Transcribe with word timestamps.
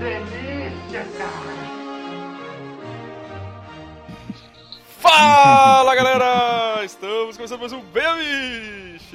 delícia, 0.00 1.06
cara! 1.18 1.60
Fala 4.98 5.94
galera! 5.94 6.84
Estamos 6.84 7.36
começando 7.36 7.60
mais 7.60 7.72
um 7.72 7.82
Bemiches! 7.82 9.10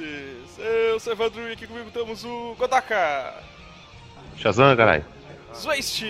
Eu 0.58 1.00
sou 1.00 1.12
o 1.12 1.16
Evandro 1.16 1.48
e 1.48 1.52
aqui 1.52 1.66
comigo 1.66 1.90
temos 1.90 2.24
o 2.24 2.54
Godaka, 2.56 3.34
Shazam, 4.36 4.76
caralho. 4.76 5.04
Zwist, 5.52 6.04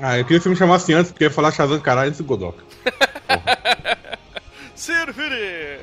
Ah, 0.00 0.16
eu 0.18 0.24
queria 0.24 0.38
que 0.38 0.44
você 0.44 0.48
me 0.48 0.56
chamasse 0.56 0.94
antes, 0.94 1.12
porque 1.12 1.24
eu 1.24 1.28
ia 1.28 1.34
falar 1.34 1.52
Shazam 1.52 1.78
caralho 1.78 2.08
antes 2.08 2.18
do 2.18 2.24
Godoka. 2.24 2.64
Sirfiri, 4.74 5.78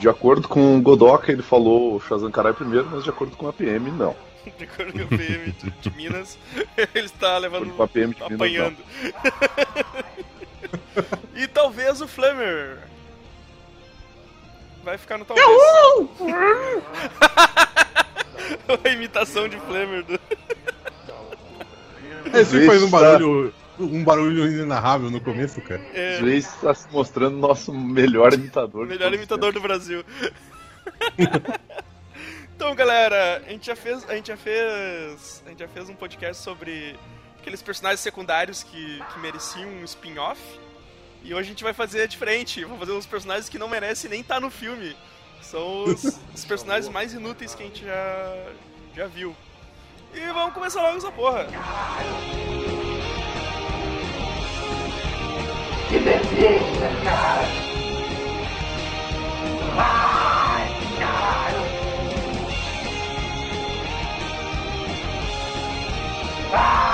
De 0.00 0.08
acordo 0.08 0.48
com 0.48 0.78
o 0.78 0.80
Godoka, 0.80 1.30
ele 1.30 1.42
falou 1.42 2.00
Shazam 2.00 2.30
Karai 2.30 2.54
primeiro, 2.54 2.88
mas 2.90 3.04
de 3.04 3.10
acordo 3.10 3.36
com 3.36 3.46
a 3.46 3.52
PM, 3.52 3.90
não. 3.90 4.16
De 4.50 4.64
acordo 4.64 4.92
com 4.92 5.14
o 5.14 5.18
PM 5.18 5.52
de, 5.52 5.70
de 5.70 5.90
Minas, 5.96 6.38
ele 6.94 7.06
está 7.06 7.38
levando. 7.38 7.74
Com 7.74 7.82
a 7.82 7.88
PM 7.88 8.14
de 8.14 8.20
Minas, 8.20 8.34
apanhando. 8.34 8.76
e 11.34 11.46
talvez 11.46 12.00
o 12.00 12.08
Flamer. 12.08 12.78
Vai 14.82 14.98
ficar 14.98 15.18
no 15.18 15.24
talvez. 15.24 15.48
a 18.84 18.88
imitação 18.90 19.48
de 19.48 19.56
Flamer 19.58 20.04
do. 20.04 20.20
Ele 22.26 22.44
sempre 22.44 22.66
faz 22.66 22.82
um 22.82 22.90
barulho, 22.90 23.54
um 23.78 24.04
barulho 24.04 24.46
inenarrável 24.46 25.10
no 25.10 25.20
começo, 25.20 25.60
cara. 25.62 25.80
É, 25.94 26.16
Às 26.16 26.20
vezes 26.20 26.54
está 26.54 26.74
se 26.74 26.92
mostrando 26.92 27.38
nosso 27.38 27.72
melhor 27.72 28.34
imitador. 28.34 28.86
Melhor 28.86 29.14
imitador 29.14 29.52
do 29.52 29.60
Brasil. 29.60 30.04
Então, 32.54 32.74
galera, 32.74 33.42
a 33.46 33.50
gente 33.50 33.66
já 33.66 33.74
fez, 33.74 34.08
a 34.08 34.14
gente 34.14 34.28
já 34.28 34.36
fez, 34.36 35.42
a 35.44 35.50
gente 35.50 35.58
já 35.58 35.68
fez 35.68 35.88
um 35.88 35.94
podcast 35.94 36.42
sobre 36.42 36.98
aqueles 37.38 37.60
personagens 37.60 38.00
secundários 38.00 38.62
que, 38.62 39.02
que 39.12 39.18
mereciam 39.18 39.68
um 39.68 39.84
spin-off. 39.84 40.40
E 41.22 41.34
hoje 41.34 41.48
a 41.48 41.50
gente 41.50 41.64
vai 41.64 41.72
fazer 41.72 42.06
diferente, 42.06 42.62
vamos 42.62 42.78
fazer 42.78 42.92
uns 42.92 43.06
personagens 43.06 43.48
que 43.48 43.58
não 43.58 43.68
merecem 43.68 44.08
nem 44.08 44.20
estar 44.20 44.40
no 44.40 44.50
filme. 44.50 44.96
São 45.42 45.84
os, 45.84 46.04
os 46.34 46.44
personagens 46.44 46.88
mais 46.88 47.12
inúteis 47.12 47.54
que 47.54 47.62
a 47.62 47.66
gente 47.66 47.84
já 47.84 48.46
já 48.94 49.06
viu. 49.06 49.34
E 50.14 50.20
vamos 50.32 50.54
começar 50.54 50.80
logo 50.80 50.98
essa 50.98 51.10
porra. 51.10 51.46
Que 55.88 55.98
delícia, 55.98 56.90
cara! 57.02 57.74
Ai, 59.76 60.43
Ai! 66.56 66.93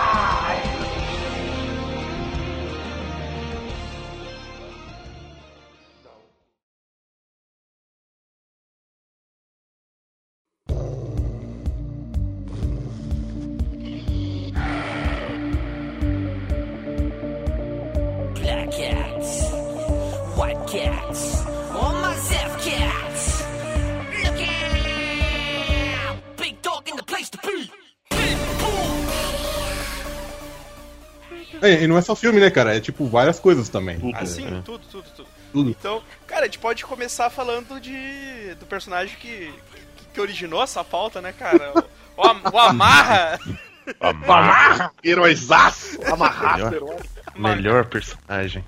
É, 31.63 31.83
e 31.83 31.87
não 31.87 31.97
é 31.99 32.03
só 32.03 32.15
filme, 32.15 32.41
né, 32.41 32.51
cara? 32.51 32.77
É 32.77 32.81
tipo 32.81 33.07
várias 33.07 33.39
coisas 33.39 33.69
também. 33.69 33.99
Assim, 34.15 34.47
É, 34.47 34.61
tudo, 34.63 34.81
tudo, 34.91 35.05
tudo. 35.17 35.29
tudo. 35.53 35.71
Então, 35.71 36.03
cara, 36.27 36.43
a 36.43 36.45
gente 36.47 36.59
pode 36.59 36.85
começar 36.85 37.29
falando 37.31 37.81
de 37.81 38.55
do 38.59 38.67
personagem 38.67 39.17
que, 39.19 39.53
que, 39.97 40.05
que 40.15 40.21
originou 40.21 40.63
essa 40.63 40.83
pauta, 40.85 41.21
né, 41.21 41.33
cara? 41.33 41.73
O, 42.17 42.23
o, 42.23 42.55
o 42.55 42.59
Amarra. 42.59 43.39
Amarra! 43.99 44.93
Heróizaço! 45.03 45.99
Amarrar 46.05 46.57
Melhor. 46.57 46.75
herói. 46.75 46.97
Melhor 47.37 47.85
personagem. 47.87 48.65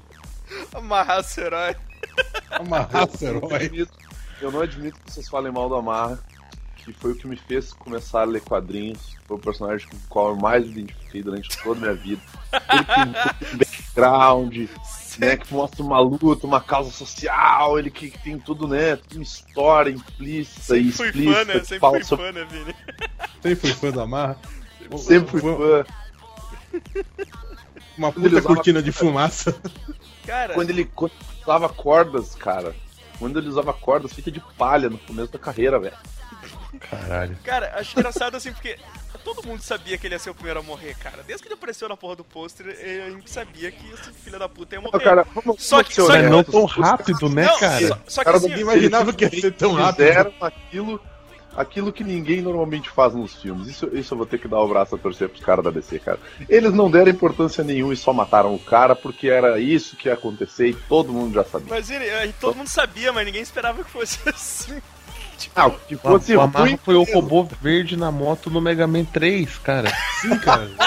Amarrar 0.75 1.21
esse 1.21 1.41
herói. 1.41 1.77
Não 2.61 3.27
herói. 3.29 3.89
Eu 4.41 4.51
não 4.51 4.61
admito 4.61 4.99
que 5.05 5.13
vocês 5.13 5.29
falem 5.29 5.53
mal 5.53 5.69
do 5.69 5.77
Amarra, 5.77 6.19
que 6.85 6.93
foi 6.93 7.13
o 7.13 7.17
que 7.17 7.27
me 7.27 7.37
fez 7.37 7.73
começar 7.73 8.23
a 8.23 8.25
ler 8.25 8.41
quadrinhos. 8.43 9.17
Foi 9.27 9.37
o 9.37 9.41
personagem 9.41 9.87
com 9.89 9.97
o 9.97 10.01
qual 10.09 10.29
eu 10.31 10.37
mais 10.37 10.65
me 10.67 10.83
identifiquei 10.83 11.23
durante 11.23 11.49
toda 11.63 11.79
a 11.79 11.81
minha 11.83 11.95
vida. 11.95 12.21
Ele 12.71 12.85
tem 12.85 13.55
um 13.55 13.57
background, 13.59 14.57
né, 15.19 15.37
que 15.37 15.53
mostra 15.55 15.83
uma 15.83 16.01
luta, 16.01 16.47
uma 16.47 16.61
causa 16.61 16.91
social, 16.91 17.79
ele 17.79 17.91
que, 17.91 18.11
que 18.11 18.19
tem 18.19 18.39
tudo, 18.39 18.67
né, 18.67 18.97
tudo 18.97 19.17
uma 19.17 19.23
história 19.23 19.91
implícita 19.91 20.77
e 20.77 20.91
Sempre 20.91 20.93
fui 20.93 21.07
explícita. 21.09 21.35
fã, 21.35 21.45
né? 21.45 21.53
Sempre 21.61 21.79
fala 21.79 21.93
fui 21.95 22.05
sobre- 22.05 22.27
fã, 22.27 22.33
né, 22.33 22.45
Vini? 22.51 22.75
Sempre 23.43 23.55
fui 23.57 23.73
fã 23.73 23.91
da 23.91 24.07
Marra. 24.07 24.37
Sempre 24.99 25.31
fui 25.31 25.41
fã. 25.41 25.85
Uma 27.97 28.13
puta 28.13 28.27
usava- 28.29 28.47
cortina 28.47 28.83
de 28.83 28.91
fumaça. 28.93 29.55
Cara, 30.27 30.55
quando 30.55 30.71
ele 30.71 30.89
usava 31.43 31.69
cordas, 31.69 32.35
cara. 32.35 32.75
Quando 33.19 33.39
ele 33.39 33.49
usava 33.49 33.73
cordas, 33.73 34.13
fica 34.13 34.31
de 34.31 34.41
palha 34.59 34.89
no 34.91 34.99
começo 34.99 35.33
da 35.33 35.39
carreira, 35.39 35.79
velho. 35.79 35.97
Caralho. 36.81 37.37
cara, 37.45 37.73
acho 37.77 37.99
engraçado 37.99 38.37
assim, 38.37 38.53
porque 38.53 38.79
todo 39.25 39.47
mundo 39.47 39.61
sabia 39.63 39.97
que 39.99 40.07
ele 40.07 40.15
ia 40.15 40.19
ser 40.19 40.31
o 40.31 40.35
primeiro 40.35 40.61
a 40.61 40.63
morrer, 40.63 40.95
cara. 40.97 41.23
Desde 41.27 41.43
que 41.43 41.49
ele 41.49 41.55
apareceu 41.55 41.89
na 41.89 41.97
porra 41.97 42.17
do 42.17 42.25
pôster, 42.25 42.67
a 43.07 43.11
gente 43.11 43.31
sabia 43.31 43.71
que 43.71 43.87
esse 43.93 44.13
filho 44.25 44.39
da 44.39 44.49
puta 44.49 44.75
ia 44.75 44.81
morrer. 44.81 44.99
Cara, 45.01 45.27
vamos, 45.35 45.63
Só 45.63 45.83
que- 45.83 45.95
só 45.95 46.13
que- 46.13 46.23
não 46.23 46.43
tão 46.43 46.65
rápido, 46.65 47.29
né, 47.29 47.45
Não, 47.47 47.59
cara? 47.59 47.89
Só, 47.89 47.99
só 48.09 48.21
que 48.21 48.25
Cara, 48.25 48.37
assim, 48.39 48.49
Ninguém 48.49 48.63
imaginava 48.63 49.13
que 49.13 49.25
ia 49.25 49.31
ser 49.31 49.53
tão 49.53 49.75
rápido. 49.75 50.07
fizeram 50.07 50.33
aquilo, 50.41 51.01
aquilo 51.57 51.93
que 51.93 52.03
ninguém 52.03 52.41
normalmente 52.41 52.89
faz 52.91 53.15
nos 53.15 53.35
filmes. 53.41 53.69
Isso, 53.69 53.89
isso 53.93 54.15
eu 54.15 54.19
vou 54.19 54.27
ter 54.27 54.39
que 54.39 54.49
dar 54.49 54.59
o 54.61 54.69
braço 54.69 54.95
a 54.95 54.99
torcer 54.99 55.29
pros 55.29 55.45
caras 55.45 55.65
da 55.65 55.71
DC, 55.71 55.99
cara. 56.01 56.19
Eles 56.49 56.73
não 56.73 56.91
deram 56.91 57.11
importância 57.11 57.63
nenhuma 57.63 57.93
e 57.93 57.97
só 57.97 58.13
mataram 58.13 58.55
o 58.55 58.59
cara 58.59 58.97
porque 58.97 59.29
era 59.29 59.61
isso 59.61 59.95
que 59.97 60.09
ia 60.09 60.15
acontecer 60.15 60.69
e 60.69 60.75
todo 60.75 61.13
mundo 61.13 61.35
já 61.35 61.45
sabia. 61.45 61.69
mas 61.69 61.91
ele, 61.91 62.07
gente- 62.27 62.35
todo 62.41 62.57
mundo 62.57 62.69
sabia, 62.69 63.13
mas 63.13 63.25
ninguém 63.27 63.43
esperava 63.43 63.85
que 63.85 63.91
fosse 63.91 64.19
assim. 64.29 64.81
Tipo, 65.43 65.61
Ah, 65.61 65.71
que 65.71 65.97
fosse 65.97 66.35
o 66.37 66.41
Amarra 66.41 66.65
ruim, 66.67 66.79
foi 66.83 66.95
o 66.95 67.03
robô 67.05 67.45
verde 67.61 67.97
na 67.97 68.11
moto 68.11 68.51
no 68.51 68.61
Mega 68.61 68.87
Man 68.87 69.05
3, 69.05 69.59
cara. 69.59 69.93
Sim, 70.21 70.39
cara. 70.39 70.71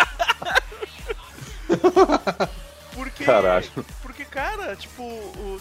Porque. 2.93 3.23
Caralho. 3.23 3.65
Porque, 4.01 4.25
cara, 4.25 4.75
tipo, 4.75 5.01
o. 5.03 5.59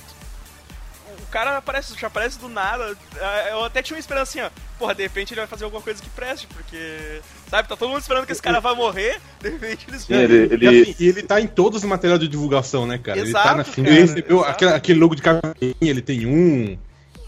O 1.22 1.26
cara 1.34 1.56
aparece, 1.58 1.94
já 1.98 2.06
aparece 2.08 2.38
do 2.38 2.48
nada. 2.48 2.96
Ah, 3.20 3.48
Eu 3.50 3.64
até 3.64 3.82
tinha 3.82 3.96
uma 3.96 4.00
esperança 4.00 4.38
assim, 4.38 4.40
ó. 4.40 4.50
Porra, 4.78 4.94
de 4.94 5.02
repente 5.02 5.32
ele 5.32 5.40
vai 5.40 5.46
fazer 5.46 5.64
alguma 5.64 5.82
coisa 5.82 6.02
que 6.02 6.08
preste, 6.10 6.46
porque. 6.48 7.20
Sabe, 7.48 7.68
tá 7.68 7.76
todo 7.76 7.88
mundo 7.88 8.00
esperando 8.00 8.26
que 8.26 8.32
esse 8.32 8.42
cara 8.42 8.60
vai 8.60 8.74
morrer, 8.74 9.20
de 9.40 9.48
repente 9.50 9.86
eles 9.88 10.02
Sim, 10.02 10.14
ele, 10.14 10.34
E, 10.34 10.52
ele- 10.54 10.82
assim, 10.82 10.94
e 10.98 11.08
ele 11.08 11.22
tá 11.22 11.40
em 11.40 11.46
todos 11.46 11.82
os 11.82 11.88
materiais 11.88 12.20
de 12.20 12.28
divulgação, 12.28 12.86
né, 12.86 12.98
cara? 12.98 13.18
ele 13.18 13.32
tá 13.32 13.40
Exato, 13.40 13.56
na 13.58 13.64
cara, 13.64 13.88
Ele 13.90 14.00
recebeu 14.00 14.36
exato. 14.38 14.50
aquele, 14.50 14.70
aquele 14.72 14.98
logo 15.00 15.14
de 15.14 15.22
camisinha, 15.22 15.74
ele 15.82 16.02
tem 16.02 16.26
um. 16.26 16.76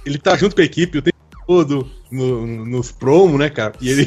Ele 0.04 0.18
tá 0.18 0.36
junto 0.36 0.54
com 0.56 0.62
a 0.62 0.64
equipe 0.64 0.98
o 0.98 1.02
tempo 1.02 1.15
todo 1.46 1.88
no- 2.10 2.64
nos 2.66 2.90
promos, 2.92 3.38
né, 3.38 3.48
cara? 3.50 3.72
E 3.80 3.88
ele. 3.90 4.02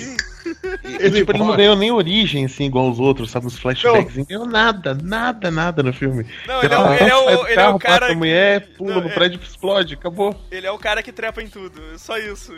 ele 1.00 1.19
Tipo, 1.19 1.31
ele 1.31 1.39
não 1.39 1.55
ganhou 1.55 1.75
nem 1.75 1.91
origem, 1.91 2.44
assim, 2.45 2.66
igual 2.66 2.89
os 2.89 3.00
outros, 3.00 3.29
sabe? 3.31 3.45
Nos 3.45 3.57
flashbacks. 3.59 4.16
Não 4.17 4.25
ganhou 4.25 4.45
nada, 4.47 4.97
nada, 5.01 5.51
nada 5.51 5.83
no 5.83 5.94
filme. 5.94 6.25
Não, 6.47 6.63
ele 6.63 6.73
é 6.73 6.77
o- 6.79 6.94
ele 6.94 7.09
é 7.09 7.16
o- 7.16 7.25
Sai 7.25 7.35
do 7.38 7.47
ele 7.47 7.51
é 7.51 7.53
o 7.53 7.55
carro, 7.55 7.79
cara 7.79 8.05
a 8.05 8.09
que- 8.09 8.16
mulher, 8.16 8.67
pula 8.77 8.95
Não, 8.95 9.01
no 9.01 9.09
é- 9.09 9.13
prédio 9.13 9.39
e 9.39 9.44
explode, 9.45 9.94
acabou. 9.94 10.35
Ele 10.51 10.66
é 10.66 10.72
o 10.72 10.77
cara 10.77 11.03
que 11.03 11.11
trepa 11.11 11.41
em 11.41 11.47
tudo, 11.47 11.79
só 11.97 12.18
isso. 12.18 12.51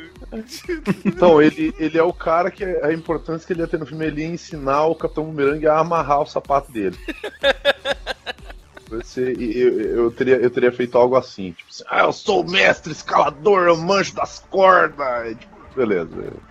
Então, 1.06 1.42
ele, 1.42 1.74
ele 1.78 1.98
é 1.98 2.04
o 2.04 2.14
cara 2.14 2.50
que 2.50 2.64
a 2.64 2.94
importância 2.94 3.46
que 3.46 3.54
ele 3.54 3.62
ia 3.62 3.68
ter 3.68 3.78
no 3.80 3.86
filme 3.86 4.06
ele 4.06 4.22
ia 4.22 4.28
ensinar 4.28 4.86
o 4.86 4.96
Capitão 4.96 5.26
Boomerang 5.26 5.68
a 5.68 5.80
amarrar 5.80 6.22
o 6.22 6.26
sapato 6.26 6.72
dele. 6.72 6.98
Você, 8.92 9.34
eu, 9.40 9.80
eu, 9.82 10.12
teria, 10.12 10.36
eu 10.36 10.50
teria 10.50 10.72
feito 10.72 10.98
algo 10.98 11.16
assim, 11.16 11.54
tipo 11.54 11.70
assim, 11.70 11.84
ah, 11.90 12.02
eu 12.02 12.14
sou 12.14 12.42
o 12.42 12.50
mestre 12.50 12.92
escalador, 12.92 13.68
eu 13.68 13.78
manjo 13.78 14.14
das 14.14 14.40
cordas. 14.50 15.32
E, 15.32 15.36
tipo, 15.36 15.56
beleza, 15.76 16.10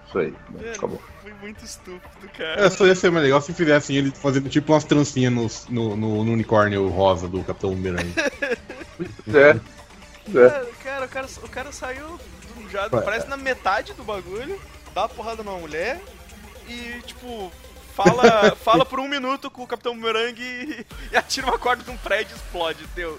isso 0.08 0.18
aí, 0.18 0.34
né, 0.50 0.72
acabou. 0.74 1.00
Foi 1.22 1.32
muito 1.34 1.62
estúpido, 1.64 2.00
É, 2.24 2.28
cara. 2.56 2.70
só 2.70 2.86
ia 2.86 2.94
ser 2.94 3.10
mais 3.10 3.24
legal 3.24 3.40
se 3.42 3.52
fizessem 3.52 3.94
ele 3.96 4.10
fazendo 4.10 4.48
tipo 4.48 4.72
umas 4.72 4.84
trancinhas 4.84 5.32
nos- 5.32 5.66
no, 5.68 5.94
no, 5.94 6.24
no 6.24 6.32
unicórnio 6.32 6.88
rosa 6.88 7.28
do 7.28 7.44
Capitão 7.44 7.70
Boomerang. 7.74 8.10
É, 9.28 9.50
é. 9.50 10.48
Cara, 10.48 10.66
cara, 10.82 11.04
o 11.04 11.08
cara, 11.08 11.26
o 11.44 11.48
cara 11.48 11.72
saiu 11.72 12.06
do- 12.08 12.70
já, 12.70 12.88
parece 12.88 13.28
na 13.28 13.36
metade 13.36 13.92
do 13.92 14.02
bagulho, 14.04 14.58
dá 14.94 15.02
uma 15.02 15.08
porrada 15.10 15.42
numa 15.42 15.58
mulher 15.58 16.00
e, 16.68 17.00
tipo, 17.06 17.52
fala, 17.94 18.54
fala 18.56 18.84
por 18.84 18.98
um 19.00 19.08
minuto 19.08 19.50
com 19.50 19.62
o 19.62 19.66
Capitão 19.66 19.94
Boomerang 19.94 20.40
e, 20.40 20.86
e 21.12 21.16
atira 21.16 21.46
uma 21.46 21.58
corda 21.58 21.82
num 21.86 21.96
prédio 21.96 22.34
e 22.34 22.36
explode, 22.36 22.86
deu. 22.94 23.18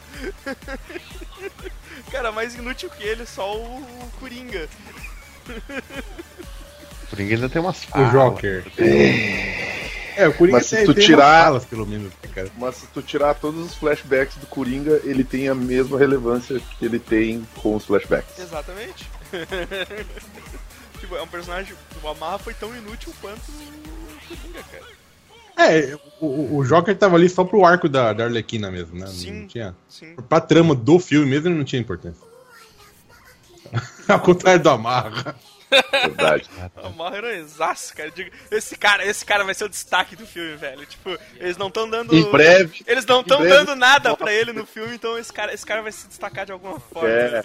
Cara, 2.12 2.32
mais 2.32 2.56
inútil 2.56 2.90
que 2.90 3.04
ele, 3.04 3.26
só 3.26 3.56
o, 3.56 3.78
o 3.82 4.12
Coringa. 4.20 4.68
Por 7.10 7.20
ninguém 7.20 7.36
ainda 7.36 7.50
tem 7.50 7.62
umas 7.62 7.84
O 7.84 7.88
falas. 7.88 8.12
Joker. 8.12 8.66
É, 10.16 10.28
o 10.28 10.34
Coringa 10.34 10.58
Mas 10.58 10.66
se 10.68 10.76
tem, 10.78 10.86
tu 10.86 10.94
tem 10.94 11.06
tirar- 11.06 11.26
umas 11.28 11.44
falas, 11.46 11.66
pelo 11.66 11.86
menos, 11.86 12.12
né, 12.12 12.30
cara. 12.34 12.52
Mas 12.58 12.76
se 12.76 12.88
tu 12.88 13.02
tirar 13.02 13.34
todos 13.36 13.66
os 13.66 13.76
flashbacks 13.76 14.36
do 14.38 14.46
Coringa, 14.48 15.00
ele 15.04 15.24
tem 15.24 15.48
a 15.48 15.56
mesma 15.56 15.98
relevância 15.98 16.60
que 16.78 16.86
ele 16.86 17.00
tem 17.00 17.48
com 17.62 17.76
os 17.76 17.86
flashbacks. 17.86 18.38
Exatamente. 18.40 19.10
tipo, 21.00 21.16
é 21.16 21.22
um 21.22 21.28
personagem. 21.28 21.74
O 22.04 22.08
Amarra 22.10 22.40
foi 22.40 22.54
tão 22.54 22.76
inútil 22.76 23.14
quanto 23.22 23.40
o 23.52 24.01
Coringa, 24.36 24.64
cara. 24.64 24.92
É, 25.58 25.96
o, 26.20 26.58
o- 26.58 26.64
Joker 26.66 26.98
tava 26.98 27.16
ali 27.18 27.30
só 27.30 27.44
pro 27.44 27.66
arco 27.66 27.88
da, 27.90 28.14
da 28.14 28.24
Arlequina 28.26 28.72
mesmo, 28.72 28.98
né? 29.00 29.08
Sim. 29.08 29.42
Não 29.42 29.48
tinha. 29.48 29.76
Sim. 29.88 30.16
Pra 30.28 30.40
trama 30.42 30.74
do 30.74 30.98
filme 31.00 31.26
mesmo, 31.30 31.50
ele 31.50 31.56
não 31.58 31.66
tinha 31.66 31.82
importância. 31.82 32.22
Ao 34.08 34.20
contrário 34.20 34.62
do 34.62 34.70
Amarra. 34.70 35.36
Verdade. 35.92 36.50
O 36.84 36.88
Amarra 36.88 37.18
era 37.18 37.36
exaço, 37.38 37.94
cara. 37.96 38.12
Digo, 38.12 38.30
Esse 38.50 38.76
cara, 38.78 39.06
esse 39.06 39.24
cara 39.24 39.44
vai 39.44 39.54
ser 39.54 39.66
o 39.66 39.70
destaque 39.70 40.16
do 40.16 40.26
filme, 40.26 40.56
velho. 40.56 40.86
Tipo, 40.86 41.18
eles 41.38 41.56
não 41.58 41.68
estão 41.68 41.90
dando. 41.90 42.14
Em 42.16 42.30
breve, 42.32 42.84
Eles 42.88 43.06
não 43.06 43.22
estão 43.22 43.42
dando 43.42 43.76
nada 43.76 44.16
pra 44.18 44.34
ele 44.34 44.52
no 44.52 44.66
filme, 44.66 44.96
então 44.96 45.18
esse 45.18 45.32
cara, 45.32 45.54
esse 45.54 45.66
cara 45.66 45.82
vai 45.82 45.92
se 45.92 46.08
destacar 46.08 46.46
de 46.46 46.52
alguma 46.52 46.80
forma. 46.80 47.08
É, 47.10 47.44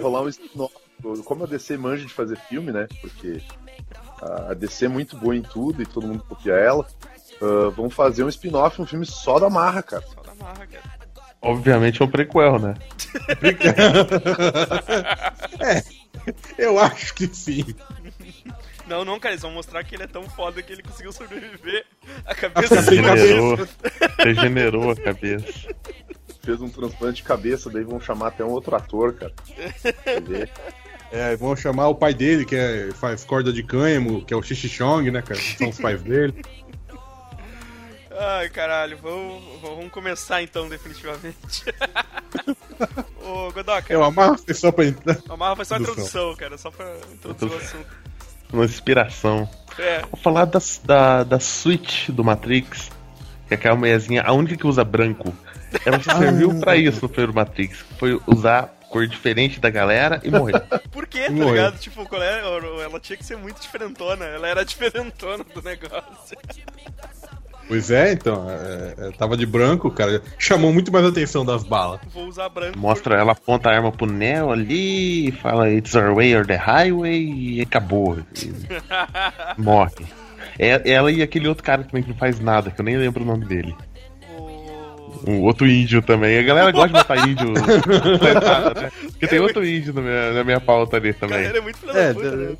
rolar 0.00 0.22
um. 0.22 1.22
Como 1.24 1.44
a 1.44 1.46
DC 1.46 1.76
manja 1.76 2.04
de 2.04 2.12
fazer 2.12 2.36
filme, 2.48 2.70
né? 2.72 2.86
Porque 3.00 3.40
a 4.20 4.54
DC 4.54 4.86
é 4.86 4.88
muito 4.88 5.16
boa 5.16 5.36
em 5.36 5.42
tudo 5.42 5.82
e 5.82 5.86
todo 5.86 6.06
mundo 6.06 6.24
copia 6.28 6.54
ela. 6.54 6.86
ah, 7.40 7.70
vão 7.70 7.88
fazer 7.88 8.24
um 8.24 8.28
spin-off, 8.28 8.80
um 8.80 8.86
filme 8.86 9.06
só 9.06 9.38
da 9.38 9.50
Marra, 9.50 9.82
cara. 9.82 10.02
Só 10.02 10.22
da 10.22 10.32
Amarra, 10.32 10.66
cara. 10.66 10.98
Obviamente 11.40 12.02
é 12.02 12.04
um 12.04 12.10
prequel, 12.10 12.58
né? 12.58 12.74
Eu 16.58 16.78
acho 16.78 17.14
que 17.14 17.26
sim. 17.28 17.64
Não, 18.88 19.04
não, 19.04 19.20
cara, 19.20 19.34
eles 19.34 19.42
vão 19.42 19.52
mostrar 19.52 19.84
que 19.84 19.94
ele 19.94 20.02
é 20.02 20.06
tão 20.06 20.24
foda 20.24 20.62
que 20.62 20.72
ele 20.72 20.82
conseguiu 20.82 21.12
sobreviver 21.12 21.84
a 22.24 22.34
cabeça 22.34 22.82
sem 22.82 23.02
dele. 23.02 23.10
Regenerou, 23.10 23.68
regenerou 24.18 24.90
a 24.90 24.96
cabeça. 24.96 25.68
Fez 26.42 26.60
um 26.60 26.68
transplante 26.68 27.16
de 27.16 27.22
cabeça, 27.22 27.70
daí 27.70 27.84
vão 27.84 28.00
chamar 28.00 28.28
até 28.28 28.44
um 28.44 28.50
outro 28.50 28.74
ator, 28.74 29.14
cara. 29.14 29.32
Ver? 30.22 30.50
É, 31.10 31.34
vão 31.36 31.56
chamar 31.56 31.88
o 31.88 31.94
pai 31.94 32.12
dele, 32.12 32.44
que 32.44 32.54
é, 32.54 32.90
faz 32.92 33.24
corda 33.24 33.52
de 33.52 33.62
cânhamo, 33.62 34.22
que 34.24 34.34
é 34.34 34.36
o 34.36 34.42
Xixixong, 34.42 35.10
né, 35.10 35.22
cara? 35.22 35.40
São 35.40 35.68
os 35.70 35.78
pais 35.78 36.02
dele. 36.02 36.34
Ai, 38.20 38.48
caralho, 38.48 38.98
vamos, 39.00 39.42
vamos 39.62 39.92
começar 39.92 40.42
então, 40.42 40.68
definitivamente. 40.68 41.64
Ô, 43.24 43.52
Godoka, 43.52 43.92
Eu 43.92 44.02
amarro 44.02 44.36
foi 44.38 44.54
só 44.54 44.72
pra 44.72 44.86
entrar. 44.86 45.18
a 45.28 45.34
Amarra 45.34 45.56
foi 45.56 45.64
só 45.64 45.76
a 45.76 45.78
Introdução. 45.78 46.34
cara, 46.36 46.58
só 46.58 46.70
pra 46.70 46.92
introduzir 47.12 47.54
o 47.54 47.56
assunto. 47.56 47.86
Uma 48.52 48.64
inspiração. 48.64 49.48
É, 49.78 50.00
Vou 50.00 50.18
falar 50.20 50.46
da, 50.46 50.58
da, 50.84 51.22
da 51.22 51.38
Switch 51.40 52.08
do 52.10 52.24
Matrix, 52.24 52.90
que 53.46 53.54
é 53.54 53.56
aquela 53.56 53.76
mulherzinha, 53.76 54.22
a 54.22 54.32
única 54.32 54.56
que 54.56 54.66
usa 54.66 54.82
branco. 54.84 55.32
Ela 55.86 56.00
serviu 56.02 56.58
pra 56.58 56.76
isso 56.76 56.98
no 57.02 57.08
primeiro 57.08 57.34
Matrix. 57.34 57.84
Foi 57.98 58.20
usar 58.26 58.74
cor 58.88 59.06
diferente 59.06 59.60
da 59.60 59.70
galera 59.70 60.20
e 60.24 60.30
morrer. 60.30 60.60
por 60.90 61.06
quê, 61.06 61.24
tá 61.26 61.30
Morreu. 61.32 61.54
ligado? 61.54 61.78
Tipo, 61.78 62.06
qual 62.06 62.22
é? 62.22 62.40
ela 62.40 63.00
tinha 63.00 63.16
que 63.16 63.24
ser 63.24 63.36
muito 63.36 63.60
diferentona, 63.60 64.24
ela 64.24 64.48
era 64.48 64.64
diferentona 64.64 65.44
do 65.44 65.62
negócio. 65.62 66.36
Pois 67.68 67.90
é, 67.90 68.12
então. 68.12 68.46
é, 68.48 69.08
é, 69.08 69.10
tava 69.12 69.36
de 69.36 69.44
branco, 69.44 69.90
cara. 69.90 70.22
Chamou 70.38 70.72
muito 70.72 70.90
mais 70.90 71.04
a 71.04 71.10
atenção 71.10 71.44
das 71.44 71.62
balas. 71.62 72.00
Vou 72.14 72.26
usar 72.26 72.48
branco. 72.48 72.78
Mostra 72.78 73.16
ela, 73.16 73.32
aponta 73.32 73.68
a 73.68 73.74
arma 73.74 73.92
pro 73.92 74.06
Neo 74.06 74.50
ali, 74.50 75.30
fala 75.32 75.70
It's 75.70 75.94
our 75.94 76.14
way 76.14 76.34
or 76.34 76.46
the 76.46 76.56
highway 76.56 77.20
e 77.20 77.60
acabou. 77.60 78.18
E 78.18 78.52
morre. 79.60 80.06
É, 80.58 80.90
ela 80.90 81.12
e 81.12 81.22
aquele 81.22 81.46
outro 81.46 81.62
cara 81.62 81.84
também 81.84 82.02
que 82.02 82.08
não 82.08 82.16
faz 82.16 82.40
nada, 82.40 82.70
que 82.70 82.80
eu 82.80 82.84
nem 82.84 82.96
lembro 82.96 83.22
o 83.22 83.26
nome 83.26 83.44
dele. 83.44 83.76
Um 85.26 85.40
outro 85.42 85.66
índio 85.66 86.00
também. 86.02 86.38
A 86.38 86.42
galera 86.42 86.70
gosta 86.70 86.88
de 86.88 86.94
botar 86.94 87.16
índio. 87.28 87.54
sentado, 87.56 88.80
né? 88.80 88.90
Porque 89.10 89.26
tem 89.26 89.40
outro 89.40 89.64
índio 89.66 89.92
na 89.94 90.00
minha, 90.00 90.32
na 90.32 90.44
minha 90.44 90.60
pauta 90.60 90.96
ali 90.96 91.12
Cara, 91.14 91.28
também. 91.32 91.46
ele 91.48 91.58
é 91.58 91.60
muito 91.60 91.78
filho 91.78 91.92
É, 91.96 92.08
da 92.08 92.14
puta, 92.14 92.36
né? 92.36 92.56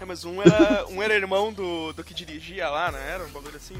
É, 0.00 0.04
mas 0.04 0.24
um 0.24 0.42
era, 0.42 0.84
um 0.90 1.02
era 1.02 1.14
irmão 1.14 1.52
do, 1.52 1.92
do 1.92 2.02
que 2.02 2.12
dirigia 2.12 2.68
lá, 2.68 2.90
não 2.90 2.98
era? 2.98 3.24
Um 3.24 3.30
bagulho 3.30 3.56
assim. 3.56 3.76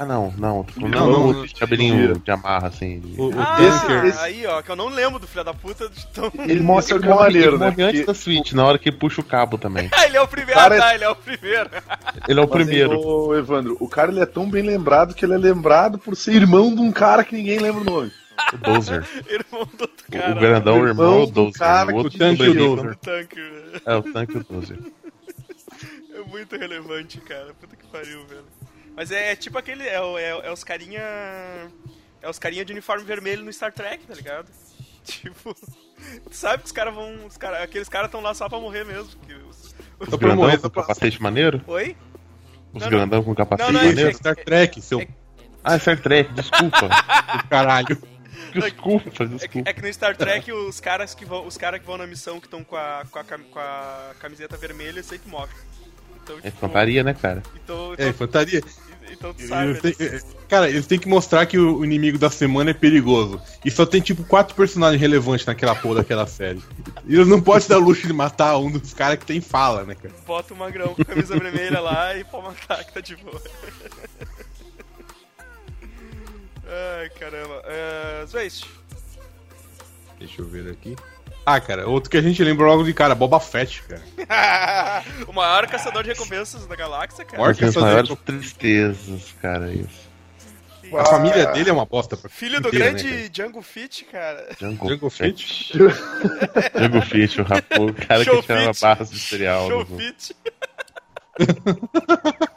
Ah, 0.00 0.04
não, 0.06 0.32
não. 0.38 0.64
Não, 0.76 0.88
Não, 0.88 1.10
não, 1.10 1.32
não, 1.32 1.42
o 1.42 1.54
cabelinho 1.58 2.16
de 2.20 2.30
amarra, 2.30 2.68
assim. 2.68 3.02
O, 3.18 3.30
o 3.30 3.34
Ah, 3.36 3.58
esse- 4.06 4.18
aí, 4.20 4.46
ó, 4.46 4.62
que 4.62 4.70
eu 4.70 4.76
não 4.76 4.86
lembro 4.88 5.18
do 5.18 5.26
filho 5.26 5.42
da 5.42 5.52
puta. 5.52 5.90
Então... 6.12 6.30
Ele 6.46 6.60
mostra 6.60 6.96
é 6.96 7.08
maneiro, 7.08 7.48
ele 7.56 7.58
né? 7.58 7.66
morre 7.70 7.82
antes 7.82 8.06
da 8.06 8.14
Switch, 8.14 8.52
na 8.52 8.64
hora 8.64 8.78
que 8.78 8.90
ele 8.90 8.96
puxa 8.96 9.20
o 9.20 9.24
cabo 9.24 9.58
também. 9.58 9.88
Ah, 9.92 10.06
ele 10.06 10.16
é 10.16 10.20
o 10.20 10.28
primeiro. 10.28 10.60
Cara, 10.60 10.76
Ah, 10.76 10.78
tá, 10.78 10.94
ele 10.94 11.02
é 11.02 11.08
o 11.10 11.16
primeiro. 11.16 11.68
Ele 12.28 12.38
é 12.40 12.42
o 12.44 12.48
Mas, 12.48 12.56
primeiro. 12.64 12.98
ô, 13.00 13.34
Evandro, 13.34 13.76
o 13.80 13.88
cara 13.88 14.10
ele 14.12 14.20
é 14.20 14.26
tão 14.26 14.48
bem 14.48 14.62
lembrado 14.62 15.14
que 15.14 15.24
ele 15.24 15.32
é 15.34 15.38
lembrado 15.38 15.98
por 15.98 16.14
ser 16.14 16.32
irmão 16.34 16.72
de 16.74 16.80
um 16.80 16.92
cara 16.92 17.24
que 17.24 17.34
ninguém 17.34 17.58
lembra 17.58 17.80
o 17.80 17.84
nome. 17.84 18.12
O 18.52 18.56
Dozer. 18.58 19.04
Irmão 19.28 19.66
do 19.76 19.80
outro 19.82 20.04
O- 20.08 20.12
cara. 20.12 20.30
o 20.32 20.34
grandão, 20.38 20.80
o 20.80 20.86
irmão, 20.86 21.06
irmão 21.06 21.22
o 21.22 21.26
do 21.26 21.32
Dozer. 21.46 21.58
cara 21.58 21.90
O 21.92 21.96
outro 21.96 22.10
que 22.12 22.18
tanque, 22.18 22.42
o 22.42 22.46
sobrevive. 22.46 22.76
Dozer. 22.76 22.96
Tanque. 22.96 23.36
né? 23.40 23.80
É, 23.86 23.96
o 23.96 24.02
tanque 24.02 24.34
e 24.34 24.36
o 24.38 24.44
Dozer. 24.44 24.78
É 26.14 26.20
muito 26.30 26.56
relevante, 26.56 27.18
cara. 27.20 27.48
Puta 27.60 27.74
que 27.76 27.86
pariu, 27.86 28.24
velho. 28.26 28.44
Mas 28.98 29.12
é, 29.12 29.36
tipo 29.36 29.56
aquele. 29.56 29.84
É, 29.84 29.94
é, 29.94 30.46
é 30.48 30.50
os 30.52 30.64
carinha. 30.64 31.00
É 32.20 32.28
os 32.28 32.36
carinha 32.36 32.64
de 32.64 32.72
uniforme 32.72 33.04
vermelho 33.04 33.44
no 33.44 33.52
Star 33.52 33.72
Trek, 33.72 34.04
tá 34.04 34.12
ligado? 34.12 34.48
Tipo. 35.06 35.54
Tu 35.54 36.34
sabe 36.36 36.58
que 36.64 36.66
os 36.66 36.72
caras 36.72 36.92
vão. 36.92 37.24
Os 37.26 37.36
cara, 37.36 37.62
aqueles 37.62 37.88
caras 37.88 38.08
estão 38.08 38.20
lá 38.20 38.34
só 38.34 38.48
pra 38.48 38.58
morrer 38.58 38.84
mesmo. 38.84 39.08
Que 39.24 39.34
os... 39.34 39.72
Os 40.00 40.08
grandão 40.08 40.36
morrer, 40.36 40.58
com 40.58 40.68
capacete 40.68 41.22
maneiro? 41.22 41.62
Oi? 41.68 41.96
Os 42.72 42.82
Não, 42.82 42.90
grandão 42.90 43.22
com 43.22 43.34
capacete 43.36 43.72
Não, 43.72 43.72
não, 43.80 43.86
é 43.86 43.92
maneiro? 43.92 44.16
Star 44.16 44.34
Trek, 44.34 44.82
seu 44.82 45.06
Ah, 45.62 45.78
Star 45.78 46.00
Trek, 46.00 46.32
desculpa. 46.34 46.88
caralho. 47.48 47.96
desculpa, 48.52 49.08
É 49.08 49.12
que, 49.12 49.26
desculpa. 49.26 49.70
é 49.70 49.72
que 49.72 49.82
no 49.82 49.92
Star 49.92 50.16
Trek 50.16 50.52
os 50.52 50.80
caras 50.80 51.14
que 51.14 51.24
vão, 51.24 51.46
os 51.46 51.56
cara 51.56 51.78
que 51.78 51.86
vão 51.86 51.96
na 51.96 52.06
missão 52.06 52.40
que 52.40 52.46
estão 52.46 52.64
com 52.64 52.76
a, 52.76 53.04
com, 53.10 53.18
a, 53.20 53.24
com 53.24 53.58
a 53.60 54.10
camiseta 54.18 54.56
vermelha 54.56 55.04
sempre 55.04 55.30
morrem. 55.30 55.54
Então, 56.22 56.36
É 56.38 56.50
tipo, 56.50 56.58
fantaria, 56.58 57.02
né, 57.04 57.14
cara? 57.14 57.42
Então, 57.54 57.92
É, 57.92 57.94
então, 57.94 58.08
infantaria. 58.08 58.60
Então 59.12 59.32
tu 59.34 59.46
sabe. 59.46 59.70
Eles 59.70 59.80
têm- 59.80 60.06
é, 60.06 60.20
cara, 60.48 60.68
eles 60.68 60.86
têm 60.86 60.98
que 60.98 61.08
mostrar 61.08 61.46
que 61.46 61.58
o 61.58 61.84
inimigo 61.84 62.18
da 62.18 62.30
semana 62.30 62.70
é 62.70 62.74
perigoso. 62.74 63.40
E 63.64 63.70
só 63.70 63.84
tem 63.86 64.00
tipo 64.00 64.24
quatro 64.24 64.54
personagens 64.54 65.00
relevantes 65.00 65.44
naquela 65.46 65.74
porra 65.74 65.96
daquela 65.96 66.26
série. 66.26 66.62
E 67.06 67.14
eles 67.14 67.26
não 67.28 67.40
podem 67.40 67.68
dar 67.68 67.78
luxo 67.78 68.06
de 68.06 68.12
matar 68.12 68.56
um 68.58 68.70
dos 68.70 68.92
caras 68.94 69.18
que 69.18 69.26
tem 69.26 69.40
fala, 69.40 69.84
né, 69.84 69.94
cara? 69.94 70.14
Bota 70.26 70.54
o 70.54 70.56
magrão 70.56 70.94
com 70.94 71.02
a 71.02 71.04
camisa 71.04 71.38
vermelha 71.38 71.80
lá 71.80 72.16
e 72.16 72.24
pode 72.24 72.46
matar 72.46 72.84
que 72.84 72.92
tá 72.92 73.00
de 73.00 73.16
boa. 73.16 73.40
Ai, 77.00 77.08
caramba. 77.18 77.62
Uh, 77.64 78.26
Zwist. 78.26 78.66
Deixa 80.18 80.42
eu 80.42 80.46
ver 80.46 80.70
aqui. 80.70 80.96
Ah, 81.50 81.60
cara, 81.60 81.88
outro 81.88 82.10
que 82.10 82.16
a 82.16 82.20
gente 82.22 82.42
lembra 82.44 82.66
logo 82.66 82.82
de 82.84 82.92
cara, 82.92 83.14
Boba 83.14 83.40
Fett, 83.40 83.82
cara. 83.84 84.02
o 85.26 85.32
maior 85.32 85.66
caçador 85.66 86.02
de 86.02 86.10
recompensas 86.10 86.66
da 86.66 86.76
galáxia, 86.76 87.24
cara. 87.24 87.38
Maior 87.38 87.54
caçador 87.56 88.02
de 88.02 88.10
maiores 88.10 88.16
tristezas, 88.24 89.34
cara, 89.40 89.72
isso. 89.72 90.08
A 90.96 91.04
família 91.04 91.46
dele 91.52 91.68
é 91.68 91.72
uma 91.72 91.84
bosta. 91.84 92.16
pra- 92.16 92.30
Filho 92.30 92.60
do 92.60 92.68
inteira, 92.68 92.86
grande 92.92 93.04
né? 93.10 93.28
Django 93.28 93.60
Fett, 93.62 94.04
cara. 94.06 94.48
Jungle, 94.58 94.88
Jungle 94.90 95.10
Fett. 95.10 95.72
Jungle 95.76 97.02
Fett, 97.02 97.40
o 97.40 97.44
rapô, 97.44 97.86
o 97.86 97.94
cara 97.94 98.24
Show 98.24 98.40
que 98.40 98.46
chama 98.46 98.72
Fit. 98.74 98.80
barras 98.82 99.10
de 99.10 99.18
cereal. 99.18 99.68
Show 99.68 99.86
no- 99.88 99.96
Fett. 99.98 100.36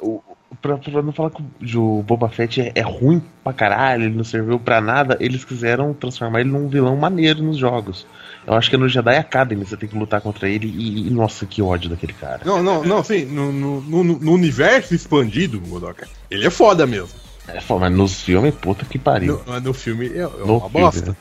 o, 0.00 0.22
pra, 0.60 0.76
pra 0.78 1.02
não 1.02 1.12
falar 1.12 1.30
que 1.30 1.42
o 1.76 2.02
Boba 2.02 2.28
Fett 2.28 2.60
é, 2.60 2.72
é 2.74 2.80
ruim 2.82 3.22
pra 3.42 3.52
caralho, 3.52 4.04
ele 4.04 4.14
não 4.16 4.24
serviu 4.24 4.58
pra 4.58 4.80
nada, 4.80 5.16
eles 5.20 5.44
quiseram 5.44 5.92
transformar 5.94 6.40
ele 6.40 6.50
num 6.50 6.68
vilão 6.68 6.96
maneiro 6.96 7.42
nos 7.42 7.56
jogos. 7.56 8.06
Eu 8.46 8.54
acho 8.54 8.70
que 8.70 8.76
é 8.76 8.78
no 8.78 8.88
Jedi 8.88 9.16
Academy 9.16 9.64
você 9.64 9.76
tem 9.76 9.88
que 9.88 9.96
lutar 9.98 10.20
contra 10.20 10.48
ele 10.48 10.66
e, 10.66 11.06
e, 11.06 11.10
nossa, 11.10 11.44
que 11.46 11.60
ódio 11.60 11.90
daquele 11.90 12.12
cara. 12.14 12.40
Não, 12.44 12.62
não, 12.62 12.82
não, 12.82 13.04
sim, 13.04 13.24
no, 13.26 13.52
no, 13.52 13.80
no- 14.04 14.32
universo 14.32 14.94
expandido, 14.94 15.60
Godoka, 15.60 16.08
ele 16.30 16.46
é 16.46 16.50
foda 16.50 16.86
mesmo. 16.86 17.18
É, 17.48 17.60
foda, 17.60 17.80
mas 17.88 17.92
nos 17.98 18.20
filmes, 18.22 18.54
puta 18.54 18.84
que 18.84 18.98
pariu. 18.98 19.42
No, 19.46 19.60
no 19.60 19.74
filme 19.74 20.06
é, 20.08 20.18
é 20.20 20.22
No 20.22 20.28
uma 20.58 20.60
filme, 20.60 20.70
bosta. 20.70 21.10
né? 21.10 21.16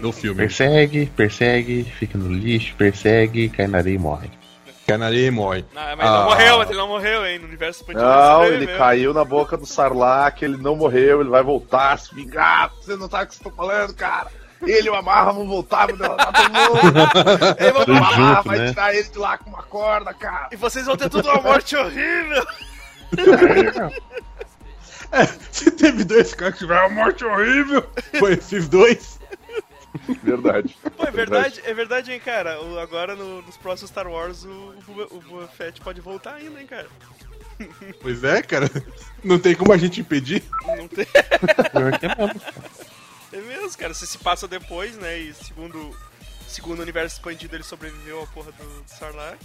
No 0.00 0.12
filme. 0.12 0.36
Persegue, 0.38 1.06
persegue, 1.16 1.84
fica 1.84 2.16
no 2.16 2.32
lixo, 2.32 2.74
persegue, 2.76 3.48
cai 3.48 3.66
na 3.66 3.78
areia 3.78 3.94
e 3.96 3.98
morre. 3.98 4.28
Canaria 4.86 5.26
e 5.26 5.30
morre. 5.30 5.64
Não, 5.74 5.82
mas 5.82 5.98
ele 5.98 6.08
não 6.08 6.22
Ah. 6.22 6.24
morreu, 6.24 6.58
mas 6.58 6.68
ele 6.70 6.78
não 6.78 6.88
morreu, 6.88 7.26
hein? 7.26 7.38
No 7.40 7.46
universo 7.46 7.80
expandido 7.80 8.04
Não, 8.04 8.44
ele 8.44 8.66
caiu 8.66 9.12
na 9.12 9.24
boca 9.24 9.56
do 9.56 9.66
Sarlacc, 9.66 10.42
ele 10.42 10.56
não 10.56 10.76
morreu, 10.76 11.20
ele 11.20 11.30
vai 11.30 11.42
voltar, 11.42 11.98
se 11.98 12.14
vingar. 12.14 12.70
Você 12.80 12.96
não 12.96 13.08
sabe 13.10 13.24
o 13.24 13.26
que 13.28 13.34
você 13.34 13.44
tá 13.44 13.50
falando, 13.50 13.94
cara. 13.94 14.28
Ele 14.62 14.86
e 14.86 14.90
o 14.90 14.94
Amarra 14.94 15.32
vão 15.32 15.46
voltar, 15.46 15.86
vão 15.88 15.96
derrotar 15.98 16.32
todo 16.32 16.50
mundo. 16.50 16.80
Ele 17.60 17.72
vai 18.00 18.42
vai 18.42 18.58
né? 18.58 18.68
tirar 18.70 18.94
ele 18.94 19.08
de 19.08 19.18
lá 19.18 19.36
com 19.36 19.50
uma 19.50 19.62
corda, 19.62 20.14
cara. 20.14 20.48
E 20.50 20.56
vocês 20.56 20.86
vão 20.86 20.96
ter 20.96 21.10
tudo 21.10 21.28
uma 21.28 21.42
morte 21.42 21.76
horrível. 21.76 22.46
Se 25.50 25.70
teve 25.70 26.04
dois 26.04 26.34
caras 26.34 26.54
que 26.54 26.60
tiveram 26.60 26.88
uma 26.88 27.04
morte 27.04 27.24
horrível, 27.24 27.86
foi 28.18 28.32
esses 28.34 28.68
dois. 28.68 29.15
Verdade. 30.22 30.76
Pô, 30.96 31.04
é 31.04 31.10
verdade, 31.10 31.60
é 31.64 31.74
verdade, 31.74 32.12
hein, 32.12 32.20
cara. 32.20 32.60
O- 32.62 32.78
agora 32.78 33.14
no- 33.16 33.42
nos 33.42 33.56
próximos 33.56 33.90
Star 33.90 34.06
Wars 34.06 34.44
o, 34.44 34.48
o, 34.48 35.16
o 35.16 35.20
Boba 35.20 35.48
Fett 35.48 35.80
pode 35.80 36.00
voltar 36.00 36.34
ainda, 36.34 36.60
hein, 36.60 36.66
cara. 36.66 36.86
Pois 38.02 38.22
é, 38.22 38.42
cara. 38.42 38.70
Não 39.24 39.38
tem 39.38 39.54
como 39.54 39.72
a 39.72 39.78
gente 39.78 40.00
impedir. 40.00 40.42
Não 40.76 40.86
tem. 40.88 41.06
É 41.72 41.80
mesmo. 41.80 42.40
É 43.32 43.40
mesmo, 43.40 43.78
cara. 43.78 43.94
Se 43.94 44.06
se 44.06 44.18
passa 44.18 44.46
depois, 44.46 44.96
né? 44.98 45.18
E 45.18 45.32
segundo, 45.34 45.90
segundo 46.46 46.78
o 46.78 46.82
universo 46.82 47.16
expandido 47.16 47.56
ele 47.56 47.62
sobreviveu 47.64 48.22
à 48.22 48.26
porra 48.26 48.52
do 48.52 48.84
Sarlacc. 48.86 49.38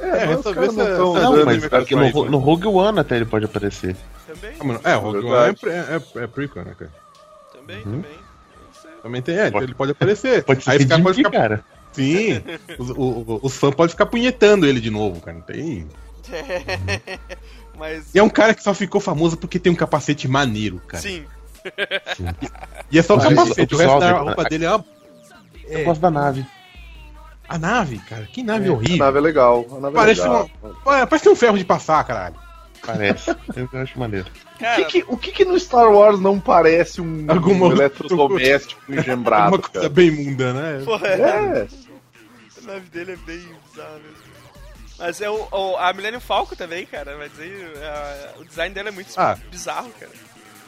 É, 0.00 0.26
mas 0.26 0.40
os 0.40 0.46
essa 0.46 0.54
caras 0.54 0.74
vez 0.74 0.76
não 0.76 0.86
é- 0.86 0.96
tão 0.96 1.14
Não, 1.14 1.44
mas 1.44 1.64
aqui 1.72 1.94
no, 1.94 2.24
no 2.24 2.38
Rogue 2.38 2.66
One 2.66 2.98
até 3.00 3.16
ele 3.16 3.26
pode 3.26 3.44
aparecer. 3.44 3.94
Também, 4.26 4.56
Ah, 4.58 4.64
mano, 4.64 4.80
é, 4.82 4.96
o 4.96 5.00
Rogue 5.00 5.26
One 5.26 5.56
é, 5.66 6.20
é, 6.20 6.24
é 6.24 6.26
prequel, 6.26 6.64
né, 6.64 6.74
cara? 6.78 6.92
também, 7.52 7.76
Uhum. 7.78 8.02
também. 8.02 8.18
É- 9.00 9.02
Também 9.02 9.22
tem, 9.22 9.36
é, 9.36 9.46
ele 9.48 9.74
pode 9.74 9.92
aparecer. 9.92 10.44
Pode 10.44 10.62
ser 10.62 10.70
Aí 10.70 10.78
redimir, 10.78 11.14
ficar. 11.14 11.30
cara. 11.30 11.64
Sim. 11.92 12.42
Os, 12.78 12.90
o, 12.90 12.94
o- 13.00 13.40
os 13.42 13.56
fãs 13.56 13.74
podem 13.74 13.90
ficar 13.90 14.06
punhetando 14.06 14.66
ele 14.66 14.80
de 14.80 14.90
novo, 14.90 15.20
cara. 15.20 15.36
Não 15.38 15.42
tem. 15.44 15.86
Mas. 17.76 18.14
E 18.14 18.18
é 18.18 18.22
um 18.22 18.28
cara 18.28 18.54
que 18.54 18.62
só 18.62 18.74
ficou 18.74 19.00
famoso 19.00 19.36
porque 19.36 19.58
tem 19.58 19.72
um 19.72 19.76
capacete 19.76 20.28
maneiro, 20.28 20.80
cara. 20.86 21.02
Sim. 21.02 21.24
E 22.90 22.98
é 22.98 23.02
só 23.02 23.14
o 23.14 23.16
Mas 23.18 23.28
capacete, 23.28 23.74
o 23.74 23.76
o 23.76 23.80
resto 23.80 23.98
da 23.98 24.12
roupa 24.18 24.44
dele 24.44 24.64
é 24.66 24.70
uma. 24.70 24.84
Eu 25.68 25.84
gosto 25.84 26.00
da 26.00 26.10
nave. 26.10 26.44
A 27.48 27.58
nave, 27.58 27.98
cara. 27.98 28.24
Que 28.26 28.42
nave 28.42 28.68
A 28.68 28.72
horrível. 28.72 28.98
nave 28.98 29.18
é 29.18 29.20
legal. 29.20 29.66
A 29.76 29.80
nave 29.80 29.94
Parece 29.96 30.20
é 30.20 30.24
legal. 30.24 30.50
Pô, 30.62 30.70
Parece 30.84 31.28
um 31.28 31.34
ferro 31.36 31.58
de 31.58 31.64
passar, 31.64 32.04
caralho. 32.04 32.36
Parece. 32.86 33.30
Eu 33.56 33.68
acho 33.80 33.98
maneiro. 33.98 34.26
O 34.56 34.58
Cara, 34.58 34.84
que, 34.84 35.02
que- 35.02 35.04
o 35.12 35.16
que, 35.16 35.32
que 35.32 35.44
no 35.44 35.58
Star 35.58 35.90
Wars 35.90 36.18
não 36.20 36.38
parece 36.40 37.00
um, 37.00 37.26
Alguma- 37.28 37.66
um 37.66 37.72
eletrodoméstico 37.72 38.80
engembrado, 38.92 39.48
Uma 39.56 39.58
coisa 39.58 39.72
cara? 39.72 39.88
bem 39.88 40.10
mundana, 40.10 40.78
né? 40.78 40.84
porra, 40.84 41.06
É, 41.08 41.68
a 42.58 42.66
nave 42.66 42.88
dele 42.90 43.12
é 43.12 43.16
bem 43.16 43.38
bizarra 43.70 43.92
mesmo. 43.94 44.30
Mas 44.98 45.20
é 45.20 45.30
o, 45.30 45.48
o- 45.50 45.76
a 45.78 45.92
Millennium 45.92 46.20
Falcon 46.20 46.54
também, 46.54 46.84
cara. 46.86 47.16
Vai 47.16 47.28
dizer, 47.28 47.72
a- 47.82 48.38
o 48.40 48.44
design 48.44 48.74
dela 48.74 48.88
é 48.88 48.92
muito 48.92 49.10
Ah. 49.16 49.36
bizarro, 49.50 49.90
cara. 49.98 50.12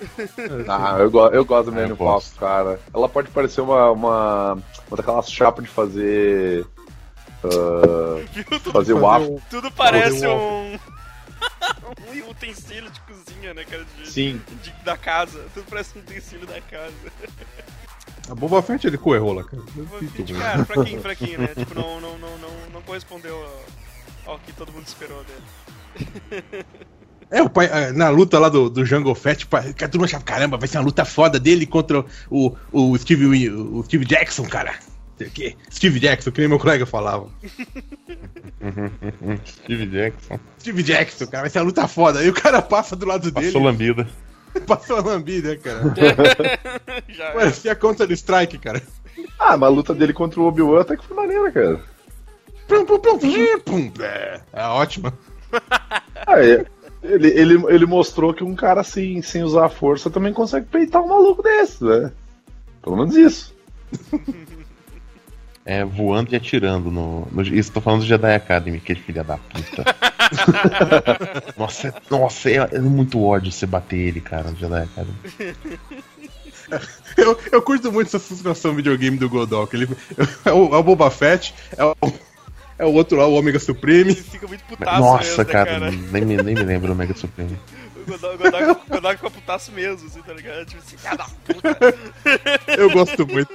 Ah, 0.68 0.96
eu, 0.98 1.10
go 1.10 1.28
eu 1.28 1.44
gosto 1.44 1.66
do 1.66 1.72
Millennium. 1.72 1.96
Falcon, 1.96 2.26
cara. 2.40 2.80
Ela 2.92 3.08
pode 3.08 3.28
parecer 3.30 3.60
uma, 3.60 3.90
uma, 3.90 4.52
uma 4.88 4.96
daquelas 4.96 5.30
chapas 5.30 5.64
de 5.64 5.70
fazer. 5.70 6.66
Tudo, 7.42 8.70
fazer 8.72 8.92
waffle. 8.94 9.40
tudo 9.50 9.70
parece 9.72 10.24
um. 10.26 10.78
Um 12.00 12.30
utensílio 12.30 12.90
de 12.90 13.00
cozinha, 13.00 13.54
né, 13.54 13.64
cara? 13.64 13.84
De, 13.96 14.08
Sim. 14.10 14.40
de- 14.62 14.84
da 14.84 14.96
casa. 14.96 15.44
Tudo 15.54 15.66
parece 15.68 15.96
um 15.98 16.00
utensílio 16.02 16.46
da 16.46 16.60
casa. 16.60 16.92
A 18.28 18.34
Boba 18.34 18.62
Fett 18.62 18.86
ele 18.86 18.98
coerrola, 18.98 19.44
cara. 19.44 19.62
Sinto 19.74 20.12
Fett, 20.12 20.32
muito. 20.32 20.38
cara, 20.44 20.64
fraquinho, 20.64 21.00
fraquinho, 21.02 21.38
né? 21.40 21.48
Tipo, 21.56 21.74
não, 21.74 22.00
não, 22.00 22.18
não, 22.18 22.38
não, 22.38 22.70
não 22.74 22.82
correspondeu 22.82 23.36
ao, 24.26 24.32
ao 24.34 24.38
que 24.38 24.52
todo 24.52 24.72
mundo 24.72 24.86
esperou 24.86 25.24
dele. 25.24 26.64
É, 27.30 27.40
o 27.42 27.48
pai, 27.48 27.66
ah, 27.72 27.92
na 27.92 28.10
luta 28.10 28.38
lá 28.38 28.48
do, 28.50 28.68
do 28.68 28.84
Jungle 28.84 29.14
Fett, 29.14 29.46
que 29.76 29.84
a 29.84 29.88
turma 29.88 30.04
achava, 30.04 30.22
caramba, 30.22 30.58
vai 30.58 30.68
ser 30.68 30.78
uma 30.78 30.84
luta 30.84 31.04
foda 31.04 31.40
dele 31.40 31.64
contra 31.66 32.04
o, 32.30 32.54
o, 32.70 32.98
Steve, 32.98 33.48
o 33.50 33.82
Steve 33.84 34.04
Jackson, 34.04 34.44
cara. 34.44 34.74
Sei 35.22 35.28
o 35.28 35.30
quê? 35.30 35.56
Steve 35.70 36.00
Jackson, 36.00 36.32
que 36.32 36.40
nem 36.40 36.48
meu 36.48 36.58
colega 36.58 36.84
falava. 36.84 37.28
Steve 39.46 39.86
Jackson. 39.86 40.38
Steve 40.58 40.82
Jackson, 40.82 41.26
cara, 41.26 41.42
vai 41.42 41.50
ser 41.50 41.60
uma 41.60 41.66
luta 41.66 41.86
foda. 41.86 42.18
Aí 42.18 42.28
o 42.28 42.34
cara 42.34 42.60
passa 42.60 42.96
do 42.96 43.06
lado 43.06 43.30
dele, 43.30 43.46
Passou 43.46 43.62
lambida. 43.62 44.08
passou 44.66 44.96
a 44.96 45.00
lambida, 45.00 45.56
cara. 45.56 45.82
Já, 47.08 47.32
Parecia 47.32 47.76
contra 47.76 48.06
do 48.06 48.12
Strike, 48.12 48.58
cara. 48.58 48.82
Ah, 49.38 49.56
mas 49.56 49.68
a 49.68 49.72
luta 49.72 49.94
dele 49.94 50.12
contra 50.12 50.40
o 50.40 50.46
Obi-Wan 50.46 50.80
até 50.80 50.96
que 50.96 51.04
foi 51.04 51.16
maneira, 51.16 51.52
cara. 51.52 51.80
Pum, 52.66 52.84
pum, 52.84 52.98
pum, 52.98 53.18
pum, 53.18 53.60
pum. 53.64 53.92
É, 54.02 54.40
é 54.52 54.64
ótima. 54.64 55.16
Ah, 56.26 56.44
é. 56.44 56.64
Ele, 57.02 57.28
ele, 57.28 57.64
ele 57.68 57.86
mostrou 57.86 58.32
que 58.32 58.44
um 58.44 58.54
cara 58.54 58.84
sem, 58.84 59.20
sem 59.22 59.42
usar 59.42 59.66
a 59.66 59.68
força 59.68 60.08
também 60.08 60.32
consegue 60.32 60.66
peitar 60.66 61.02
um 61.02 61.08
maluco 61.08 61.42
desse, 61.42 61.84
né? 61.84 62.12
Pelo 62.80 62.96
menos 62.96 63.16
isso. 63.16 63.52
É, 65.64 65.84
voando 65.84 66.32
e 66.32 66.36
atirando 66.36 66.90
no. 66.90 67.28
no 67.30 67.42
isso 67.42 67.70
tô 67.70 67.80
falando 67.80 68.00
do 68.00 68.06
Jedi 68.06 68.34
Academy, 68.34 68.80
que 68.80 68.94
filha 68.96 69.22
da 69.22 69.36
puta. 69.38 69.84
nossa, 71.56 71.88
é, 71.88 71.94
nossa, 72.10 72.50
é, 72.50 72.56
é 72.56 72.80
muito 72.80 73.22
ódio 73.22 73.52
você 73.52 73.64
bater 73.64 73.96
ele, 73.96 74.20
cara, 74.20 74.50
no 74.50 74.56
Jedi 74.56 74.82
Academy. 74.82 75.56
Eu, 77.16 77.38
eu 77.52 77.62
curto 77.62 77.92
muito 77.92 78.08
essa 78.08 78.34
situação 78.34 78.74
videogame 78.74 79.18
do 79.18 79.28
Godok. 79.28 79.74
Ele, 79.76 79.88
é, 80.44 80.52
o, 80.52 80.74
é 80.74 80.78
o 80.78 80.82
Boba 80.82 81.10
Fett, 81.10 81.54
é 81.76 81.84
o, 81.84 81.94
é 82.78 82.84
o 82.84 82.92
outro 82.92 83.18
lá, 83.18 83.26
o 83.26 83.34
Omega 83.34 83.58
Supreme. 83.58 84.12
ele 84.12 84.14
fica 84.14 84.46
muito 84.48 84.64
putaço 84.64 85.00
Nossa, 85.00 85.24
mesmo, 85.24 85.44
né, 85.44 85.44
cara, 85.44 85.70
cara? 85.70 85.90
Nem, 85.90 86.24
me, 86.24 86.36
nem 86.36 86.54
me 86.54 86.62
lembro 86.62 86.88
do 86.88 86.94
Mega 86.94 87.14
Supreme. 87.14 87.58
O 87.94 88.90
Godok, 88.90 89.18
fica 89.18 89.30
putaço 89.30 89.70
mesmo, 89.70 90.08
assim, 90.08 90.22
tá 90.22 90.32
ligado? 90.32 90.64
Tipo 90.66 90.82
assim, 90.84 90.96
filha 90.96 91.14
da 91.14 91.24
puta. 91.24 91.78
Eu 92.76 92.90
gosto 92.90 93.26
muito. 93.26 93.52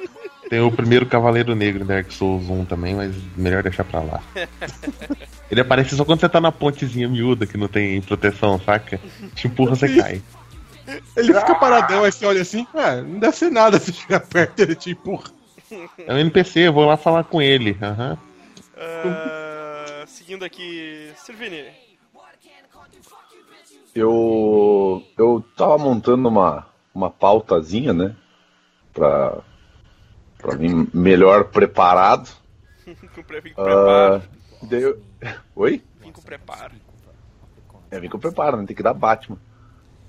Tem 0.49 0.61
o 0.61 0.71
primeiro 0.71 1.05
Cavaleiro 1.05 1.55
Negro 1.55 1.83
em 1.83 1.87
Dark 1.87 2.11
Souls 2.11 2.49
1 2.49 2.65
também, 2.65 2.95
mas 2.95 3.15
melhor 3.35 3.63
deixar 3.63 3.83
pra 3.83 4.01
lá. 4.01 4.23
Ele 5.51 5.61
aparece 5.61 5.95
só 5.95 6.03
quando 6.03 6.19
você 6.19 6.29
tá 6.29 6.41
na 6.41 6.51
pontezinha 6.51 7.07
miúda 7.07 7.45
que 7.45 7.57
não 7.57 7.67
tem 7.67 8.01
proteção, 8.01 8.59
saca? 8.59 8.99
Te 9.33 9.47
empurra, 9.47 9.75
você 9.75 9.95
cai. 9.95 10.21
Ele 11.15 11.33
fica 11.33 11.55
paradão, 11.55 12.03
aí 12.03 12.11
você 12.11 12.25
olha 12.25 12.41
assim, 12.41 12.65
ah, 12.73 12.97
não 12.97 13.19
deve 13.19 13.35
ser 13.35 13.49
nada 13.49 13.79
se 13.79 13.91
chegar 13.91 14.21
perto 14.21 14.59
ele 14.61 14.75
te 14.75 14.91
empurra. 14.91 15.31
É 16.05 16.13
um 16.13 16.17
NPC, 16.17 16.61
eu 16.61 16.73
vou 16.73 16.85
lá 16.85 16.95
falar 16.95 17.25
com 17.25 17.41
ele. 17.41 17.77
Aham. 17.81 18.17
Ah, 18.77 20.03
seguindo 20.07 20.45
aqui, 20.45 21.11
Silvini. 21.17 21.65
Eu. 23.93 25.03
Eu 25.17 25.43
tava 25.57 25.77
montando 25.77 26.29
uma, 26.29 26.67
uma 26.93 27.09
pautazinha, 27.09 27.93
né? 27.93 28.15
Pra. 28.93 29.39
Pra 30.37 30.55
mim 30.55 30.87
melhor 30.93 31.45
preparado. 31.45 32.29
com 33.15 33.23
pre- 33.23 33.41
vim 33.41 33.53
com 33.53 33.63
preparo. 33.63 34.15
Ah, 34.15 34.21
daí 34.63 34.81
eu... 34.83 35.01
Oi? 35.55 35.83
Vim 36.01 36.11
com 36.11 36.21
preparo. 36.21 36.73
É, 37.89 37.99
vem 37.99 38.09
com 38.09 38.19
preparo, 38.19 38.57
né? 38.57 38.65
Tem 38.65 38.75
que 38.75 38.83
dar 38.83 38.93
Batman. 38.93 39.37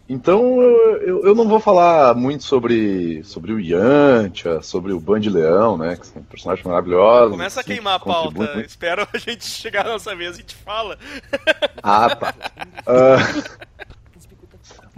Então 0.08 0.62
eu, 0.62 1.23
eu, 1.23 1.35
não 1.35 1.47
vou 1.47 1.61
falar 1.61 2.14
muito 2.14 2.42
sobre, 2.42 3.23
sobre 3.25 3.52
o 3.52 3.61
Yantia, 3.61 4.62
sobre 4.62 4.90
o 4.92 4.99
Band 4.99 5.20
Leão, 5.20 5.76
né? 5.76 5.97
Que 5.97 6.06
são 6.06 6.23
personagens 6.23 6.66
maravilhosos. 6.66 7.30
Começa 7.32 7.61
a 7.61 7.62
assim, 7.62 7.73
queimar 7.75 7.97
a 7.97 7.99
pauta. 7.99 8.35
muito. 8.38 8.61
Espero 8.61 9.06
a 9.12 9.18
gente 9.18 9.44
chegar 9.47 9.85
na 9.85 9.90
nossa 9.92 10.16
vez 10.16 10.30
e 10.30 10.38
a 10.38 10.40
gente 10.40 10.54
fala. 10.56 10.99
Ah, 11.82 12.16
tá. 12.16 12.35
Ah, 12.90 13.18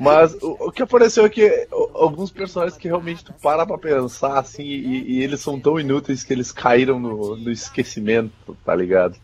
mas 0.00 0.34
o, 0.42 0.56
o 0.68 0.72
que 0.72 0.82
apareceu 0.82 1.24
é 1.24 1.28
que 1.28 1.68
o- 1.70 1.90
alguns 1.94 2.30
personagens 2.30 2.76
que 2.78 2.88
realmente 2.88 3.22
tu 3.24 3.32
para 3.34 3.66
pra 3.66 3.76
pensar, 3.76 4.38
assim, 4.38 4.62
e, 4.64 5.12
e 5.18 5.22
eles 5.22 5.40
são 5.40 5.60
tão 5.60 5.78
inúteis 5.78 6.24
que 6.24 6.32
eles 6.32 6.50
caíram 6.50 6.98
no, 6.98 7.36
no 7.36 7.50
esquecimento, 7.50 8.56
tá 8.64 8.74
ligado? 8.74 9.16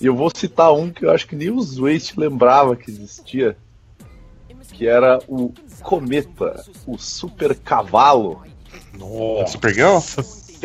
E 0.00 0.06
eu 0.06 0.16
vou 0.16 0.30
citar 0.34 0.72
um 0.72 0.90
que 0.90 1.04
eu 1.04 1.10
acho 1.10 1.26
que 1.26 1.36
nem 1.36 1.50
os 1.50 1.78
Waste 1.78 2.18
lembrava 2.18 2.74
que 2.74 2.90
existia, 2.90 3.56
que 4.72 4.86
era 4.88 5.20
o 5.28 5.52
Cometa, 5.82 6.64
o 6.86 6.98
super 6.98 7.54
cavalo, 7.54 8.42
É 9.42 9.46
Supergirl? 9.46 9.98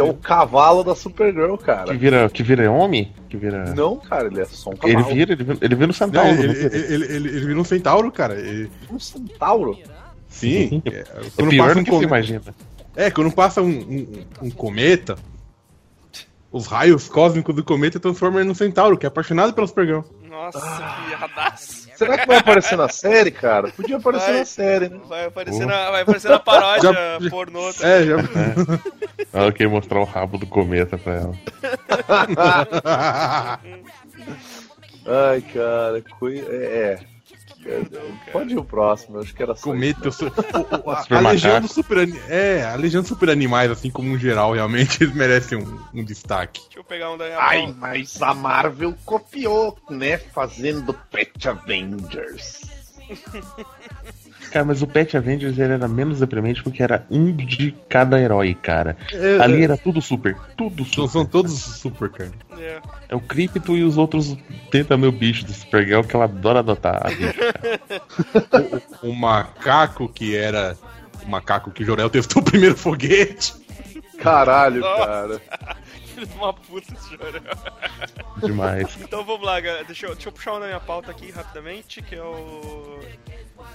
Que 0.04 0.10
é 0.10 0.12
o 0.12 0.14
cavalo 0.14 0.84
da 0.84 0.96
Supergirl, 0.96 1.56
Que 1.56 1.64
cara. 1.66 1.94
vira, 1.94 2.30
que 2.30 2.42
vira 2.44 2.72
homem? 2.72 3.12
Que 3.30 3.38
vira. 3.38 3.74
Não, 3.76 3.98
cara, 3.98 4.28
ele 4.28 4.40
é 4.42 4.46
só 4.46 4.70
um 4.70 4.74
Ele 4.84 4.94
cavalo. 4.96 5.14
vira, 5.16 5.34
ele 5.34 5.44
vira, 5.44 5.58
ele 5.62 5.76
vira 5.76 5.86
um 5.86 5.88
Não, 5.88 5.94
centauro. 5.94 6.30
ele, 6.30 6.38
não 6.38 6.44
ele, 6.54 6.54
vira? 6.54 6.76
ele, 6.76 7.06
ele, 7.06 7.28
ele 7.30 7.46
vira 7.48 7.60
um 7.60 7.64
centauro, 7.64 8.12
cara. 8.12 8.34
Ele- 8.40 8.72
Um 8.92 9.00
centauro. 9.00 9.78
sim. 10.28 10.82
É 10.86 10.90
É, 10.90 11.00
É 11.00 11.06
quando 11.36 11.50
pior 11.50 11.64
passa 11.68 11.76
do 11.76 11.80
um 11.82 11.84
que 11.84 11.92
você 11.92 12.04
imagina. 12.06 12.42
É, 12.96 13.12
quando 13.12 13.32
passa 13.32 13.62
um, 13.62 13.68
um, 13.70 14.08
um 14.44 14.50
cometa, 14.52 15.18
os 16.52 16.66
raios 16.66 17.08
cósmicos 17.08 17.56
do 17.56 17.64
cometa 17.64 18.00
transformam 18.00 18.40
ele 18.40 18.48
num 18.50 18.56
centauro, 18.56 18.98
que 18.98 19.06
é 19.06 19.10
apaixonado 19.10 19.54
pela 19.54 19.68
Supergirl. 19.68 20.02
Nossa, 20.30 20.60
que 20.60 21.14
radaço. 21.16 21.90
Será 21.96 22.18
que 22.18 22.28
vai 22.28 22.38
aparecer 22.38 22.78
na 22.78 22.88
série, 22.88 23.32
cara? 23.32 23.70
Podia 23.72 23.98
aparecer 23.98 24.30
Vai. 24.30 24.40
na 24.40 24.46
série, 24.46 24.90
né? 24.90 25.00
Vai 25.08 25.26
aparecer, 25.26 25.66
na, 25.66 25.92
vai 25.92 26.02
aparecer 26.04 26.30
na 26.30 26.40
paródia 26.40 26.94
Já- 26.94 27.20
pornô. 27.30 27.70
É, 27.82 28.04
já. 28.04 28.16
Ela 29.34 29.52
quer 29.52 29.68
mostrar 29.68 30.00
o 30.00 30.04
rabo 30.06 30.38
do 30.38 30.48
cometa 30.48 30.98
pra 30.98 31.14
ela. 31.16 31.36
Ai, 35.06 35.42
cara, 35.42 36.02
coi... 36.20 36.40
é. 36.40 37.00
Pode 38.32 38.54
ir 38.54 38.58
o 38.58 38.64
próximo, 38.64 39.18
eu 39.18 39.22
acho 39.22 39.34
que 39.34 39.44
era 39.44 39.56
só. 39.56 39.70
o- 39.72 39.74
o- 39.74 40.92
a, 40.92 41.02
Super 41.04 41.16
a 41.18 41.20
legião 41.32 41.62
dos 41.62 41.72
super 41.72 41.98
É, 42.30 42.64
a 42.64 42.76
legião 42.76 43.02
dos 43.02 43.10
super 43.10 43.30
animais, 43.30 43.70
assim 43.72 43.90
como 43.90 44.10
um 44.12 44.18
geral, 44.18 44.54
realmente, 44.54 45.04
eles 45.04 45.14
merecem 45.16 45.58
um, 45.58 45.80
um 45.94 46.04
destaque. 46.04 46.62
Deixa 46.66 46.80
eu 46.80 46.84
pegar 46.84 47.12
um 47.12 47.18
da 47.18 47.26
minha 47.26 47.40
Ai, 47.40 47.62
mão. 47.68 47.76
mas 47.78 48.22
a 48.22 48.34
Marvel 48.34 48.96
copiou, 49.06 49.78
né? 49.90 50.18
Fazendo 50.18 50.94
Pet 50.94 51.48
Avengers. 51.48 52.62
Cara, 54.50 54.66
mas 54.66 54.82
o 54.82 54.88
Pet 54.88 55.16
Avengers 55.16 55.58
ele 55.58 55.74
era 55.74 55.88
menos 55.88 56.20
deprimente 56.20 56.64
porque 56.64 56.82
era 56.82 57.06
um 57.10 57.36
de 57.36 57.74
cada 57.88 58.20
herói, 58.20 58.54
cara. 58.56 58.98
É, 59.14 59.40
Ali 59.40 59.62
é, 59.62 59.64
era 59.66 59.78
tudo 59.78 60.02
super. 60.02 60.36
Tudo 60.58 60.84
são, 60.86 61.08
super. 61.08 61.10
são 61.10 61.26
todos 61.26 61.54
super, 61.54 62.10
cara. 62.10 62.32
É. 62.58 62.80
É 63.10 63.16
o 63.16 63.20
Crypto 63.20 63.76
e 63.76 63.84
os 63.84 63.98
outros 63.98 64.38
30 64.72 64.98
mil 64.98 65.12
bichos 65.12 65.44
do 65.44 65.54
Supergirl 65.54 66.02
que 66.02 66.16
ela 66.16 66.26
adora 66.26 66.60
adotar. 66.60 67.06
a 67.06 67.10
bicho. 67.10 67.40
O 69.04 69.14
macaco 69.14 70.08
que 70.10 70.36
era 70.36 70.76
o 71.26 71.30
macaco 71.30 71.72
que 71.72 71.84
o 71.84 71.86
Jorel 71.86 72.10
testou 72.10 72.42
o 72.42 72.46
primeiro 72.46 72.76
foguete. 72.76 73.54
Caralho, 74.18 74.82
Nossa. 74.82 75.06
cara. 75.06 75.42
Filho 76.20 76.28
de 76.28 76.36
uma 76.38 76.54
puta 76.54 76.94
esse. 76.94 78.46
Demais. 78.46 78.98
Então 79.00 79.24
vamos 79.24 79.46
lá, 79.46 79.60
galera. 79.60 79.84
Deixa 79.86 80.06
eu, 80.08 80.14
deixa 80.14 80.28
eu 80.28 80.34
puxar 80.34 80.52
uma 80.52 80.60
na 80.62 80.66
minha 80.68 80.80
pauta 80.80 81.12
aqui 81.12 81.32
rapidamente, 81.32 82.02
que 82.02 82.16
é 82.16 82.24
o. 82.24 83.00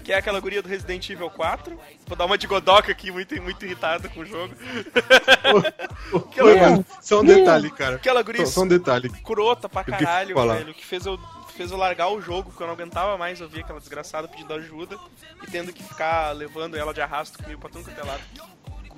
Que 0.03 0.13
é 0.13 0.17
aquela 0.17 0.41
guria 0.41 0.63
do 0.63 0.69
Resident 0.69 1.09
Evil 1.11 1.31
4. 1.31 1.79
Vou 2.07 2.17
dar 2.17 2.25
uma 2.27 2.37
de 2.39 2.47
Godoka 2.47 2.91
aqui, 2.91 3.11
muito, 3.11 3.41
muito 3.43 3.65
irritada 3.65 4.09
com 4.09 4.21
o 4.21 4.25
jogo. 4.27 4.55
Aquela- 6.15 6.49
Oi, 6.51 6.61
mano, 6.61 6.87
só 7.01 7.21
um 7.21 7.25
detalhe, 7.25 7.71
cara. 7.71 7.97
Aquela 7.97 8.23
guria 8.23 8.45
Só, 8.47 8.53
só 8.53 8.63
um 8.63 8.69
detalhe. 8.69 9.07
escrota 9.09 9.69
pra 9.69 9.85
que 9.85 9.91
caralho, 9.91 10.35
velho. 10.37 10.75
Que 10.75 10.85
fez 10.85 11.05
eu, 11.07 11.19
fez 11.57 11.71
eu 11.71 11.77
largar 11.77 12.09
o 12.09 12.21
jogo, 12.21 12.51
porque 12.51 12.63
eu 12.63 12.67
não 12.67 12.75
aguentava 12.75 13.17
mais 13.19 13.41
ouvir 13.41 13.61
aquela 13.61 13.79
desgraçada 13.79 14.27
pedindo 14.29 14.53
ajuda 14.55 14.99
e 15.43 15.51
tendo 15.51 15.73
que 15.73 15.83
ficar 15.83 16.33
levando 16.33 16.77
ela 16.77 16.93
de 16.95 17.01
arrasto 17.01 17.43
comigo 17.43 17.61
pra 17.61 17.71
tudo 17.71 17.85
quanto 17.85 18.01
é 18.01 18.05
lado. 18.05 18.23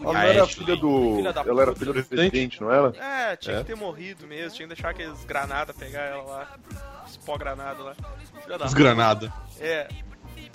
Ela 0.00 0.12
não 0.12 0.20
era 0.20 0.42
Ashley. 0.44 0.64
filha 0.66 0.76
do. 0.76 1.16
Filha 1.16 1.32
da 1.32 1.40
Ela 1.42 1.62
era 1.62 1.74
filha 1.74 1.92
do 1.92 2.04
presidente, 2.04 2.60
não 2.60 2.70
era? 2.72 2.92
É, 2.98 3.36
tinha 3.36 3.56
É. 3.56 3.58
que 3.60 3.64
ter 3.66 3.76
morrido 3.76 4.26
mesmo, 4.26 4.50
tinha 4.56 4.68
que 4.68 4.74
deixar 4.74 4.90
aqueles 4.90 5.24
granada 5.24 5.72
pegar 5.72 6.02
ela 6.02 6.22
lá. 6.22 6.58
Os 7.06 7.16
pó 7.18 7.36
granada 7.38 7.82
lá. 7.82 7.94
Filha 8.42 8.58
da 8.58 8.66
Os 8.66 8.74
granada. 8.74 9.32
É. 9.60 9.88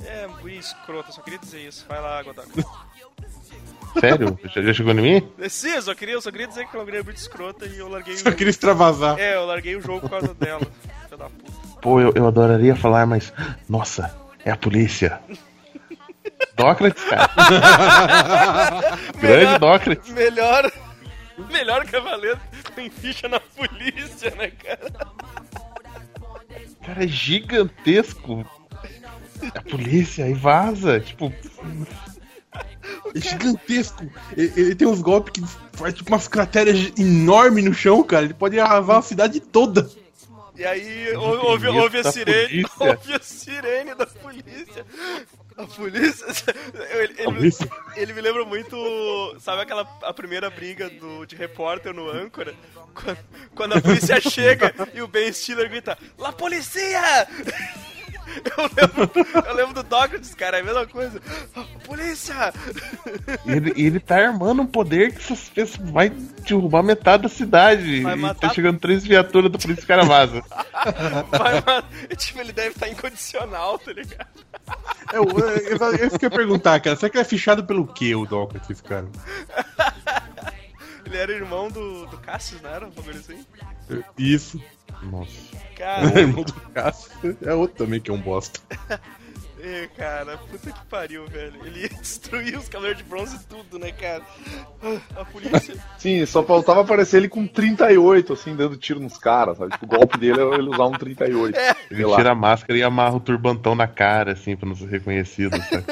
É, 0.05 0.27
escrota, 0.57 1.11
só 1.11 1.21
queria 1.21 1.39
dizer 1.39 1.59
isso. 1.67 1.85
Vai 1.87 2.01
lá, 2.01 2.21
Godoka. 2.23 2.49
Sério? 3.99 4.39
Já, 4.55 4.61
já 4.61 4.73
chegou 4.73 4.93
em 4.93 5.01
mim? 5.21 5.31
Sim, 5.49 5.71
eu 5.71 5.81
só 5.81 5.93
queria, 5.93 6.13
eu 6.15 6.21
só 6.21 6.31
queria 6.31 6.47
dizer 6.47 6.65
que 6.67 6.75
guria 6.85 7.01
é 7.01 7.03
muito 7.03 7.17
escrota 7.17 7.65
e 7.65 7.77
eu 7.77 7.89
larguei 7.89 8.15
Só 8.15 8.29
o... 8.29 8.33
queria 8.33 8.49
extravasar. 8.49 9.19
É, 9.19 9.35
eu 9.35 9.45
larguei 9.45 9.75
o 9.75 9.81
jogo 9.81 10.01
por 10.01 10.09
causa 10.09 10.33
dela. 10.33 10.61
Filha 11.05 11.17
da 11.17 11.29
puta. 11.29 11.51
Pô, 11.81 11.99
eu, 11.99 12.13
eu 12.15 12.25
adoraria 12.27 12.75
falar, 12.75 13.05
mas. 13.05 13.33
Nossa, 13.67 14.15
é 14.45 14.51
a 14.51 14.55
polícia. 14.57 15.19
Dócrates, 16.55 17.03
cara. 17.03 17.29
Grande 19.19 19.59
Dócrates. 19.59 20.09
Melhor. 20.11 20.71
Melhor 21.51 21.85
cavaleiro 21.85 22.39
tem 22.75 22.89
ficha 22.89 23.27
na 23.27 23.39
polícia, 23.39 24.31
né, 24.37 24.51
cara? 24.51 24.91
Cara, 26.85 27.03
é 27.03 27.07
gigantesco. 27.07 28.45
A 29.55 29.61
polícia 29.61 30.27
e 30.29 30.33
vaza. 30.33 30.99
Tipo, 30.99 31.33
É 33.15 33.19
gigantesco. 33.19 34.05
Ele, 34.37 34.53
ele 34.55 34.75
tem 34.75 34.87
uns 34.87 35.01
golpes 35.01 35.33
que 35.33 35.77
faz 35.77 35.93
tipo 35.93 36.11
umas 36.11 36.27
crateras 36.27 36.91
enormes 36.97 37.63
no 37.65 37.73
chão, 37.73 38.03
cara. 38.03 38.25
Ele 38.25 38.33
pode 38.33 38.59
arrasar 38.59 38.97
a 38.97 39.01
cidade 39.01 39.39
toda. 39.39 39.89
E 40.55 40.63
aí 40.65 41.11
ou- 41.15 41.45
ouve, 41.51 41.67
ouve 41.69 41.97
a 41.99 42.03
sirene. 42.11 42.63
polícia. 42.77 42.97
Ouve 42.97 43.13
a 43.13 43.19
sirene 43.19 43.95
da 43.95 44.05
polícia. 44.05 44.85
A 45.57 45.65
polícia. 45.67 46.25
Ele, 46.91 47.13
ele- 47.17 47.23
Polícia. 47.23 47.69
ele 47.95 48.13
me 48.13 48.21
lembra 48.21 48.43
muito. 48.45 49.35
Sabe 49.39 49.61
aquela 49.61 49.81
a 50.03 50.13
primeira 50.13 50.49
briga 50.49 50.89
do, 50.89 51.25
de 51.25 51.35
repórter 51.35 51.93
no 51.93 52.09
âncora? 52.09 52.53
Quando, 52.93 53.17
quando 53.55 53.73
a 53.73 53.81
polícia 53.81 54.19
chega 54.21 54.73
e 54.93 55.01
o 55.01 55.07
Ben 55.07 55.31
Stiller 55.31 55.69
grita: 55.69 55.97
La 56.17 56.31
policia! 56.31 57.27
Eu 58.31 58.63
lembro, 58.63 59.11
eu 59.45 59.53
lembro 59.55 59.73
do 59.73 59.83
Dócrates, 59.83 60.33
cara, 60.33 60.57
é 60.57 60.61
a 60.61 60.63
mesma 60.63 60.87
coisa. 60.87 61.21
"Ah, 61.53 61.65
Polícia! 61.83 62.53
ele, 63.45 63.73
ele 63.75 63.99
tá 63.99 64.15
armando 64.25 64.61
um 64.61 64.65
poder 64.65 65.11
que 65.11 65.17
essas 65.17 65.49
pessoas 65.49 65.89
vai 65.91 66.09
derrubar 66.09 66.81
metade 66.81 67.23
da 67.23 67.29
cidade. 67.29 68.01
Vai 68.01 68.13
e 68.15 68.19
matar- 68.19 68.47
tá 68.47 68.53
chegando 68.53 68.79
três 68.79 69.03
viaturas 69.03 69.51
do 69.51 69.59
polícia 69.59 69.81
e 69.81 69.83
o 69.83 69.87
cara 69.87 70.05
vaza. 70.05 70.41
Vai. 71.29 72.15
Tipo, 72.15 72.39
ele 72.39 72.53
deve 72.53 72.69
estar 72.69 72.87
incondicional, 72.87 73.77
tá 73.79 73.91
ligado? 73.91 74.29
É, 75.11 75.17
eu, 75.17 75.25
eu, 75.25 75.93
eu 75.97 76.11
fiquei 76.11 76.27
a 76.27 76.31
perguntar, 76.31 76.79
cara. 76.79 76.95
Será 76.95 77.09
que 77.09 77.17
ele 77.17 77.21
é 77.21 77.27
fichado 77.27 77.63
pelo 77.63 77.85
quê, 77.85 78.15
o 78.15 78.25
Dócrates, 78.25 78.81
cara? 78.81 79.07
Ele 81.05 81.17
era 81.17 81.31
irmão 81.33 81.69
do, 81.69 82.05
do 82.05 82.17
Cassius, 82.17 82.61
não 82.61 82.69
era? 82.69 82.87
Um 82.87 82.91
bagulho 82.91 83.19
assim? 83.19 83.45
Isso. 84.17 84.61
Nossa. 85.03 85.33
Cara, 85.75 86.07
irmão 86.19 86.43
do 86.43 86.53
Cássio. 86.53 87.37
É 87.41 87.53
outro 87.53 87.85
também 87.85 87.99
que 87.99 88.09
é 88.09 88.13
um 88.13 88.21
bosta. 88.21 88.59
é, 89.63 89.87
cara, 89.95 90.37
puta 90.37 90.71
que 90.71 90.85
pariu, 90.85 91.27
velho. 91.27 91.65
Ele 91.65 91.81
ia 91.83 91.89
destruir 91.89 92.57
os 92.57 92.67
Cavaleiros 92.67 93.03
de 93.03 93.07
Bronze 93.07 93.35
e 93.35 93.39
tudo, 93.47 93.77
né, 93.77 93.91
cara? 93.91 94.23
A 95.15 95.25
polícia. 95.25 95.75
Sim, 95.97 96.25
só 96.25 96.43
faltava 96.43 96.81
aparecer 96.81 97.17
ele 97.17 97.29
com 97.29 97.45
38, 97.45 98.33
assim, 98.33 98.55
dando 98.55 98.77
tiro 98.77 98.99
nos 98.99 99.17
caras, 99.17 99.57
sabe? 99.57 99.71
Tipo, 99.71 99.85
o 99.85 99.99
golpe 99.99 100.17
dele 100.17 100.41
era 100.41 100.55
ele 100.55 100.69
usar 100.69 100.85
um 100.85 100.91
38. 100.91 101.57
É. 101.57 101.75
Ele 101.91 102.05
lá. 102.05 102.17
tira 102.17 102.31
a 102.31 102.35
máscara 102.35 102.77
e 102.77 102.83
amarra 102.83 103.15
o 103.15 103.19
turbantão 103.19 103.75
na 103.75 103.87
cara, 103.87 104.33
assim, 104.33 104.55
pra 104.55 104.67
não 104.67 104.75
ser 104.75 104.87
reconhecido, 104.87 105.55
sabe? 105.57 105.85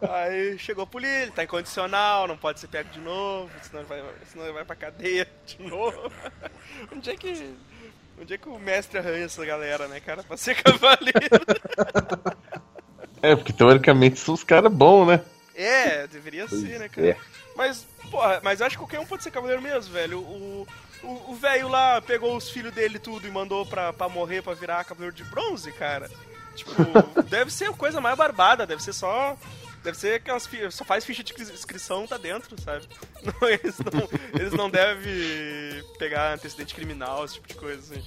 Aí 0.10 0.58
chegou 0.58 0.84
a 0.84 0.86
polícia, 0.86 1.22
ele 1.22 1.32
tá 1.32 1.44
incondicional, 1.44 2.28
não 2.28 2.36
pode 2.36 2.60
ser 2.60 2.68
pego 2.68 2.90
de 2.90 3.00
novo, 3.00 3.50
senão 3.62 3.80
ele 3.80 3.88
vai, 3.88 4.02
senão 4.26 4.44
ele 4.44 4.54
vai 4.54 4.64
pra 4.64 4.76
cadeia 4.76 5.26
de 5.46 5.62
novo. 5.62 6.12
Onde 6.94 7.10
é 7.10 7.16
que. 7.16 7.54
Onde 8.20 8.34
é 8.34 8.38
que 8.38 8.48
o 8.48 8.58
mestre 8.58 8.98
arranha 8.98 9.24
essa 9.24 9.44
galera, 9.44 9.88
né, 9.88 9.98
cara? 10.00 10.22
Pra 10.22 10.36
ser 10.36 10.54
cavaleiro. 10.62 11.40
É, 13.22 13.34
porque 13.34 13.52
teoricamente 13.52 14.18
são 14.18 14.34
os 14.34 14.44
caras 14.44 14.72
bons, 14.72 15.06
né? 15.06 15.20
É, 15.54 16.06
deveria 16.06 16.46
Pois 16.48 16.60
ser, 16.60 16.78
né, 16.78 16.88
cara? 16.88 17.08
é. 17.08 17.16
Mas, 17.56 17.86
porra, 18.10 18.40
mas 18.42 18.60
eu 18.60 18.66
acho 18.66 18.76
que 18.76 18.82
qualquer 18.82 19.00
um 19.00 19.06
pode 19.06 19.22
ser 19.22 19.30
cavaleiro 19.30 19.60
mesmo, 19.62 19.92
velho. 19.92 20.18
O 20.20 20.66
o 21.02 21.30
o 21.32 21.34
velho 21.34 21.66
lá 21.68 22.00
pegou 22.02 22.36
os 22.36 22.50
filhos 22.50 22.74
dele 22.74 22.98
tudo 22.98 23.26
e 23.26 23.30
mandou 23.30 23.64
pra, 23.64 23.90
pra 23.92 24.08
morrer 24.08 24.42
pra 24.42 24.52
virar 24.54 24.84
cavaleiro 24.84 25.14
de 25.16 25.24
bronze, 25.24 25.72
cara. 25.72 26.10
Tipo, 26.54 26.72
deve 27.28 27.50
ser 27.50 27.70
a 27.70 27.72
coisa 27.72 28.00
mais 28.00 28.16
barbada, 28.16 28.66
deve 28.66 28.82
ser 28.82 28.92
só. 28.92 29.36
Deve 29.82 29.96
ser 29.96 30.14
aquelas 30.16 30.48
só 30.70 30.84
faz 30.84 31.04
ficha 31.04 31.22
de 31.22 31.32
inscrição, 31.40 32.06
tá 32.06 32.18
dentro, 32.18 32.54
sabe? 32.60 32.84
Não, 33.24 33.48
eles, 33.48 33.78
não, 33.78 34.08
eles 34.38 34.52
não 34.54 34.70
devem 34.70 35.82
pegar 35.98 36.34
antecedente 36.34 36.74
criminal, 36.74 37.24
esse 37.24 37.34
tipo 37.34 37.48
de 37.48 37.54
coisa 37.54 37.78
assim. 37.80 38.02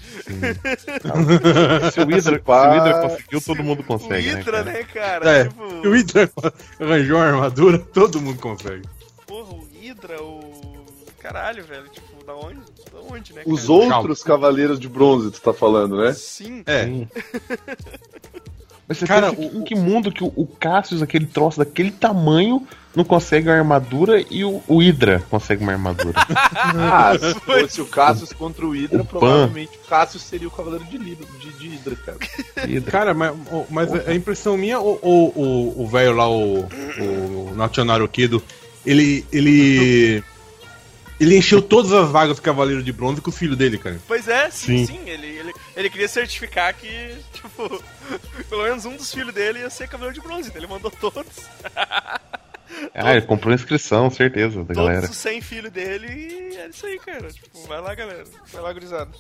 Se 1.92 2.00
o 2.00 2.06
Hydra, 2.06 2.22
se 2.22 2.30
o 2.50 2.72
Hydra 2.72 3.02
conseguiu, 3.02 3.42
todo 3.42 3.64
mundo 3.64 3.84
consegue, 3.84 4.28
o 4.34 4.38
Hydra, 4.38 4.64
né? 4.64 4.74
né, 4.74 4.84
cara? 4.84 5.30
É, 5.30 5.44
Tipo, 5.48 5.64
o 5.64 5.92
Hydra 5.92 6.32
arranjou 6.80 7.18
uma 7.18 7.26
armadura, 7.26 7.78
todo 7.80 8.20
mundo 8.22 8.40
consegue. 8.40 8.88
porra, 9.28 9.54
o 9.54 9.68
Hydra, 9.80 10.22
o. 10.24 10.84
Caralho, 11.20 11.64
velho, 11.64 11.88
tipo, 11.90 12.24
da 12.26 12.36
onde? 12.36 12.60
Da 12.92 13.00
onde, 13.10 13.34
né? 13.34 13.44
Os 13.46 13.62
cara? 13.68 13.74
outros 13.74 14.24
cavaleiros 14.24 14.80
de 14.80 14.90
bronze, 14.90 15.32
tu 15.32 15.40
tá 15.42 15.54
falando, 15.54 15.96
né? 15.98 16.12
Sim. 16.14 16.64
É, 16.66 16.86
Sim. 16.86 17.08
Mas 18.88 18.98
você 18.98 19.06
Cara, 19.08 19.32
pensa 19.34 19.50
que- 19.50 19.56
o- 19.58 19.60
em 19.62 19.64
que 19.64 19.76
mundo 19.76 20.12
que 20.12 20.24
o, 20.24 20.32
o 20.36 20.46
Cassius, 20.46 21.02
aquele 21.02 21.26
troço 21.26 21.58
daquele 21.60 21.90
tamanho, 21.92 22.68
não 22.96 23.04
consegue 23.04 23.48
uma 23.48 23.56
armadura 23.56 24.24
e 24.30 24.44
o, 24.44 24.62
o 24.68 24.78
Hydra 24.80 25.24
consegue 25.30 25.64
uma 25.64 25.72
armadura? 25.72 26.14
Ah, 26.54 27.14
se 27.18 27.34
fosse 27.42 27.82
o 27.82 27.86
Cassius 27.86 28.34
contra 28.34 28.66
o 28.66 28.72
Hydra, 28.72 29.02
O 29.02 29.06
Pan. 29.06 29.20
provavelmente 29.20 29.72
o 29.84 29.88
Cassius 29.88 30.24
seria 30.24 30.48
o 30.48 30.52
cavaleiro 30.52 30.86
de, 30.86 30.98
Libra, 30.98 31.26
de, 31.40 31.52
de 31.54 31.68
Hydra, 31.70 31.96
cara. 31.96 32.18
Hydra. 32.68 32.92
cara, 32.92 33.14
mas, 33.14 33.34
mas 33.70 33.94
a 34.08 34.14
impressão 34.14 34.58
minha, 34.58 34.80
o 34.80 35.88
velho 35.92 36.14
lá, 36.16 36.30
o, 36.30 36.60
o 37.00 37.54
Nationaro 37.56 38.08
Kido, 38.08 38.44
ele. 38.86 39.26
ele. 39.32 40.24
Ele 41.20 41.38
encheu 41.38 41.62
todas 41.62 41.94
as 41.94 42.10
vagas 42.10 42.36
do 42.38 42.42
Cavaleiro 42.42 42.84
de 42.84 42.92
Bronze 42.92 43.22
com 43.22 43.30
o 43.30 43.34
filho 43.34 43.56
dele, 43.56 43.78
cara. 43.78 43.98
Pois 44.08 44.28
é, 44.28 44.50
sim, 44.50 44.80
sim. 44.80 44.86
Sim. 44.88 45.00
ele, 45.06 45.28
ele, 45.28 45.53
ele 45.76 45.90
queria 45.90 46.08
certificar 46.08 46.74
que, 46.76 47.18
tipo, 47.34 47.84
pelo 48.50 48.64
menos 48.64 48.86
um 48.86 48.96
dos 48.96 49.14
filhos 49.14 49.34
dele 49.34 49.60
ia 49.60 49.70
ser 49.70 49.88
cavaleiro 49.88 50.20
de 50.20 50.22
bronze, 50.26 50.50
então 50.50 50.60
ele 50.62 50.72
mandou 50.72 50.92
todos. 50.92 51.26
Ah, 52.94 53.12
ele 53.12 53.22
comprou 53.26 53.54
inscrição, 53.54 54.10
certeza, 54.10 54.64
da 54.64 54.74
Todos 54.74 54.78
galera. 54.78 55.06
os 55.06 55.16
100 55.16 55.42
filhos 55.42 55.72
dele 55.72 56.08
e 56.08 56.56
é 56.58 56.68
isso 56.70 56.86
aí, 56.88 56.98
cara. 56.98 57.32
Tipo, 57.32 57.68
vai 57.68 57.80
lá, 57.80 57.94
galera. 57.94 58.24
Vai 58.52 58.62
lá, 58.64 58.74
gurizada. 58.74 59.12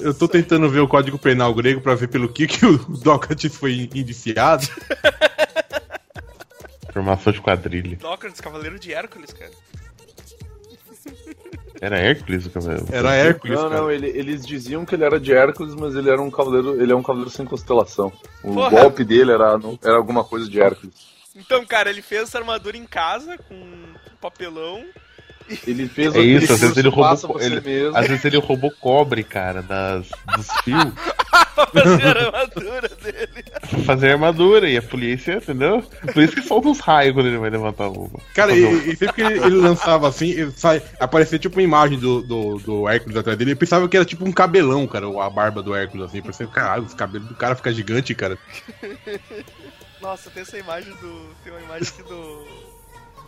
Eu 0.00 0.14
tô 0.14 0.28
tentando 0.28 0.68
ver 0.70 0.80
o 0.80 0.88
código 0.88 1.18
penal 1.18 1.52
grego 1.52 1.80
pra 1.80 1.94
ver 1.96 2.08
pelo 2.08 2.32
que, 2.32 2.46
que 2.46 2.64
o 2.64 2.78
Dócrates 2.78 3.54
foi 3.56 3.88
indiciado. 3.92 4.66
Formação 6.92 7.32
de 7.32 7.40
quadrilha. 7.40 7.98
Sócrates, 8.00 8.40
cavaleiro 8.40 8.78
de 8.78 8.92
Hércules, 8.94 9.32
cara. 9.32 9.50
Era 11.84 11.98
Hércules 11.98 12.46
o 12.46 12.50
cabelo. 12.50 12.86
Era 12.90 13.14
Hércules, 13.14 13.58
Não, 13.60 13.68
cara. 13.68 13.80
não, 13.82 13.90
ele- 13.90 14.08
eles 14.08 14.46
diziam 14.46 14.84
que 14.86 14.94
ele 14.94 15.04
era 15.04 15.20
de 15.20 15.32
Hércules, 15.32 15.74
mas 15.74 15.94
ele 15.94 16.08
era 16.08 16.20
um 16.22 16.30
cavaleiro, 16.30 16.80
ele 16.80 16.92
é 16.92 16.96
um 16.96 17.02
cavaleiro 17.02 17.30
sem 17.30 17.44
constelação. 17.44 18.10
O 18.42 18.54
Porra. 18.54 18.70
golpe 18.70 19.04
dele 19.04 19.32
era, 19.32 19.58
era 19.82 19.96
alguma 19.96 20.24
coisa 20.24 20.48
de 20.48 20.60
Hércules. 20.60 20.94
Então, 21.36 21.64
cara, 21.66 21.90
ele 21.90 22.00
fez 22.00 22.22
essa 22.22 22.38
armadura 22.38 22.76
em 22.76 22.86
casa 22.86 23.36
com 23.36 23.64
papelão. 24.20 24.84
Ele 25.66 25.88
fez 25.88 26.14
É 26.14 26.20
isso, 26.20 26.52
às 26.52 26.60
vezes 26.60 26.76
ele 26.76 26.88
roubou. 26.88 27.16
você 27.16 27.44
Ele, 27.46 27.60
mesmo. 27.60 27.96
às 27.96 28.06
vezes 28.08 28.24
ele 28.24 28.38
roubou 28.38 28.70
cobre, 28.70 29.22
cara, 29.22 29.62
das, 29.62 30.06
dos 30.36 30.48
fios. 30.64 30.92
pra 31.54 31.66
fazer 31.66 32.16
a 32.16 32.26
armadura 32.26 32.88
dele. 33.02 33.44
pra 33.70 33.78
fazer 33.80 34.10
armadura 34.12 34.68
e 34.68 34.76
a 34.76 34.82
polícia, 34.82 35.34
entendeu? 35.34 35.82
Por 36.12 36.22
isso 36.22 36.34
que 36.34 36.42
solta 36.42 36.68
uns 36.68 36.80
raios 36.80 37.14
quando 37.14 37.26
ele 37.26 37.38
vai 37.38 37.50
levantar 37.50 37.88
o. 37.88 38.10
Cara, 38.34 38.50
fazer 38.52 38.88
e, 38.88 38.92
e 38.92 38.96
sempre 38.96 39.14
que 39.14 39.20
ele, 39.22 39.38
ele 39.38 39.56
lançava 39.56 40.08
assim, 40.08 40.30
ele 40.30 40.52
sai, 40.56 40.82
aparecia 40.98 41.38
tipo 41.38 41.56
uma 41.56 41.62
imagem 41.62 41.98
do, 41.98 42.22
do, 42.22 42.58
do 42.58 42.88
Hércules 42.88 43.16
atrás 43.16 43.38
dele. 43.38 43.52
Eu 43.52 43.56
pensava 43.56 43.88
que 43.88 43.96
era 43.96 44.04
tipo 44.06 44.24
um 44.26 44.32
cabelão, 44.32 44.86
cara, 44.86 45.06
a 45.06 45.30
barba 45.30 45.62
do 45.62 45.74
Hércules, 45.74 46.06
assim. 46.06 46.20
Parecia, 46.22 46.46
caralho, 46.46 46.84
os 46.84 46.94
cabelos 46.94 47.28
do 47.28 47.34
cara 47.34 47.54
ficam 47.54 47.72
gigantes, 47.72 48.16
cara. 48.16 48.38
Nossa, 50.00 50.30
tem 50.30 50.42
essa 50.42 50.58
imagem 50.58 50.92
do. 50.96 51.30
Tem 51.42 51.52
uma 51.52 51.62
imagem 51.62 51.88
aqui 51.88 52.02
do. 52.02 52.63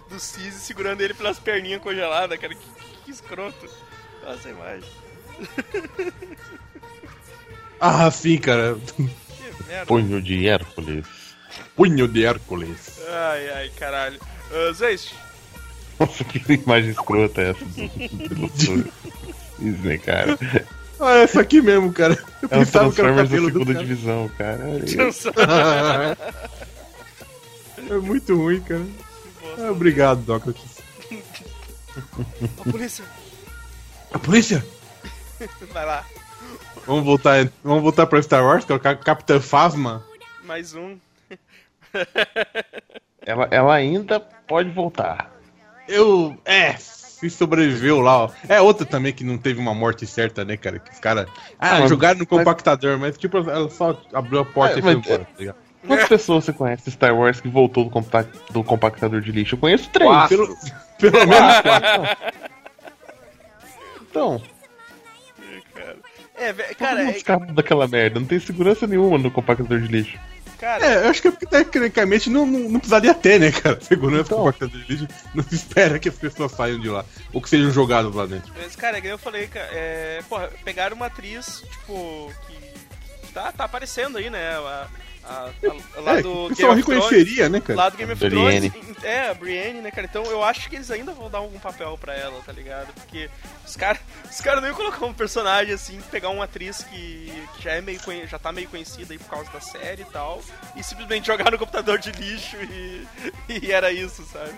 Do 0.09 0.19
Cise 0.21 0.61
segurando 0.61 1.01
ele 1.01 1.15
pelas 1.15 1.39
perninhas 1.39 1.83
congeladas, 1.83 2.39
cara. 2.39 2.55
Que, 2.55 2.61
que, 2.61 2.97
que 3.05 3.11
escroto. 3.11 3.69
Olha 4.25 4.35
essa 4.35 4.49
imagem. 4.49 4.89
Ah, 7.81 8.11
sim, 8.11 8.39
cara. 8.39 8.77
Que 8.97 9.03
merda. 9.69 9.87
Punho 9.87 10.23
de 10.23 10.49
Hércules. 10.49 11.07
Punho 11.75 12.09
de 12.09 12.25
Hércules. 12.25 13.01
Ai, 13.09 13.49
ai, 13.51 13.71
caralho. 13.77 14.19
Uh, 14.51 14.73
Zeist, 14.73 15.13
Nossa, 15.99 16.23
que 16.25 16.41
imagem 16.53 16.91
escrota 16.91 17.41
é 17.43 17.51
essa 17.51 17.65
do, 17.65 18.93
Disney, 19.59 19.99
cara. 19.99 20.39
Ah, 21.01 21.17
é 21.17 21.23
essa 21.25 21.41
aqui 21.41 21.61
mesmo, 21.61 21.93
cara. 21.93 22.15
Eu 22.41 22.49
É 22.51 22.57
um 22.57 22.61
pensava 22.61 22.93
que 22.93 23.01
era 23.01 23.13
o 23.13 23.17
Transformers 23.17 23.17
da 23.17 23.25
cabelo 23.25 23.47
do 23.51 23.53
segunda 23.53 23.73
cara. 23.75 23.85
divisão, 23.85 24.31
cara. 24.39 26.19
É 27.89 27.95
muito 27.99 28.35
ruim, 28.37 28.61
cara. 28.63 28.85
Ah, 29.59 29.71
obrigado, 29.71 30.25
Sócrates. 30.25 30.79
Ô, 32.59 32.71
polícia, 32.71 33.05
A 34.13 34.19
polícia! 34.19 34.65
vai 35.73 35.85
lá. 35.87 36.05
Vamos 36.87 37.05
voltar, 37.05 37.49
vamos 37.65 37.83
voltar 37.83 38.07
pra 38.07 38.23
Star 38.23 38.45
Wars, 38.45 38.65
que 38.65 38.73
é 38.73 38.79
Capitã 38.79 39.41
Phasma. 39.41 40.05
Mais 40.45 40.75
um. 40.75 40.99
Ela, 43.23 43.49
ela 43.51 43.75
ainda 43.75 44.21
pode 44.21 44.71
voltar. 44.71 45.33
Eu. 45.89 46.39
É, 46.45 46.75
se 46.77 47.29
sobreviveu 47.29 48.01
lá, 48.01 48.25
ó. 48.27 48.31
É 48.49 48.61
outra 48.61 48.87
também 48.87 49.13
que 49.13 49.25
não 49.25 49.37
teve 49.37 49.59
uma 49.59 49.75
morte 49.75 50.07
certa, 50.07 50.45
né, 50.45 50.57
cara? 50.57 50.79
Que 50.79 50.93
os 50.93 51.01
caras. 51.01 51.27
Ah, 51.59 51.71
Ah, 51.77 51.81
mas- 51.81 51.91
jogaram 51.91 52.21
no 52.21 52.27
compactador, 52.27 52.97
mas 53.01 53.19
tipo, 53.19 53.39
ela 53.39 53.69
só 53.69 54.01
abriu 54.13 54.39
a 54.41 54.45
porta 54.45 54.77
É, 54.77 54.79
e 54.79 54.83
foi 54.83 54.95
mas- 54.95 55.05
embora, 55.07 55.25
tá 55.25 55.33
ligado? 55.41 55.57
Quantas 55.87 56.09
pessoas 56.09 56.45
você 56.45 56.53
conhece 56.53 56.85
de 56.85 56.91
Star 56.91 57.15
Wars 57.15 57.41
que 57.41 57.49
voltou 57.49 57.85
do, 57.85 57.91
compact, 57.91 58.31
do 58.53 58.63
compactador 58.65 59.21
de 59.21 59.31
lixo? 59.33 59.55
Eu 59.55 59.59
conheço 59.59 59.89
três. 59.91 60.09
Quatro. 60.11 60.57
Pelo, 60.99 61.13
pelo 61.13 61.27
menos 61.27 61.61
quatro. 61.61 62.17
Então, 64.11 64.43
Cara, 65.75 65.97
é, 66.37 66.53
ve- 66.53 66.63
todo 66.65 66.77
cara, 66.77 66.99
mundo 67.01 67.11
é, 67.13 67.17
escapa 67.17 67.47
daquela 67.53 67.87
merda. 67.89 68.19
Não 68.21 68.27
tem 68.27 68.39
segurança 68.41 68.87
nenhuma 68.87 69.19
no 69.19 69.31
compactador 69.31 69.81
de 69.81 69.89
lixo. 69.89 70.19
cara, 70.59 70.85
É, 70.85 71.05
eu 71.07 71.11
acho 71.11 71.21
que 71.23 71.29
é 71.29 71.31
porque 71.31 71.47
tecnicamente 71.47 72.31
não, 72.31 72.47
não, 72.47 72.61
não 72.71 72.79
precisaria 72.81 73.15
ter, 73.15 73.39
né, 73.39 73.53
cara? 73.53 73.79
Segurança 73.81 74.23
Então. 74.27 74.39
com 74.39 74.45
compactador 74.45 74.81
de 74.85 74.93
lixo. 74.93 75.09
Não 75.35 75.43
se 75.45 75.55
espera 75.55 75.99
que 75.99 76.09
as 76.09 76.15
pessoas 76.17 76.53
saiam 76.53 76.81
de 76.81 76.89
lá. 76.89 77.05
Ou 77.33 77.41
que 77.43 77.49
sejam 77.49 77.71
jogadas 77.71 78.15
lá 78.15 78.27
dentro. 78.27 78.53
Mas, 78.57 78.75
cara, 78.77 79.01
que 79.01 79.07
eu 79.07 79.19
falei, 79.19 79.47
cara, 79.49 79.69
é, 79.73 80.21
porra, 80.29 80.51
pegaram 80.65 80.97
uma 80.97 81.07
atriz, 81.07 81.63
tipo, 81.71 82.33
que, 82.47 83.27
que 83.27 83.33
tá, 83.33 83.53
tá 83.53 83.65
aparecendo 83.65 84.17
aí, 84.19 84.31
né? 84.31 84.57
A, 84.57 84.87
a, 85.29 85.51
a- 85.97 86.01
lá 86.01 86.19
É, 86.19 86.23
do 86.23 86.33
Game 86.33 86.51
of 86.51 86.55
Thrones. 86.57 86.77
reconheceria, 86.87 87.49
né, 87.49 87.61
cara? 87.61 87.77
Lá 87.79 87.89
do 87.89 87.97
Game 87.97 88.13
of 88.13 88.29
Brienne. 88.29 88.71
Thrones. 88.71 89.05
É, 89.05 89.29
a 89.29 89.35
Brienne, 89.35 89.81
né, 89.83 89.91
cara? 89.91 90.07
Então 90.07 90.25
eu 90.25 90.43
acho 90.43 90.69
que 90.69 90.77
eles 90.77 90.91
ainda 90.91 91.13
vão 91.13 91.29
dar 91.31 91.39
algum 91.39 91.59
papel 91.59 91.97
pra 91.99 92.15
ela, 92.15 92.41
tá 92.45 92.53
ligado? 92.53 92.93
Porque 92.95 93.29
os 93.67 93.77
caras 93.77 94.01
os 94.31 94.41
cara 94.41 94.61
não 94.61 94.69
iam 94.69 94.77
colocar 94.77 95.05
um 95.05 95.13
personagem 95.13 95.73
assim, 95.75 96.01
pegar 96.11 96.31
uma 96.31 96.45
atriz 96.45 96.83
que, 96.85 97.33
que 97.57 97.63
já 97.63 97.73
é 97.73 97.81
meio 97.81 98.01
já 98.27 98.39
tá 98.39 98.53
meio 98.53 98.69
conhecida 98.69 99.13
aí 99.13 99.19
por 99.19 99.29
causa 99.29 99.51
da 99.51 99.61
série 99.61 100.03
e 100.03 100.07
tal, 100.07 100.41
e 100.77 100.83
simplesmente 100.83 101.27
jogar 101.27 101.51
no 101.51 101.59
computador 101.59 101.99
de 101.99 102.11
lixo 102.13 102.57
e, 102.57 103.07
e 103.63 103.73
era 103.73 103.91
isso, 103.93 104.23
sabe? 104.33 104.53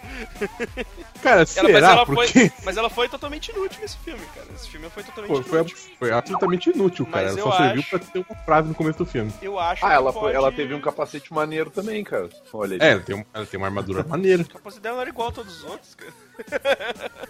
Cara, 1.22 1.37
Ela- 1.40 1.46
será? 1.46 1.68
mas, 1.72 1.83
ela 1.85 2.07
Porque 2.07 2.33
foi, 2.33 2.52
mas 2.64 2.76
ela 2.76 2.90
foi 2.90 3.09
totalmente 3.09 3.50
inútil 3.50 3.81
nesse 3.81 3.96
filme, 3.98 4.24
cara. 4.35 4.46
Esse 4.54 4.68
filme 4.68 4.88
foi 4.90 5.02
totalmente 5.02 5.31
Pô, 5.37 5.42
foi, 5.42 5.59
inútil. 5.61 5.76
foi 5.98 6.12
absolutamente 6.12 6.70
inútil, 6.70 7.07
cara. 7.07 7.26
Mas 7.28 7.37
Ela 7.37 7.50
só 7.50 7.57
serviu 7.57 7.81
acho- 7.81 7.90
pra 7.90 7.98
ter 7.98 8.18
uma 8.28 8.37
frase 8.44 8.68
no 8.68 8.74
começo 8.74 8.98
do 8.98 9.07
filme. 9.07 9.33
Eu 9.42 9.59
acho 9.59 9.85
Ah, 9.85 9.88
que 9.88 9.94
ela, 9.94 10.12
pode... 10.12 10.24
foi- 10.26 10.35
ela 10.35 10.52
teve 10.59 10.75
um 10.75 10.81
capacete 10.81 11.33
maneiro 11.33 11.71
também, 11.71 12.03
cara. 12.03 12.29
Olha 12.53 12.75
aí. 12.75 12.79
É, 12.81 12.92
ela 12.92 13.01
tem, 13.01 13.14
um- 13.16 13.25
ela 13.33 13.47
tem 13.47 13.59
uma 13.59 13.66
armadura 13.68 14.03
maneira. 14.09 14.42
O 14.42 14.49
capacete 14.49 14.83
dela 14.83 14.97
não 14.97 15.01
era 15.03 15.11
igual 15.11 15.29
a 15.29 15.33
todos 15.33 15.59
os 15.59 15.64
outros, 15.64 15.94
cara. 15.94 16.12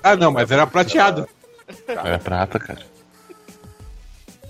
Ah, 0.03 0.17
não, 0.17 0.31
mas 0.33 0.51
era 0.51 0.67
prateada. 0.67 1.29
Era 1.87 2.19
prata, 2.19 2.59
cara. 2.59 2.83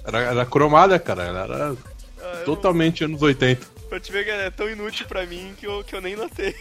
Era, 0.04 0.18
era 0.20 0.46
cromada, 0.46 0.98
cara. 1.00 1.24
Ela 1.24 1.40
era 1.42 1.76
Ah, 2.22 2.42
totalmente 2.44 3.02
anos 3.02 3.20
80. 3.20 3.66
Pra 3.88 3.98
te 3.98 4.12
ver 4.12 4.24
que 4.24 4.30
é 4.30 4.50
tão 4.50 4.70
inútil 4.70 5.04
pra 5.08 5.26
mim 5.26 5.52
que 5.58 5.66
eu, 5.66 5.82
que 5.82 5.96
eu 5.96 6.00
nem 6.00 6.14
notei. 6.14 6.54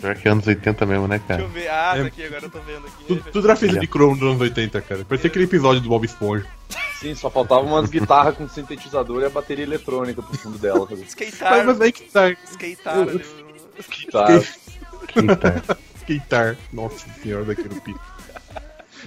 Pior 0.00 0.14
que 0.16 0.28
anos 0.28 0.46
80 0.46 0.86
mesmo, 0.86 1.06
né, 1.06 1.18
Deixa 1.18 1.28
cara? 1.28 1.42
eu 1.42 1.48
ver. 1.48 1.68
Ah, 1.68 1.92
É. 1.96 2.00
tá 2.02 2.06
aqui, 2.06 2.24
agora 2.24 2.44
eu 2.44 2.50
tô 2.50 2.58
vendo 2.60 2.86
aqui. 2.86 3.30
Tudo, 3.30 3.46
era 3.46 3.56
feito 3.56 3.78
de 3.78 3.86
cromo 3.86 4.16
dos 4.16 4.28
anos 4.28 4.40
80, 4.40 4.80
cara. 4.80 5.04
Parecia 5.04 5.28
aquele 5.28 5.44
episódio 5.44 5.80
do 5.82 5.88
Bob 5.88 6.04
Esponja. 6.04 6.46
Sim, 6.98 7.14
só 7.14 7.30
faltava 7.30 7.62
umas 7.62 7.88
guitarras 7.90 8.36
com 8.36 8.48
sintetizador 8.48 9.22
e 9.22 9.26
a 9.26 9.30
bateria 9.30 9.64
eletrônica 9.64 10.22
pro 10.22 10.36
fundo 10.38 10.58
dela. 10.58 10.86
Tá? 10.86 10.94
Skatar, 10.94 11.50
Mas, 11.58 11.66
mas 11.66 11.80
aí 11.80 11.92
que 11.92 12.02
tá. 12.04 12.30
skatar. 12.30 12.96
eu-. 12.98 13.20
Guitar. 16.06 16.56
Nossa 16.72 17.06
senhora 17.22 17.44
daquele 17.44 17.80
pico. 17.80 18.00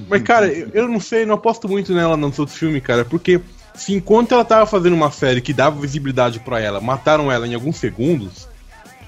Mas, 0.09 0.23
cara, 0.23 0.47
eu, 0.47 0.69
eu 0.73 0.87
não 0.87 0.99
sei, 0.99 1.25
não 1.25 1.35
aposto 1.35 1.67
muito 1.69 1.93
nela 1.93 2.17
nos 2.17 2.39
outros 2.39 2.57
filmes, 2.57 2.81
cara, 2.81 3.05
porque 3.05 3.39
se 3.75 3.93
enquanto 3.93 4.31
ela 4.33 4.43
tava 4.45 4.65
fazendo 4.65 4.93
uma 4.93 5.11
série 5.11 5.41
que 5.41 5.53
dava 5.53 5.79
visibilidade 5.79 6.39
pra 6.39 6.59
ela, 6.59 6.79
mataram 6.81 7.31
ela 7.31 7.47
em 7.47 7.53
alguns 7.53 7.77
segundos, 7.77 8.47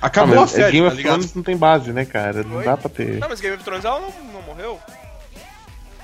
Ah, 0.05 0.07
acabou 0.07 0.37
a 0.37 0.41
mas 0.41 0.51
série, 0.51 0.71
Game 0.73 0.85
tá 0.85 0.91
of 0.93 0.97
ligado? 0.97 1.13
Thrones 1.15 1.33
não 1.33 1.41
tem 1.43 1.57
base, 1.57 1.91
né, 1.91 2.05
cara? 2.05 2.43
Não 2.43 2.57
Oi? 2.57 2.63
dá 2.63 2.77
pra 2.77 2.89
ter. 2.89 3.17
Não, 3.19 3.27
mas 3.27 3.41
Game 3.41 3.55
of 3.55 3.63
Thrones 3.63 3.83
ela 3.85 3.99
não, 3.99 4.13
não 4.33 4.41
morreu? 4.43 4.79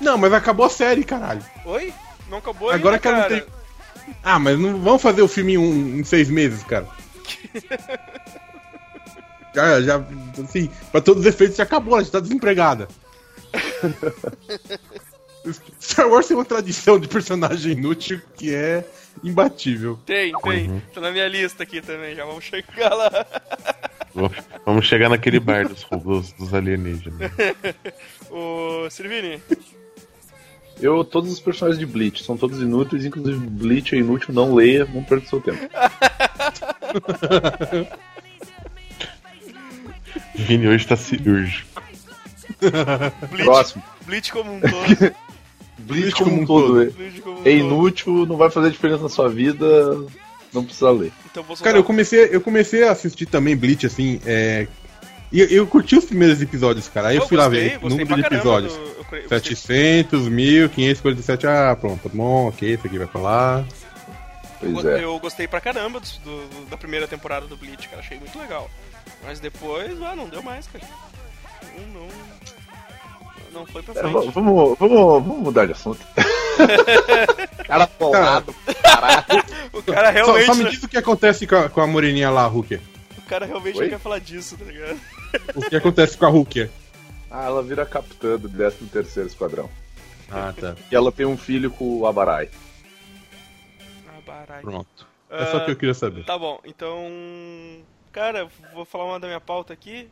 Não, 0.00 0.18
mas 0.18 0.32
acabou 0.32 0.66
a 0.66 0.70
série, 0.70 1.04
caralho. 1.04 1.42
Oi? 1.64 1.94
Não 2.28 2.38
acabou 2.38 2.70
Agora 2.70 2.96
ainda, 2.96 2.98
que 2.98 3.08
ela 3.08 3.18
não 3.20 3.28
tem. 3.28 3.44
Ah, 4.24 4.38
mas 4.40 4.58
não 4.58 4.80
vamos 4.80 5.00
fazer 5.00 5.22
o 5.22 5.28
filme 5.28 5.52
em, 5.54 5.58
um- 5.58 6.00
em 6.00 6.04
seis 6.04 6.28
meses, 6.28 6.64
cara. 6.64 6.88
já, 9.54 9.80
já, 9.82 10.04
assim, 10.42 10.68
pra 10.90 11.00
todos 11.00 11.20
os 11.20 11.26
efeitos 11.28 11.56
já 11.56 11.62
acabou, 11.62 11.94
ela 11.94 12.04
já 12.04 12.10
tá 12.10 12.20
desempregada. 12.20 12.88
Star 15.80 16.08
Wars 16.08 16.26
tem 16.26 16.36
uma 16.36 16.44
tradição 16.44 16.98
de 16.98 17.08
personagem 17.08 17.72
inútil 17.72 18.20
que 18.36 18.54
é 18.54 18.84
imbatível. 19.22 19.98
Tem, 20.06 20.32
tem. 20.40 20.70
Uhum. 20.70 20.80
Tá 20.94 21.00
na 21.00 21.10
minha 21.10 21.28
lista 21.28 21.62
aqui 21.64 21.80
também, 21.80 22.14
já 22.14 22.24
vamos 22.24 22.44
chegar 22.44 22.94
lá. 22.94 23.10
Vamos 24.64 24.86
chegar 24.86 25.08
naquele 25.08 25.40
bar 25.40 25.68
dos, 25.68 25.84
dos, 26.02 26.32
dos 26.32 26.54
alienígenas. 26.54 27.30
Ô, 28.30 28.88
Sirvini, 28.90 29.40
Eu, 30.80 31.04
todos 31.04 31.32
os 31.32 31.40
personagens 31.40 31.78
de 31.78 31.86
Bleach 31.86 32.22
são 32.24 32.36
todos 32.36 32.60
inúteis, 32.60 33.04
inclusive 33.04 33.38
Bleach 33.38 33.94
é 33.94 33.98
inútil, 33.98 34.34
não 34.34 34.54
leia, 34.54 34.86
não 34.92 35.02
perca 35.02 35.26
seu 35.26 35.40
tempo. 35.40 35.58
Vini 40.34 40.68
hoje 40.68 40.86
tá 40.86 40.96
cirúrgico. 40.96 41.82
Bleach, 43.30 43.44
Próximo. 43.44 43.82
Bleach 44.06 44.32
como 44.32 44.52
um 44.54 44.60
todo. 44.60 45.14
Bleach 45.78 46.12
como 46.14 46.40
um 46.42 46.46
todo 46.46 46.82
é- 46.82 46.86
Bleach 46.86 47.20
como 47.22 47.36
um 47.36 47.40
é 47.40 47.44
todo. 47.44 47.50
inútil, 47.50 48.26
não 48.26 48.36
vai 48.36 48.50
fazer 48.50 48.70
diferença 48.70 49.02
na 49.04 49.08
sua 49.08 49.28
vida, 49.28 49.66
não 50.52 50.64
precisa 50.64 50.90
ler. 50.90 51.12
Então 51.30 51.42
vou 51.42 51.56
Cara, 51.56 51.78
eu 51.78 51.84
comecei, 51.84 52.28
eu 52.30 52.40
comecei 52.40 52.84
a 52.84 52.92
assistir 52.92 53.26
também 53.26 53.56
Bleach, 53.56 53.86
assim, 53.86 54.20
é. 54.26 54.66
E 55.30 55.40
eu, 55.40 55.46
eu 55.48 55.66
curti 55.66 55.96
os 55.96 56.04
primeiros 56.04 56.42
episódios, 56.42 56.88
cara. 56.88 57.08
Aí 57.08 57.16
eu, 57.16 57.26
fui 57.26 57.38
lá 57.38 57.48
ver 57.48 57.78
o 57.82 57.88
número 57.88 58.14
de 58.14 58.20
episódios. 58.26 58.74
Do, 58.74 58.80
eu, 58.80 59.04
cre- 59.04 59.18
eu 59.20 59.28
gostei, 59.28 59.56
700, 59.56 60.28
1547, 60.28 61.46
ah, 61.46 61.76
pronto, 61.80 62.02
tá 62.02 62.14
bom, 62.14 62.48
ok, 62.48 62.70
esse 62.74 62.86
aqui 62.86 62.98
vai 62.98 63.06
pra 63.06 63.20
lá. 63.20 63.64
Pois 64.60 64.84
eu, 64.84 64.96
é. 64.96 65.04
eu 65.04 65.18
gostei 65.18 65.48
pra 65.48 65.60
caramba 65.60 66.00
do, 66.00 66.06
do- 66.06 66.66
da 66.66 66.76
primeira 66.76 67.08
temporada 67.08 67.46
do 67.46 67.56
Bleach, 67.56 67.88
cara. 67.88 68.00
Achei 68.00 68.18
muito 68.18 68.38
legal. 68.38 68.70
Mas 69.24 69.40
depois, 69.40 70.00
ah, 70.02 70.14
não 70.14 70.28
deu 70.28 70.42
mais, 70.42 70.66
cara. 70.66 70.84
Não, 71.78 72.02
não, 72.02 72.08
não 73.52 73.66
foi 73.66 73.82
pra 73.82 73.94
É, 73.94 73.98
frente. 73.98 74.12
va- 74.12 74.20
vamos, 74.32 74.78
vamos, 74.78 74.98
vamos 75.24 75.38
mudar 75.38 75.66
de 75.66 75.72
assunto. 75.72 76.00
Cara 77.66 77.86
polado, 77.86 78.54
caralho. 78.82 79.44
O 79.72 79.82
cara 79.82 80.08
Só, 80.08 80.12
realmente, 80.12 80.46
só 80.46 80.54
me 80.54 80.64
diz 80.70 80.82
o 80.82 80.88
que 80.88 80.98
acontece 80.98 81.46
com 81.46 81.56
a, 81.56 81.68
com 81.68 81.80
a 81.80 81.86
moreninha 81.86 82.28
lá, 82.30 82.42
a 82.42 82.46
Hooker. 82.48 82.80
o 83.16 83.22
cara 83.22 83.46
realmente 83.46 83.78
Oi? 83.78 83.84
não 83.84 83.90
quer 83.90 83.98
falar 83.98 84.18
disso, 84.18 84.56
tá 84.58 84.64
ligado? 84.66 85.00
O 85.54 85.62
que 85.62 85.76
acontece 85.76 86.18
com 86.18 86.26
a 86.26 86.28
Hooker? 86.28 86.70
Ah, 87.30 87.46
ela 87.46 87.62
vira 87.62 87.86
capitã 87.86 88.36
do 88.36 88.48
13 88.48 88.76
terceiro 88.92 89.28
Esquadrão. 89.28 89.70
Ah, 90.30 90.52
tá. 90.58 90.74
E 90.90 90.94
ela 90.94 91.10
tem 91.10 91.24
um 91.24 91.36
filho 91.38 91.70
com 91.70 92.00
o 92.00 92.06
Abarai. 92.06 92.50
Ah, 94.08 94.20
baralho. 94.26 94.62
Pronto. 94.62 95.06
É 95.30 95.46
só 95.46 95.56
o 95.58 95.64
que 95.64 95.70
eu 95.70 95.76
queria 95.76 95.94
saber. 95.94 96.24
Tá 96.26 96.36
bom, 96.38 96.60
então. 96.64 97.08
Cara, 98.12 98.46
vou 98.74 98.84
falar 98.84 99.06
uma 99.06 99.20
da 99.20 99.26
minha 99.26 99.40
pauta 99.40 99.72
aqui. 99.72 100.10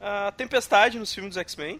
A 0.00 0.32
tempestade 0.34 0.98
nos 0.98 1.12
filmes 1.12 1.34
dos 1.34 1.40
X-Men. 1.42 1.78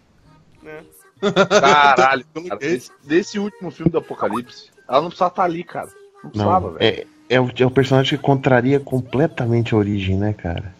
Né? 0.63 0.83
Caralho, 1.21 1.95
cara, 1.95 2.23
Coloquei. 2.33 2.57
desse, 2.57 2.91
desse 3.03 3.39
último 3.39 3.71
filme 3.71 3.91
do 3.91 3.97
Apocalipse, 3.97 4.69
ela 4.87 5.01
não 5.01 5.07
precisava 5.09 5.31
estar 5.31 5.43
ali, 5.43 5.63
cara. 5.63 5.89
Não 6.23 6.29
precisava, 6.31 6.67
Não, 6.71 6.73
velho. 6.77 7.01
é, 7.01 7.05
É 7.29 7.39
o, 7.41 7.49
é 7.57 7.65
o 7.65 7.71
personagem 7.71 8.17
que 8.17 8.23
contraria 8.23 8.79
completamente 8.79 9.73
a 9.73 9.77
origem, 9.77 10.17
né, 10.17 10.33
cara? 10.33 10.73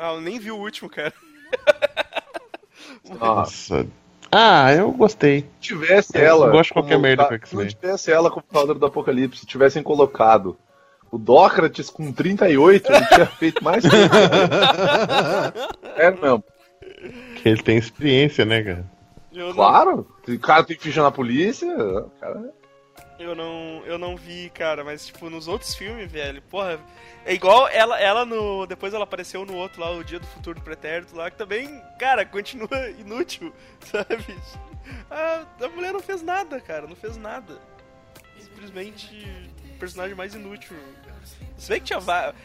Ah, 0.00 0.12
eu 0.14 0.20
nem 0.20 0.38
vi 0.38 0.50
o 0.50 0.56
último, 0.58 0.90
cara. 0.90 1.12
Ah, 3.10 3.14
Nossa. 3.18 3.86
Ah, 4.30 4.72
eu 4.74 4.90
gostei. 4.92 5.42
se 5.42 5.46
tivesse 5.68 6.16
Eu 6.18 6.22
ela. 6.24 6.50
gosto 6.50 6.68
de 6.68 6.72
qualquer 6.74 6.94
como 6.94 7.02
merda 7.02 7.38
com. 7.38 7.46
Se 7.46 7.54
não 7.56 7.66
tivesse 7.66 8.10
ela 8.10 8.30
como 8.30 8.44
Cavaleiro 8.50 8.78
do 8.80 8.86
Apocalipse, 8.86 9.40
se 9.40 9.46
tivessem 9.46 9.82
colocado 9.82 10.56
o 11.10 11.16
Dócrates 11.18 11.88
com 11.88 12.12
38, 12.12 12.92
ele 12.92 13.06
tinha 13.06 13.26
feito 13.26 13.62
mais 13.62 13.84
coisa. 13.88 14.08
É 15.96 16.10
mesmo. 16.10 16.42
Que 17.44 17.48
ele 17.50 17.62
tem 17.62 17.76
experiência, 17.78 18.44
né, 18.44 18.62
cara? 18.62 18.90
Eu 19.32 19.48
não- 19.48 19.54
Claro. 19.54 20.16
O 20.26 20.38
cara 20.38 20.64
tem 20.64 20.76
ficha 20.78 21.02
na 21.02 21.10
polícia. 21.12 21.68
o 21.68 22.10
Cara... 22.20 22.52
Eu 23.16 23.32
não, 23.34 23.82
eu 23.86 23.96
não 23.96 24.16
vi, 24.16 24.50
cara, 24.50 24.82
mas 24.82 25.06
tipo, 25.06 25.30
nos 25.30 25.46
outros 25.46 25.72
filmes, 25.76 26.10
velho, 26.10 26.42
porra, 26.42 26.80
é 27.24 27.32
igual 27.32 27.68
ela, 27.68 27.98
ela 28.00 28.24
no. 28.24 28.66
Depois 28.66 28.92
ela 28.92 29.04
apareceu 29.04 29.46
no 29.46 29.54
outro 29.54 29.80
lá, 29.80 29.92
o 29.92 30.02
Dia 30.02 30.18
do 30.18 30.26
Futuro 30.26 30.60
Pretérito 30.60 31.14
lá, 31.14 31.30
que 31.30 31.36
também, 31.38 31.80
cara, 31.96 32.24
continua 32.26 32.68
inútil, 32.98 33.52
sabe? 33.80 34.36
A, 35.08 35.44
a 35.64 35.68
mulher 35.68 35.92
não 35.92 36.00
fez 36.00 36.22
nada, 36.22 36.60
cara, 36.60 36.88
não 36.88 36.96
fez 36.96 37.16
nada. 37.16 37.56
Simplesmente 38.36 39.26
o 39.74 39.78
personagem 39.78 40.16
mais 40.16 40.34
inútil. 40.34 40.76
Se 41.56 41.68
bem 41.68 41.80
que 41.80 41.86
tinha. 41.86 42.00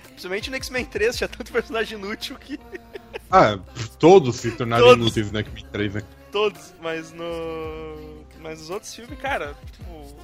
Principalmente 0.06 0.50
no 0.52 0.56
X-Men 0.56 0.86
3 0.86 1.18
tinha 1.18 1.28
tanto 1.28 1.52
personagem 1.52 1.98
inútil 1.98 2.38
que. 2.38 2.60
Ah, 3.32 3.60
todos 4.00 4.36
se 4.38 4.52
tornaram 4.52 4.84
Todos. 4.86 5.02
inúteis 5.06 5.32
no 5.32 5.40
X-Men 5.40 5.66
3, 5.72 5.94
né? 5.96 6.04
Todos, 6.32 6.74
mas 6.82 7.12
no. 7.14 8.24
Mas 8.42 8.60
nos 8.60 8.70
outros 8.70 8.94
filmes, 8.96 9.18
cara, 9.20 9.54
tipo. 9.72 10.18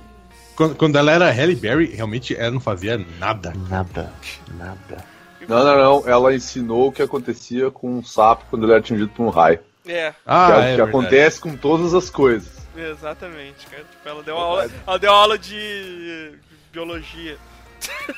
Quando, 0.55 0.75
quando 0.75 0.95
ela 0.97 1.11
era 1.11 1.29
Halle 1.31 1.55
Berry, 1.55 1.87
realmente 1.87 2.35
ela 2.35 2.51
não 2.51 2.59
fazia 2.61 2.97
nada. 3.19 3.53
Nada. 3.69 4.11
Nada. 4.57 5.03
Não, 5.47 5.63
não, 5.63 5.77
não. 6.01 6.09
Ela 6.09 6.33
ensinou 6.33 6.87
o 6.87 6.91
que 6.91 7.01
acontecia 7.01 7.69
com 7.69 7.97
um 7.97 8.03
sapo 8.03 8.45
quando 8.49 8.63
ele 8.63 8.71
era 8.71 8.79
atingido 8.79 9.09
por 9.09 9.23
um 9.25 9.29
raio. 9.29 9.59
É, 9.85 10.13
Ah, 10.25 10.47
que 10.47 10.51
é, 10.53 10.55
é 10.55 10.61
que 10.61 10.67
verdade. 10.77 10.89
acontece 10.89 11.39
com 11.41 11.55
todas 11.55 11.93
as 11.93 12.09
coisas. 12.09 12.65
Exatamente, 12.75 13.67
cara. 13.67 13.83
Tipo, 13.83 14.09
ela 14.09 14.23
deu 14.23 14.37
aula, 14.37 14.69
ela 14.87 14.97
deu 14.97 15.11
aula 15.11 15.37
de 15.37 16.31
biologia. 16.71 17.37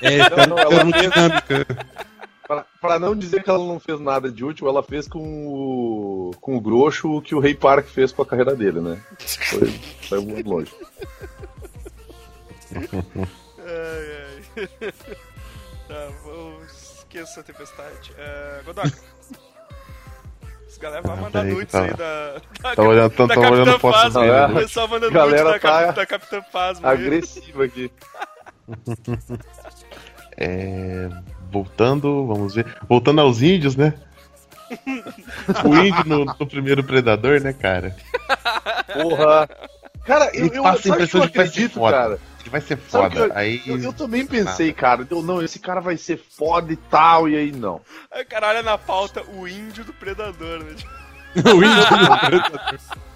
É, 0.01 0.17
Não, 0.47 0.55
não, 0.55 0.59
ela. 0.59 0.83
Pra, 2.47 2.65
pra 2.79 2.97
não 2.99 3.13
dizer 3.15 3.43
que 3.43 3.49
ela 3.49 3.59
não 3.59 3.79
fez 3.79 3.99
nada 3.99 4.31
de 4.31 4.45
útil, 4.45 4.67
ela 4.69 4.81
fez 4.81 5.07
com 5.07 5.19
o, 5.19 6.31
com 6.39 6.55
o 6.55 6.61
Grosso 6.61 7.17
o 7.17 7.21
que 7.21 7.35
o 7.35 7.39
Rei 7.39 7.53
Park 7.53 7.87
fez 7.87 8.11
com 8.13 8.21
a 8.21 8.25
carreira 8.25 8.55
dele, 8.55 8.79
né? 8.79 9.01
Foi, 9.49 9.67
foi 10.07 10.19
muito 10.21 10.49
longe. 10.49 10.71
Ai, 13.59 14.37
ai. 14.57 14.67
tá, 15.87 16.07
vou... 16.23 16.63
esqueça 16.63 17.39
a 17.39 17.43
tempestade. 17.43 18.13
É, 18.17 18.61
Godoka. 18.65 18.91
Essa 20.67 20.79
galera 20.81 21.01
vai 21.01 21.17
Ah, 21.17 21.21
mandar 21.21 21.43
nudes 21.43 21.71
tá. 21.71 21.83
aí 21.83 21.93
da. 21.93 22.41
Da, 22.61 22.75
Tá 22.75 22.83
olhando, 22.83 23.11
tá, 23.13 23.25
da 23.25 23.33
tá 23.35 23.41
olhando 23.51 23.79
Capitã 23.79 24.19
dele. 24.21 24.31
né? 24.31 24.45
O 24.45 24.55
pessoal 24.55 24.87
mandando 24.87 25.11
Galera 25.13 25.43
nudes 25.43 25.61
da, 25.61 25.69
tá- 25.85 25.91
da 25.91 26.05
Capitã 26.05 26.41
Phasma. 26.43 26.89
aí. 26.89 26.95
Agressivo 26.97 27.63
aqui. 27.63 27.91
É, 30.39 31.09
voltando, 31.57 32.25
vamos 32.27 32.55
ver. 32.55 32.65
Voltando 32.87 33.21
aos 33.21 33.41
índios, 33.41 33.75
né? 33.75 33.93
o 35.63 35.75
índio 35.75 36.03
no, 36.05 36.25
no 36.25 36.47
primeiro 36.47 36.83
Predador, 36.83 37.39
né, 37.41 37.53
cara? 37.53 37.95
Porra! 38.93 39.49
Cara, 40.05 40.29
eu, 40.33 40.47
eu, 40.47 40.63
passa 40.63 40.79
a 40.79 40.81
que 40.81 40.89
impressão 40.89 41.21
eu 41.21 41.25
de 41.25 41.31
que 41.31 41.37
vai 41.37 41.47
ser 41.47 41.69
foda. 41.69 41.97
cara? 41.97 42.19
Ele 42.41 42.49
vai 42.49 42.61
ser 42.61 42.77
foda. 42.77 43.09
que 43.09 43.17
eu- 43.17 43.31
Aí. 43.35 43.61
Eu, 43.65 43.77
eu 43.79 43.93
também 43.93 44.25
pensei, 44.25 44.71
cara, 44.71 45.05
eu, 45.09 45.21
não, 45.21 45.41
esse 45.41 45.59
cara 45.59 45.81
vai 45.81 45.97
ser 45.97 46.17
foda 46.17 46.71
e 46.71 46.77
tal, 46.77 47.27
e 47.27 47.35
aí 47.35 47.51
não. 47.51 47.81
Aí, 48.11 48.23
cara, 48.23 48.47
olha 48.47 48.63
na 48.63 48.77
pauta 48.77 49.21
o 49.23 49.47
índio 49.47 49.83
do 49.83 49.93
Predador, 49.93 50.59
né? 50.63 50.75
O 51.43 51.57
índio 51.57 52.87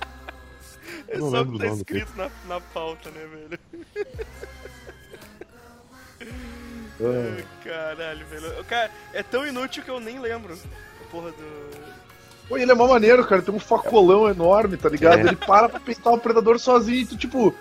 É 1.08 1.18
Não 1.18 1.30
só 1.32 1.38
lembro 1.40 1.56
o 1.56 1.60
tá 1.60 1.66
nome 1.66 1.78
escrito 1.78 2.14
na, 2.16 2.30
na 2.48 2.62
pauta, 2.62 3.10
né, 3.12 3.22
velho? 3.26 3.60
Ai, 7.04 7.46
Caralho, 7.64 8.26
velho. 8.28 8.64
Cara, 8.66 8.92
é 9.14 9.24
tão 9.24 9.46
inútil 9.48 9.84
que 9.84 9.90
eu 9.90 10.00
nem 10.00 10.20
lembro. 10.20 10.54
A 10.54 11.12
porra 11.12 11.32
do. 11.32 11.92
Pô, 12.48 12.58
ele 12.58 12.72
é 12.72 12.76
mó 12.76 12.88
maneiro, 12.88 13.26
cara. 13.26 13.42
Tem 13.42 13.54
um 13.54 13.60
facolão 13.60 14.30
enorme, 14.30 14.78
tá 14.78 14.90
ligado? 14.90 15.20
É. 15.20 15.22
Ele 15.22 15.36
para 15.36 15.70
pra 15.70 15.80
peitar 15.80 16.14
o 16.14 16.18
predador 16.20 16.60
sozinho 16.60 17.00
e 17.02 17.06
tu, 17.06 17.16
tipo, 17.18 17.54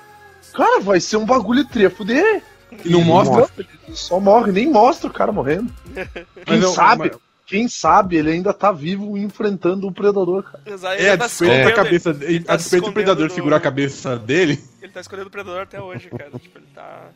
cara, 0.52 0.80
vai 0.80 1.00
ser 1.00 1.16
um 1.16 1.24
bagulho 1.26 1.66
a 1.86 1.90
fuder. 1.90 2.42
E 2.84 2.88
não 2.90 3.00
mostra. 3.02 3.48
Ele 3.58 3.96
só 3.96 4.18
morre, 4.20 4.52
nem 4.52 4.68
mostra 4.70 5.08
o 5.08 5.12
cara 5.12 5.32
morrendo. 5.32 5.72
Quem 5.94 6.04
Mas 6.46 6.62
eu- 6.62 6.70
sabe, 6.72 7.10
mas- 7.10 7.20
quem 7.46 7.66
sabe 7.66 8.16
ele 8.16 8.30
ainda 8.30 8.54
tá 8.54 8.70
vivo 8.70 9.18
enfrentando 9.18 9.84
o 9.88 9.92
predador, 9.92 10.44
cara. 10.44 10.62
Exato, 10.64 11.02
É, 11.02 11.10
a 11.10 11.18
tá 11.18 11.28
se 11.28 11.44
despeito 11.44 11.68
da 11.68 11.74
cabeça, 11.74 12.16
ele 12.20 12.44
tá 12.44 12.52
a 12.52 12.56
despeito 12.56 12.86
do 12.86 12.92
predador 12.92 13.26
do- 13.26 13.34
segurar 13.34 13.56
a 13.56 13.60
cabeça 13.60 14.16
dele, 14.16 14.62
Ele 14.80 14.92
tá 14.92 15.00
escondendo 15.00 15.26
o 15.26 15.30
predador 15.30 15.62
até 15.62 15.80
hoje, 15.82 16.08
cara. 16.10 16.30
tipo, 16.38 16.56
ele 16.58 16.66
tá. 16.72 17.08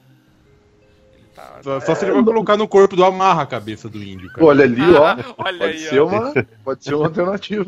Tá. 1.34 1.58
só, 1.62 1.80
só 1.80 1.94
se 1.94 2.04
ele 2.04 2.12
vai 2.12 2.22
colocar 2.24 2.56
no 2.56 2.68
corpo 2.68 2.94
do 2.94 3.04
amarra 3.04 3.42
a 3.42 3.46
cabeça 3.46 3.88
do 3.88 4.02
índio, 4.02 4.30
cara. 4.32 4.46
Olha 4.46 4.64
ali, 4.64 4.80
ó. 4.94 5.04
Ah, 5.04 5.18
olha 5.38 5.58
Pode 5.58 5.72
aí, 5.72 5.78
ser, 5.80 6.00
ó. 6.00 6.06
uma, 6.06 6.32
pode 6.64 6.84
ser 6.84 6.94
uma 6.94 7.06
alternativa. 7.06 7.66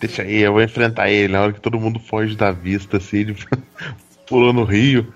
Deixa 0.00 0.22
aí, 0.22 0.38
eu 0.40 0.52
vou 0.52 0.62
enfrentar 0.62 1.08
ele 1.08 1.32
na 1.32 1.40
hora 1.42 1.52
que 1.52 1.60
todo 1.60 1.78
mundo 1.78 2.00
foge 2.00 2.34
da 2.36 2.50
vista, 2.50 2.96
assim, 2.96 3.18
ele 3.18 3.36
pulou 4.28 4.52
no 4.52 4.64
rio. 4.64 5.12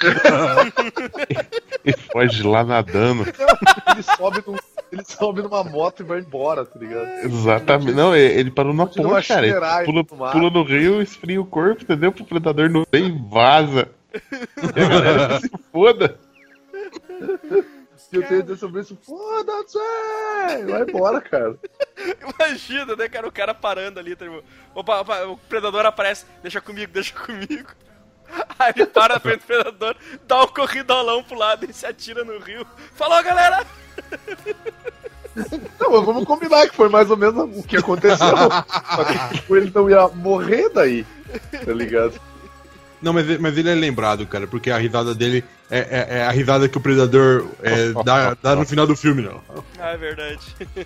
e 1.84 1.92
foge 2.12 2.42
lá 2.42 2.64
nadando. 2.64 3.24
Ele 3.24 4.02
sobe, 4.02 4.42
num- 4.46 4.56
ele 4.92 5.04
sobe 5.04 5.42
numa 5.42 5.62
moto 5.62 6.00
e 6.00 6.04
vai 6.04 6.20
embora, 6.20 6.64
tá 6.64 6.78
ligado? 6.78 7.06
Exatamente. 7.24 7.92
Não, 7.92 8.16
ele 8.16 8.40
ele 8.40 8.50
parou 8.50 8.72
numa 8.72 8.86
ponte, 8.86 9.28
cara. 9.28 9.84
Pula, 9.84 10.04
pula 10.04 10.50
no 10.50 10.62
rio, 10.62 11.02
esfria 11.02 11.40
o 11.40 11.44
corpo, 11.44 11.82
entendeu? 11.82 12.12
Pro 12.12 12.24
predador 12.24 12.70
não 12.70 12.86
ver 12.90 13.04
e 13.04 13.10
vaza. 13.30 13.88
E 14.76 14.80
a 14.82 14.88
galera 14.88 15.40
se 15.40 15.50
foda. 15.72 16.18
E 18.12 18.16
eu 18.16 18.26
tenho 18.26 18.52
a 18.52 18.56
sobre 18.56 18.80
isso, 18.80 18.98
foda-se! 19.02 19.78
Vai 20.68 20.82
embora, 20.82 21.20
cara. 21.20 21.56
Imagina, 22.38 22.96
né, 22.96 23.08
cara? 23.08 23.28
O 23.28 23.32
cara 23.32 23.54
parando 23.54 24.00
ali, 24.00 24.16
tá 24.16 24.24
tipo, 24.24 24.42
opa, 24.74 25.00
opa, 25.00 25.26
o 25.26 25.36
predador 25.36 25.84
aparece, 25.84 26.24
deixa 26.42 26.60
comigo, 26.60 26.92
deixa 26.92 27.14
comigo. 27.14 27.68
Aí 28.58 28.72
ele 28.74 28.86
para 28.86 29.14
na 29.14 29.20
frente 29.20 29.40
do 29.40 29.46
predador, 29.46 29.96
dá 30.26 30.42
um 30.42 30.46
corridolão 30.48 31.22
pro 31.22 31.38
lado 31.38 31.66
e 31.68 31.72
se 31.72 31.86
atira 31.86 32.24
no 32.24 32.38
rio. 32.38 32.66
Falou, 32.94 33.22
galera! 33.22 33.66
Não, 35.78 35.92
mas 35.92 36.04
vamos 36.04 36.24
combinar 36.24 36.68
que 36.68 36.76
foi 36.76 36.88
mais 36.88 37.10
ou 37.10 37.16
menos 37.16 37.58
o 37.58 37.62
que 37.62 37.76
aconteceu. 37.76 38.16
Só 38.96 39.04
que 39.04 39.36
tipo, 39.36 39.56
ele 39.56 39.70
não 39.74 39.88
ia 39.88 40.08
morrer 40.08 40.68
daí, 40.70 41.06
tá 41.64 41.72
ligado? 41.72 42.20
Não, 43.02 43.14
mas, 43.14 43.38
mas 43.40 43.56
ele 43.56 43.70
é 43.70 43.74
lembrado, 43.74 44.26
cara, 44.26 44.46
porque 44.46 44.70
a 44.70 44.76
risada 44.76 45.14
dele 45.14 45.42
é, 45.70 45.78
é- 45.78 46.06
é 46.18 46.22
a 46.26 46.30
risada 46.30 46.68
que 46.68 46.76
o 46.76 46.80
predador 46.80 47.46
é, 47.62 47.92
dá, 48.04 48.36
dá 48.42 48.54
no 48.56 48.66
final 48.66 48.86
do 48.86 48.94
filme, 48.94 49.22
não. 49.22 49.40
Ah, 49.78 49.90
é 49.92 49.96
verdade. 49.96 50.40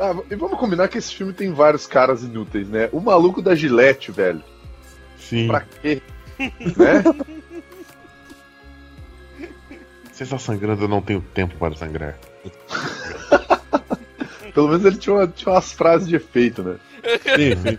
Ah, 0.00 0.14
e 0.30 0.36
vamos 0.36 0.60
combinar 0.60 0.86
que 0.86 0.96
esse 0.96 1.12
filme 1.12 1.32
tem 1.32 1.52
vários 1.52 1.84
caras 1.84 2.22
inúteis, 2.22 2.68
né? 2.68 2.88
O 2.92 3.00
maluco 3.00 3.42
da 3.42 3.52
Gillette, 3.56 4.12
velho. 4.12 4.40
Sim. 5.18 5.48
Pra 5.48 5.62
quê? 5.62 6.00
né? 6.38 7.02
Você 10.12 10.22
está 10.22 10.38
sangrando, 10.38 10.84
eu 10.84 10.88
não 10.88 11.02
tenho 11.02 11.20
tempo 11.34 11.56
para 11.56 11.74
sangrar. 11.74 12.16
Pelo 14.54 14.68
menos 14.68 14.84
ele 14.84 14.98
tinha, 14.98 15.16
uma- 15.16 15.26
tinha 15.26 15.52
umas 15.52 15.72
frases 15.72 16.06
de 16.08 16.14
efeito, 16.14 16.62
né? 16.62 16.76
Sim, 17.34 17.56
sim. 17.56 17.78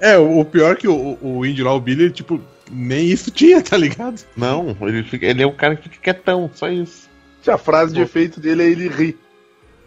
É, 0.00 0.16
o, 0.18 0.40
o 0.40 0.44
pior 0.44 0.72
é 0.72 0.76
que 0.76 0.88
o, 0.88 1.18
o 1.20 1.44
índio 1.44 1.64
lá, 1.64 1.74
o 1.74 1.80
Billy, 1.80 2.04
ele, 2.04 2.12
tipo, 2.12 2.40
nem 2.70 3.06
isso 3.06 3.30
tinha, 3.32 3.62
tá 3.62 3.76
ligado? 3.76 4.24
Não, 4.36 4.76
ele, 4.82 5.02
fica, 5.04 5.26
ele 5.26 5.42
é 5.42 5.46
um 5.46 5.54
cara 5.54 5.76
que 5.76 5.88
fica 5.88 6.00
quietão, 6.14 6.50
só 6.54 6.68
isso. 6.68 7.08
A 7.46 7.56
frase 7.58 7.92
de 7.94 8.00
efeito 8.00 8.38
dele, 8.40 8.62
aí 8.62 8.72
ele 8.72 8.88
ri. 8.88 9.18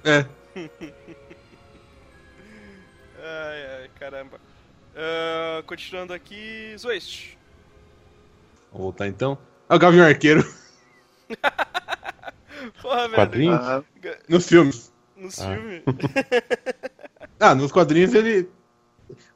É. 0.04 0.26
Ai, 3.26 3.66
ai, 3.82 3.90
caramba. 4.00 4.40
Ah, 4.96 5.64
continuando 5.66 6.14
aqui, 6.14 6.74
Zwist. 6.78 7.38
Vamos 8.72 8.84
voltar 8.86 9.08
então. 9.08 9.38
Ah, 9.70 9.76
o 9.76 9.80
Gavião 9.80 10.06
Arqueiro, 10.06 10.44
Porra, 12.82 13.04
velho. 13.04 13.16
Quadrinhos? 13.16 13.60
Nos 14.28 14.48
filmes. 14.48 14.92
Nos 15.16 15.40
Ah. 15.42 15.56
filmes. 15.56 15.84
Ah, 17.40 17.56
nos 17.56 17.72
quadrinhos 17.72 18.14
ele. 18.14 18.50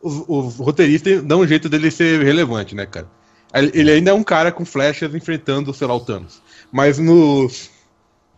Os, 0.08 0.24
os 0.28 0.58
roteiristas 0.58 1.22
dão 1.24 1.42
um 1.42 1.48
jeito 1.48 1.68
dele 1.68 1.92
ser 1.92 2.24
relevante, 2.24 2.74
né, 2.74 2.86
cara? 2.86 3.08
Ele 3.54 3.72
ele 3.74 3.92
ainda 3.92 4.12
é 4.12 4.14
um 4.14 4.24
cara 4.24 4.52
com 4.52 4.66
flechas 4.66 5.14
enfrentando, 5.14 5.74
sei 5.74 5.88
lá, 5.88 5.96
o 5.96 6.00
Thanos. 6.00 6.42
Mas 6.72 6.98
nos. 6.98 7.70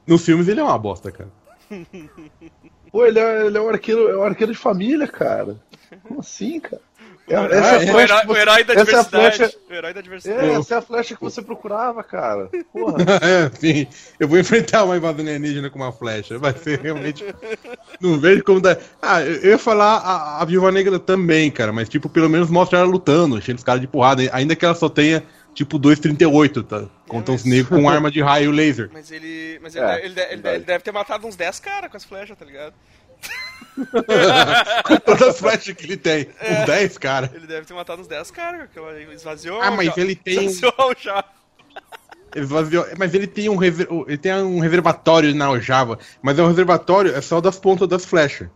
Nos 0.05 0.25
filmes 0.25 0.47
ele 0.47 0.59
é 0.59 0.63
uma 0.63 0.77
bosta, 0.77 1.11
cara. 1.11 1.29
pô, 2.91 3.05
ele 3.05 3.19
é, 3.19 3.45
ele 3.45 3.57
é 3.57 3.61
um 3.61 3.69
arqueiro, 3.69 4.09
é 4.09 4.17
um 4.17 4.23
arqueiro 4.23 4.51
de 4.51 4.57
família, 4.57 5.07
cara. 5.07 5.55
Como 6.03 6.19
assim, 6.19 6.59
cara? 6.59 6.81
É- 7.29 7.39
O 7.39 7.45
essa 7.45 7.67
é 7.69 7.77
o 7.77 7.79
flecha 7.79 7.99
herói- 8.01 8.21
que 8.21 8.27
você- 8.27 8.33
o 8.33 8.37
herói 8.41 8.63
da 8.63 8.73
essa 8.73 8.79
é 8.79 8.81
a 8.81 8.85
diversidade. 8.85 9.37
flecha- 9.37 9.57
O 9.69 9.73
herói 9.73 9.93
da 9.93 9.99
É, 9.99 10.03
diversidade. 10.03 10.49
essa 10.49 10.75
é 10.75 10.77
a 10.77 10.81
flecha 10.81 11.15
que 11.15 11.21
você 11.21 11.41
procurava, 11.41 12.03
cara. 12.03 12.49
Porra. 12.73 12.97
É, 13.21 13.51
sim. 13.59 13.87
Eu 14.19 14.27
vou 14.27 14.39
enfrentar 14.39 14.83
uma 14.83 14.97
invasão 14.97 15.19
alienígena 15.21 15.69
com 15.69 15.77
uma 15.79 15.91
flecha. 15.91 16.37
Vai 16.39 16.53
ser 16.57 16.79
realmente. 16.79 17.23
Não 18.01 18.19
vejo 18.19 18.43
como 18.43 18.59
dá. 18.61 18.77
Ah, 19.01 19.21
eu 19.21 19.51
ia 19.51 19.57
falar 19.57 19.97
a, 19.97 20.41
a 20.41 20.45
Viúva 20.45 20.71
Negra 20.71 20.97
também, 20.99 21.51
cara. 21.51 21.71
Mas, 21.71 21.87
tipo, 21.89 22.09
pelo 22.09 22.29
menos 22.29 22.49
mostra 22.49 22.79
ela 22.79 22.87
lutando, 22.87 23.37
enchendo 23.37 23.57
os 23.57 23.63
caras 23.63 23.81
de 23.81 23.87
porrada. 23.87 24.23
Ainda 24.33 24.55
que 24.55 24.65
ela 24.65 24.73
só 24.75 24.89
tenha, 24.89 25.23
tipo, 25.53 25.77
2,38, 25.77 26.63
tá? 26.63 26.85
Contra 27.07 27.33
os 27.33 27.43
mas- 27.43 27.51
negros 27.53 27.79
com 27.81 27.89
arma 27.89 28.09
de 28.11 28.21
raio 28.21 28.51
laser. 28.51 28.89
Mas 28.93 29.11
ele. 29.11 29.59
Mas 29.61 29.75
ele, 29.75 29.83
É, 29.85 29.87
deve, 29.87 30.05
ele, 30.05 30.13
deve, 30.15 30.55
ele 30.55 30.63
deve 30.65 30.83
ter 30.83 30.91
matado 30.91 31.27
uns 31.27 31.35
10 31.35 31.59
caras 31.59 31.89
com 31.91 31.97
as 31.97 32.03
flechas, 32.05 32.37
tá 32.37 32.45
ligado? 32.45 32.73
com 34.85 34.97
todas 34.97 35.21
as 35.21 35.39
flechas 35.39 35.73
que 35.75 35.85
ele 35.85 35.97
tem. 35.97 36.27
Uns 36.41 36.65
10, 36.65 36.97
cara. 36.97 37.31
Ele 37.33 37.47
deve 37.47 37.65
ter 37.65 37.73
matado 37.73 38.01
uns 38.01 38.07
10 38.07 38.31
caras, 38.31 38.69
esvaziou. 39.13 39.61
Ah, 39.61 39.71
mas 39.71 39.87
já- 39.87 39.93
ele 39.97 40.15
tem- 40.15 40.45
Esvaziou 40.45 40.95
já. 40.99 41.23
Esvaziou- 42.35 42.85
Mas 42.97 43.13
ele 43.13 43.25
tem 43.27 43.49
um 43.49 43.55
reser- 43.55 43.87
ele 44.07 44.17
tem 44.17 44.33
um 44.35 44.59
reservatório 44.59 45.33
na 45.33 45.45
aljava. 45.45 45.97
Mas 46.21 46.37
é 46.37 46.43
um 46.43 46.47
reservatório 46.47 47.15
é 47.15 47.21
só 47.21 47.41
das 47.41 47.57
pontas 47.57 47.87
das 47.87 48.05
flechas. 48.05 48.47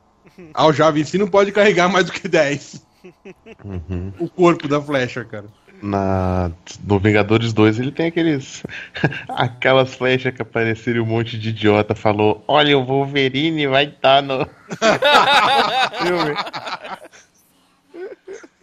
A 0.53 0.63
aljava 0.63 0.99
em 0.99 1.03
si 1.03 1.17
não 1.17 1.27
pode 1.27 1.51
carregar 1.51 1.87
mais 1.89 2.05
do 2.05 2.11
que 2.11 2.27
10. 2.27 2.85
O 4.19 4.29
corpo 4.29 4.67
da 4.67 4.81
flecha, 4.81 5.25
cara. 5.25 5.45
Na, 5.85 6.49
no 6.87 6.97
Vingadores 6.97 7.51
2 7.51 7.77
ele 7.77 7.91
tem 7.91 8.05
aqueles. 8.07 8.63
aquelas 9.27 9.93
flechas 9.93 10.33
que 10.33 10.41
apareceram 10.41 11.03
um 11.03 11.05
monte 11.05 11.37
de 11.37 11.49
idiota 11.49 11.93
falou: 11.93 12.41
Olha, 12.47 12.77
o 12.77 12.85
Wolverine 12.85 13.67
vai 13.67 13.83
estar 13.85 14.21
no. 14.23 14.45
filme. 16.01 16.35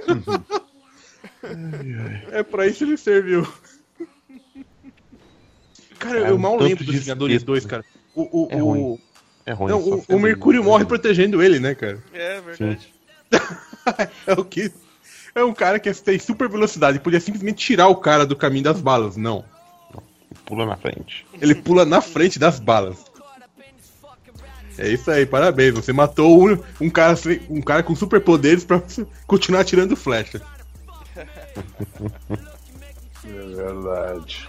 É 2.32 2.42
pra 2.42 2.66
isso 2.66 2.84
ele 2.84 2.96
serviu. 2.98 3.50
Cara, 5.98 6.18
eu 6.18 6.22
Cara, 6.24 6.38
mal 6.38 6.58
lembro 6.58 6.84
dos 6.84 6.94
Vingadores 6.96 7.34
texto. 7.36 7.46
2, 7.46 7.66
cara. 7.66 7.84
O, 8.14 8.44
o, 8.44 8.48
É 8.50 8.62
o- 8.62 8.64
ruim. 8.66 8.98
É 9.46 9.52
ruim. 9.52 9.70
não, 9.70 9.80
o, 9.80 10.04
o 10.08 10.18
Mercúrio 10.18 10.62
morre 10.62 10.84
protegendo 10.84 11.42
ele, 11.42 11.58
né, 11.58 11.74
cara? 11.74 12.02
É 12.12 12.40
verdade. 12.40 12.92
É 14.26 14.32
o 14.34 14.44
que. 14.44 14.70
É 15.34 15.44
um 15.44 15.54
cara 15.54 15.78
que 15.78 15.92
tem 15.94 16.18
super 16.18 16.48
velocidade. 16.48 16.98
Podia 16.98 17.20
simplesmente 17.20 17.64
tirar 17.64 17.88
o 17.88 17.96
cara 17.96 18.26
do 18.26 18.36
caminho 18.36 18.64
das 18.64 18.80
balas. 18.80 19.16
Não. 19.16 19.44
Pula 20.44 20.66
na 20.66 20.76
frente. 20.76 21.26
Ele 21.40 21.54
pula 21.54 21.84
na 21.84 22.00
frente 22.00 22.38
das 22.38 22.58
balas. 22.58 22.98
É 24.78 24.88
isso 24.88 25.10
aí, 25.10 25.26
parabéns. 25.26 25.74
Você 25.74 25.92
matou 25.92 26.48
um, 26.48 26.58
um 26.80 26.90
cara, 26.90 27.14
um 27.48 27.60
cara 27.60 27.82
com 27.82 27.94
superpoderes 27.94 28.64
pra 28.64 28.82
continuar 29.26 29.64
tirando 29.64 29.96
flecha. 29.96 30.40
É 33.24 33.54
verdade. 33.54 34.48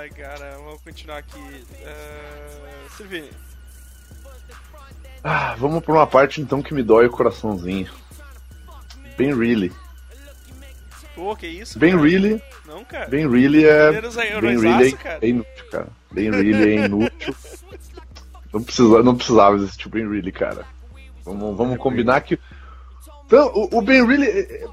Ai, 0.00 0.08
cara, 0.10 0.56
vamos 0.58 0.80
continuar 0.82 1.18
aqui. 1.18 1.38
Uh, 1.38 2.96
Silvini. 2.96 3.30
Ah, 5.22 5.54
vamos 5.58 5.84
pra 5.84 5.92
uma 5.92 6.06
parte 6.06 6.40
então 6.40 6.62
que 6.62 6.72
me 6.72 6.82
dói 6.82 7.06
o 7.06 7.10
coraçãozinho. 7.10 7.90
Ben 9.16 9.36
Really. 9.36 9.72
Pô, 11.16 11.34
que 11.34 11.46
isso? 11.48 11.78
Ben? 11.78 11.96
Really, 11.96 12.40
Não, 12.66 12.84
cara. 12.84 13.08
Ben 13.08 13.28
Really 13.28 13.64
é. 13.64 13.88
Heróis- 13.94 14.14
Ben 14.14 14.26
heróisaço, 14.28 14.62
Really 14.78 14.92
cara. 14.92 15.18
é 15.22 15.28
inútil, 15.28 15.64
cara. 15.70 15.88
Ben 16.12 16.30
Really 16.30 16.70
é 16.78 16.84
inútil. 16.86 17.34
Não, 18.52 18.62
precisa, 18.62 19.02
não 19.02 19.14
precisava 19.16 19.56
existir 19.56 19.86
o 19.86 19.90
Ben 19.90 20.08
Really, 20.08 20.32
cara. 20.32 20.64
Vamos, 21.24 21.56
vamos 21.56 21.76
combinar 21.78 22.20
que. 22.22 22.38
Então, 23.26 23.48
o, 23.54 23.78
o 23.78 23.82
Ben 23.82 24.06
Really. 24.06 24.26
é- 24.26 24.62
é- 24.64 24.66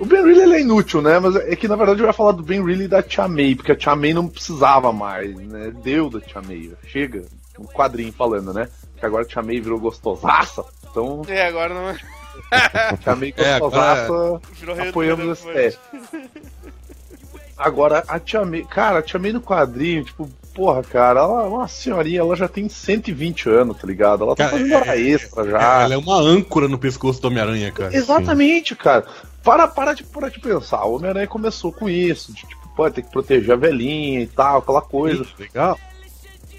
O 0.00 0.06
Ben 0.06 0.22
Really 0.22 0.42
ele 0.42 0.54
é 0.54 0.60
inútil, 0.60 1.02
né? 1.02 1.18
Mas 1.18 1.34
é 1.34 1.56
que 1.56 1.66
na 1.66 1.74
verdade 1.74 2.00
eu 2.00 2.06
ia 2.06 2.12
falar 2.12 2.30
do 2.30 2.42
Ben 2.44 2.64
Really 2.64 2.84
e 2.84 2.88
da 2.88 3.02
Tia 3.02 3.26
May, 3.26 3.56
porque 3.56 3.72
a 3.72 3.76
Tia 3.76 3.96
May 3.96 4.14
não 4.14 4.28
precisava 4.28 4.92
mais, 4.92 5.34
né? 5.34 5.72
Deu 5.82 6.08
da 6.08 6.20
Tia 6.20 6.40
May. 6.40 6.70
Chega, 6.86 7.24
um 7.58 7.64
quadrinho 7.64 8.12
falando, 8.12 8.54
né? 8.54 8.68
Que 8.96 9.04
agora 9.04 9.24
a 9.24 9.26
Tia 9.26 9.42
May 9.42 9.60
virou 9.60 9.80
gostosaça. 9.80 10.64
Então, 10.88 11.22
É, 11.26 11.48
agora 11.48 11.74
não. 11.74 11.88
a 11.88 11.94
Tia 13.02 13.16
May 13.16 13.34
É, 13.36 13.54
agora- 13.54 13.60
gostosaça. 14.06 14.40
Virou 14.54 14.74
rei 14.76 14.84
do 14.84 14.90
Apoiamos 14.90 15.40
Telefone. 15.40 15.66
esse 15.66 15.78
Agora, 17.56 18.04
a 18.06 18.20
Tia 18.20 18.44
May, 18.44 18.62
cara, 18.64 19.00
a 19.00 19.02
Tia 19.02 19.18
May 19.18 19.32
no 19.32 19.40
quadrinho, 19.40 20.04
tipo, 20.04 20.28
porra, 20.54 20.80
cara, 20.82 21.20
ela 21.20 21.42
é 21.42 21.46
uma 21.46 21.66
senhorinha, 21.66 22.20
ela 22.20 22.36
já 22.36 22.46
tem 22.46 22.68
120 22.68 23.48
anos, 23.48 23.76
tá 23.78 23.86
ligado? 23.86 24.22
Ela 24.22 24.36
tá 24.36 24.44
Cara, 24.44 24.56
fazendo 24.56 24.72
é- 24.72 24.76
hora 24.76 24.96
extra 24.98 25.44
já. 25.50 25.82
Ela 25.82 25.94
é 25.94 25.96
uma 25.98 26.20
âncora 26.20 26.68
no 26.68 26.78
pescoço 26.78 27.20
do 27.20 27.26
Homem-Aranha, 27.28 27.72
cara. 27.72 27.94
Exatamente, 27.96 28.76
cara. 28.76 29.04
Para, 29.42 29.66
para, 29.66 29.92
de, 29.94 30.04
para 30.04 30.28
de 30.30 30.38
pensar. 30.38 30.84
O 30.84 30.96
Homem-Aranha 30.96 31.26
começou 31.26 31.72
com 31.72 31.88
isso, 31.88 32.32
de, 32.32 32.42
tipo, 32.46 32.68
pô, 32.76 32.88
tem 32.90 33.02
que 33.02 33.10
proteger 33.10 33.52
a 33.52 33.56
velhinha 33.56 34.20
e 34.20 34.26
tal, 34.28 34.58
aquela 34.58 34.82
coisa. 34.82 35.26
Legal. 35.38 35.76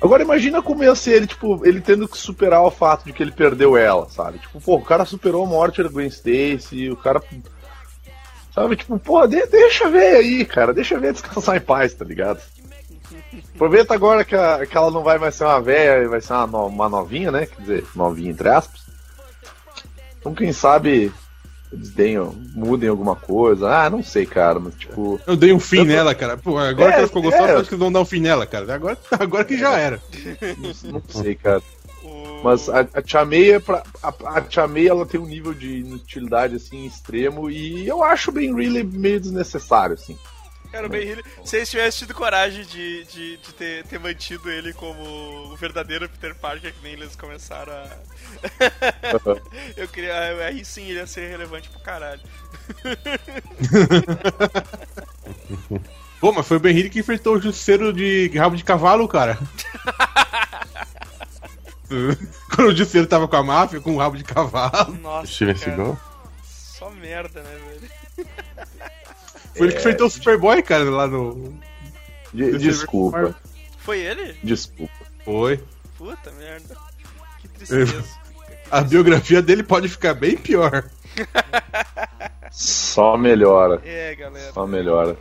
Agora 0.01 0.23
imagina 0.23 0.61
como 0.61 0.83
ia 0.83 0.95
ser 0.95 1.13
ele, 1.13 1.27
tipo, 1.27 1.65
ele 1.65 1.81
tendo 1.81 2.07
que 2.07 2.17
superar 2.17 2.61
o 2.63 2.71
fato 2.71 3.03
de 3.05 3.11
que 3.13 3.21
ele 3.21 3.31
perdeu 3.31 3.75
ela, 3.75 4.07
sabe? 4.09 4.39
Tipo, 4.39 4.61
pô, 4.61 4.75
o 4.75 4.81
cara 4.83 5.03
superou 5.03 5.43
a 5.45 5.47
morte 5.47 5.83
da 5.83 5.89
Gwen 5.89 6.07
Stacy, 6.07 6.89
o 6.89 6.95
cara. 6.95 7.21
Sabe, 8.55 8.75
tipo, 8.77 8.97
pô, 8.97 9.27
de- 9.27 9.45
deixa 9.47 9.89
ver 9.89 10.15
aí, 10.17 10.45
cara, 10.45 10.73
deixa 10.73 10.97
ver 10.99 11.11
descansar 11.13 11.57
em 11.57 11.61
paz, 11.61 11.93
tá 11.93 12.05
ligado? 12.05 12.41
Aproveita 13.55 13.93
agora 13.93 14.23
que, 14.23 14.35
a- 14.35 14.65
que 14.65 14.75
ela 14.77 14.89
não 14.89 15.03
vai 15.03 15.17
mais 15.17 15.35
ser 15.35 15.43
uma 15.43 15.61
velha, 15.61 16.07
vai 16.07 16.21
ser 16.21 16.33
uma, 16.33 16.63
uma 16.65 16.87
novinha, 16.89 17.31
né? 17.31 17.45
Quer 17.45 17.61
dizer, 17.61 17.85
novinha 17.93 18.31
entre 18.31 18.47
aspas. 18.49 18.81
Então 20.19 20.33
quem 20.33 20.53
sabe 20.53 21.11
eles 21.71 21.91
deem, 21.91 22.17
mudem 22.55 22.89
alguma 22.89 23.15
coisa. 23.15 23.69
Ah, 23.69 23.89
não 23.89 24.01
sei, 24.01 24.25
cara, 24.25 24.59
mas 24.59 24.73
tipo. 24.75 25.19
Eu 25.27 25.35
dei 25.35 25.53
um 25.53 25.59
fim 25.59 25.77
Eu 25.79 25.85
nela, 25.85 26.15
cara. 26.15 26.35
Pô, 26.35 26.57
agora 26.57 26.89
É, 26.89 26.93
que 26.93 26.97
ela 26.99 27.07
ficou 27.07 27.21
gostosa, 27.21 27.51
é. 27.51 27.55
acho 27.55 27.69
que 27.69 27.75
eles 27.75 27.79
vão 27.79 27.91
dar 27.91 28.01
um 28.01 28.05
fim 28.05 28.19
nela, 28.19 28.45
cara. 28.47 28.73
Agora, 28.73 28.97
agora 29.11 29.45
que 29.45 29.57
já 29.57 29.77
era. 29.77 30.01
Não 30.85 31.01
sei, 31.07 31.35
cara. 31.35 31.61
Mas 32.43 32.69
a, 32.69 32.87
a 32.93 33.01
Tia 33.01 33.23
May 33.25 33.51
é 33.51 33.59
pra. 33.59 33.83
A, 34.01 34.13
a 34.37 34.41
Tia 34.41 34.67
May, 34.67 34.87
ela 34.87 35.05
tem 35.05 35.19
um 35.19 35.25
nível 35.27 35.53
de 35.53 35.79
inutilidade 35.79 36.55
assim 36.55 36.85
extremo 36.85 37.51
e 37.51 37.87
eu 37.87 38.03
acho 38.03 38.31
bem 38.31 38.55
really 38.55 38.83
meio 38.83 39.19
desnecessário, 39.19 39.93
assim. 39.95 40.17
Cara, 40.71 40.85
o 40.85 40.89
Ben 40.89 41.07
Hill, 41.07 41.23
se 41.43 41.57
eles 41.57 41.69
tivessem 41.69 41.99
tido 41.99 42.13
coragem 42.13 42.63
de, 42.63 43.03
de, 43.05 43.37
de 43.37 43.53
ter, 43.53 43.83
ter 43.85 43.99
mantido 43.99 44.51
ele 44.51 44.71
como 44.73 45.01
o 45.51 45.55
verdadeiro 45.55 46.07
Peter 46.07 46.35
Parker, 46.35 46.71
que 46.71 46.83
nem 46.83 46.93
eles 46.93 47.15
começaram 47.15 47.73
a. 47.73 47.87
Eu 49.75 49.87
queria. 49.87 50.13
Aí 50.45 50.63
sim 50.63 50.83
ele 50.83 50.99
ia 50.99 51.07
ser 51.07 51.27
relevante 51.29 51.69
pro 51.69 51.79
caralho. 51.79 52.21
Pô, 56.21 56.31
mas 56.31 56.47
foi 56.47 56.57
o 56.57 56.59
Ben 56.59 56.77
Hill 56.77 56.91
que 56.91 56.99
enfrentou 56.99 57.35
o 57.35 57.41
justiceiro 57.41 57.91
de 57.93 58.29
rabo 58.37 58.55
de 58.55 58.63
cavalo, 58.63 59.07
cara. 59.07 59.39
Quando 62.53 62.67
o 62.67 62.75
justiceiro 62.75 63.07
tava 63.07 63.27
com 63.27 63.37
a 63.37 63.43
máfia, 63.43 63.81
com 63.81 63.95
o 63.95 63.97
rabo 63.97 64.15
de 64.17 64.23
cavalo. 64.23 64.93
Nossa. 65.01 65.31
Steven 65.31 65.55
Seagal? 65.55 65.97
Só 66.43 66.91
merda, 66.91 67.41
né, 67.41 67.49
velho? 67.49 67.68
Foi 69.59 69.67
ele 69.67 69.73
que 69.73 69.79
enfrentou 69.79 70.07
o 70.07 70.09
Superboy, 70.09 70.63
cara, 70.63 70.83
lá 70.89 71.05
no. 71.07 71.53
De- 72.33 72.57
desculpa, 72.57 73.35
Foi 73.79 73.99
ele? 73.99 74.37
desculpa. 74.43 74.93
Foi. 75.25 75.63
Puta 75.97 76.31
merda. 76.31 76.75
Que 77.41 77.47
tristeza. 77.65 78.03
A 78.71 78.81
biografia 78.81 79.41
dele 79.41 79.63
pode 79.63 79.87
ficar 79.89 80.13
bem 80.13 80.37
pior. 80.37 80.89
Só 82.51 83.17
melhora. 83.17 83.81
É, 83.83 84.15
galera. 84.15 84.53
Só 84.53 84.65
melhora. 84.67 85.17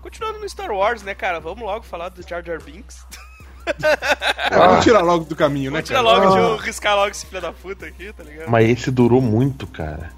Continuando 0.00 0.38
no 0.38 0.48
Star 0.48 0.70
Wars, 0.70 1.02
né, 1.02 1.14
cara? 1.14 1.40
Vamos 1.40 1.62
logo 1.64 1.84
falar 1.84 2.08
do 2.10 2.26
Jar 2.26 2.44
Jar 2.44 2.62
Binks. 2.62 3.04
Vamos 4.50 4.84
tirar 4.84 5.00
logo 5.02 5.24
do 5.24 5.34
caminho, 5.36 5.70
né, 5.70 5.78
Vamos 5.78 5.88
tirar 5.88 6.04
cara? 6.04 6.18
logo 6.18 6.34
de 6.34 6.38
eu 6.40 6.56
riscar 6.56 6.96
logo 6.96 7.10
esse 7.10 7.26
filho 7.26 7.40
da 7.40 7.52
puta 7.52 7.86
aqui, 7.86 8.12
tá 8.12 8.22
ligado? 8.22 8.48
Mas 8.50 8.68
esse 8.68 8.90
durou 8.90 9.20
muito, 9.20 9.66
cara. 9.66 10.12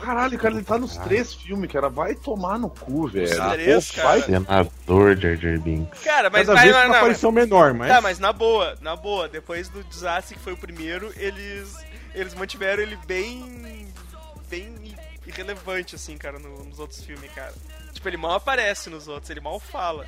Caralho, 0.00 0.38
cara, 0.38 0.54
ele 0.54 0.62
tá 0.62 0.78
nos 0.78 0.96
três 0.98 1.34
filmes, 1.34 1.70
cara. 1.72 1.88
Vai 1.88 2.14
tomar 2.14 2.56
no 2.58 2.70
cu, 2.70 3.08
velho. 3.08 3.28
três, 3.52 3.90
Pô, 3.90 4.00
cara. 4.02 4.20
Senador 4.22 5.16
Jar 5.16 5.36
Jar 5.36 5.58
Binks. 5.58 6.00
Cara, 6.04 6.30
mas, 6.30 6.46
Cada 6.46 6.54
mas, 6.54 6.62
vez 6.62 6.74
mas- 6.76 6.84
uma 6.84 6.88
não, 6.92 6.98
aparição 7.00 7.32
menor, 7.32 7.74
mas. 7.74 7.88
Tá, 7.88 8.00
mas 8.00 8.18
na 8.20 8.32
boa, 8.32 8.76
na 8.80 8.94
boa, 8.94 9.28
depois 9.28 9.68
do 9.68 9.82
desastre 9.82 10.36
que 10.36 10.42
foi 10.42 10.52
o 10.52 10.56
primeiro, 10.56 11.12
eles 11.16 11.76
eles 12.14 12.34
mantiveram 12.34 12.82
ele 12.82 12.96
bem 13.06 13.88
bem 14.48 14.94
irrelevante 15.26 15.94
assim, 15.96 16.16
cara, 16.16 16.38
no- 16.38 16.64
nos 16.64 16.78
outros 16.78 17.02
filmes, 17.02 17.30
cara. 17.32 17.52
Tipo, 17.92 18.08
ele 18.08 18.16
mal 18.16 18.32
aparece 18.34 18.88
nos 18.88 19.08
outros, 19.08 19.30
ele 19.30 19.40
mal 19.40 19.58
fala. 19.58 20.06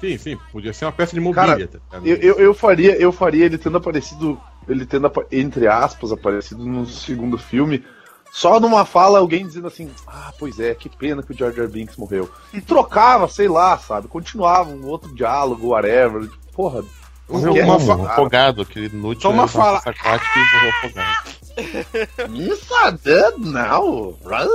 Sim, 0.00 0.18
sim, 0.18 0.38
podia 0.52 0.72
ser 0.72 0.84
uma 0.84 0.92
peça 0.92 1.14
de 1.14 1.20
mobília. 1.20 1.68
Cara, 1.68 1.80
tá? 1.90 1.98
Eu, 2.04 2.16
eu, 2.16 2.34
eu 2.38 2.54
faria, 2.54 2.96
eu 2.96 3.12
faria 3.12 3.46
ele 3.46 3.58
tendo 3.58 3.78
aparecido, 3.78 4.40
ele 4.68 4.84
tendo, 4.84 5.10
entre 5.32 5.66
aspas, 5.66 6.12
aparecido 6.12 6.64
no 6.64 6.86
segundo 6.86 7.38
filme, 7.38 7.84
só 8.32 8.60
numa 8.60 8.84
fala 8.84 9.18
alguém 9.18 9.46
dizendo 9.46 9.66
assim, 9.66 9.90
ah, 10.06 10.32
pois 10.38 10.60
é, 10.60 10.74
que 10.74 10.88
pena 10.88 11.22
que 11.22 11.32
o 11.32 11.36
Jar 11.36 11.52
Jar 11.52 11.68
Binks 11.68 11.96
morreu. 11.96 12.30
E 12.52 12.60
trocava, 12.60 13.26
sei 13.28 13.48
lá, 13.48 13.78
sabe, 13.78 14.08
continuava 14.08 14.70
um 14.70 14.86
outro 14.86 15.14
diálogo, 15.14 15.68
whatever, 15.68 16.28
porra, 16.52 16.84
Morreu 17.28 17.52
Que 17.54 17.60
é? 17.60 17.64
Uma 17.64 17.80
fa- 17.80 18.12
afogado, 18.12 18.62
aquele 18.62 18.86
inútil. 18.86 19.22
Só 19.22 19.30
uma 19.30 19.48
fala. 19.48 19.82
e 19.84 20.54
morreu 20.54 20.70
afogado. 20.70 21.36
Miss 22.30 22.70
are 22.72 22.96
dead 22.98 23.38
now, 23.38 24.16
right? 24.24 24.48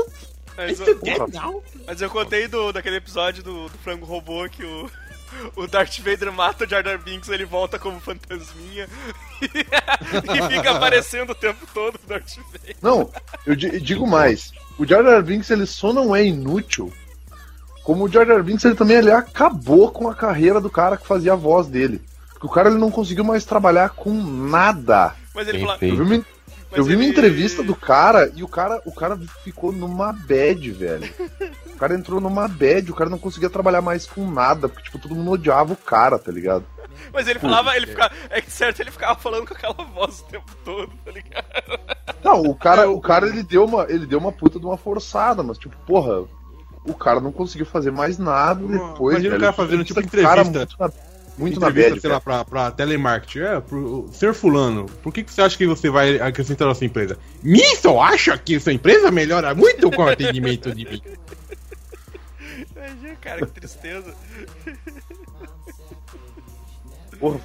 Mas 0.55 0.79
It's 0.79 0.87
eu, 0.87 0.99
dead 0.99 1.33
now. 1.33 1.63
mas 1.85 2.01
eu 2.01 2.09
contei 2.09 2.47
do, 2.47 2.71
daquele 2.71 2.97
episódio 2.97 3.43
do, 3.43 3.67
do 3.67 3.77
frango 3.79 4.05
robô 4.05 4.47
que 4.47 4.63
o, 4.63 4.89
o 5.55 5.67
Darth 5.67 5.99
Vader 5.99 6.31
mata 6.31 6.65
o 6.65 6.67
Jar 6.69 6.83
Jar 6.83 6.97
Binks, 6.99 7.29
ele 7.29 7.45
volta 7.45 7.77
como 7.79 7.99
fantasminha 7.99 8.87
e 9.41 10.47
fica 10.55 10.71
aparecendo 10.71 11.31
o 11.31 11.35
tempo 11.35 11.65
todo 11.73 11.95
o 11.95 12.07
Darth 12.07 12.35
Vader. 12.51 12.75
Não, 12.81 13.09
eu 13.45 13.55
di- 13.55 13.79
digo 13.79 14.07
mais. 14.07 14.51
O 14.77 14.85
Jar 14.85 15.03
Jar 15.03 15.21
Binks 15.23 15.49
ele 15.49 15.65
só 15.65 15.91
não 15.93 16.15
é 16.15 16.25
inútil, 16.25 16.91
como 17.83 18.05
o 18.05 18.09
Jar 18.11 18.25
Jar 18.25 18.43
Binks 18.43 18.65
ele 18.65 18.75
também 18.75 18.97
ele 18.97 19.11
acabou 19.11 19.91
com 19.91 20.07
a 20.09 20.15
carreira 20.15 20.59
do 20.61 20.69
cara 20.69 20.97
que 20.97 21.07
fazia 21.07 21.33
a 21.33 21.37
voz 21.37 21.67
dele. 21.67 22.01
Porque 22.33 22.47
o 22.47 22.49
cara 22.49 22.69
ele 22.69 22.79
não 22.79 22.89
conseguiu 22.89 23.23
mais 23.23 23.45
trabalhar 23.45 23.89
com 23.89 24.11
nada. 24.11 25.13
Mas 25.33 25.47
ele 25.47 25.59
fala. 25.61 25.77
feito. 25.77 25.95
Eu 25.99 26.05
vi 26.05 26.15
uma, 26.15 26.25
mas 26.71 26.77
eu 26.79 26.85
vi 26.85 26.95
uma 26.95 27.03
ele- 27.03 27.11
entrevista 27.11 27.61
do 27.61 27.75
cara 27.75 28.31
e 28.35 28.43
o 28.43 28.47
cara, 28.47 28.81
o 28.85 28.91
cara 28.91 29.19
ficou 29.43 29.71
numa 29.71 30.11
bad, 30.13 30.71
velho. 30.71 31.13
O 31.73 31.77
cara 31.77 31.93
entrou 31.95 32.19
numa 32.21 32.47
bad, 32.47 32.89
o 32.91 32.95
cara 32.95 33.09
não 33.09 33.17
conseguia 33.17 33.49
trabalhar 33.49 33.81
mais 33.81 34.05
com 34.05 34.29
nada, 34.29 34.67
porque 34.69 34.83
tipo, 34.83 34.99
todo 34.99 35.15
mundo 35.15 35.31
odiava 35.31 35.73
o 35.73 35.77
cara, 35.77 36.17
tá 36.17 36.31
ligado? 36.31 36.63
Mas 37.11 37.27
ele 37.27 37.39
falava, 37.39 37.75
ele 37.75 37.87
ficava. 37.87 38.13
É 38.29 38.39
que 38.41 38.51
certo, 38.51 38.79
ele 38.81 38.91
ficava 38.91 39.19
falando 39.19 39.47
com 39.47 39.53
aquela 39.53 39.73
voz 39.73 40.19
o 40.19 40.23
tempo 40.25 40.51
todo, 40.63 40.91
tá 41.03 41.11
ligado? 41.11 41.45
Não, 42.23 42.41
o 42.43 42.55
cara, 42.55 42.89
o 42.89 43.01
cara 43.01 43.27
ele 43.27 43.41
deu 43.43 43.65
uma, 43.65 43.85
ele 43.89 44.05
deu 44.05 44.19
uma 44.19 44.31
puta 44.31 44.59
de 44.59 44.65
uma 44.65 44.77
forçada, 44.77 45.41
mas 45.41 45.57
tipo, 45.57 45.75
porra, 45.87 46.23
o 46.85 46.93
cara 46.93 47.19
não 47.19 47.31
conseguiu 47.31 47.65
fazer 47.65 47.91
mais 47.91 48.17
nada 48.19 48.61
depois. 48.65 49.15
Imagina 49.15 49.35
o 49.35 49.39
velho. 49.39 49.41
cara 49.41 49.53
fazendo, 49.53 49.83
tipo, 49.83 49.99
Esse 49.99 50.09
cara 50.21 50.41
entrevista. 50.41 50.93
Muito 51.37 51.59
na, 51.59 51.69
bad, 51.69 51.99
sei 51.99 52.09
lá, 52.09 52.19
pra, 52.19 52.45
pra 52.45 52.71
telemarketing. 52.71 53.39
É, 53.39 53.59
pro, 53.59 54.09
ser 54.13 54.33
fulano, 54.33 54.85
por 55.01 55.13
que, 55.13 55.23
que 55.23 55.33
você 55.33 55.41
acha 55.41 55.57
que 55.57 55.65
você 55.65 55.89
vai 55.89 56.19
acrescentar 56.19 56.67
na 56.67 56.75
sua 56.75 56.85
empresa? 56.85 57.17
Só 57.81 58.01
acha 58.01 58.37
que 58.37 58.59
sua 58.59 58.73
empresa 58.73 59.11
melhora 59.11 59.55
muito 59.55 59.89
com 59.91 60.03
o 60.03 60.09
atendimento 60.09 60.73
de 60.73 60.85
mim. 60.85 61.01
Imagina, 62.75 63.15
cara, 63.21 63.45
que 63.45 63.51
tristeza. 63.53 64.13
Porra, 67.19 67.39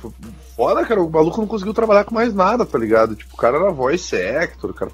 foda, 0.57 0.85
cara. 0.85 1.03
O 1.03 1.11
maluco 1.11 1.41
não 1.41 1.47
conseguiu 1.47 1.75
trabalhar 1.75 2.05
com 2.05 2.15
mais 2.15 2.35
nada, 2.35 2.65
tá 2.65 2.79
ligado? 2.79 3.15
Tipo, 3.15 3.35
o 3.35 3.37
cara 3.37 3.59
era 3.59 3.71
voice 3.71 4.17
actor, 4.17 4.71
o 4.71 4.75
cara 4.75 4.91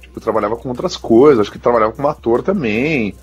tipo, 0.00 0.20
trabalhava 0.20 0.56
com 0.56 0.68
outras 0.68 0.96
coisas, 0.96 1.40
acho 1.40 1.52
que 1.52 1.58
trabalhava 1.58 1.92
como 1.92 2.08
ator 2.08 2.42
também. 2.42 3.14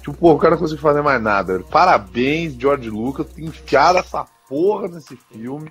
Tipo, 0.00 0.14
porra, 0.14 0.34
o 0.34 0.38
cara 0.38 0.50
não 0.54 0.58
conseguiu 0.58 0.82
fazer 0.82 1.02
mais 1.02 1.22
nada. 1.22 1.54
velho. 1.54 1.64
Parabéns, 1.64 2.54
George 2.54 2.88
Lucas, 2.90 3.26
por 3.26 3.34
ter 3.34 3.42
enfiado 3.42 3.98
essa 3.98 4.26
porra 4.48 4.88
nesse 4.88 5.16
filme. 5.30 5.70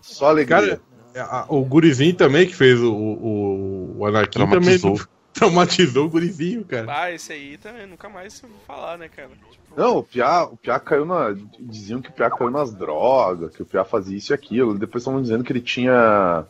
Só 0.00 0.28
alegria. 0.28 0.80
Cara, 1.12 1.28
a- 1.30 1.46
o 1.48 1.64
gurizinho 1.64 2.14
também, 2.14 2.46
que 2.46 2.54
fez 2.54 2.80
o, 2.80 2.92
o, 2.92 3.96
o 3.98 4.06
Anakin, 4.06 4.30
Traumatizou. 4.30 4.92
também 4.94 5.06
traumatizou 5.32 6.06
o 6.06 6.10
gurizinho, 6.10 6.64
cara. 6.64 6.86
Ah, 6.88 7.12
esse 7.12 7.32
aí 7.32 7.56
também 7.58 7.86
nunca 7.86 8.08
mais 8.08 8.34
se 8.34 8.44
ouviu 8.44 8.58
falar, 8.66 8.98
né, 8.98 9.08
cara? 9.08 9.28
Tipo, 9.50 9.74
Não, 9.76 9.98
o 9.98 10.02
Piá, 10.02 10.44
o 10.44 10.56
Piá 10.56 10.78
caiu 10.78 11.04
na. 11.04 11.34
Diziam 11.58 12.00
que 12.00 12.08
o 12.10 12.12
Piá 12.12 12.30
caiu 12.30 12.50
nas 12.50 12.72
drogas, 12.74 13.54
que 13.54 13.62
o 13.62 13.66
Piá 13.66 13.84
fazia 13.84 14.16
isso 14.16 14.32
e 14.32 14.34
aquilo. 14.34 14.78
Depois 14.78 15.02
estavam 15.02 15.20
dizendo 15.22 15.42
que 15.44 15.52
ele 15.52 15.60
tinha. 15.60 16.44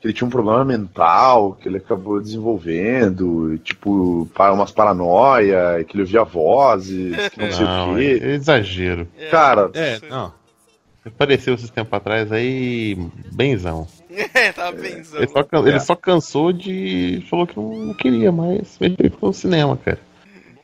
Que 0.00 0.06
ele 0.06 0.14
tinha 0.14 0.26
um 0.26 0.30
problema 0.30 0.64
mental, 0.64 1.52
que 1.60 1.68
ele 1.68 1.76
acabou 1.76 2.20
desenvolvendo, 2.20 3.52
e, 3.54 3.58
tipo, 3.58 4.26
para 4.34 4.52
umas 4.52 4.72
paranoia, 4.72 5.84
que 5.84 5.94
ele 5.94 6.02
ouvia 6.02 6.24
vozes, 6.24 7.28
que 7.28 7.38
não 7.38 7.52
sei 7.52 7.64
Não, 7.66 7.92
o 7.94 7.98
é, 7.98 8.00
quê. 8.18 8.20
é 8.24 8.28
exagero. 8.34 9.08
é, 9.18 9.28
Cara, 9.28 9.70
É, 9.74 10.00
não. 10.08 10.32
Apareceu 11.04 11.54
esses 11.54 11.70
tempos 11.70 11.94
atrás 11.94 12.30
aí, 12.30 12.94
benzão. 13.32 13.86
É, 14.34 14.52
tava 14.52 14.72
benzão. 14.76 15.18
Ele 15.20 15.28
só, 15.28 15.42
can- 15.42 15.66
ele 15.68 15.80
só 15.80 15.94
cansou 15.96 16.52
de. 16.52 17.24
falou 17.30 17.46
que 17.46 17.58
não 17.58 17.94
queria 17.94 18.30
mais 18.30 18.76
mexer 18.78 19.10
com 19.12 19.28
o 19.28 19.32
cinema, 19.32 19.76
cara. 19.78 19.98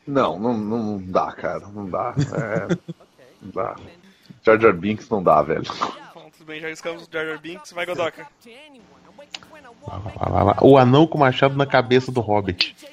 não, 0.05 0.37
não, 0.39 0.55
não 0.55 1.01
dá, 1.03 1.31
cara, 1.31 1.63
não 1.73 1.89
dá. 1.89 2.13
É, 2.33 2.67
não 3.41 3.51
dá. 3.51 3.75
Jar 4.45 4.59
Jar 4.59 4.73
Binks 4.73 5.09
não 5.09 5.23
dá, 5.23 5.41
velho. 5.41 5.63
Bom, 6.13 6.29
tudo 6.37 6.45
bem, 6.45 6.61
já 6.61 6.69
escamos 6.69 7.07
Jar 7.11 7.25
Jar 7.25 7.39
Binks, 7.41 7.71
vai 7.71 7.85
Godoka. 7.87 8.27
Lá, 9.87 10.01
lá, 10.19 10.29
lá, 10.29 10.43
lá. 10.43 10.57
O 10.61 10.77
anão 10.77 11.07
com 11.07 11.17
o 11.17 11.21
machado 11.21 11.55
na 11.55 11.65
cabeça 11.65 12.11
do 12.11 12.19
Hobbit. 12.21 12.75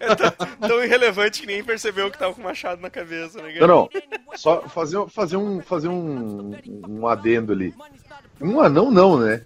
É 0.00 0.14
tão, 0.14 0.30
tão 0.68 0.84
irrelevante 0.84 1.40
que 1.40 1.46
ninguém 1.46 1.64
percebeu 1.64 2.10
que 2.10 2.18
tava 2.18 2.32
com 2.32 2.40
o 2.40 2.44
machado 2.44 2.80
na 2.80 2.88
cabeça, 2.88 3.42
né, 3.42 3.54
Não, 3.60 3.66
não. 3.66 3.88
Só 4.36 4.62
fazer, 4.68 5.04
fazer, 5.08 5.36
um, 5.36 5.60
fazer 5.60 5.88
um, 5.88 6.54
um 6.88 7.06
adendo 7.06 7.52
ali. 7.52 7.74
Um 8.40 8.60
anão 8.60 8.90
não, 8.90 9.18
né? 9.18 9.42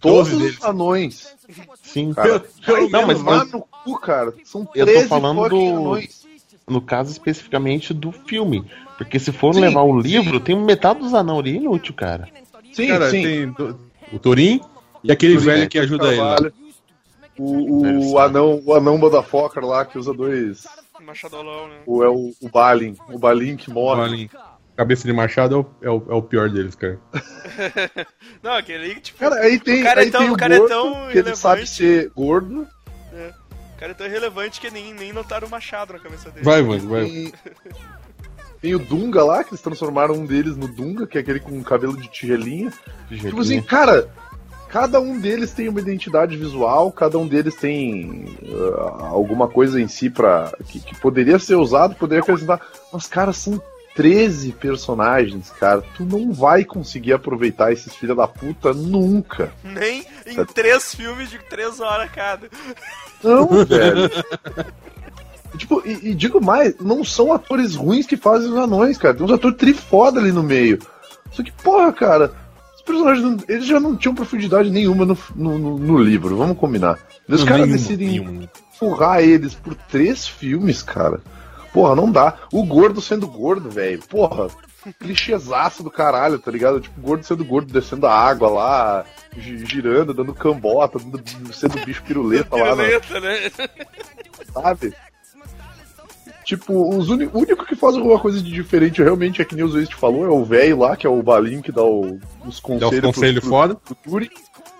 Todos 0.00 0.32
os 0.32 0.62
anões. 0.64 1.34
Sim. 1.82 2.12
Cara, 2.14 2.40
Pelo 2.64 2.88
Não, 2.90 3.06
mas 3.06 3.20
Vai 3.20 3.38
eu- 3.40 3.44
no 3.46 3.60
cu, 3.84 3.98
cara. 4.00 4.32
São 4.44 4.62
Eu 4.74 4.86
tô 4.86 4.92
13 4.92 5.08
falando 5.08 5.48
do- 5.48 5.56
anões. 5.56 6.22
No 6.68 6.80
caso 6.80 7.10
especificamente 7.10 7.92
do 7.92 8.12
filme. 8.12 8.64
Porque 8.96 9.18
se 9.18 9.32
for 9.32 9.52
Sim, 9.54 9.60
levar 9.62 9.82
o 9.82 10.00
sim. 10.00 10.08
livro, 10.08 10.38
tem 10.40 10.56
metade 10.56 11.00
dos 11.00 11.12
anão 11.12 11.40
ali 11.40 11.56
inútil, 11.56 11.92
cara. 11.94 12.28
Sim, 12.72 12.86
Cara, 12.88 13.10
sim. 13.10 13.22
tem 13.22 13.48
do- 13.50 13.78
o 14.12 14.18
Turim 14.18 14.60
e 15.02 15.12
aquele 15.12 15.36
velho 15.38 15.68
que 15.68 15.78
ajuda 15.78 16.08
ele. 16.08 16.16
Carvalho. 16.16 16.52
O, 17.38 17.86
o, 17.98 18.10
ser. 18.10 18.18
anão, 18.18 18.62
o 18.64 18.74
anão 18.74 18.98
motherfucker 18.98 19.64
lá 19.64 19.84
que 19.84 19.98
usa 19.98 20.12
dois. 20.12 20.66
Machadolão, 21.00 21.66
né? 21.68 21.76
O, 21.86 22.02
é 22.04 22.08
o, 22.08 22.32
o 22.40 22.48
Balin. 22.48 22.94
O 23.08 23.18
Balin 23.18 23.56
que 23.56 23.70
morre. 23.70 24.00
Balin. 24.02 24.30
Cabeça 24.76 25.06
de 25.06 25.12
machado 25.12 25.66
é 25.82 25.88
o, 25.88 25.90
é 25.90 25.90
o, 25.90 26.12
é 26.12 26.14
o 26.14 26.22
pior 26.22 26.48
deles, 26.48 26.74
cara. 26.74 26.98
Não, 28.42 28.52
aquele, 28.52 28.94
tipo, 29.00 29.18
Cara, 29.18 29.36
aí 29.40 29.58
tem, 29.58 29.80
O 29.80 29.84
cara 29.84 30.00
é 30.00 30.04
aí 30.04 30.10
tão- 30.10 30.20
tem 30.22 30.30
o 30.30 30.36
cara 30.36 30.54
é 30.54 30.58
gordo, 30.58 30.70
tão 30.70 31.08
que 31.08 31.18
ele 31.18 31.36
sabe 31.36 31.66
ser 31.66 32.10
gordo. 32.10 32.62
o 32.62 33.78
cara 33.78 33.92
é 33.92 33.94
tão 33.94 34.06
irrelevante 34.06 34.60
que 34.60 34.70
nem, 34.70 34.94
nem 34.94 35.12
notaram 35.12 35.46
o 35.46 35.50
machado 35.50 35.92
na 35.92 35.98
cabeça 35.98 36.30
dele. 36.30 36.44
Vai, 36.44 36.62
mano, 36.62 36.88
vai. 36.88 37.04
Tem, 37.04 37.32
tem 38.62 38.74
o 38.74 38.78
Dunga 38.78 39.22
lá, 39.24 39.42
que 39.44 39.50
eles 39.50 39.60
transformaram 39.60 40.14
um 40.14 40.24
deles 40.24 40.56
no 40.56 40.68
Dunga, 40.68 41.06
que 41.06 41.18
é 41.18 41.20
aquele 41.20 41.40
com 41.40 41.62
cabelo 41.62 41.96
de 41.96 42.08
tigelinha. 42.08 42.72
Tipo 43.10 43.40
assim, 43.40 43.60
cara, 43.60 44.08
cada 44.72 44.98
um 44.98 45.20
deles 45.20 45.52
tem 45.52 45.68
uma 45.68 45.80
identidade 45.80 46.34
visual, 46.34 46.90
cada 46.90 47.18
um 47.18 47.28
deles 47.28 47.54
tem 47.54 48.24
uh, 48.42 49.04
alguma 49.04 49.46
coisa 49.46 49.78
em 49.78 49.86
si 49.86 50.08
para 50.08 50.50
que, 50.66 50.80
que 50.80 50.98
poderia 50.98 51.38
ser 51.38 51.56
usado, 51.56 51.94
poderia 51.94 52.22
acrescentar. 52.22 52.58
Mas, 52.90 53.06
cara, 53.06 53.34
são 53.34 53.62
13 53.94 54.52
personagens, 54.52 55.50
cara. 55.50 55.82
Tu 55.94 56.04
não 56.04 56.32
vai 56.32 56.64
conseguir 56.64 57.12
aproveitar 57.12 57.70
esses 57.70 57.94
filha 57.94 58.14
da 58.14 58.26
puta 58.26 58.72
nunca. 58.72 59.52
Nem 59.62 60.06
em 60.26 60.42
três 60.46 60.94
filmes 60.94 61.28
de 61.28 61.38
três 61.38 61.78
horas 61.78 62.10
cada. 62.10 62.48
Não, 63.22 63.46
velho. 63.66 64.10
Tipo, 65.58 65.82
e, 65.84 66.12
e 66.12 66.14
digo 66.14 66.42
mais, 66.42 66.74
não 66.80 67.04
são 67.04 67.30
atores 67.30 67.74
ruins 67.74 68.06
que 68.06 68.16
fazem 68.16 68.48
os 68.48 68.56
anões, 68.56 68.96
cara. 68.96 69.12
Tem 69.12 69.26
uns 69.26 69.32
atores 69.32 69.58
trifoda 69.58 70.18
ali 70.18 70.32
no 70.32 70.42
meio. 70.42 70.78
Só 71.30 71.42
que, 71.42 71.52
porra, 71.52 71.92
cara, 71.92 72.32
os 72.82 72.84
personagens 72.84 73.24
não- 73.24 73.36
eles 73.48 73.66
já 73.66 73.78
não 73.80 73.96
tinham 73.96 74.14
profundidade 74.14 74.70
nenhuma 74.70 75.04
no, 75.06 75.16
no, 75.36 75.78
no- 75.78 75.98
livro, 75.98 76.36
vamos 76.36 76.58
combinar. 76.58 76.98
E 77.28 77.34
os 77.34 77.44
caras 77.44 77.68
decidem 77.68 78.08
nenhuma. 78.08 78.48
empurrar 78.74 79.20
eles 79.22 79.54
por 79.54 79.74
três 79.74 80.26
filmes, 80.26 80.82
cara. 80.82 81.20
Porra, 81.72 81.94
não 81.96 82.10
dá. 82.10 82.34
O 82.52 82.64
gordo 82.64 83.00
sendo 83.00 83.26
gordo, 83.26 83.70
velho. 83.70 84.00
Porra, 84.08 84.48
clichêzaço 85.00 85.82
do 85.82 85.90
caralho, 85.90 86.38
tá 86.38 86.50
ligado? 86.50 86.80
Tipo, 86.80 86.98
o 87.00 87.02
gordo 87.02 87.24
sendo 87.24 87.44
gordo, 87.44 87.72
descendo 87.72 88.06
a 88.06 88.12
água 88.14 88.50
lá, 88.50 89.04
gi- 89.38 89.64
girando, 89.64 90.12
dando 90.12 90.34
cambota, 90.34 90.98
sendo 91.52 91.78
bicho 91.86 92.02
piruleta 92.02 92.54
lá, 92.56 92.74
na, 92.76 92.82
Piruleta, 92.84 93.20
né? 93.20 93.50
sabe? 94.52 94.92
Tipo, 96.44 96.96
os 96.96 97.08
uni- 97.08 97.30
o 97.32 97.38
único 97.38 97.64
que 97.64 97.76
faz 97.76 97.94
alguma 97.96 98.18
coisa 98.18 98.42
de 98.42 98.50
diferente 98.50 99.00
realmente 99.02 99.40
é 99.40 99.44
que 99.44 99.54
nem 99.54 99.64
o 99.64 99.68
Zwist 99.68 99.94
falou, 99.94 100.24
é 100.24 100.28
o 100.30 100.44
velho 100.44 100.78
lá, 100.80 100.96
que 100.96 101.06
é 101.06 101.10
o 101.10 101.22
Balim 101.22 101.60
que 101.62 101.70
dá 101.72 101.82
o- 101.84 102.18
os 102.44 102.56
Dá 102.56 102.62
conselhos 102.62 102.92
os 102.94 103.00
pro- 103.00 103.12
conselhos 103.12 103.40
pro- 103.40 103.48
foda, 103.50 103.74
pro 103.76 103.94
Turing. 103.94 104.30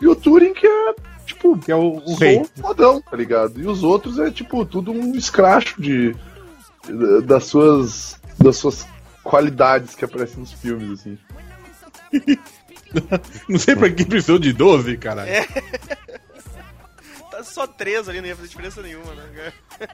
E 0.00 0.06
o 0.08 0.16
Turing 0.16 0.52
que 0.54 0.66
é, 0.66 0.94
tipo, 1.24 1.56
que 1.58 1.70
é 1.70 1.76
o, 1.76 2.02
o 2.04 2.14
rei. 2.14 2.42
fodão, 2.60 3.00
tá 3.00 3.16
ligado? 3.16 3.60
E 3.60 3.66
os 3.66 3.82
outros 3.84 4.18
é, 4.18 4.30
tipo, 4.30 4.64
tudo 4.66 4.90
um 4.92 5.14
escracho 5.14 5.80
de, 5.80 6.14
das 7.24 7.44
suas 7.44 8.20
das 8.38 8.56
suas 8.56 8.84
qualidades 9.22 9.94
que 9.94 10.04
aparecem 10.04 10.40
nos 10.40 10.52
filmes, 10.52 10.98
assim. 11.00 11.16
Não 13.48 13.58
sei 13.58 13.74
pra 13.76 13.88
que 13.90 14.04
precisou 14.04 14.38
de 14.38 14.52
12, 14.52 14.96
caralho. 14.98 15.30
Tá 15.32 15.62
só 17.42 17.66
três 17.66 18.08
ali, 18.08 18.20
não 18.20 18.28
ia 18.28 18.36
fazer 18.36 18.48
diferença 18.48 18.82
nenhuma, 18.82 19.12
né? 19.14 19.52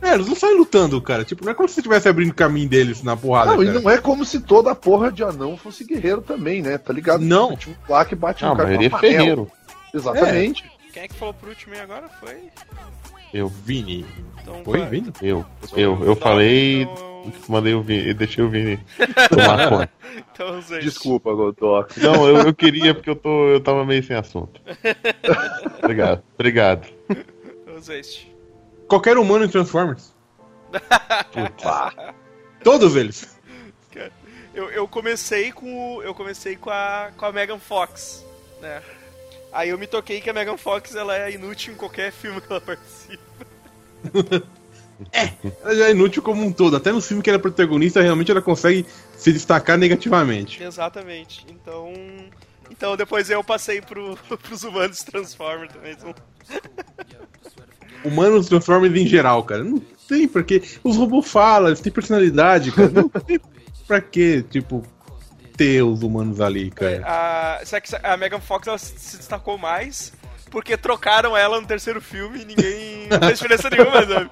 É, 0.00 0.14
eles 0.14 0.28
não 0.28 0.34
saem 0.36 0.56
lutando, 0.56 1.00
cara. 1.02 1.24
Tipo, 1.24 1.44
não 1.44 1.50
é 1.50 1.54
como 1.54 1.68
se 1.68 1.80
estivesse 1.80 2.08
abrindo 2.08 2.32
caminho 2.32 2.68
deles 2.68 3.02
na 3.02 3.16
porrada, 3.16 3.52
Não, 3.54 3.62
e 3.62 3.66
cara. 3.66 3.80
não 3.80 3.90
é 3.90 3.98
como 3.98 4.24
se 4.24 4.38
toda 4.40 4.70
a 4.70 4.74
porra 4.74 5.10
de 5.10 5.24
anão 5.24 5.56
fosse 5.56 5.82
guerreiro 5.84 6.22
também, 6.22 6.62
né? 6.62 6.78
Tá 6.78 6.92
ligado? 6.92 7.20
Não. 7.20 7.56
Tinha 7.56 7.76
um 7.76 7.92
lá 7.92 8.04
que 8.04 8.14
bate 8.14 8.44
Ah, 8.44 8.48
no 8.48 8.52
a 8.54 8.56
cara 8.56 8.68
maioria 8.68 8.86
é 8.94 8.98
ferreiro. 8.98 9.50
Exatamente. 9.92 10.64
Quem 10.92 11.02
é 11.02 11.08
que 11.08 11.14
falou 11.14 11.34
por 11.34 11.48
último 11.48 11.74
aí 11.74 11.80
agora? 11.80 12.08
Foi. 12.20 12.36
Eu, 13.34 13.48
Vini. 13.48 14.06
Então, 14.40 14.62
Foi, 14.64 14.78
vai. 14.78 14.88
Vini? 14.88 15.12
eu, 15.20 15.44
eu, 15.76 16.04
eu 16.04 16.14
falei 16.16 16.82
Então, 16.82 16.94
Então. 16.94 17.07
Mandei 17.48 17.74
o 17.74 17.82
Vini, 17.82 18.14
deixei 18.14 18.44
o 18.44 18.48
Vini 18.48 18.78
tomar 19.28 19.68
conta. 19.68 19.90
Então, 20.32 20.60
gente. 20.62 20.84
Desculpa, 20.84 21.32
Godoc. 21.32 21.96
Não, 21.98 22.28
eu, 22.28 22.46
eu 22.46 22.54
queria 22.54 22.94
porque 22.94 23.10
eu, 23.10 23.16
tô, 23.16 23.48
eu 23.48 23.60
tava 23.60 23.84
meio 23.84 24.02
sem 24.02 24.16
assunto. 24.16 24.60
Obrigado, 25.82 26.22
obrigado. 26.34 26.88
Então, 27.08 27.82
gente. 27.82 28.32
Qualquer 28.86 29.18
humano 29.18 29.44
em 29.44 29.48
Transformers. 29.48 30.14
Putz. 31.32 31.64
Todos 32.64 32.96
eles. 32.96 33.38
Eu, 34.54 34.70
eu 34.70 34.88
comecei 34.88 35.52
com 35.52 36.02
eu 36.02 36.12
comecei 36.14 36.56
com 36.56 36.70
a 36.70 37.12
com 37.16 37.24
a 37.26 37.32
Megan 37.32 37.58
Fox, 37.58 38.24
né? 38.60 38.82
Aí 39.52 39.68
eu 39.68 39.78
me 39.78 39.86
toquei 39.86 40.20
que 40.20 40.28
a 40.28 40.32
Megan 40.32 40.56
Fox 40.56 40.94
ela 40.94 41.16
é 41.16 41.30
inútil 41.30 41.74
em 41.74 41.76
qualquer 41.76 42.10
filme 42.10 42.40
que 42.40 42.50
ela 42.50 42.60
participa. 42.60 43.22
Ela 45.62 45.74
já 45.76 45.86
é 45.86 45.90
inútil 45.92 46.22
como 46.22 46.44
um 46.44 46.52
todo. 46.52 46.76
Até 46.76 46.90
no 46.92 47.00
filme 47.00 47.22
que 47.22 47.30
ela 47.30 47.38
é 47.38 47.42
protagonista, 47.42 48.00
realmente 48.02 48.30
ela 48.30 48.42
consegue 48.42 48.84
se 49.16 49.32
destacar 49.32 49.78
negativamente. 49.78 50.62
Exatamente. 50.62 51.46
Então, 51.50 51.92
então 52.70 52.96
depois 52.96 53.30
eu 53.30 53.42
passei 53.44 53.80
pro, 53.80 54.16
pros 54.42 54.62
humanos 54.64 55.02
Transformers 55.02 55.72
também. 55.72 55.96
São- 55.98 56.14
Humanos 58.04 58.46
Transformers 58.48 58.94
em 58.94 59.06
geral, 59.06 59.42
cara. 59.44 59.64
Não 59.64 59.78
tem 60.08 60.26
porque 60.28 60.62
os 60.84 60.96
robôs 60.96 61.30
falam, 61.30 61.68
eles 61.68 61.80
têm 61.80 61.92
personalidade, 61.92 62.72
cara. 62.72 62.88
Não 62.88 63.08
tem 63.08 63.40
pra 63.86 64.00
que, 64.00 64.42
tipo, 64.44 64.84
ter 65.56 65.82
os 65.82 66.02
humanos 66.02 66.40
ali, 66.40 66.70
cara. 66.70 67.02
A, 67.04 67.64
será 67.64 67.80
que 67.80 67.90
a 68.02 68.16
Megan 68.16 68.40
Fox 68.40 68.66
ela 68.68 68.78
se 68.78 69.16
destacou 69.16 69.58
mais 69.58 70.12
porque 70.50 70.76
trocaram 70.78 71.36
ela 71.36 71.60
no 71.60 71.66
terceiro 71.66 72.00
filme 72.00 72.40
e 72.40 72.44
ninguém 72.44 73.06
não 73.10 73.18
fez 73.18 73.38
diferença 73.38 73.68
nenhuma, 73.68 74.06
sabe? 74.06 74.30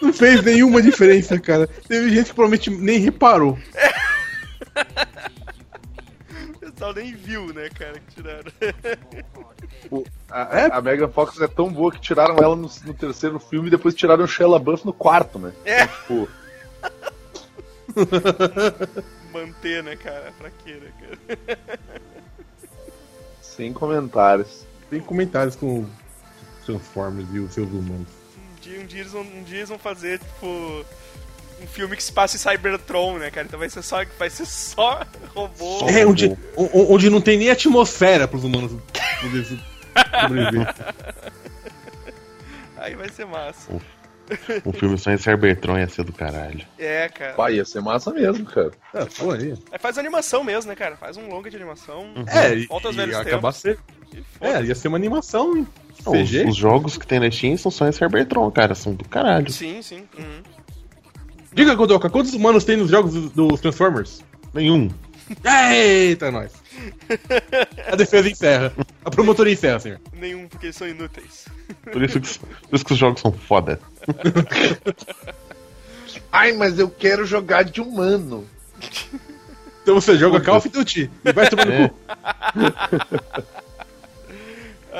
Não 0.00 0.12
fez 0.12 0.42
nenhuma 0.42 0.80
diferença, 0.82 1.38
cara. 1.38 1.66
Teve 1.66 2.10
gente 2.10 2.28
que 2.28 2.34
provavelmente 2.34 2.70
nem 2.70 2.98
reparou. 2.98 3.58
O 6.54 6.58
pessoal 6.58 6.94
nem 6.94 7.14
viu, 7.14 7.52
né, 7.52 7.68
cara, 7.70 7.94
que 8.00 8.14
tiraram. 8.14 8.52
O- 9.90 10.04
a, 10.30 10.76
a 10.78 10.80
Megan 10.82 11.08
Fox 11.08 11.40
é 11.40 11.48
tão 11.48 11.70
boa 11.72 11.90
que 11.92 12.00
tiraram 12.00 12.36
ela 12.38 12.54
no, 12.56 12.70
no 12.84 12.94
terceiro 12.94 13.38
filme 13.38 13.68
e 13.68 13.70
depois 13.70 13.94
tiraram 13.94 14.24
o 14.24 14.28
Shia 14.28 14.46
LaBeouf 14.46 14.84
no 14.86 14.92
quarto, 14.92 15.38
né? 15.38 15.52
É. 15.64 15.86
Tipo, 15.86 16.28
Manter, 19.32 19.82
né, 19.82 19.96
cara? 19.96 20.32
Pra 20.38 20.50
quê, 20.50 20.74
né, 20.74 20.92
cara? 21.00 21.58
sem 23.40 23.72
comentários. 23.72 24.64
Tem 24.88 25.00
comentários 25.00 25.56
com 25.56 25.86
Transformers 26.64 27.28
e 27.32 27.38
os 27.40 27.52
seus 27.52 27.68
humanos. 27.70 28.08
Um 28.60 28.68
dia, 28.68 28.80
um 28.80 28.86
dia, 28.86 29.00
eles, 29.00 29.12
vão, 29.12 29.22
um 29.22 29.42
dia 29.42 29.56
eles 29.58 29.68
vão 29.70 29.78
fazer, 29.78 30.18
tipo, 30.18 30.84
um 31.62 31.66
filme 31.66 31.96
que 31.96 32.02
se 32.02 32.12
passa 32.12 32.36
em 32.36 32.38
Cybertron, 32.38 33.18
né, 33.18 33.30
cara? 33.30 33.46
Então 33.46 33.58
vai 33.58 33.70
ser 33.70 33.82
só, 33.82 34.04
vai 34.18 34.28
ser 34.28 34.44
só 34.46 35.06
robô. 35.34 35.88
É, 35.88 36.04
onde, 36.06 36.36
onde 36.56 37.08
não 37.08 37.20
tem 37.20 37.38
nem 37.38 37.50
atmosfera 37.50 38.28
pros 38.28 38.44
humanos 38.44 38.72
sobreviver. 39.20 39.64
Aí 42.76 42.94
vai 42.94 43.08
ser 43.10 43.26
massa. 43.26 43.70
Um 44.64 44.72
filme 44.72 44.96
só 44.96 45.10
em 45.10 45.18
Cybertron 45.18 45.78
ia 45.78 45.88
ser 45.88 46.04
do 46.04 46.12
caralho. 46.12 46.64
É, 46.78 47.08
cara. 47.08 47.34
Pai, 47.34 47.56
ia 47.56 47.64
ser 47.64 47.80
massa 47.82 48.12
mesmo, 48.12 48.46
cara. 48.46 48.70
Ah, 48.94 49.06
pô, 49.18 49.32
aí. 49.32 49.54
Aí 49.72 49.78
faz 49.78 49.98
animação 49.98 50.44
mesmo, 50.44 50.70
né, 50.70 50.76
cara? 50.76 50.96
Faz 50.96 51.16
um 51.16 51.28
longa 51.28 51.50
de 51.50 51.56
animação. 51.56 52.06
É, 52.28 52.54
e, 52.54 52.66
Volta 52.66 52.86
aos 52.88 52.96
e 52.96 52.98
velhos 53.00 53.16
acabar 53.16 53.52
tempos. 53.52 53.56
ser. 53.56 53.78
É, 54.40 54.62
ia 54.62 54.74
ser 54.74 54.88
uma 54.88 54.96
animação 54.96 55.66
os, 56.06 56.30
os 56.48 56.56
jogos 56.56 56.96
que 56.96 57.06
tem 57.06 57.20
na 57.20 57.30
Steam 57.30 57.56
são 57.56 57.70
só 57.70 57.86
em 57.88 57.92
Cybertron, 57.92 58.50
cara. 58.50 58.74
São 58.74 58.94
do 58.94 59.04
caralho. 59.04 59.50
Sim, 59.52 59.82
sim. 59.82 60.04
Uhum. 60.18 60.42
Diga, 61.52 61.74
Godoka, 61.74 62.08
quantos 62.08 62.32
humanos 62.32 62.64
tem 62.64 62.76
nos 62.76 62.90
jogos 62.90 63.30
dos, 63.32 63.60
Transformers? 63.60 64.22
Nenhum. 64.54 64.88
Eita, 65.44 66.30
nós. 66.30 66.52
A 67.90 67.96
defesa 67.96 68.28
encerra. 68.28 68.72
A 69.04 69.10
promotoria 69.10 69.52
encerra, 69.52 69.80
senhor. 69.80 70.00
Nenhum, 70.12 70.48
porque 70.48 70.66
eles 70.66 70.76
são 70.76 70.88
inúteis. 70.88 71.46
Por 71.92 72.02
isso 72.02 72.20
que, 72.20 72.38
por 72.38 72.76
isso 72.76 72.84
que 72.84 72.92
os 72.92 72.98
jogos 72.98 73.20
são 73.20 73.32
foda. 73.32 73.80
Ai, 76.32 76.52
mas 76.52 76.78
eu 76.78 76.88
quero 76.88 77.24
jogar 77.24 77.64
de 77.64 77.80
humano. 77.80 78.46
Então 79.82 79.94
você 79.94 80.16
joga 80.16 80.40
Call 80.40 80.56
of 80.56 80.68
Duty 80.68 81.10
e 81.24 81.32
vai 81.32 81.48
tomar 81.48 81.66
no 81.66 81.72
É. 81.72 81.88
cu. 81.88 81.94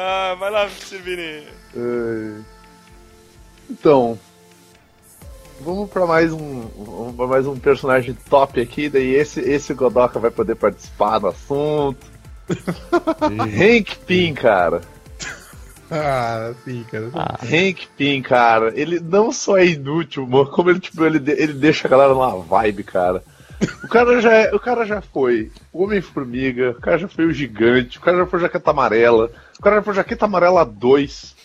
Ah, 0.03 0.35
vai 0.39 0.51
lá, 0.51 0.67
Silvini. 0.71 1.47
Ai. 1.77 2.43
Então, 3.69 4.19
vamos 5.61 5.91
pra 5.91 6.07
mais 6.07 6.33
um, 6.33 6.63
vamos 6.75 7.15
pra 7.17 7.27
mais 7.27 7.47
um 7.47 7.59
personagem 7.59 8.17
top 8.31 8.59
aqui. 8.63 8.89
Daí 8.89 9.15
esse 9.15 9.41
esse 9.41 9.75
Godoka 9.75 10.19
vai 10.19 10.31
poder 10.31 10.55
participar 10.55 11.19
do 11.19 11.27
assunto. 11.27 12.07
Hank 13.21 13.99
Pym, 14.07 14.33
cara. 14.33 14.81
Ah, 15.91 16.55
sim, 16.65 16.83
cara. 16.91 17.11
Hank 17.43 17.87
Pym, 17.95 18.23
cara. 18.23 18.73
Ele 18.75 19.01
não 19.01 19.31
só 19.31 19.59
é 19.59 19.67
inútil, 19.67 20.27
mano, 20.27 20.51
como 20.51 20.71
ele 20.71 20.81
tipo 20.81 21.05
ele, 21.05 21.19
ele 21.31 21.53
deixa 21.53 21.87
a 21.87 21.91
galera 21.91 22.15
numa 22.15 22.39
vibe, 22.39 22.85
cara. 22.85 23.23
O 23.85 23.89
cara 23.89 24.21
já 24.21 24.33
é, 24.33 24.55
o 24.55 24.59
cara 24.59 24.85
já 24.87 25.01
foi 25.01 25.51
o 25.73 25.85
Homem 25.85 26.01
Formiga, 26.01 26.71
o 26.71 26.81
cara 26.81 26.99
já 26.99 27.09
foi 27.09 27.27
o 27.27 27.33
Gigante, 27.33 27.99
o 27.99 28.01
cara 28.01 28.19
já 28.19 28.27
foi 28.27 28.39
o 28.39 28.43
Jaqueta 28.43 28.71
Amarela, 28.71 29.31
o 29.59 29.63
cara 29.63 29.77
já 29.77 29.83
foi 29.83 29.93
o 29.93 29.97
Jaqueta 29.97 30.25
Amarela 30.25 30.65
2. 30.65 31.37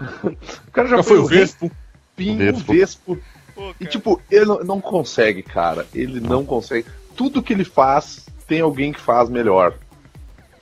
O 0.00 0.70
cara 0.72 0.88
já, 0.88 0.96
Já 0.96 1.02
foi 1.02 1.18
o 1.18 1.26
Vespo. 1.26 1.70
Pim, 2.16 2.34
o 2.34 2.38
Vespo. 2.38 2.72
Vespo. 2.72 3.18
Pô, 3.54 3.74
E 3.78 3.86
tipo, 3.86 4.20
ele 4.30 4.46
não, 4.46 4.64
não 4.64 4.80
consegue, 4.80 5.42
cara. 5.42 5.86
Ele 5.94 6.20
não 6.20 6.44
consegue. 6.44 6.86
Tudo 7.16 7.42
que 7.42 7.52
ele 7.52 7.64
faz, 7.64 8.26
tem 8.46 8.60
alguém 8.60 8.92
que 8.92 9.00
faz 9.00 9.28
melhor. 9.28 9.74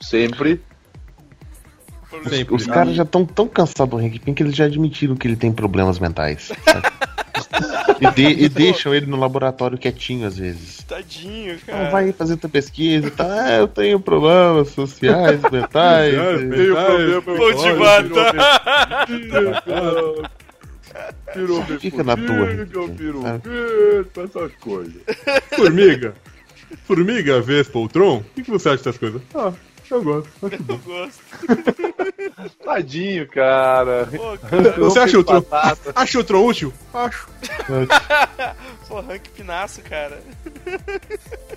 Sempre. 0.01 0.61
Sempre. 2.27 2.55
Os 2.55 2.65
caras 2.65 2.95
já 2.95 3.03
estão 3.03 3.25
tão 3.25 3.47
cansados 3.47 3.89
do 3.89 4.05
Hank 4.05 4.19
Pym 4.19 4.33
que 4.33 4.43
eles 4.43 4.55
já 4.55 4.65
admitiram 4.65 5.15
que 5.15 5.27
ele 5.27 5.35
tem 5.35 5.51
problemas 5.51 5.99
mentais. 5.99 6.51
e, 7.99 8.11
de- 8.11 8.43
e 8.45 8.49
deixam 8.49 8.93
ele 8.93 9.05
no 9.05 9.17
laboratório 9.17 9.77
quietinho 9.77 10.27
às 10.27 10.37
vezes. 10.37 10.83
Tadinho, 10.83 11.53
Não, 11.53 11.59
cara. 11.75 11.89
vai 11.89 12.11
fazer 12.11 12.37
tua 12.37 12.49
pesquisa 12.49 13.07
e 13.07 13.11
tal. 13.11 13.29
Ah, 13.29 13.51
eu 13.57 13.67
tenho 13.67 13.99
problemas 13.99 14.69
sociais, 14.69 15.39
mentais. 15.51 16.13
Tenho 16.39 16.75
problema, 16.75 17.21
Vou 17.21 17.53
te 17.55 17.73
matar. 17.73 19.07
Virou 21.35 21.63
Fica 21.79 22.03
na 22.03 22.15
tua, 22.17 22.25
Eu 22.51 22.65
vento, 23.23 24.21
essas 24.21 24.51
coisas. 24.59 24.95
Formiga. 25.55 26.13
Formiga, 26.85 27.41
Vespa 27.41 27.79
ou 27.79 27.87
Tron? 27.87 28.17
O 28.17 28.23
que, 28.35 28.43
que 28.43 28.51
você 28.51 28.69
acha 28.69 28.77
dessas 28.77 28.97
coisas? 28.97 29.21
Ah, 29.33 29.51
eu 29.93 30.03
gosto. 30.03 30.29
Acho 30.43 30.63
bom. 30.63 30.73
Eu 30.73 30.79
gosto. 30.79 31.23
Tadinho, 32.63 33.27
cara. 33.27 34.07
Pô, 34.11 34.37
cara. 34.37 34.71
Você 34.77 34.99
acha 34.99 35.19
o 35.19 35.23
Tron? 35.23 35.43
Acha 35.95 36.19
o 36.19 36.23
Tron 36.23 36.45
útil? 36.45 36.73
Acho. 36.93 37.27
Pô, 38.87 38.99
Hank 38.99 39.29
Pinaço, 39.29 39.81
cara. 39.81 40.21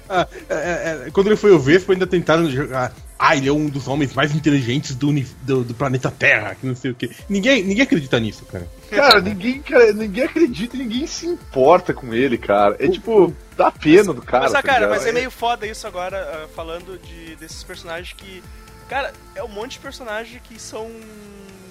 Ah, 0.08 0.26
é, 0.48 0.54
é, 0.54 1.06
é, 1.06 1.10
quando 1.10 1.28
ele 1.28 1.36
foi 1.36 1.52
o 1.52 1.58
Vespa, 1.58 1.92
ainda 1.92 2.06
tentaram 2.06 2.50
jogar. 2.50 2.92
Ah, 3.24 3.36
ele 3.36 3.48
é 3.48 3.52
um 3.52 3.68
dos 3.68 3.86
homens 3.86 4.12
mais 4.14 4.34
inteligentes 4.34 4.96
do, 4.96 5.12
do, 5.42 5.62
do 5.62 5.74
planeta 5.74 6.10
Terra, 6.10 6.56
que 6.56 6.66
não 6.66 6.74
sei 6.74 6.90
o 6.90 6.94
que. 6.96 7.08
Ninguém, 7.28 7.62
ninguém 7.62 7.84
acredita 7.84 8.18
nisso, 8.18 8.44
cara. 8.46 8.68
Cara, 8.90 9.20
ninguém, 9.20 9.62
cara, 9.62 9.92
ninguém 9.92 10.24
acredita 10.24 10.74
e 10.74 10.80
ninguém 10.80 11.06
se 11.06 11.26
importa 11.26 11.94
com 11.94 12.12
ele, 12.12 12.36
cara. 12.36 12.74
É 12.80 12.88
tipo, 12.88 13.32
dá 13.56 13.70
pena 13.70 14.12
do 14.12 14.22
cara. 14.22 14.42
mas, 14.42 14.54
ah, 14.56 14.60
tá 14.60 14.62
cara, 14.64 14.80
ligado? 14.80 14.98
mas 14.98 15.06
é 15.06 15.12
meio 15.12 15.30
foda 15.30 15.64
isso 15.64 15.86
agora, 15.86 16.18
ah, 16.18 16.48
falando 16.48 16.98
de, 16.98 17.36
desses 17.36 17.62
personagens 17.62 18.12
que. 18.12 18.42
Cara, 18.88 19.12
é 19.36 19.44
um 19.44 19.48
monte 19.48 19.74
de 19.74 19.78
personagens 19.78 20.42
que 20.42 20.60
são 20.60 20.90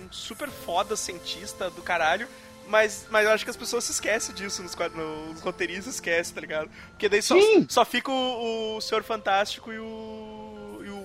super 0.09 0.47
foda, 0.47 0.95
cientista 0.95 1.69
do 1.69 1.81
caralho. 1.81 2.29
Mas, 2.65 3.07
mas 3.11 3.25
eu 3.25 3.33
acho 3.33 3.43
que 3.43 3.51
as 3.51 3.57
pessoas 3.57 3.83
se 3.83 3.91
esquecem 3.91 4.33
disso 4.33 4.63
nos, 4.63 4.73
quadros, 4.73 4.97
nos 5.27 5.41
roteiristas, 5.41 5.95
esquecem, 5.95 6.33
tá 6.33 6.39
ligado? 6.39 6.69
Porque 6.91 7.09
daí 7.09 7.21
só, 7.21 7.35
Sim. 7.35 7.65
só 7.67 7.83
fica 7.83 8.09
o, 8.09 8.77
o 8.77 8.81
Senhor 8.81 9.03
Fantástico 9.03 9.73
e 9.73 9.79
o, 9.79 10.40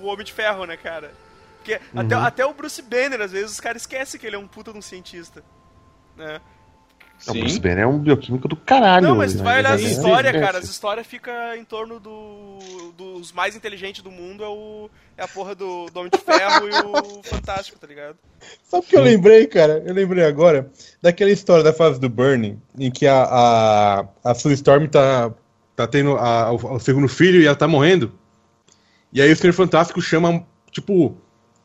o 0.03 0.07
Homem 0.07 0.25
de 0.25 0.33
Ferro, 0.33 0.65
né, 0.65 0.77
cara? 0.77 1.13
Porque 1.59 1.81
até, 1.95 2.15
até 2.15 2.47
o 2.47 2.55
Bruce 2.55 2.81
Banner, 2.81 3.21
às 3.21 3.33
vezes, 3.33 3.53
os 3.53 3.61
caras 3.61 3.83
esquecem 3.83 4.21
que 4.21 4.27
ele 4.27 4.37
é 4.37 4.39
um 4.39 4.47
puta 4.47 4.73
de 4.73 4.79
um 4.79 4.83
cientista. 4.83 5.43
Né? 6.17 6.41
Sim. 7.19 7.31
o 7.31 7.41
Bruce 7.41 7.59
Banner 7.61 7.79
é 7.79 7.87
um 7.87 7.99
bioquímico 7.99 8.47
do 8.47 8.57
caralho. 8.57 9.09
Não, 9.09 9.17
mas 9.17 9.33
tu 9.33 9.39
né? 9.39 9.45
vai 9.45 9.59
olhar 9.61 9.73
as 9.73 9.83
é- 9.83 9.85
histórias, 9.85 10.35
é- 10.35 10.41
cara. 10.41 10.59
As 10.59 10.69
histórias 10.69 11.07
ficam 11.07 11.33
em 11.55 11.65
torno 11.65 11.99
do, 11.99 12.59
dos 12.97 13.33
mais 13.33 13.57
inteligentes 13.57 14.03
do 14.03 14.11
mundo. 14.11 14.45
É, 14.45 14.49
o, 14.49 14.91
é 15.17 15.25
a 15.25 15.29
porra 15.29 15.55
do, 15.55 15.87
do 15.87 15.99
Homem 15.99 16.11
de 16.11 16.19
Ferro 16.19 16.69
e 16.69 16.73
o 16.73 17.23
Fantástico, 17.25 17.79
tá 17.79 17.87
ligado? 17.87 18.17
Sabe 18.65 18.85
o 18.85 18.89
que 18.89 18.97
eu 18.97 19.03
lembrei, 19.03 19.47
cara? 19.47 19.83
Eu 19.87 19.95
lembrei 19.95 20.25
agora 20.25 20.71
daquela 21.01 21.31
história 21.31 21.65
da 21.65 21.73
fase 21.73 21.99
do 21.99 22.09
Burning, 22.09 22.61
em 22.79 22.91
que 22.91 23.07
a, 23.07 23.23
a, 23.25 24.07
a 24.23 24.35
Sue 24.35 24.53
Storm 24.53 24.87
tá. 24.87 25.33
Tá 25.75 25.87
tendo 25.87 26.17
a- 26.17 26.53
o, 26.53 26.77
o 26.77 26.81
segundo 26.81 27.07
filho 27.07 27.41
e 27.41 27.47
ela 27.47 27.55
tá 27.57 27.69
morrendo. 27.69 28.11
E 29.17 29.23
aí 29.23 29.33
o 29.33 29.37
Senhor 29.37 29.55
Fantástico 29.55 29.99
chama, 30.03 30.45
tipo, 30.71 31.15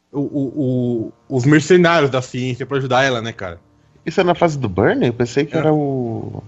o- 0.10 0.20
o- 0.20 1.12
o- 1.30 1.36
os 1.36 1.43
mercenários 1.43 2.10
da 2.10 2.22
ciência 2.22 2.66
pra 2.66 2.78
ajudar 2.78 3.04
ela, 3.04 3.22
né, 3.22 3.34
cara? 3.34 3.60
Isso 4.06 4.22
é 4.22 4.24
na 4.24 4.34
fase 4.34 4.58
do 4.58 4.70
Burn? 4.70 5.06
Eu 5.06 5.12
pensei 5.14 5.45
que 5.45 5.54
É. 5.54 5.60
era 5.60 5.74
o. 5.74 6.41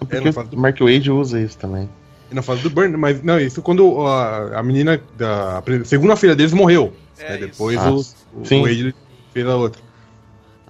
Porque 0.00 0.16
É, 0.16 0.20
não 0.20 0.32
faz- 0.32 0.48
o 0.52 0.56
Mark 0.58 0.80
Wade 0.80 1.12
usa 1.12 1.40
isso 1.40 1.56
também. 1.56 1.88
Na 2.32 2.42
fase 2.42 2.60
do 2.60 2.70
Burn, 2.70 2.96
mas 2.96 3.22
não, 3.22 3.38
isso 3.38 3.62
quando 3.62 4.04
a, 4.04 4.58
a 4.58 4.62
menina 4.64 5.00
da 5.16 5.58
a 5.58 5.62
pre- 5.62 5.84
segunda 5.84 6.16
filha 6.16 6.34
deles 6.34 6.52
morreu. 6.52 6.92
É 7.18 7.34
né, 7.34 7.36
depois 7.38 7.78
Ah, 7.78 7.92
o, 7.92 8.00
o, 8.00 8.62
Wade 8.62 8.94
fez 9.32 9.46
a 9.46 9.54
outra. 9.54 9.80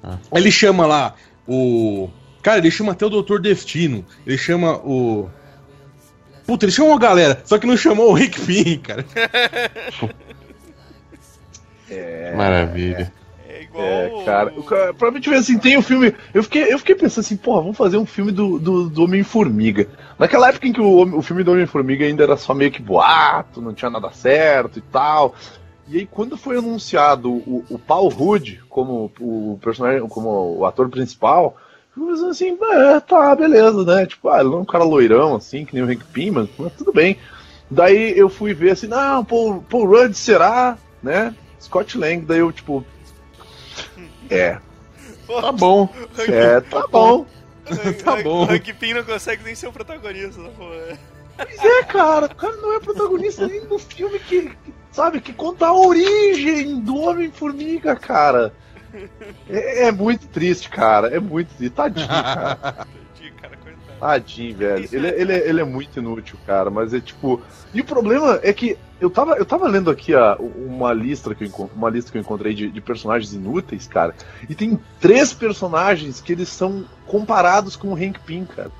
Ah. 0.03 0.19
Aí 0.31 0.43
Ele 0.43 0.51
chama 0.51 0.85
lá 0.87 1.15
o. 1.49 2.11
Cara, 2.43 2.59
ele 2.59 2.71
chama 2.71 2.93
até 2.93 3.07
o 3.07 3.11
Doutor 3.11 3.41
Destino. 3.41 4.05
Ele 4.27 4.37
chama 4.37 4.77
o. 4.77 5.29
Puta, 6.49 6.65
ele 6.65 6.73
chama 6.73 6.89
uma 6.89 6.99
galera, 6.99 7.43
só 7.45 7.59
que 7.59 7.67
não 7.67 7.77
chamou 7.77 8.09
o 8.09 8.15
Rick 8.15 8.41
Pin, 8.41 8.79
cara. 8.79 9.05
Maravilha. 12.35 13.13
É 13.47 13.65
igual. 13.65 13.85
É, 13.85 14.25
cara, 14.25 14.55
o 14.57 14.63
cara, 14.63 14.95
pra 14.95 15.11
mim, 15.11 15.21
tipo 15.21 15.37
assim, 15.37 15.59
tem 15.59 15.77
o 15.77 15.83
filme. 15.83 16.15
Eu 16.33 16.43
fiquei, 16.43 16.73
eu 16.73 16.79
fiquei 16.79 16.95
pensando 16.95 17.23
assim, 17.23 17.37
porra, 17.37 17.61
vamos 17.61 17.77
fazer 17.77 17.99
um 17.99 18.07
filme 18.07 18.33
do, 18.33 18.59
do, 18.59 18.89
do 18.89 19.05
Homem-Formiga. 19.05 19.89
Naquela 20.19 20.49
época 20.49 20.67
em 20.67 20.73
que 20.73 20.81
o, 20.81 21.19
o 21.19 21.21
filme 21.21 21.45
do 21.45 21.53
Homem-Formiga 21.53 22.07
ainda 22.07 22.23
era 22.23 22.39
só 22.39 22.55
meio 22.55 22.71
que 22.71 22.81
boato, 22.81 23.61
não 23.61 23.75
tinha 23.75 23.91
nada 23.91 24.11
certo 24.11 24.79
e 24.79 24.83
tal. 24.83 25.35
E 25.87 25.99
aí, 25.99 26.07
quando 26.07 26.39
foi 26.39 26.57
anunciado 26.57 27.31
o, 27.31 27.63
o 27.69 27.79
Paul 27.79 28.09
Rudd 28.09 28.61
como 28.71 29.13
o 29.21 29.59
personagem, 29.63 30.01
como 30.09 30.57
o 30.57 30.65
ator 30.65 30.89
principal, 30.89 31.59
pensando 32.07 32.31
assim, 32.31 32.59
é, 32.61 33.01
tá, 33.01 33.35
beleza, 33.35 33.85
né? 33.85 34.07
Tipo, 34.07 34.29
ah, 34.29 34.41
ele 34.41 34.51
não 34.51 34.59
é 34.59 34.61
um 34.63 34.65
cara 34.65 34.85
loirão, 34.85 35.37
assim, 35.37 35.65
que 35.65 35.75
nem 35.75 35.85
o 35.85 35.91
Hank 35.91 36.05
Pym, 36.13 36.31
mas, 36.31 36.49
mas 36.59 36.73
tudo 36.75 36.93
bem. 36.93 37.19
Daí 37.71 38.17
eu 38.17 38.29
fui 38.29 38.55
ver 38.55 38.71
assim, 38.71 38.87
não, 38.87 39.25
Paul, 39.25 39.63
Paul 39.69 39.87
Rudd 39.87 40.15
será, 40.15 40.79
né? 41.03 41.35
Scott 41.61 41.99
Lang, 41.99 42.25
daí 42.25 42.39
eu, 42.39 42.53
tipo. 42.53 42.85
É, 44.31 44.59
Tá 45.29 45.53
bom. 45.53 45.89
é, 46.27 46.61
tá 46.61 46.87
bom. 46.89 47.27
tá 48.03 48.23
bom. 48.23 48.45
O 48.47 48.51
Hank 48.51 48.73
Pym 48.73 48.95
não 48.95 49.05
consegue 49.05 49.45
nem 49.45 49.55
ser 49.55 49.67
o 49.69 49.73
protagonista, 49.73 50.41
pô. 50.57 50.65
Pois 51.37 51.65
é, 51.65 51.83
cara, 51.85 52.27
o 52.27 52.35
cara 52.35 52.57
não 52.57 52.75
é 52.75 52.81
protagonista 52.81 53.47
nem 53.47 53.65
do 53.67 53.79
filme 53.79 54.19
que, 54.19 54.49
que, 54.49 54.75
sabe, 54.91 55.21
que 55.21 55.33
conta 55.33 55.67
a 55.67 55.73
origem 55.73 56.81
do 56.81 56.97
Homem-Formiga, 56.97 57.95
cara. 57.95 58.53
É, 59.49 59.87
é 59.87 59.93
muito 59.93 60.27
triste, 60.29 60.69
cara, 60.69 61.09
é 61.09 61.21
muito 61.21 61.55
triste. 61.57 61.75
Tadinho, 61.75 62.09
cara. 62.09 62.87
Tadinho, 63.99 64.57
velho. 64.57 64.89
Ele, 64.93 65.09
ele, 65.09 65.33
é- 65.33 65.49
ele 65.49 65.61
é 65.61 65.65
muito 65.65 65.99
inútil, 65.99 66.39
cara, 66.47 66.71
mas 66.71 66.95
é 66.95 67.01
tipo. 67.01 67.43
E 67.75 67.81
o 67.81 67.85
problema 67.85 68.39
é 68.43 68.53
que 68.53 68.79
eu 69.01 69.11
tava, 69.11 69.35
eu 69.35 69.45
tava 69.45 69.69
lendo 69.69 69.91
aqui 69.91 70.15
a, 70.15 70.37
uma, 70.37 70.93
lista 70.93 71.35
que 71.35 71.45
eu, 71.45 71.71
uma 71.75 71.91
lista 71.91 72.11
que 72.11 72.19
eu 72.19 72.23
encontrei 72.23 72.55
de, 72.55 72.71
de 72.71 72.81
personagens 72.81 73.33
inúteis, 73.33 73.87
cara, 73.87 74.15
e 74.49 74.55
tem 74.55 74.79
três 75.01 75.33
personagens 75.33 76.21
que 76.21 76.33
eles 76.33 76.49
são 76.49 76.85
comparados 77.07 77.77
com 77.77 77.89
o 77.89 77.95
Hank 77.97 78.21
Pym, 78.21 78.45
cara. 78.45 78.71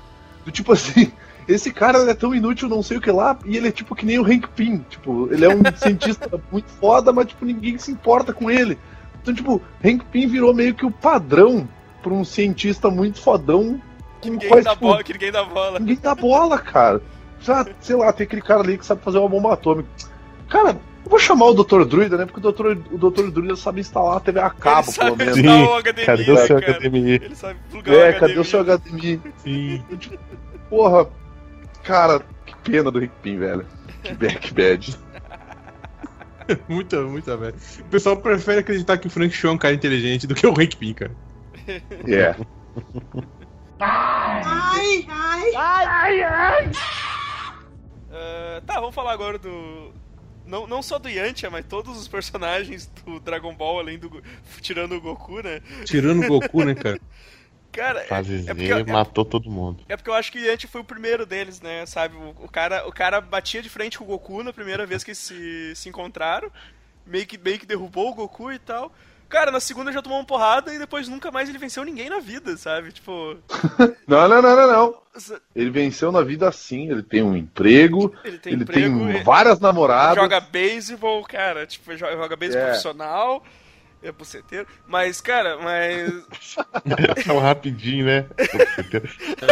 Do 0.45 0.51
tipo 0.51 0.71
assim. 0.73 1.11
Esse 1.49 1.73
cara 1.73 1.97
é 2.07 2.13
tão 2.13 2.35
inútil, 2.35 2.69
não 2.69 2.83
sei 2.83 2.97
o 2.97 3.01
que 3.01 3.09
lá, 3.09 3.35
e 3.43 3.57
ele 3.57 3.69
é 3.69 3.71
tipo 3.71 3.95
que 3.95 4.05
nem 4.05 4.19
o 4.19 4.23
Hank 4.23 4.49
Pym. 4.49 4.85
Tipo, 4.87 5.27
ele 5.33 5.43
é 5.45 5.49
um 5.49 5.63
cientista 5.75 6.29
muito 6.51 6.69
foda, 6.73 7.11
mas 7.11 7.25
tipo, 7.25 7.43
ninguém 7.43 7.75
se 7.79 7.91
importa 7.91 8.31
com 8.31 8.51
ele. 8.51 8.77
Então, 9.29 9.33
tipo, 9.33 9.61
Hank 9.83 10.05
Pym 10.05 10.27
virou 10.27 10.53
meio 10.53 10.73
que 10.73 10.85
o 10.85 10.91
padrão 10.91 11.67
pra 12.01 12.13
um 12.13 12.23
cientista 12.23 12.89
muito 12.89 13.19
fodão. 13.21 13.81
Que 14.21 14.29
ninguém 14.29 14.49
dá 14.61 14.71
tipo, 14.71 14.87
bola, 14.87 15.03
que 15.03 15.13
ninguém 15.13 15.31
dá 15.31 15.43
bola. 15.43 15.79
Ninguém 15.79 15.99
dá 16.01 16.15
bola, 16.15 16.57
cara. 16.57 17.01
Já, 17.39 17.65
sei 17.79 17.95
lá, 17.95 18.11
tem 18.11 18.25
aquele 18.25 18.41
cara 18.41 18.61
ali 18.61 18.77
que 18.77 18.85
sabe 18.85 19.01
fazer 19.01 19.17
uma 19.17 19.29
bomba 19.29 19.53
atômica. 19.53 19.87
Cara, 20.49 20.71
eu 21.05 21.09
vou 21.09 21.19
chamar 21.19 21.45
o 21.45 21.53
Dr. 21.63 21.85
Druida, 21.85 22.17
né? 22.17 22.25
Porque 22.25 22.45
o 22.45 22.51
Dr. 22.51 22.77
O 22.91 22.97
Dr. 22.97 23.29
Druida 23.31 23.55
sabe 23.55 23.79
instalar 23.79 24.17
a 24.17 24.19
TV 24.19 24.39
a 24.39 24.49
cabo, 24.49 24.87
ele 24.87 24.91
sabe 24.91 25.17
pelo 25.17 25.17
menos. 25.17 25.37
instalar 25.37 25.69
o 25.69 25.75
Sim, 25.75 25.89
HDMI, 25.89 26.05
Cadê 26.05 26.31
o 26.31 26.37
seu 26.37 26.59
cara. 26.61 26.73
HDMI? 26.79 27.11
Ele 27.11 27.35
sabe 27.35 27.59
plugar 27.71 27.93
É, 27.95 28.09
o 28.09 28.13
cadê 28.19 28.33
HDMI. 28.33 28.39
o 28.39 28.43
seu 28.45 28.63
HDMI? 28.63 29.21
Sim. 29.37 29.83
Tipo, 29.97 30.19
Porra, 30.69 31.07
cara, 31.83 32.21
que 32.45 32.55
pena 32.71 32.91
do 32.91 32.99
Rick 32.99 33.13
Pin, 33.21 33.37
velho. 33.37 33.65
Que 34.03 34.13
bad, 34.13 34.37
que 34.39 34.53
bad. 34.53 34.99
Muita, 36.67 37.01
muita 37.01 37.37
velho. 37.37 37.55
O 37.79 37.83
pessoal 37.85 38.17
prefere 38.17 38.59
acreditar 38.59 38.97
que 38.97 39.07
o 39.07 39.09
Frank 39.09 39.33
Shaw 39.33 39.51
é 39.51 39.53
um 39.53 39.57
cara 39.57 39.73
inteligente 39.73 40.27
do 40.27 40.35
que 40.35 40.45
o 40.45 40.51
Hank 40.51 40.75
Pym, 40.77 40.93
cara. 40.93 41.11
É. 42.07 42.35
Ah, 43.79 44.73
tá, 48.65 48.79
vamos 48.79 48.95
falar 48.95 49.13
agora 49.13 49.37
do. 49.37 49.91
Não, 50.45 50.65
não 50.65 50.81
só 50.81 50.97
do 50.97 51.07
Yantia, 51.07 51.49
mas 51.49 51.65
todos 51.65 51.99
os 51.99 52.07
personagens 52.07 52.91
do 53.05 53.19
Dragon 53.19 53.53
Ball, 53.53 53.79
além 53.79 53.99
do. 53.99 54.23
Tirando 54.61 54.95
o 54.95 55.01
Goku, 55.01 55.41
né? 55.41 55.61
Tirando 55.85 56.23
o 56.23 56.27
Goku, 56.27 56.63
né, 56.63 56.75
cara? 56.75 56.99
Cara, 57.71 58.01
é, 58.01 58.05
Fase 58.05 58.39
Z 58.39 58.51
é 58.51 58.53
porque, 58.53 58.71
é, 58.71 58.83
matou 58.83 59.23
todo 59.23 59.49
mundo. 59.49 59.83
é 59.87 59.95
porque 59.95 60.09
eu 60.09 60.13
acho 60.15 60.31
que 60.31 60.39
o 60.39 60.45
Yantia 60.45 60.67
foi 60.69 60.81
o 60.81 60.85
primeiro 60.85 61.25
deles, 61.25 61.61
né? 61.61 61.85
Sabe? 61.85 62.15
O, 62.15 62.45
o 62.45 62.49
cara, 62.49 62.87
o 62.87 62.91
cara 62.91 63.21
batia 63.21 63.61
de 63.61 63.69
frente 63.69 63.97
com 63.97 64.03
o 64.03 64.07
Goku 64.07 64.43
na 64.43 64.51
primeira 64.53 64.85
vez 64.85 65.03
que 65.03 65.13
se, 65.13 65.73
se 65.75 65.87
encontraram. 65.89 66.51
Meio 67.05 67.25
que, 67.25 67.37
meio 67.37 67.59
que 67.59 67.65
derrubou 67.65 68.09
o 68.11 68.15
Goku 68.15 68.51
e 68.51 68.59
tal. 68.59 68.91
Cara, 69.27 69.51
na 69.51 69.59
segunda 69.59 69.91
já 69.91 70.01
tomou 70.01 70.17
uma 70.17 70.25
porrada 70.25 70.73
e 70.73 70.79
depois 70.79 71.07
nunca 71.07 71.29
mais 71.29 71.47
ele 71.47 71.59
venceu 71.59 71.83
ninguém 71.85 72.09
na 72.09 72.19
vida, 72.19 72.57
sabe? 72.57 72.91
Tipo. 72.91 73.37
Não, 74.07 74.27
não, 74.27 74.41
não, 74.41 74.55
não, 74.55 74.67
não. 74.67 74.95
Ele 75.55 75.69
venceu 75.69 76.11
na 76.11 76.23
vida 76.23 76.47
assim, 76.49 76.89
ele 76.89 77.03
tem 77.03 77.21
um 77.21 77.35
emprego, 77.35 78.11
Ele 78.23 78.39
tem 78.39 78.53
ele 78.53 78.63
emprego, 78.63 78.97
tem 79.13 79.23
várias 79.23 79.59
namoradas. 79.59 80.15
joga 80.15 80.39
beisebol, 80.39 81.21
cara, 81.25 81.67
tipo, 81.67 81.95
joga, 81.95 82.13
joga 82.15 82.35
beisebol 82.35 82.63
É. 82.63 82.67
profissional, 82.69 83.43
é 84.01 84.11
buceteiro, 84.11 84.67
mas, 84.87 85.19
cara, 85.21 85.57
mas... 85.57 86.55
Tão 87.25 87.37
rapidinho, 87.39 88.05
né? 88.05 88.25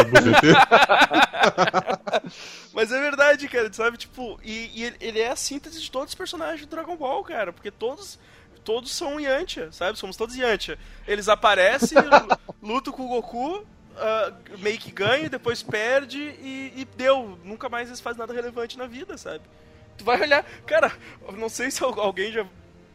mas 2.74 2.92
é 2.92 3.00
verdade, 3.00 3.48
cara, 3.48 3.72
sabe, 3.74 3.98
tipo, 3.98 4.40
e, 4.44 4.72
e 4.74 4.84
ele- 5.02 5.20
é 5.20 5.30
a 5.30 5.36
síntese 5.36 5.82
de 5.82 5.92
todos 5.92 6.10
os 6.10 6.16
personagens 6.16 6.62
do 6.62 6.68
Dragon 6.70 6.96
Ball, 6.96 7.24
cara, 7.24 7.52
porque 7.54 7.72
todos... 7.72 8.20
Todos 8.64 8.94
são 8.94 9.18
Yantia, 9.18 9.72
sabe? 9.72 9.98
Somos 9.98 10.18
todos 10.18 10.36
Yantia. 10.36 10.78
Eles 11.08 11.30
aparecem, 11.30 11.98
lu- 12.00 12.38
lutam 12.62 12.92
com 12.92 13.06
o 13.06 13.08
Goku, 13.08 13.66
ah, 13.96 14.34
meio 14.60 14.78
que 14.78 14.92
ganha, 14.92 15.30
depois 15.30 15.64
perde 15.64 16.20
e, 16.20 16.74
e 16.76 16.86
deu. 16.98 17.40
Nunca 17.46 17.70
mais 17.70 17.88
eles 17.88 18.02
fazem 18.02 18.20
nada 18.20 18.34
relevante 18.34 18.78
na 18.78 18.86
vida, 18.86 19.18
sabe? 19.18 19.40
Tu 19.98 20.04
vai 20.04 20.20
olhar. 20.20 20.44
Cara, 20.66 20.92
não 21.38 21.48
sei 21.48 21.72
se 21.72 21.82
al- 21.82 21.98
alguém 21.98 22.34
já 22.34 22.46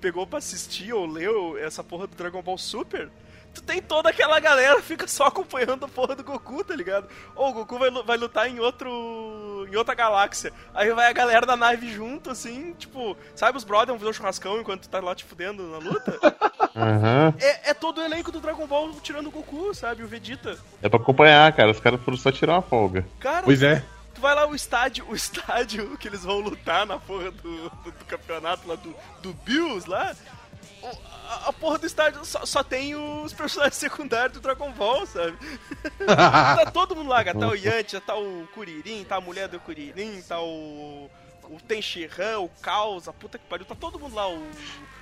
pegou 0.02 0.26
pra 0.26 0.38
assistir 0.38 0.92
ou 0.92 1.06
leu 1.06 1.56
essa 1.58 1.82
porra 1.82 2.06
do 2.06 2.14
Dragon 2.16 2.42
Ball 2.42 2.58
Super. 2.58 3.08
Tu 3.54 3.62
tem 3.62 3.82
toda 3.82 4.08
aquela 4.08 4.40
galera 4.40 4.76
que 4.76 4.82
fica 4.82 5.06
só 5.06 5.24
acompanhando 5.26 5.84
a 5.84 5.88
porra 5.88 6.16
do 6.16 6.24
Goku, 6.24 6.64
tá 6.64 6.74
ligado? 6.74 7.06
Ou 7.36 7.50
o 7.50 7.52
Goku 7.52 7.78
vai, 7.78 7.90
lu- 7.90 8.02
vai 8.02 8.16
lutar 8.16 8.48
em 8.48 8.58
outro. 8.58 8.88
em 9.70 9.76
outra 9.76 9.94
galáxia. 9.94 10.50
Aí 10.74 10.90
vai 10.92 11.06
a 11.10 11.12
galera 11.12 11.44
da 11.44 11.54
nave 11.54 11.92
junto, 11.92 12.30
assim, 12.30 12.72
tipo, 12.78 13.14
sabe 13.34 13.58
os 13.58 13.64
brothers 13.64 13.88
vão 13.90 13.98
fazer 13.98 14.10
um 14.10 14.14
churrascão 14.14 14.58
enquanto 14.58 14.82
tu 14.82 14.88
tá 14.88 15.00
lá 15.00 15.14
te 15.14 15.24
fudendo 15.24 15.64
na 15.68 15.76
luta? 15.78 16.18
Aham. 16.74 17.34
é, 17.38 17.70
é 17.70 17.74
todo 17.74 17.98
o 18.00 18.02
elenco 18.04 18.32
do 18.32 18.40
Dragon 18.40 18.66
Ball 18.66 18.90
tirando 19.02 19.26
o 19.26 19.30
Goku, 19.30 19.74
sabe? 19.74 20.02
O 20.02 20.08
Vegeta. 20.08 20.56
É 20.82 20.88
pra 20.88 20.98
acompanhar, 20.98 21.52
cara. 21.54 21.70
Os 21.70 21.78
caras 21.80 22.00
foram 22.00 22.16
só 22.16 22.32
tirar 22.32 22.54
uma 22.54 22.62
folga. 22.62 23.06
Cara, 23.20 23.42
Pois 23.44 23.62
é. 23.62 23.84
Vai 24.22 24.36
lá 24.36 24.46
o 24.46 24.54
estádio, 24.54 25.04
o 25.08 25.16
estádio 25.16 25.98
que 25.98 26.06
eles 26.06 26.22
vão 26.22 26.38
lutar 26.38 26.86
na 26.86 26.96
porra 26.96 27.32
do, 27.32 27.68
do, 27.68 27.90
do 27.90 28.04
campeonato 28.04 28.68
lá 28.68 28.76
do, 28.76 28.94
do 29.20 29.32
Bills 29.32 29.90
lá. 29.90 30.14
A, 31.28 31.48
a 31.48 31.52
porra 31.52 31.78
do 31.78 31.86
estádio 31.86 32.24
só, 32.24 32.46
só 32.46 32.62
tem 32.62 32.94
os 32.94 33.32
personagens 33.32 33.74
secundários 33.82 34.34
do 34.34 34.40
Dragon 34.40 34.70
Ball, 34.70 35.04
sabe? 35.06 35.36
tá 36.06 36.70
todo 36.70 36.94
mundo 36.94 37.08
lá, 37.08 37.24
cara. 37.24 37.36
Tá 37.36 37.48
o 37.48 37.56
Yantia, 37.56 38.00
tá 38.00 38.14
o 38.14 38.46
Kuririn, 38.54 39.02
tá 39.02 39.16
a 39.16 39.20
mulher 39.20 39.48
do 39.48 39.58
Kuririn, 39.58 40.22
tá 40.22 40.40
o. 40.40 41.10
O 41.50 41.60
Tenshinhan, 41.60 42.38
o 42.38 42.48
Caos, 42.62 43.08
a 43.08 43.12
puta 43.12 43.38
que 43.38 43.46
pariu, 43.46 43.66
tá 43.66 43.74
todo 43.74 43.98
mundo 43.98 44.14
lá, 44.14 44.28
o. 44.28 44.40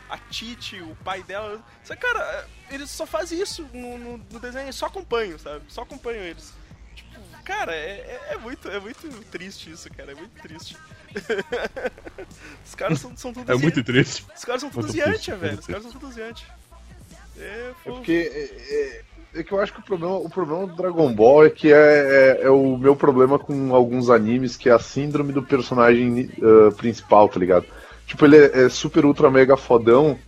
A 0.09 0.17
Titi, 0.17 0.81
o 0.81 0.97
pai 1.05 1.23
dela. 1.23 1.63
Só 1.85 1.95
cara, 1.95 2.49
eles 2.71 2.91
só 2.91 3.05
fazem 3.05 3.39
isso 3.39 3.69
no, 3.75 3.99
no, 3.99 4.19
no 4.33 4.41
desenho, 4.41 4.73
só 4.73 4.87
acompanham, 4.87 5.39
sabe? 5.39 5.65
Só 5.69 5.83
acompanham 5.83 6.25
eles. 6.25 6.55
Tipo, 6.97 7.21
cara, 7.51 7.75
é, 7.75 8.21
é, 8.31 8.35
é 8.35 8.37
muito, 8.39 8.69
é 8.69 8.79
muito 8.79 9.09
triste 9.31 9.71
isso, 9.71 9.91
cara. 9.97 10.13
É 10.13 10.15
muito 10.15 10.41
triste. 10.41 10.77
Os 12.65 12.75
caras 12.77 13.01
são, 13.01 13.17
são 13.17 13.33
todos 13.33 13.49
É 13.51 13.55
muito 13.61 13.83
triste. 13.83 14.25
Os 14.37 14.45
caras 14.45 14.61
são 14.61 14.71
todos 14.71 14.95
Yantia, 14.95 15.37
velho. 15.37 15.59
Os 15.59 15.67
caras 15.67 15.83
são 15.83 15.93
todos 15.93 16.17
Yantia. 16.17 16.47
É, 17.37 17.73
É 17.87 17.91
porque 17.91 18.13
é, 18.33 18.45
é- 18.75 19.41
é 19.41 19.43
que 19.45 19.53
eu 19.53 19.61
acho 19.61 19.73
que 19.73 19.81
o 19.81 19.85
problema, 19.85 20.17
o 20.17 20.29
problema 20.29 20.67
do 20.67 20.75
Dragon 20.77 21.13
Ball 21.13 21.47
é 21.47 21.51
que 21.51 21.73
é, 21.73 21.77
é, 21.77 22.43
é 22.43 22.51
o 22.51 22.77
meu 22.77 22.97
problema 22.97 23.39
com 23.39 23.75
alguns 23.75 24.11
animes, 24.11 24.57
que 24.57 24.69
é 24.69 24.73
a 24.73 24.79
síndrome 24.79 25.33
do 25.33 25.43
personagem 25.43 26.31
ah, 26.43 26.73
principal, 26.77 27.29
tá 27.29 27.39
ligado? 27.39 27.65
Tipo, 28.07 28.25
ele 28.25 28.37
é, 28.37 28.65
é 28.65 28.69
super 28.69 29.05
ultra 29.05 29.31
mega 29.31 29.57
fodão, 29.57 30.19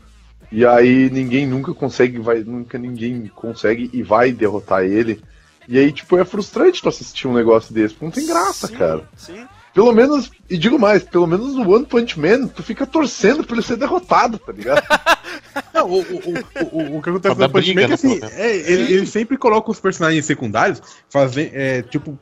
e 0.53 0.65
aí 0.65 1.11
ninguém 1.11 1.47
nunca 1.49 1.75
consegue, 1.75 2.19
vai, 2.21 2.41
nunca 2.41 2.79
ninguém 2.79 3.27
consegue 3.35 3.91
e 3.93 4.03
vai 4.05 4.31
derrotar 4.31 4.85
ele. 4.85 5.21
E 5.69 5.79
aí, 5.79 5.93
tipo, 5.93 6.19
é 6.19 6.25
frustrante 6.25 6.83
tu 6.83 6.89
assistir 6.89 7.29
um 7.29 7.35
negócio 7.35 7.73
desse, 7.73 7.95
porque 7.95 8.05
não 8.05 8.13
tem 8.13 8.27
graça, 8.27 8.67
Sim, 8.67 8.75
cara. 8.75 9.09
Sim. 9.17 9.47
Pelo 9.73 9.93
menos, 9.93 10.31
e 10.51 10.59
digo 10.59 10.79
mais, 10.79 11.03
pelo 11.03 11.27
menos 11.27 11.55
no 11.55 11.71
One 11.75 11.87
Punch 11.87 12.21
Man, 12.21 12.47
tu 12.47 12.63
fica 12.63 12.87
torcendo 12.87 13.43
pra 13.43 13.57
ele 13.57 13.65
ser 13.65 13.77
derrotado, 13.77 14.39
tá 14.39 14.53
ligado? 14.53 14.83
Não, 15.73 15.87
o, 15.89 16.01
o, 16.01 16.03
o, 16.03 16.95
o, 16.95 16.99
o 16.99 17.03
que 17.03 17.09
acontece 17.09 17.35
no 17.35 17.41
dar 17.41 17.49
Punch 17.49 17.75
Man 17.75 17.81
é 17.81 17.85
que 17.85 17.89
né, 17.89 17.95
assim, 17.95 18.21
é, 18.23 18.57
ele, 18.57 18.93
ele 18.93 19.07
sempre 19.07 19.39
coloca 19.39 19.71
os 19.71 19.81
personagens 19.81 20.27
secundários 20.27 20.83
fazem, 21.09 21.51
é, 21.55 21.81
tipo, 21.83 22.19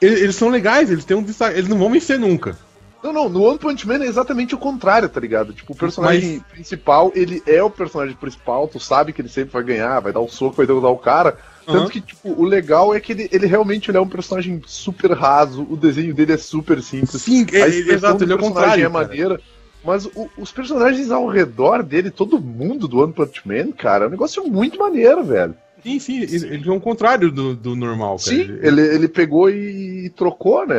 Eles, 0.00 0.20
eles 0.20 0.36
são 0.36 0.48
legais, 0.48 0.90
eles 0.90 1.04
têm 1.04 1.16
um 1.16 1.22
destaque. 1.22 1.56
Eles 1.56 1.68
não 1.68 1.78
vão 1.78 1.90
vencer 1.90 2.18
nunca. 2.18 2.56
Não, 3.02 3.12
não, 3.12 3.28
no 3.28 3.42
One 3.42 3.58
Punch 3.58 3.86
Man 3.86 4.02
é 4.02 4.06
exatamente 4.06 4.54
o 4.54 4.58
contrário, 4.58 5.08
tá 5.08 5.18
ligado? 5.18 5.52
Tipo, 5.52 5.72
o 5.72 5.76
personagem 5.76 6.38
principal, 6.50 7.10
ele 7.14 7.42
é 7.46 7.62
o 7.62 7.68
personagem 7.70 8.14
principal, 8.14 8.68
tu 8.68 8.78
sabe 8.78 9.12
que 9.12 9.20
ele 9.20 9.28
sempre 9.28 9.52
vai 9.52 9.62
ganhar, 9.64 9.98
vai 10.00 10.12
dar 10.12 10.20
um 10.20 10.28
soco, 10.28 10.56
vai 10.56 10.66
derrubar 10.66 10.90
o 10.90 10.98
cara. 10.98 11.36
Tanto 11.66 11.78
Aham. 11.78 11.88
que, 11.90 12.00
tipo, 12.00 12.30
o 12.32 12.44
legal 12.44 12.94
é 12.94 13.00
que 13.00 13.12
ele, 13.12 13.28
ele 13.32 13.46
realmente 13.46 13.90
ele 13.90 13.98
é 13.98 14.00
um 14.00 14.08
personagem 14.08 14.62
super 14.66 15.12
raso, 15.12 15.66
o 15.68 15.76
desenho 15.76 16.14
dele 16.14 16.32
é 16.32 16.36
super 16.36 16.80
simples. 16.82 17.22
Sim, 17.22 17.44
A 17.52 17.56
é, 17.56 17.68
expressão 17.68 17.94
exato, 17.94 18.24
ele 18.24 18.32
é 18.32 18.36
o 18.36 18.38
contrário. 18.38 18.84
é 18.84 18.88
maneira. 18.88 19.40
Mas 19.84 20.06
o- 20.06 20.30
os 20.38 20.52
personagens 20.52 21.10
ao 21.10 21.26
redor 21.26 21.82
dele, 21.82 22.10
todo 22.10 22.40
mundo 22.40 22.86
do 22.86 23.00
One 23.00 23.12
Punch 23.12 23.42
Man, 23.44 23.72
cara, 23.72 24.04
é 24.04 24.08
um 24.08 24.10
negócio 24.12 24.44
muito 24.46 24.78
maneiro, 24.78 25.24
velho. 25.24 25.54
Sim, 25.82 25.98
sim, 25.98 26.22
ele, 26.22 26.54
ele 26.54 26.68
é 26.68 26.72
o 26.72 26.80
contrário 26.80 27.32
do, 27.32 27.56
do 27.56 27.74
normal, 27.74 28.16
cara. 28.16 28.36
Sim, 28.36 28.58
ele, 28.62 28.80
ele 28.80 29.08
pegou 29.08 29.50
e, 29.50 30.10
trocou, 30.10 30.64
né? 30.64 30.76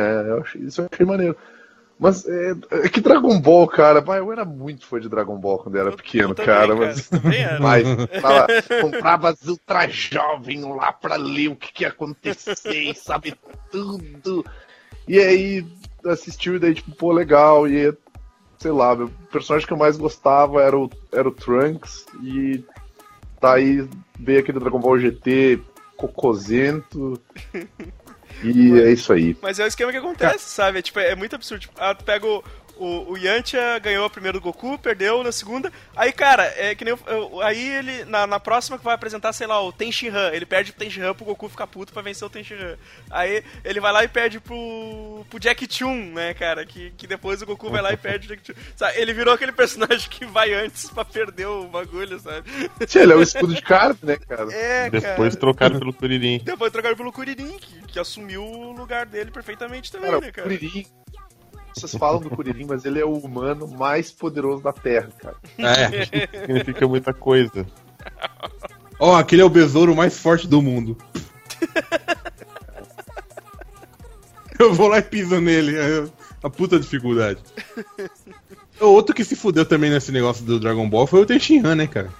Isso 0.60 0.80
eu 0.80 0.88
achei 0.90 1.04
maneiro. 1.04 1.36
Mas 1.98 2.26
é, 2.26 2.54
é 2.72 2.88
que 2.88 3.00
Dragon 3.00 3.40
Ball, 3.40 3.68
cara, 3.68 4.02
eu 4.16 4.32
era 4.32 4.44
muito 4.44 4.84
fã 4.86 4.98
de 4.98 5.08
Dragon 5.08 5.36
Ball 5.38 5.58
quando 5.58 5.76
eu 5.76 5.80
era 5.82 5.90
Eu- 5.90 5.96
pequeno, 5.96 6.30
eu 6.30 6.34
também, 6.34 6.46
cara, 6.54 6.74
mas. 6.74 7.10
Mas 7.60 8.20
tava, 8.20 8.46
comprava 8.82 9.28
as 9.30 9.46
ultra 9.46 9.88
jovem 9.88 10.60
lá 10.74 10.92
pra 10.92 11.16
ler 11.16 11.48
o 11.48 11.56
que, 11.56 11.72
que 11.72 11.82
ia 11.84 11.88
acontecer, 11.88 12.90
e 12.90 12.94
sabe 12.94 13.34
tudo. 13.70 14.44
E 15.06 15.18
aí 15.20 15.64
assistiu 16.06 16.56
e 16.56 16.58
daí, 16.58 16.74
tipo, 16.74 16.94
pô, 16.96 17.12
legal. 17.12 17.68
E 17.68 17.96
sei 18.58 18.72
lá, 18.72 18.96
meu 18.96 19.10
personagem 19.30 19.66
que 19.66 19.72
eu 19.72 19.78
mais 19.78 19.96
gostava 19.96 20.62
era 20.62 20.76
o, 20.76 20.90
era 21.12 21.28
o 21.28 21.32
Trunks. 21.32 22.06
E 22.22 22.64
daí 23.40 23.88
veio 24.18 24.40
aquele 24.40 24.58
Dragon 24.58 24.80
Ball 24.80 24.98
GT 24.98 25.60
cocosento. 25.96 27.20
E 28.42 28.80
é 28.80 28.92
isso 28.92 29.12
aí. 29.12 29.36
Mas 29.40 29.58
é 29.58 29.64
o 29.64 29.66
esquema 29.66 29.92
que 29.92 29.98
acontece, 29.98 30.50
sabe? 30.50 30.78
É, 30.78 30.82
tipo, 30.82 30.98
é 30.98 31.14
muito 31.14 31.34
absurdo. 31.36 31.60
Tipo, 31.62 31.74
pega 32.04 32.26
o, 32.26 32.42
o, 32.76 33.12
o 33.12 33.16
Yantia, 33.18 33.78
ganhou 33.78 34.04
a 34.04 34.10
primeira 34.10 34.38
do 34.38 34.42
Goku, 34.42 34.78
perdeu 34.78 35.22
na 35.22 35.32
segunda. 35.32 35.72
Aí, 35.96 36.12
cara, 36.12 36.44
é 36.56 36.74
que 36.74 36.84
nem. 36.84 36.92
eu- 36.92 37.00
eu- 37.14 37.40
aí 37.42 37.68
ele, 37.76 38.04
na, 38.04 38.26
na 38.26 38.40
próxima 38.40 38.78
que 38.78 38.84
vai 38.84 38.94
apresentar, 38.94 39.32
sei 39.32 39.46
lá, 39.46 39.60
o 39.62 39.72
Tenshinhan. 39.72 40.30
Ele 40.32 40.46
perde 40.46 40.72
pro 40.72 40.84
Tenshinhan 40.84 41.14
pro 41.14 41.24
Goku 41.24 41.48
ficar 41.48 41.66
puto 41.66 41.92
pra 41.92 42.02
vencer 42.02 42.26
o 42.26 42.30
Tenshinhan. 42.30 42.76
Aí 43.10 43.42
ele 43.64 43.80
vai 43.80 43.92
lá 43.92 44.04
e 44.04 44.08
perde 44.08 44.40
pro, 44.40 45.24
pro 45.30 45.38
Jack 45.40 45.66
Chun, 45.72 46.12
né, 46.12 46.34
cara? 46.34 46.64
Que, 46.66 46.90
que 46.96 47.06
depois 47.06 47.40
o 47.42 47.46
Goku 47.46 47.70
vai 47.70 47.80
lá 47.82 47.92
e 47.92 47.96
perde 47.96 48.26
o 48.26 48.28
Jack 48.28 48.46
Chun. 48.46 48.54
Sabe? 48.76 48.98
Ele 49.00 49.12
virou 49.12 49.34
aquele 49.34 49.52
personagem 49.52 50.08
que 50.10 50.24
vai 50.24 50.52
antes 50.54 50.90
pra 50.90 51.04
perder 51.04 51.46
o 51.46 51.66
bagulho, 51.68 52.18
sabe? 52.18 52.48
Sim, 52.86 52.98
ele 53.00 53.12
é 53.12 53.16
o 53.16 53.22
escudo 53.22 53.54
de 53.54 53.62
carne, 53.62 53.98
né, 54.02 54.16
cara? 54.16 54.52
É, 54.52 54.90
Depois 54.90 55.34
cara. 55.34 55.40
trocaram 55.40 55.78
pelo 55.78 55.92
Kuririn. 55.92 56.40
Depois 56.44 56.72
trocaram 56.72 56.96
pelo 56.96 57.12
Kuririn, 57.12 57.58
que, 57.58 57.82
que 57.92 57.98
assumiu 57.98 58.42
o 58.44 58.72
lugar 58.72 59.06
dele 59.06 59.30
perfeitamente 59.30 59.90
também, 59.92 60.10
Cara, 60.10 60.20
né, 60.22 60.28
o 60.28 60.32
cara? 60.32 60.48
Kuririn. 60.48 60.86
Vocês 61.74 61.94
falam 61.96 62.20
do 62.20 62.30
Kuririn, 62.30 62.66
mas 62.68 62.84
ele 62.84 63.00
é 63.00 63.04
o 63.04 63.14
humano 63.14 63.66
mais 63.66 64.12
poderoso 64.12 64.62
da 64.62 64.72
Terra, 64.72 65.08
cara. 65.18 65.36
É. 65.58 66.06
Significa 66.40 66.86
muita 66.86 67.12
coisa. 67.12 67.66
Ó, 68.98 69.16
aquele 69.16 69.42
é 69.42 69.44
o 69.44 69.50
besouro 69.50 69.94
mais 69.94 70.18
forte 70.18 70.46
do 70.46 70.62
mundo. 70.62 70.96
Eu 74.58 74.72
vou 74.72 74.88
lá 74.88 74.98
e 74.98 75.02
piso 75.02 75.40
nele. 75.40 75.76
É 75.76 76.04
a 76.42 76.48
puta 76.48 76.78
dificuldade. 76.78 77.40
O 78.80 78.86
outro 78.86 79.14
que 79.14 79.24
se 79.24 79.34
fudeu 79.34 79.64
também 79.64 79.90
nesse 79.90 80.12
negócio 80.12 80.44
do 80.44 80.60
Dragon 80.60 80.88
Ball 80.88 81.06
foi 81.06 81.22
o 81.22 81.26
Tenshinhan, 81.26 81.74
né, 81.74 81.86
cara? 81.86 82.10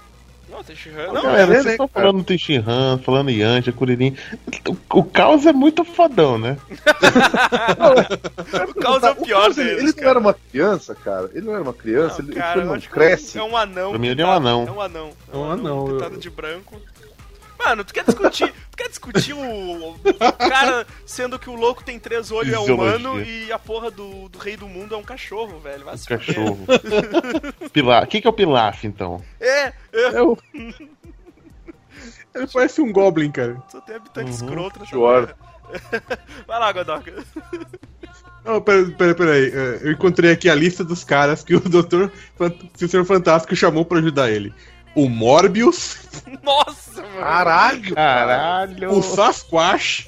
Não, 0.55 0.63
Tenshinhan. 0.63 1.07
Não, 1.07 1.13
Não, 1.13 1.21
Galera, 1.23 1.41
é, 1.41 1.45
vocês 1.61 1.65
estão 1.73 1.87
falando 1.87 2.23
Tenshinhan, 2.23 2.97
falando 3.03 3.29
Yantia, 3.29 3.73
Kuririn. 3.73 4.15
O, 4.67 4.99
o 4.99 5.03
caos 5.03 5.45
é 5.45 5.53
muito 5.53 5.83
fodão, 5.83 6.37
né? 6.37 6.57
o 8.69 8.73
caos 8.79 9.03
é 9.03 9.11
o 9.11 9.15
pior 9.15 9.41
Caos, 9.43 9.57
ele, 9.57 9.75
deles, 9.75 9.93
ele 9.93 10.01
não 10.01 10.09
era 10.09 10.19
uma 10.19 10.33
criança, 10.33 10.95
cara. 10.95 11.29
Ele 11.33 11.45
não 11.45 11.53
era 11.53 11.63
uma 11.63 11.73
criança, 11.73 12.21
Não, 12.21 12.29
ele, 12.29 12.39
cara, 12.39 12.59
ele 12.61 12.69
não 12.69 12.79
cresce. 12.79 13.37
É 13.37 13.43
um 13.43 13.57
anão. 13.57 13.89
Pra 13.91 13.99
mim 13.99 14.07
ele 14.07 14.21
é 14.21 14.25
um 14.25 14.29
pintado- 14.29 14.47
anão. 14.47 14.65
É 14.67 14.71
um 14.71 14.81
anão. 14.81 15.09
É 15.33 15.37
um 15.37 15.51
anão, 15.51 15.85
Pintado 15.87 16.15
eu- 16.15 16.19
de 16.19 16.29
branco. 16.29 16.81
Mano, 17.57 17.83
tu 17.83 17.93
quer 17.93 18.03
discutir, 18.03 18.51
tu 18.71 18.77
quer 18.77 18.89
discutir 18.89 19.33
o, 19.33 19.89
o 19.91 19.97
cara 20.37 20.85
sendo 21.05 21.39
que 21.39 21.49
o 21.49 21.55
louco 21.55 21.83
tem 21.83 21.97
três 21.99 22.31
olhos 22.31 22.53
é 22.53 22.59
humano 22.59 23.21
e 23.21 23.51
a 23.51 23.57
porra 23.57 23.89
do, 23.89 24.27
do 24.29 24.37
rei 24.37 24.55
do 24.57 24.67
mundo 24.67 24.93
é 24.93 24.97
um 24.97 25.03
cachorro, 25.03 25.59
velho. 25.59 25.85
Vai 25.85 25.97
se 25.97 26.03
fuder. 26.05 26.19
Cachorro. 26.25 26.59
Pilar. 27.73 28.03
O 28.03 28.07
que, 28.07 28.21
que 28.21 28.27
é 28.27 28.29
o 28.29 28.33
Pilaf, 28.33 28.83
então? 28.85 29.23
É, 29.39 29.67
é, 29.67 29.73
É 29.93 30.21
o... 30.21 30.37
Ele 32.33 32.47
parece 32.51 32.81
um 32.81 32.91
Goblin, 32.91 33.31
cara. 33.31 33.61
só 33.71 33.79
tem 33.81 33.95
habitante 33.95 34.29
Uhum. 34.29 34.35
escroto 34.35 34.79
nessa. 34.79 35.35
Vai 36.45 36.59
lá, 36.59 36.71
Godoka. 36.73 37.13
Não, 38.43 38.61
pera, 38.61 38.85
pera, 38.91 39.15
pera 39.15 39.31
aí. 39.31 39.51
É, 39.53 39.79
Eu 39.83 39.91
encontrei 39.93 40.31
aqui 40.31 40.49
a 40.49 40.55
lista 40.55 40.83
dos 40.83 41.03
caras 41.03 41.43
que 41.43 41.55
o 41.55 41.59
Dr. 41.61 42.09
Fant- 42.37 42.57
que 42.77 42.85
o 42.85 42.89
Senhor 42.89 43.05
Fantástico 43.05 43.55
chamou 43.55 43.85
pra 43.85 43.99
ajudar 43.99 44.29
ele. 44.29 44.53
O 44.95 45.09
Morbius, 45.09 45.97
Nossa, 46.41 47.01
mano. 47.01 47.19
Caralho! 47.19 47.95
Caralho! 47.95 48.91
o 48.91 49.03
Sasquatch, 49.03 50.07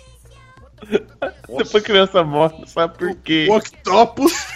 Depois 1.47 1.75
a 1.75 1.81
criança 1.81 2.23
morre, 2.23 2.59
não 2.59 2.67
sabe 2.67 2.97
por 2.97 3.13
quê. 3.15 3.47
o 3.49 3.55
Octopus 3.57 4.47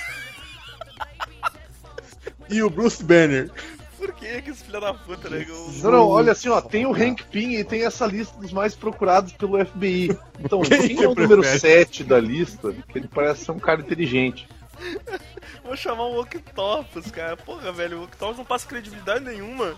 e 2.50 2.62
o 2.64 2.70
Bruce 2.70 3.04
Banner. 3.04 3.50
Por 3.98 4.14
que 4.14 4.42
que 4.42 4.50
esse 4.50 4.64
filho 4.64 4.82
da 4.82 4.94
puta, 4.94 5.30
né? 5.30 5.46
Não, 5.84 5.92
não, 5.92 6.08
olha 6.08 6.32
assim, 6.32 6.50
ó, 6.50 6.60
tem 6.60 6.86
o 6.86 6.94
Hank 6.94 7.24
Pym 7.26 7.52
e 7.56 7.64
tem 7.64 7.86
essa 7.86 8.06
lista 8.06 8.36
dos 8.40 8.52
mais 8.52 8.74
procurados 8.74 9.32
pelo 9.34 9.64
FBI. 9.64 10.18
Então, 10.40 10.62
Quem 10.66 10.96
quem, 10.96 11.04
é 11.04 11.08
o 11.08 11.14
número 11.14 11.42
prefere? 11.42 11.86
7 11.86 12.04
da 12.06 12.20
lista? 12.20 12.74
Que 12.90 12.98
ele 12.98 13.08
parece 13.08 13.46
ser 13.46 13.52
um 13.52 13.60
cara 13.60 13.82
inteligente. 13.82 14.48
Vou 15.64 15.76
chamar 15.76 16.04
o 16.04 16.20
Octopus, 16.22 17.12
cara. 17.12 17.38
Porra, 17.38 17.72
velho, 17.72 18.00
o 18.00 18.04
Octopus 18.04 18.38
não 18.38 18.46
passa 18.46 18.68
credibilidade 18.68 19.24
nenhuma. 19.24 19.76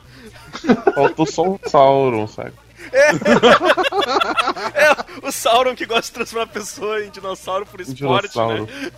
Faltou 0.95 1.25
só 1.25 1.43
um 1.43 1.59
Sauron, 1.67 2.27
sabe? 2.27 2.53
É, 4.73 5.25
o 5.25 5.31
Sauron 5.31 5.75
que 5.75 5.85
gosta 5.85 6.01
de 6.07 6.11
transformar 6.11 6.43
a 6.45 6.47
pessoa 6.47 7.03
em 7.05 7.09
dinossauro 7.09 7.65
por 7.65 7.79
esporte, 7.79 8.29
dinossauro. 8.31 8.65
né? 8.65 8.91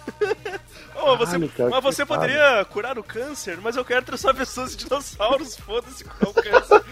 Ô, 0.95 1.17
você, 1.17 1.33
Caralho, 1.33 1.49
cara, 1.49 1.69
mas 1.69 1.83
você 1.83 2.05
poderia 2.05 2.65
curar 2.65 2.97
o 2.97 3.03
câncer, 3.03 3.59
mas 3.61 3.75
eu 3.75 3.85
quero 3.85 4.03
transformar 4.05 4.39
pessoas 4.39 4.73
em 4.73 4.77
dinossauros, 4.77 5.57
foda-se 5.57 6.03
qual 6.03 6.17
é 6.21 6.27
o 6.29 6.33
câncer. 6.33 6.83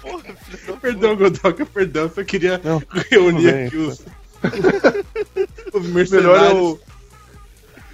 Porra, 0.00 0.36
Perdão, 0.80 1.16
Godoka, 1.16 1.66
perdão, 1.66 2.10
só 2.14 2.22
queria 2.22 2.60
Não, 2.62 2.80
reunir 3.10 3.48
aqui 3.66 3.76
os. 3.76 4.02
os 5.74 5.86
O 5.86 6.14
melhor 6.14 6.44
é 6.44 6.54
o. 6.54 6.78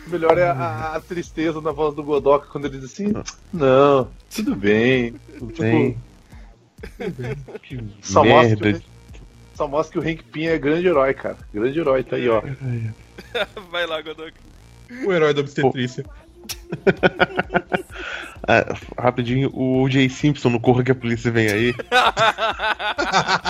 melhor 0.06 0.38
é 0.38 0.44
a, 0.48 0.94
a 0.96 1.00
tristeza 1.00 1.60
na 1.60 1.72
voz 1.72 1.94
do 1.94 2.02
Godoka 2.02 2.46
quando 2.50 2.66
ele 2.66 2.78
diz 2.78 2.92
assim: 2.92 3.12
Não, 3.52 4.08
tudo 4.34 4.54
bem. 4.56 5.14
Tudo 5.38 5.54
bem. 5.60 5.96
Que 7.62 7.82
Só 8.02 8.24
mostra, 8.24 8.56
merda. 8.64 8.80
que, 8.80 8.86
só 9.54 9.68
mostra 9.68 9.92
que 9.92 9.98
o 10.06 10.10
Hank 10.10 10.24
Pym 10.24 10.46
é 10.46 10.58
grande 10.58 10.86
herói, 10.88 11.14
cara. 11.14 11.38
Grande 11.52 11.78
herói, 11.78 12.02
tá 12.02 12.16
aí, 12.16 12.28
ó. 12.28 12.42
Vai 13.70 13.86
lá, 13.86 14.00
Godok. 14.02 14.32
O 15.06 15.12
herói 15.12 15.32
da 15.32 15.40
obstetrícia. 15.40 16.04
Ah, 18.48 18.74
rapidinho, 19.00 19.52
o 19.54 19.88
Jay 19.88 20.08
Simpson 20.10 20.50
no 20.50 20.58
Corra 20.58 20.82
que 20.82 20.90
a 20.90 20.94
Polícia 20.96 21.30
Vem 21.30 21.46
Aí. 21.48 21.74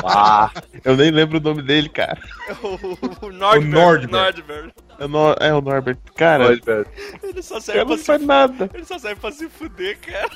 Ah, 0.04 0.50
Eu 0.84 0.96
nem 0.98 1.10
lembro 1.10 1.38
o 1.38 1.40
nome 1.40 1.62
dele, 1.62 1.88
cara. 1.88 2.20
O, 2.62 3.26
o 3.26 3.32
Nordberg. 3.32 3.68
Nordberg. 3.70 4.12
Nordberg. 4.12 4.72
É, 4.98 5.06
no- 5.06 5.32
é 5.40 5.54
o 5.54 5.62
Norbert. 5.62 5.96
Cara, 6.14 6.54
velho. 6.56 6.86
Ele 7.22 7.42
só 7.42 7.58
serve 7.58 7.86
pra 7.86 7.96
não 7.96 8.02
faz 8.04 8.22
nada. 8.22 8.70
Ele 8.74 8.84
só 8.84 8.98
serve 8.98 9.18
pra 9.20 9.32
se 9.32 9.48
fuder, 9.48 9.98
cara. 10.00 10.30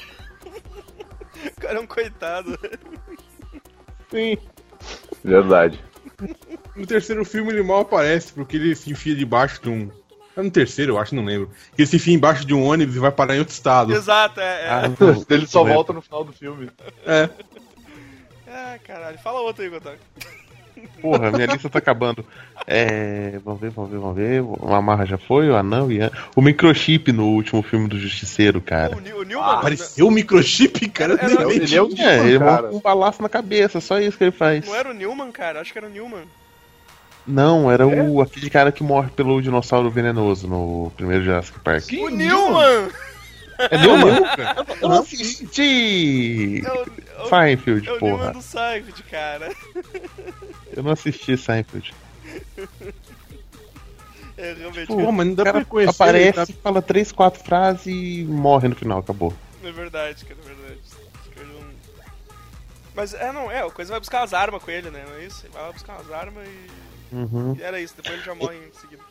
O 1.45 1.61
cara 1.61 1.79
é 1.79 1.81
um 1.81 1.87
coitado. 1.87 2.59
Sim. 4.11 4.39
Verdade. 5.23 5.79
No 6.75 6.87
terceiro 6.87 7.25
filme 7.27 7.51
ele 7.53 7.63
mal 7.63 7.81
aparece, 7.81 8.33
porque 8.33 8.57
ele 8.57 8.75
se 8.75 8.91
enfia 8.91 9.15
debaixo 9.15 9.61
de 9.63 9.69
um. 9.69 9.91
É 10.37 10.43
no 10.43 10.51
terceiro, 10.51 10.93
eu 10.93 10.99
acho, 10.99 11.15
não 11.15 11.25
lembro. 11.25 11.51
Que 11.75 11.83
ele 11.83 11.87
se 11.89 11.97
enfia 11.97 12.15
embaixo 12.15 12.45
de 12.45 12.53
um 12.53 12.63
ônibus 12.65 12.95
e 12.97 12.99
vai 12.99 13.11
parar 13.11 13.35
em 13.37 13.39
outro 13.39 13.55
estado. 13.55 13.93
Exato, 13.95 14.39
é. 14.41 14.45
é. 14.65 14.69
Ah, 14.69 14.83
não- 15.01 15.25
Ele 15.31 15.47
só 15.47 15.65
volta 15.65 15.93
no 15.93 16.03
final 16.03 16.25
do 16.25 16.33
filme. 16.33 16.69
É. 17.07 17.29
Ah, 18.49 18.77
caralho. 18.85 19.19
Fala 19.19 19.41
outro 19.41 19.63
aí, 19.63 19.71
Godok. 19.71 19.97
Porra, 21.01 21.31
minha 21.31 21.47
lista 21.47 21.71
tá 21.71 21.79
acabando. 21.79 22.25
É. 22.67 23.39
Vamos 23.45 23.61
ver, 23.61 23.71
vamos 23.71 23.91
ver, 23.91 23.99
vamos 23.99 24.17
ver. 24.17 24.43
O 24.43 24.75
Amarra 24.75 25.07
já 25.07 25.17
foi, 25.17 25.49
o 25.49 25.57
Anão 25.57 25.91
e 25.91 25.99
o 26.35 26.43
microchip 26.43 27.13
no 27.13 27.29
último 27.29 27.63
filme 27.63 27.89
do 27.89 27.99
Justiceiro, 27.99 28.61
cara. 28.61 28.95
O, 28.95 28.99
o 28.99 29.23
Newman. 29.25 29.43
Apareceu 29.55 30.07
o 30.07 30.11
microchip, 30.11 30.87
cara. 30.91 31.15
Era- 31.15 31.33
era-. 31.33 31.53
Ele 31.55 31.75
é 31.75 31.83
o 31.83 31.87
É, 31.87 31.89
Newman, 31.95 32.27
ele 32.29 32.39
cara. 32.39 32.71
um 32.75 32.81
balaço 32.81 33.23
na 33.23 33.29
cabeça, 33.29 33.81
só 33.81 33.99
isso 33.99 34.19
que 34.19 34.25
ele 34.25 34.31
faz. 34.33 34.67
Não 34.67 34.75
era 34.75 34.91
o 34.91 34.95
Newman, 34.95 35.33
cara? 35.33 35.61
Acho 35.63 35.73
que 35.73 35.79
era 35.79 35.87
o 35.87 35.91
Newman. 35.91 36.25
Não, 37.27 37.71
era 37.71 37.87
o 37.87 38.21
aquele 38.21 38.49
cara 38.49 38.71
que 38.71 38.83
morre 38.83 39.11
pelo 39.11 39.41
dinossauro 39.43 39.91
venenoso 39.91 40.47
no 40.47 40.93
primeiro 40.97 41.25
Jurassic 41.25 41.59
Park. 41.61 41.83
Sim, 41.83 42.05
o 42.05 42.09
Newman! 42.09 42.91
É 43.59 43.79
Newman? 43.79 44.23
cara. 44.37 44.67
Eu 44.81 44.89
não 44.89 44.99
assisti 45.01 46.63
É 46.65 46.71
o, 46.71 47.25
é 47.25 47.29
Seinfeld, 47.29 47.89
é 47.89 47.93
o 47.93 48.01
Newman 48.01 48.19
porra. 48.19 48.33
do 48.33 48.43
Seinfeld, 48.43 49.03
cara. 49.05 49.53
Eu 50.77 50.83
não 50.83 50.93
assisti 50.93 51.37
Seinfeld. 51.37 51.93
É 54.39 54.53
realmente. 54.53 54.87
Pô, 54.87 55.11
mas 55.11 55.27
não 55.29 55.35
dá 55.35 55.43
O 55.43 55.47
cara 55.47 55.61
pra 55.61 55.65
conhecer. 55.65 55.91
aparece, 56.03 56.39
ele 56.41 56.47
tá- 56.47 56.63
fala 56.63 56.83
três, 56.83 57.11
quatro 57.11 57.43
frases 57.43 57.87
e 57.87 58.23
morre 58.29 58.69
no 58.69 58.75
final, 58.77 58.99
acabou. 58.99 59.33
É 59.65 59.73
verdade, 59.73 60.27
cara, 60.27 60.39
é 60.45 60.47
verdade. 60.47 60.81
Que 61.33 61.41
eu 61.41 61.47
Mas 62.95 63.15
é, 63.15 63.33
não, 63.33 63.51
é, 63.51 63.65
o 63.65 63.71
coisa 63.71 63.93
vai 63.93 63.99
buscar 64.01 64.23
as 64.23 64.35
armas 64.35 64.63
com 64.63 64.71
ele, 64.71 64.91
né? 64.91 65.05
Não 65.09 65.17
é 65.17 65.25
isso? 65.25 65.47
Ele 65.47 65.55
vai 65.55 65.63
lá 65.63 65.73
buscar 65.73 65.97
as 65.97 66.11
armas 66.11 66.47
e... 66.47 66.67
Uhum. 67.13 67.55
e 67.59 67.63
era 67.63 67.81
isso, 67.81 67.95
depois 67.97 68.15
ele 68.15 68.25
já 68.25 68.35
morre 68.35 68.57
em 68.57 68.73
seguida. 68.81 69.03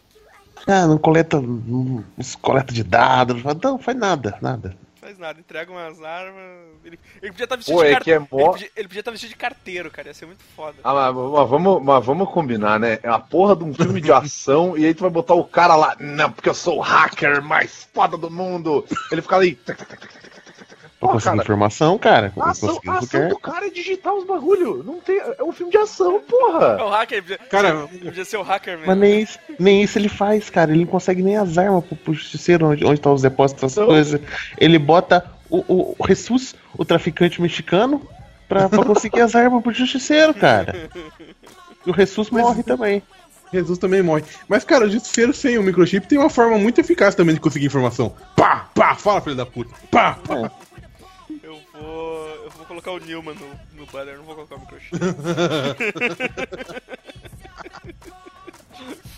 Ah, 0.68 0.88
não 0.88 0.98
coleta. 0.98 1.40
Não, 1.42 2.04
coleta 2.42 2.74
de 2.74 2.84
dados, 2.84 3.44
não 3.62 3.78
faz 3.78 3.98
nada, 3.98 4.38
nada. 4.42 4.76
Faz 5.00 5.20
nada, 5.20 5.40
entrega 5.40 5.72
umas 5.72 6.02
armas. 6.02 6.42
Ele, 6.84 7.00
ele 7.22 7.32
podia 7.32 7.44
estar 7.44 7.56
vestido 7.58 7.76
Pô, 7.78 7.84
de 7.84 7.90
é 7.90 7.94
car- 7.94 8.04
que 8.04 8.12
é 8.12 8.16
ele, 8.16 8.28
mó- 8.32 8.52
podia, 8.52 8.70
ele 8.76 8.88
podia 8.88 9.02
estar 9.02 9.12
vestido 9.12 9.30
de 9.30 9.36
carteiro, 9.36 9.92
cara, 9.92 10.08
ia 10.08 10.14
ser 10.16 10.26
muito 10.26 10.44
foda. 10.56 10.78
Ah, 10.84 10.94
mas, 10.94 11.16
mas 11.16 11.50
vamos, 11.50 11.84
mas 11.84 12.06
vamos 12.06 12.30
combinar, 12.32 12.80
né? 12.80 12.98
É 13.04 13.10
a 13.10 13.20
porra 13.20 13.56
de 13.56 13.64
um 13.64 13.74
filme 13.74 14.02
de 14.02 14.12
ação 14.12 14.76
e 14.76 14.84
aí 14.86 14.94
tu 14.96 15.02
vai 15.02 15.12
botar 15.12 15.36
o 15.36 15.44
cara 15.44 15.76
lá, 15.76 15.96
não, 16.00 16.32
porque 16.32 16.50
eu 16.50 16.56
sou 16.56 16.78
o 16.78 16.82
hacker 16.82 17.44
mais 17.44 17.88
foda 17.94 18.18
do 18.18 18.32
mundo. 18.32 18.84
Ele 19.12 19.22
fica 19.22 19.36
ali. 19.36 19.56
Pra 19.56 19.76
Pô, 19.76 19.86
conseguir 21.00 21.24
cara, 21.32 21.44
informação, 21.44 21.98
cara. 21.98 22.34
A 22.40 22.50
ação, 22.52 22.80
a 22.88 22.94
ação 22.94 23.08
quer. 23.08 23.30
do 23.30 23.38
cara 23.38 23.68
é 23.68 23.70
digitar 23.70 24.14
os 24.14 24.26
bagulho. 24.26 24.84
Não 24.84 25.00
tem, 25.00 25.18
é 25.18 25.44
um 25.44 25.52
filme 25.52 25.72
de 25.72 25.78
ação, 25.78 26.18
É 26.18 26.20
porra. 26.20 26.84
o 26.84 26.90
hacker, 26.90 27.40
Cara, 27.50 27.88
podia 27.88 28.26
ser 28.26 28.38
o 28.38 28.42
hacker 28.42 28.74
mesmo. 28.78 28.88
Mas 28.88 28.98
nem 28.98 29.22
isso, 29.22 29.40
nem 29.60 29.84
isso 29.84 29.98
ele 29.98 30.10
faz, 30.10 30.50
cara. 30.50 30.72
Ele 30.72 30.82
não 30.86 30.92
consegue 30.92 31.22
nem 31.22 31.38
as 31.38 31.58
armas 31.58 31.84
pro, 31.86 31.96
pro 31.96 32.14
justiceiro, 32.14 32.68
onde, 32.68 32.86
onde 32.86 33.00
tá 33.02 33.12
os 33.12 33.22
depósitos, 33.22 33.64
essas 33.64 33.78
Não. 33.78 33.88
coisas. 33.88 34.22
Ele 34.58 34.80
bota 34.80 35.26
o, 35.50 35.58
o, 35.68 35.96
o 36.00 36.08
Jesus, 36.08 36.56
o 36.78 36.84
traficante 36.86 37.42
mexicano, 37.42 38.02
pra, 38.48 38.68
pra 38.70 38.84
conseguir 38.84 39.22
as 39.22 39.36
armas 39.36 39.62
pro 39.62 39.74
justiceiro, 39.74 40.34
cara. 40.34 40.90
E 41.86 41.92
o 41.92 41.94
Jesus 41.96 42.30
morre 42.30 42.64
também. 42.64 43.04
Jesus 43.54 43.78
também 43.78 44.02
morre. 44.02 44.24
Mas, 44.50 44.64
cara, 44.66 44.86
o 44.86 44.90
justiceiro 44.90 45.32
sem 45.34 45.58
o 45.58 45.64
microchip 45.64 46.08
tem 46.08 46.18
uma 46.18 46.30
forma 46.30 46.58
muito 46.58 46.82
eficaz 46.82 47.14
também 47.16 47.36
de 47.36 47.40
conseguir 47.42 47.68
informação. 47.68 48.14
Pá, 48.36 48.68
pá, 48.74 48.96
fala, 48.96 49.22
filho 49.22 49.36
da 49.36 49.46
puta. 49.46 49.74
Pá, 49.92 50.18
pá. 50.28 50.36
Eu 50.36 50.52
vou. 51.82 52.28
Eu 52.44 52.50
vou 52.52 52.66
colocar 52.66 52.92
o 52.92 53.00
Newman 53.00 53.36
no, 53.36 53.60
no 53.80 53.86
banner, 53.88 54.18
não 54.18 54.24
vou 54.24 54.36
colocar 54.36 54.56
o 54.56 54.60
microchip. 54.60 54.98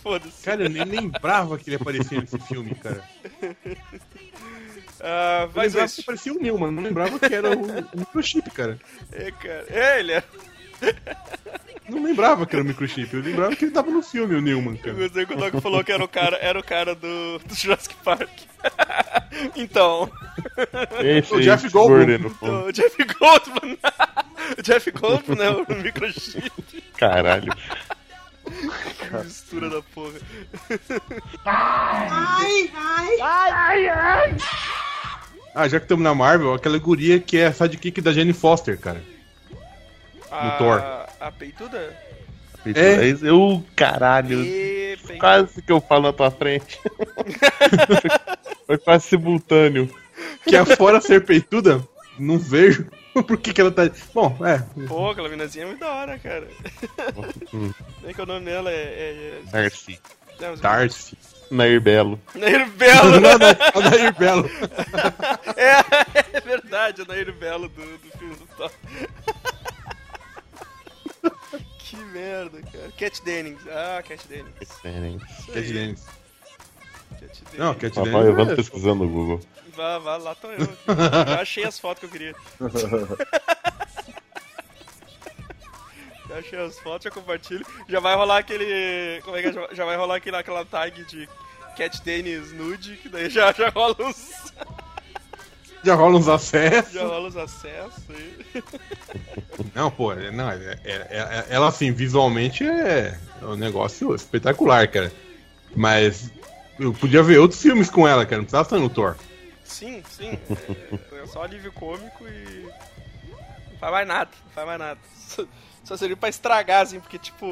Foda-se. 0.04 0.44
Cara, 0.44 0.64
eu 0.64 0.70
nem 0.70 0.84
lembrava 0.84 1.58
que 1.58 1.70
ele 1.70 1.78
aparecia 1.78 2.22
nesse 2.22 2.38
filme, 2.40 2.76
cara. 2.76 3.04
Ah, 5.00 5.44
Eu 5.44 5.52
mas 5.56 5.74
lembrava 5.74 5.92
é 5.92 5.96
que 5.96 6.04
parecia 6.04 6.34
o 6.34 6.40
Newman, 6.40 6.72
não 6.72 6.84
lembrava 6.84 7.20
que 7.20 7.34
era 7.34 7.56
o, 7.56 7.62
o 7.62 8.00
microchip, 8.00 8.50
cara. 8.52 8.80
É, 9.12 9.32
cara. 9.32 9.66
É, 9.70 10.00
ele 10.00 10.14
é. 10.14 10.24
Não 11.90 12.04
lembrava 12.04 12.46
que 12.46 12.54
era 12.54 12.64
o 12.64 12.68
microchip, 12.68 13.14
eu 13.14 13.22
lembrava 13.22 13.56
que 13.56 13.64
ele 13.64 13.72
tava 13.72 13.90
no 13.90 14.04
filme, 14.04 14.36
o 14.36 14.42
Newman, 14.42 14.76
Eu 14.76 14.82
cara. 14.82 14.94
gostei 14.98 15.26
quando 15.26 15.40
o 15.42 15.50
Doc 15.50 15.62
falou 15.64 15.82
que 15.86 15.92
era 15.94 16.04
o 16.04 16.08
cara, 16.08 16.38
era 16.42 16.60
o 16.60 16.64
cara 16.64 16.94
do, 16.94 17.40
do 17.40 17.56
Jurassic 17.56 17.96
Park. 18.04 18.30
então, 19.56 20.12
Esse 21.02 21.34
O 21.34 21.40
Jeff 21.42 21.70
Goldblum. 21.70 22.06
Gordon 22.06 22.24
no 22.24 22.30
fundo. 22.30 22.66
o 22.66 22.72
Jeff 22.74 22.98
Goldblum. 23.06 23.78
o 24.58 24.62
Jeff 24.62 24.92
Goldblum, 24.92 25.36
né? 25.36 25.50
O 25.50 25.82
microchip. 25.82 26.52
Caralho. 26.98 27.54
Que 28.44 29.16
mistura 29.24 29.70
da 29.70 29.82
porra. 29.82 30.20
Ah, 35.56 35.68
já 35.68 35.80
que 35.80 35.86
estamos 35.86 36.04
na 36.04 36.14
Marvel, 36.14 36.54
aquela 36.54 36.78
guria 36.78 37.20
que 37.20 37.38
é 37.38 37.48
a 37.48 37.54
sidekick 37.54 38.02
da 38.02 38.12
Jane 38.12 38.34
Foster, 38.34 38.78
cara. 38.80 39.02
A, 40.32 40.52
Thor. 40.58 40.82
A 41.20 41.32
peituda? 41.32 41.96
É. 42.66 43.16
Eu, 43.22 43.64
caralho. 43.76 44.44
E... 44.44 44.98
Quase 45.20 45.62
que 45.62 45.72
eu 45.72 45.80
falo 45.80 46.04
na 46.04 46.14
tua 46.14 46.30
frente. 46.30 46.80
Foi 48.68 48.78
quase 48.78 49.08
simultâneo. 49.08 49.90
Que 50.44 50.56
afora 50.56 51.00
ser 51.00 51.26
peituda, 51.26 51.82
não 52.20 52.38
vejo 52.38 52.86
por 53.14 53.38
que, 53.38 53.54
que 53.54 53.62
ela 53.62 53.72
tá. 53.72 53.90
Bom, 54.14 54.38
é. 54.46 54.64
Pô, 54.88 55.10
aquela 55.10 55.30
minazinha 55.30 55.64
é 55.64 55.68
muito 55.68 55.80
da 55.80 55.92
hora, 55.92 56.20
cara. 56.20 56.48
Bem 58.02 58.14
que 58.14 58.22
o 58.22 58.26
nome 58.26 58.46
dela 58.46 58.70
é... 58.70 58.74
é, 58.74 59.42
é... 59.48 59.52
Darcy. 59.52 60.00
Não, 60.40 60.50
mas- 60.50 60.60
Darcy. 60.60 61.18
Nair 61.50 61.80
Belo. 61.80 62.20
Nair 62.36 62.70
Belo. 62.72 63.22
Não, 63.22 63.38
não, 63.38 63.48
a 63.74 63.90
Nair 63.90 64.14
Belo. 64.18 64.50
É, 65.56 66.38
é 66.38 66.42
verdade, 66.42 67.04
a 67.04 67.06
Nair 67.06 67.32
Belo 67.34 67.70
do, 67.70 67.82
do 67.82 68.18
filme 68.18 68.36
do 68.36 68.46
Thor. 68.58 68.72
Que 71.90 71.96
merda, 71.98 72.62
cara. 72.62 72.92
Cat 72.98 73.22
Dennings. 73.24 73.62
Ah, 73.68 74.04
Cat 74.08 74.28
Dennings. 74.28 74.54
Cat 74.60 74.82
Dennis. 74.84 75.24
Cat 75.46 75.62
Dennings. 75.74 76.06
Não, 77.58 77.74
Cat 77.76 77.96
Vai, 77.96 78.04
Dennis. 78.06 78.24
vai, 78.26 78.32
vamos 78.34 78.54
é- 78.54 78.56
pesquisando 78.56 79.04
no 79.06 79.10
Google. 79.10 79.40
Vá, 79.76 79.98
vá, 80.00 80.18
lá 80.18 80.36
tô 80.36 80.52
eu. 80.52 80.66
Já 81.28 81.42
achei 81.42 81.64
as 81.64 81.80
fotos 81.80 82.00
que 82.00 82.06
eu 82.08 82.10
queria. 82.10 82.36
Já 86.30 86.40
achei 86.40 86.60
as 86.60 86.80
fotos, 86.80 87.04
já 87.06 87.12
compartilho. 87.12 87.66
Já 87.88 88.00
vai 88.00 88.16
rolar 88.16 88.40
aquele. 88.40 89.22
Como 89.24 89.38
é 89.38 89.42
que 89.42 89.48
é? 89.50 89.76
Já- 89.76 89.86
vai 89.86 89.96
rolar 89.96 90.16
aquele, 90.18 90.36
aquela 90.36 90.66
tag 90.66 91.04
de 91.06 91.30
Cat 91.78 92.02
Dennis 92.04 92.52
nude, 92.54 92.98
que 92.98 93.08
daí 93.08 93.30
já, 93.30 93.52
já 93.54 93.70
rola 93.70 93.96
os. 94.00 94.52
Já 95.84 95.96
rola 95.96 96.18
uns 96.18 96.28
acessos. 96.28 96.94
Já 96.94 97.04
rola 97.06 97.28
os 97.28 97.38
acessos 97.38 98.04
aí. 98.10 98.64
Não, 99.74 99.90
pô, 99.92 100.12
é- 100.14 100.32
não, 100.32 100.50
é- 100.50 100.80
é- 100.84 101.08
é- 101.10 101.46
ela 101.50 101.68
assim, 101.70 101.92
visualmente 101.92 102.64
é 102.68 103.18
é 103.42 103.46
um 103.46 103.56
negócio 103.56 104.14
espetacular, 104.16 104.88
cara. 104.88 105.12
Mas 105.76 106.32
eu 106.80 106.94
podia 106.94 107.22
ver 107.24 107.38
outros 107.38 107.62
filmes 107.62 107.90
com 107.90 108.08
ela, 108.08 108.26
cara. 108.26 108.38
Não 108.38 108.44
precisava 108.46 108.64
estar 108.64 108.80
no 108.80 108.90
Thor. 108.90 109.16
Sim, 109.64 110.02
sim. 110.10 110.38
É, 111.12 111.24
é 111.24 111.28
só 111.28 111.44
alívio 111.44 111.72
cômico 111.72 112.28
e. 112.28 112.64
Não 113.72 113.78
faz 113.80 113.92
mais 113.92 114.08
nada, 114.08 114.30
não 114.46 114.52
faz 114.54 114.68
mais 114.68 114.80
nada. 114.80 115.00
Só, 115.28 115.46
só 115.84 115.98
serviu 115.98 116.18
pra 116.18 116.30
estragar, 116.30 116.82
assim, 116.82 117.00
porque, 117.00 117.20
tipo, 117.20 117.46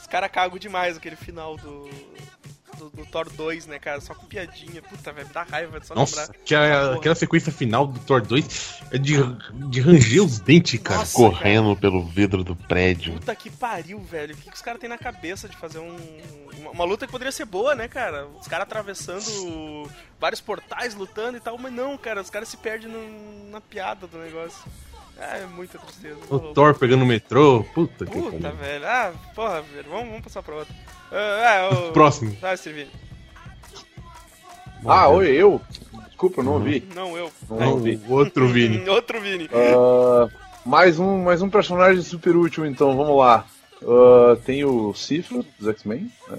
os 0.00 0.06
caras 0.08 0.30
cagam 0.30 0.58
demais 0.58 0.96
aquele 0.96 1.14
final 1.16 1.56
do, 1.56 1.88
do. 2.78 2.90
do 2.90 3.06
Thor 3.06 3.28
2, 3.30 3.66
né, 3.66 3.78
cara? 3.78 4.00
Só 4.00 4.14
com 4.14 4.26
piadinha. 4.26 4.82
Puta, 4.82 5.12
velho, 5.12 5.26
me 5.26 5.32
dá 5.32 5.42
raiva 5.42 5.80
de 5.80 5.86
só 5.86 5.94
Nossa, 5.94 6.20
lembrar. 6.20 6.36
aquela, 6.36 6.86
Porra. 6.86 6.98
aquela 6.98 7.14
sequência 7.14 7.52
final 7.52 7.86
do 7.86 7.98
Thor 8.00 8.20
2 8.22 8.80
é 8.92 8.98
de, 8.98 9.14
de 9.68 9.80
ranger 9.80 10.22
os 10.24 10.38
dentes, 10.40 10.80
cara. 10.80 11.00
Nossa. 11.00 11.16
Correndo 11.16 11.76
pelo 11.76 12.04
vidro 12.04 12.44
do 12.44 12.54
prédio. 12.54 13.14
Puta 13.14 13.34
que 13.34 13.50
pariu, 13.50 13.98
velho. 14.00 14.34
O 14.34 14.36
que, 14.36 14.50
que 14.50 14.56
os 14.56 14.62
caras 14.62 14.80
têm 14.80 14.88
na 14.88 14.98
cabeça 14.98 15.48
de 15.48 15.56
fazer 15.56 15.78
um, 15.78 15.96
uma, 16.58 16.70
uma 16.70 16.84
luta 16.84 17.06
que 17.06 17.12
poderia 17.12 17.32
ser 17.32 17.44
boa, 17.46 17.74
né, 17.74 17.88
cara? 17.88 18.26
Os 18.40 18.46
caras 18.48 18.64
atravessando 18.66 19.90
vários 20.20 20.40
portais, 20.40 20.94
lutando 20.94 21.36
e 21.36 21.40
tal, 21.40 21.56
mas 21.58 21.72
não, 21.72 21.96
cara. 21.98 22.20
Os 22.20 22.30
caras 22.30 22.48
se 22.48 22.56
perdem 22.56 22.88
no- 22.88 23.50
na 23.50 23.60
piada 23.60 24.06
do 24.06 24.18
negócio. 24.18 24.58
Ah, 25.18 25.38
é 25.38 25.46
muita 25.46 25.78
tristeza. 25.78 26.18
O 26.28 26.38
Thor 26.52 26.74
pegando 26.74 27.02
o 27.02 27.06
metrô. 27.06 27.64
Puta, 27.74 28.04
que 28.04 28.12
Puta, 28.12 28.38
pariu. 28.38 28.56
velho. 28.58 28.86
Ah, 28.86 29.12
porra, 29.34 29.62
velho. 29.62 29.88
Vamos, 29.88 30.08
vamos 30.08 30.20
passar 30.22 30.42
pra 30.42 30.56
outra. 30.56 30.74
Ah, 31.12 31.54
é, 31.54 31.68
o... 31.68 31.92
Próximo. 31.92 32.36
Ah, 32.42 32.56
Stevie. 32.56 32.88
Ah, 34.84 35.08
oi, 35.08 35.28
eu? 35.28 35.60
Desculpa, 36.06 36.40
eu 36.40 36.44
não 36.44 36.54
ouvi. 36.54 36.86
Não, 36.94 37.16
eu. 37.16 37.30
Não 37.48 37.72
ouvi. 37.72 38.00
O 38.08 38.14
outro 38.14 38.48
Vini. 38.48 38.82
Outro 38.88 39.20
Vini. 39.20 39.48
Ah, 39.52 40.28
mais, 40.64 40.98
um, 40.98 41.22
mais 41.22 41.42
um 41.42 41.50
personagem 41.50 42.02
super 42.02 42.34
útil, 42.36 42.66
então, 42.66 42.96
vamos 42.96 43.16
lá. 43.18 43.44
Ah, 43.82 44.36
tem 44.44 44.64
o 44.64 44.92
Cifra, 44.94 45.44
dos 45.58 45.68
X-Men, 45.68 46.10
né? 46.28 46.38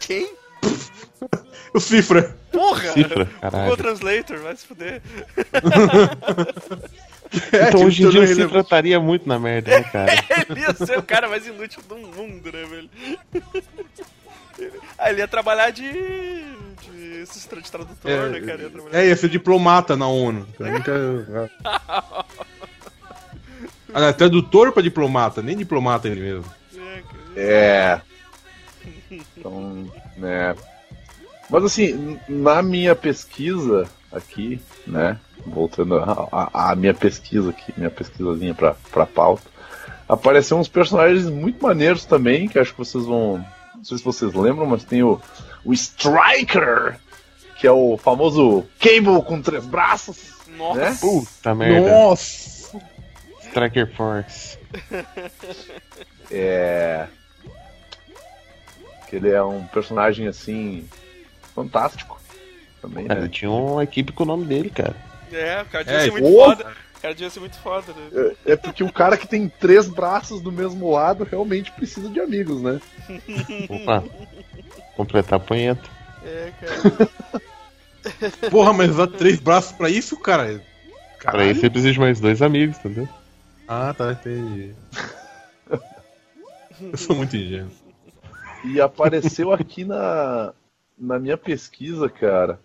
Quem? 0.00 0.30
O 1.74 1.80
Cifra. 1.80 2.34
Porra! 2.50 2.92
Cifra, 2.92 3.26
caralho. 3.40 3.76
Translator, 3.76 4.38
vai 4.38 4.56
se 4.56 4.66
fuder. 4.66 5.02
É, 7.52 7.68
Então 7.68 7.70
tipo, 7.70 7.86
hoje 7.86 8.02
em 8.04 8.10
dia 8.10 8.20
tornou 8.20 8.34
se 8.34 8.40
ele- 8.42 8.50
trataria 8.50 9.00
muito 9.00 9.28
na 9.28 9.38
merda, 9.38 9.70
né, 9.70 9.82
cara? 9.84 10.12
Ele 10.50 10.60
ia 10.60 10.74
ser 10.74 10.98
o 10.98 11.02
cara 11.02 11.28
mais 11.28 11.46
inútil 11.46 11.82
do 11.88 11.96
mundo, 11.96 12.52
né, 12.52 12.64
velho? 12.64 12.90
Ah, 14.98 15.10
ele 15.10 15.20
ia 15.20 15.28
trabalhar 15.28 15.68
de. 15.68 15.82
de 15.92 17.24
de 17.24 17.70
tradutor, 17.70 18.30
né, 18.30 18.40
cara? 18.40 18.62
Ia 18.62 18.70
trabalhar... 18.70 18.98
É, 18.98 19.06
ia 19.08 19.14
ser 19.16 19.28
diplomata 19.28 19.94
na 19.96 20.08
ONU. 20.08 20.46
Nunca- 20.58 21.50
Ah, 23.92 24.12
tradutor 24.16 24.72
pra 24.72 24.82
diplomata, 24.82 25.42
nem 25.42 25.54
diplomata 25.58 26.08
ele 26.08 26.20
mesmo. 26.22 26.44
É. 26.74 27.02
É. 27.36 28.00
Então, 29.36 29.92
né. 30.16 30.54
Mas 31.50 31.64
assim, 31.64 32.18
na 32.26 32.62
minha 32.62 32.94
pesquisa 32.94 33.86
aqui, 34.12 34.60
né? 34.86 35.18
Voltando 35.46 35.96
à 36.32 36.74
minha 36.76 36.94
pesquisa 36.94 37.50
aqui, 37.50 37.72
minha 37.76 37.90
pesquisazinha 37.90 38.54
pra, 38.54 38.74
pra 38.90 39.06
pauta, 39.06 39.44
apareceram 40.08 40.60
uns 40.60 40.68
personagens 40.68 41.28
muito 41.28 41.62
maneiros 41.62 42.04
também, 42.04 42.48
que 42.48 42.58
acho 42.58 42.72
que 42.72 42.78
vocês 42.78 43.04
vão. 43.04 43.44
Não 43.74 43.84
sei 43.84 43.98
se 43.98 44.04
vocês 44.04 44.34
lembram, 44.34 44.66
mas 44.66 44.84
tem 44.84 45.02
o, 45.02 45.20
o 45.64 45.72
Striker, 45.72 46.98
que 47.58 47.66
é 47.66 47.70
o 47.70 47.96
famoso 47.96 48.64
Cable 48.78 49.22
com 49.24 49.40
três 49.42 49.64
braços. 49.64 50.34
Nossa. 50.56 50.80
Né? 50.80 50.96
Puta 51.00 51.54
merda. 51.54 51.90
Nossa! 51.90 52.80
Striker 53.42 53.92
Force. 53.94 54.58
É. 56.28 57.06
Que 59.08 59.14
ele 59.14 59.30
é 59.30 59.40
um 59.40 59.64
personagem 59.68 60.26
assim. 60.26 60.88
fantástico. 61.54 62.20
Também, 62.80 63.06
Cara, 63.06 63.20
né? 63.22 63.28
tinha 63.28 63.50
uma 63.50 63.82
equipe 63.82 64.12
com 64.12 64.22
o 64.22 64.26
nome 64.26 64.44
dele, 64.44 64.70
cara. 64.70 64.94
É, 65.32 65.62
o 65.62 65.66
cara 65.66 65.84
devia 65.84 66.00
É, 66.00 66.04
ser 66.04 66.10
muito 66.12 66.32
foda. 66.32 66.72
O 66.96 67.00
cara 67.00 67.14
devia 67.14 67.30
ser 67.30 67.40
muito 67.40 67.58
foda, 67.58 67.92
né? 67.92 68.34
É, 68.46 68.52
é 68.52 68.56
porque 68.56 68.82
o 68.84 68.92
cara 68.92 69.16
que 69.16 69.26
tem 69.26 69.48
três 69.48 69.88
braços 69.88 70.40
do 70.40 70.52
mesmo 70.52 70.90
lado 70.90 71.24
realmente 71.24 71.70
precisa 71.72 72.08
de 72.08 72.20
amigos, 72.20 72.62
né? 72.62 72.80
Opa. 73.68 74.04
Completar 74.96 75.38
a 75.38 75.42
punheta. 75.42 75.88
É, 76.24 76.52
cara. 76.60 78.50
Porra, 78.50 78.72
mas 78.72 78.96
dá 78.96 79.06
três 79.06 79.40
braços 79.40 79.72
pra 79.72 79.90
isso, 79.90 80.16
cara? 80.18 80.62
Pra 81.20 81.44
isso 81.44 81.60
você 81.60 81.70
precisa 81.70 81.92
de 81.92 81.98
mais 82.00 82.20
dois 82.20 82.40
amigos, 82.40 82.78
entendeu? 82.78 83.08
Ah, 83.66 83.92
tá, 83.92 84.12
entendi. 84.12 84.72
Eu 86.80 86.96
sou 86.96 87.16
muito 87.16 87.36
ingênuo. 87.36 87.70
E 88.64 88.80
apareceu 88.80 89.52
aqui 89.52 89.84
na, 89.84 90.52
na 90.98 91.18
minha 91.18 91.36
pesquisa, 91.36 92.08
cara. 92.08 92.60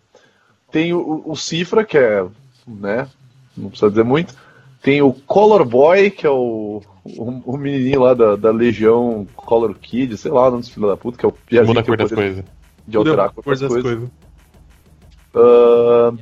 Tem 0.72 0.94
o, 0.94 1.22
o 1.26 1.36
Cifra, 1.36 1.84
que 1.84 1.98
é. 1.98 2.26
né? 2.68 3.08
Não 3.56 3.70
precisa 3.70 3.90
dizer 3.90 4.04
muito. 4.04 4.34
Tem 4.82 5.02
o 5.02 5.14
Color 5.14 5.66
Boy, 5.66 6.10
que 6.10 6.26
é 6.26 6.30
o, 6.30 6.82
o, 7.04 7.42
o 7.46 7.58
menininho 7.58 8.02
lá 8.02 8.14
da, 8.14 8.36
da 8.36 8.52
Legião 8.52 9.28
Color 9.36 9.76
Kid, 9.76 10.18
sei 10.18 10.32
lá 10.32 10.48
o 10.48 10.52
nome 10.52 10.62
desse 10.64 10.74
filho 10.74 10.88
da 10.88 10.98
puta, 10.98 11.18
que 11.18 11.26
é 11.26 11.30
o 11.30 11.32
piadinho 11.32 11.68
Muda 11.68 11.80
a 11.82 11.84
que 11.84 11.90
cor 11.90 11.98
das 11.98 12.12
coisas. 12.12 12.46
de 12.88 12.98
alterar 12.98 13.26
a 13.28 13.30
cor 13.30 13.44
das 13.58 13.60
coisas. 13.60 13.82
coisas. 13.84 14.10
Ah, 15.36 16.14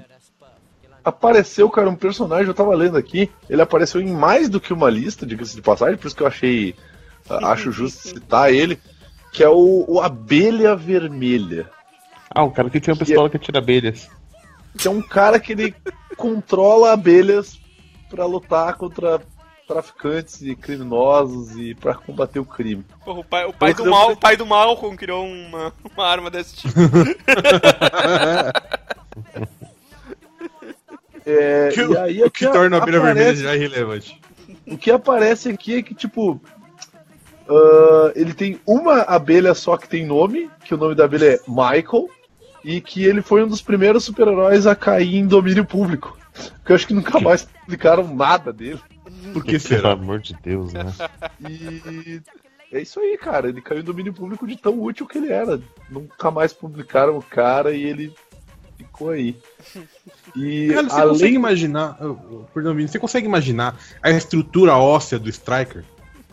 apareceu, 1.03 1.69
cara, 1.69 1.89
um 1.89 1.95
personagem, 1.95 2.47
eu 2.47 2.53
tava 2.53 2.75
lendo 2.75 2.97
aqui, 2.97 3.29
ele 3.49 3.61
apareceu 3.61 4.01
em 4.01 4.11
mais 4.11 4.49
do 4.49 4.59
que 4.59 4.73
uma 4.73 4.89
lista, 4.89 5.25
diga-se 5.25 5.55
de 5.55 5.61
passagem, 5.61 5.97
por 5.97 6.07
isso 6.07 6.15
que 6.15 6.23
eu 6.23 6.27
achei, 6.27 6.75
ah, 7.29 7.51
acho 7.51 7.71
justo 7.71 8.07
citar 8.07 8.53
ele, 8.53 8.77
que 9.31 9.43
é 9.43 9.49
o, 9.49 9.85
o 9.87 10.01
Abelha 10.01 10.75
Vermelha, 10.75 11.69
Ah, 12.33 12.43
o 12.43 12.51
cara 12.51 12.69
que 12.69 12.79
tem 12.79 12.93
uma 12.93 12.99
pistola 12.99 13.29
que 13.29 13.37
atira 13.37 13.59
abelhas. 13.59 14.09
Que 14.77 14.87
é 14.87 14.91
um 14.91 15.01
cara 15.01 15.39
que 15.39 15.51
ele 15.53 15.75
controla 16.17 16.93
abelhas 16.93 17.59
pra 18.09 18.25
lutar 18.25 18.75
contra 18.75 19.21
traficantes 19.67 20.41
e 20.41 20.55
criminosos 20.55 21.55
e 21.55 21.75
pra 21.75 21.93
combater 21.93 22.39
o 22.39 22.45
crime. 22.45 22.83
Porra, 23.05 23.19
o 23.19 23.23
pai, 23.23 23.45
o 23.45 23.53
pai 23.53 23.73
do 23.73 23.83
que 23.83 23.89
mal, 23.89 24.11
o 24.11 24.17
pai 24.17 24.35
do 24.35 24.45
Malcolm 24.45 24.97
criou 24.97 25.23
uma, 25.25 25.71
uma 25.95 26.05
arma 26.07 26.29
desse 26.31 26.55
tipo. 26.55 26.73
É, 31.25 31.69
Que- 31.73 31.81
e 31.81 31.97
aí 31.97 32.23
o 32.23 32.31
que 32.31 32.45
aqui 32.45 32.53
torna 32.57 32.77
a 32.77 32.81
abelha 32.81 32.99
vermelha 32.99 33.21
aparece- 33.27 33.43
já 33.43 33.55
irrelevante. 33.55 34.19
O 34.65 34.77
que 34.77 34.89
aparece 34.91 35.49
aqui 35.49 35.77
é 35.77 35.81
que, 35.83 35.93
tipo. 35.93 36.41
ah, 37.47 38.11
ele 38.15 38.33
tem 38.33 38.59
uma 38.65 39.01
abelha 39.01 39.53
só 39.53 39.77
que 39.77 39.87
tem 39.87 40.05
nome, 40.05 40.49
que 40.63 40.73
o 40.73 40.77
nome 40.77 40.95
da 40.95 41.05
abelha 41.05 41.33
é 41.35 41.39
Michael, 41.47 42.07
e 42.69 42.79
que 42.79 43.03
ele 43.03 43.23
foi 43.23 43.43
um 43.43 43.47
dos 43.47 43.63
primeiros 43.63 44.03
super-heróis 44.03 44.67
a 44.67 44.75
cair 44.75 45.15
em 45.15 45.25
domínio 45.25 45.65
público. 45.65 46.15
Que 46.63 46.71
eu 46.71 46.75
acho 46.75 46.85
que 46.85 46.93
nunca 46.93 47.19
mais 47.19 47.43
publicaram 47.43 48.15
nada 48.15 48.53
dele. 48.53 48.79
Por 49.33 49.43
que 49.43 49.53
Pelo 49.53 49.59
será? 49.59 49.91
amor 49.93 50.19
de 50.19 50.35
Deus, 50.43 50.71
né? 50.71 50.85
E 51.49 52.21
é 52.71 52.79
isso 52.79 52.99
aí, 52.99 53.17
cara. 53.17 53.49
Ele 53.49 53.59
caiu 53.59 53.81
em 53.81 53.83
domínio 53.83 54.13
público 54.13 54.45
de 54.45 54.55
tão 54.55 54.79
útil 54.79 55.07
que 55.07 55.17
ele 55.17 55.31
era. 55.31 55.59
Nunca 55.89 56.29
mais 56.29 56.53
publicaram 56.53 57.17
o 57.17 57.23
cara 57.23 57.71
e 57.73 57.81
ele 57.81 58.13
ficou 58.77 59.09
aí. 59.09 59.35
E 60.35 60.67
Cara, 60.67 60.83
você 60.89 61.01
consegue 61.01 61.25
além 61.25 61.35
imaginar. 61.35 61.97
oh, 61.99 62.17
oh, 62.31 62.43
Perdão, 62.53 62.75
você 62.75 62.99
consegue 62.99 63.25
imaginar 63.25 63.79
a 64.03 64.11
estrutura 64.11 64.77
óssea 64.77 65.17
do 65.17 65.27
Striker? 65.27 65.83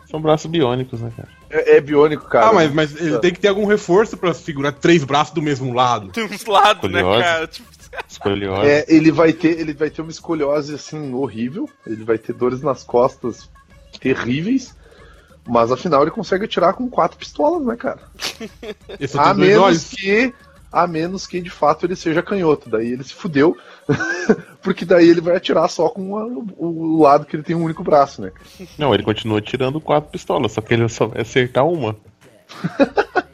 São 0.05 0.21
braços 0.21 0.49
biônicos, 0.51 1.01
né, 1.01 1.11
cara? 1.17 1.36
É, 1.49 1.77
é 1.77 1.81
biônico, 1.81 2.25
cara. 2.25 2.49
ah, 2.49 2.53
mas, 2.53 2.73
mas 2.73 2.95
ele 2.95 3.19
tem 3.19 3.33
que 3.33 3.39
ter 3.39 3.47
algum 3.47 3.65
reforço 3.65 4.17
pra 4.17 4.33
segurar 4.33 4.71
três 4.71 5.03
braços 5.03 5.33
do 5.33 5.41
mesmo 5.41 5.73
lado. 5.73 6.09
Tem 6.09 6.25
uns 6.25 6.45
lados, 6.45 6.91
né, 6.91 7.01
cara? 7.01 7.47
Tipo, 7.47 7.67
Escoliose. 8.07 8.67
É, 8.67 8.85
ele 8.87 9.11
vai 9.11 9.33
ter, 9.33 9.59
ele 9.59 9.73
vai 9.73 9.89
ter 9.89 10.01
uma 10.01 10.11
escoliose 10.11 10.75
assim 10.75 11.13
horrível. 11.13 11.69
Ele 11.85 12.03
vai 12.03 12.17
ter 12.17 12.33
dores 12.33 12.61
nas 12.61 12.83
costas 12.83 13.49
terríveis. 13.99 14.75
Mas 15.47 15.71
afinal 15.71 16.01
ele 16.01 16.11
consegue 16.11 16.45
atirar 16.45 16.73
com 16.73 16.89
quatro 16.89 17.17
pistolas, 17.17 17.65
né, 17.65 17.75
cara? 17.77 18.01
A 19.17 19.33
menos 19.33 19.63
olhos. 19.63 19.89
que 19.89 20.33
a 20.71 20.85
menos 20.87 21.25
que 21.25 21.39
de 21.41 21.49
fato 21.49 21.85
ele 21.85 21.95
seja 21.95 22.21
canhoto. 22.21 22.69
Daí 22.69 22.91
ele 22.91 23.03
se 23.03 23.13
fudeu. 23.13 23.55
porque 24.61 24.83
daí 24.85 25.07
ele 25.09 25.21
vai 25.21 25.35
atirar 25.37 25.67
só 25.69 25.87
com 25.89 26.17
a- 26.17 26.25
o, 26.57 27.01
lado 27.01 27.25
que 27.25 27.35
ele 27.35 27.43
tem 27.43 27.55
um 27.55 27.63
único 27.63 27.83
braço, 27.83 28.21
né? 28.21 28.31
Não, 28.77 28.93
ele 28.93 29.03
continua 29.03 29.41
tirando 29.41 29.79
quatro 29.79 30.09
pistolas, 30.11 30.51
só 30.51 30.61
que 30.61 30.73
ele 30.73 30.87
só 30.89 31.07
vai 31.07 31.21
acertar 31.21 31.65
uma. 31.65 31.95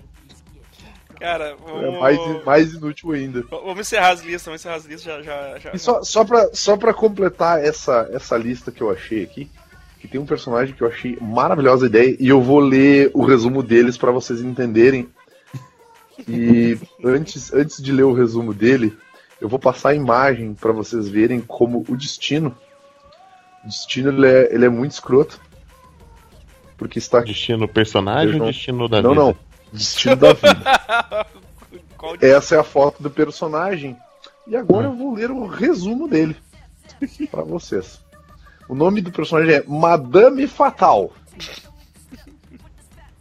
cara, 1.19 1.45
É 1.49 1.55
vamos, 1.55 1.99
mais, 1.99 2.45
mais 2.45 2.73
inútil 2.73 3.11
ainda. 3.11 3.43
vamos 3.49 3.79
encerrar 3.79 4.09
as 4.11 4.21
listas, 4.21 4.45
vamos 4.45 4.61
encerrar 4.61 4.75
as 4.75 4.85
listas 4.85 5.03
já. 5.03 5.21
já, 5.21 5.59
já 5.59 5.71
E 5.73 5.79
só, 5.79 6.03
só, 6.03 6.23
pra, 6.25 6.49
só 6.53 6.75
pra 6.77 6.93
completar 6.93 7.63
essa, 7.63 8.09
essa 8.11 8.37
lista 8.37 8.71
que 8.71 8.81
eu 8.81 8.91
achei 8.91 9.23
aqui, 9.23 9.49
que 9.99 10.07
tem 10.07 10.19
um 10.19 10.25
personagem 10.25 10.75
que 10.75 10.81
eu 10.81 10.87
achei 10.87 11.17
maravilhosa 11.21 11.85
ideia, 11.85 12.15
e 12.19 12.27
eu 12.27 12.41
vou 12.41 12.59
ler 12.59 13.09
o 13.13 13.23
resumo 13.25 13.63
deles 13.63 13.97
pra 13.97 14.11
vocês 14.11 14.41
entenderem. 14.41 15.07
E 16.27 16.77
antes, 17.03 17.53
antes 17.53 17.81
de 17.81 17.91
ler 17.91 18.03
o 18.03 18.13
resumo 18.13 18.53
dele, 18.53 18.95
eu 19.41 19.49
vou 19.49 19.59
passar 19.59 19.89
a 19.89 19.95
imagem 19.95 20.53
pra 20.53 20.71
vocês 20.71 21.07
verem 21.09 21.41
como 21.41 21.83
o 21.87 21.97
destino. 21.97 22.55
O 23.63 23.67
destino 23.67 24.09
ele 24.09 24.27
é, 24.27 24.53
ele 24.53 24.65
é 24.65 24.69
muito 24.69 24.91
escroto. 24.91 25.39
Porque 26.77 26.99
está 26.99 27.19
aqui. 27.19 27.29
Destino 27.29 27.67
personagem 27.67 28.39
ou 28.39 28.47
destino 28.47 28.87
da 28.87 29.01
Não, 29.01 29.11
vida? 29.11 29.23
não. 29.23 29.35
Destino 29.71 30.15
da 30.15 30.33
vida. 30.33 31.25
Essa 32.21 32.55
é 32.55 32.59
a 32.59 32.63
foto 32.63 33.01
do 33.01 33.09
personagem. 33.09 33.97
E 34.45 34.55
agora 34.55 34.87
eu 34.87 34.93
vou 34.93 35.13
ler 35.13 35.31
o 35.31 35.45
resumo 35.47 36.07
dele 36.07 36.35
pra 37.31 37.43
vocês. 37.43 37.99
O 38.67 38.75
nome 38.75 39.01
do 39.01 39.11
personagem 39.11 39.55
é 39.55 39.63
Madame 39.65 40.45
Fatal. 40.47 41.11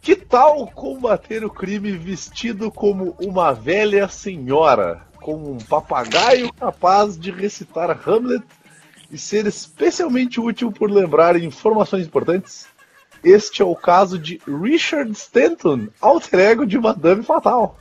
Que 0.03 0.17
tal 0.17 0.67
combater 0.67 1.45
o 1.45 1.49
crime 1.49 1.93
vestido 1.93 2.69
como 2.69 3.15
uma 3.21 3.53
velha 3.53 4.09
senhora, 4.09 5.01
com 5.21 5.53
um 5.53 5.57
papagaio 5.57 6.51
capaz 6.51 7.17
de 7.17 7.31
recitar 7.31 7.89
Hamlet 8.05 8.43
e 9.09 9.17
ser 9.17 9.47
especialmente 9.47 10.41
útil 10.41 10.73
por 10.73 10.91
lembrar 10.91 11.41
informações 11.41 12.05
importantes? 12.05 12.67
Este 13.23 13.61
é 13.61 13.65
o 13.65 13.77
caso 13.77 14.19
de 14.19 14.41
Richard 14.45 15.09
Stanton, 15.13 15.87
alter 16.01 16.37
ego 16.37 16.65
de 16.65 16.77
Madame 16.77 17.23
Fatal. 17.23 17.79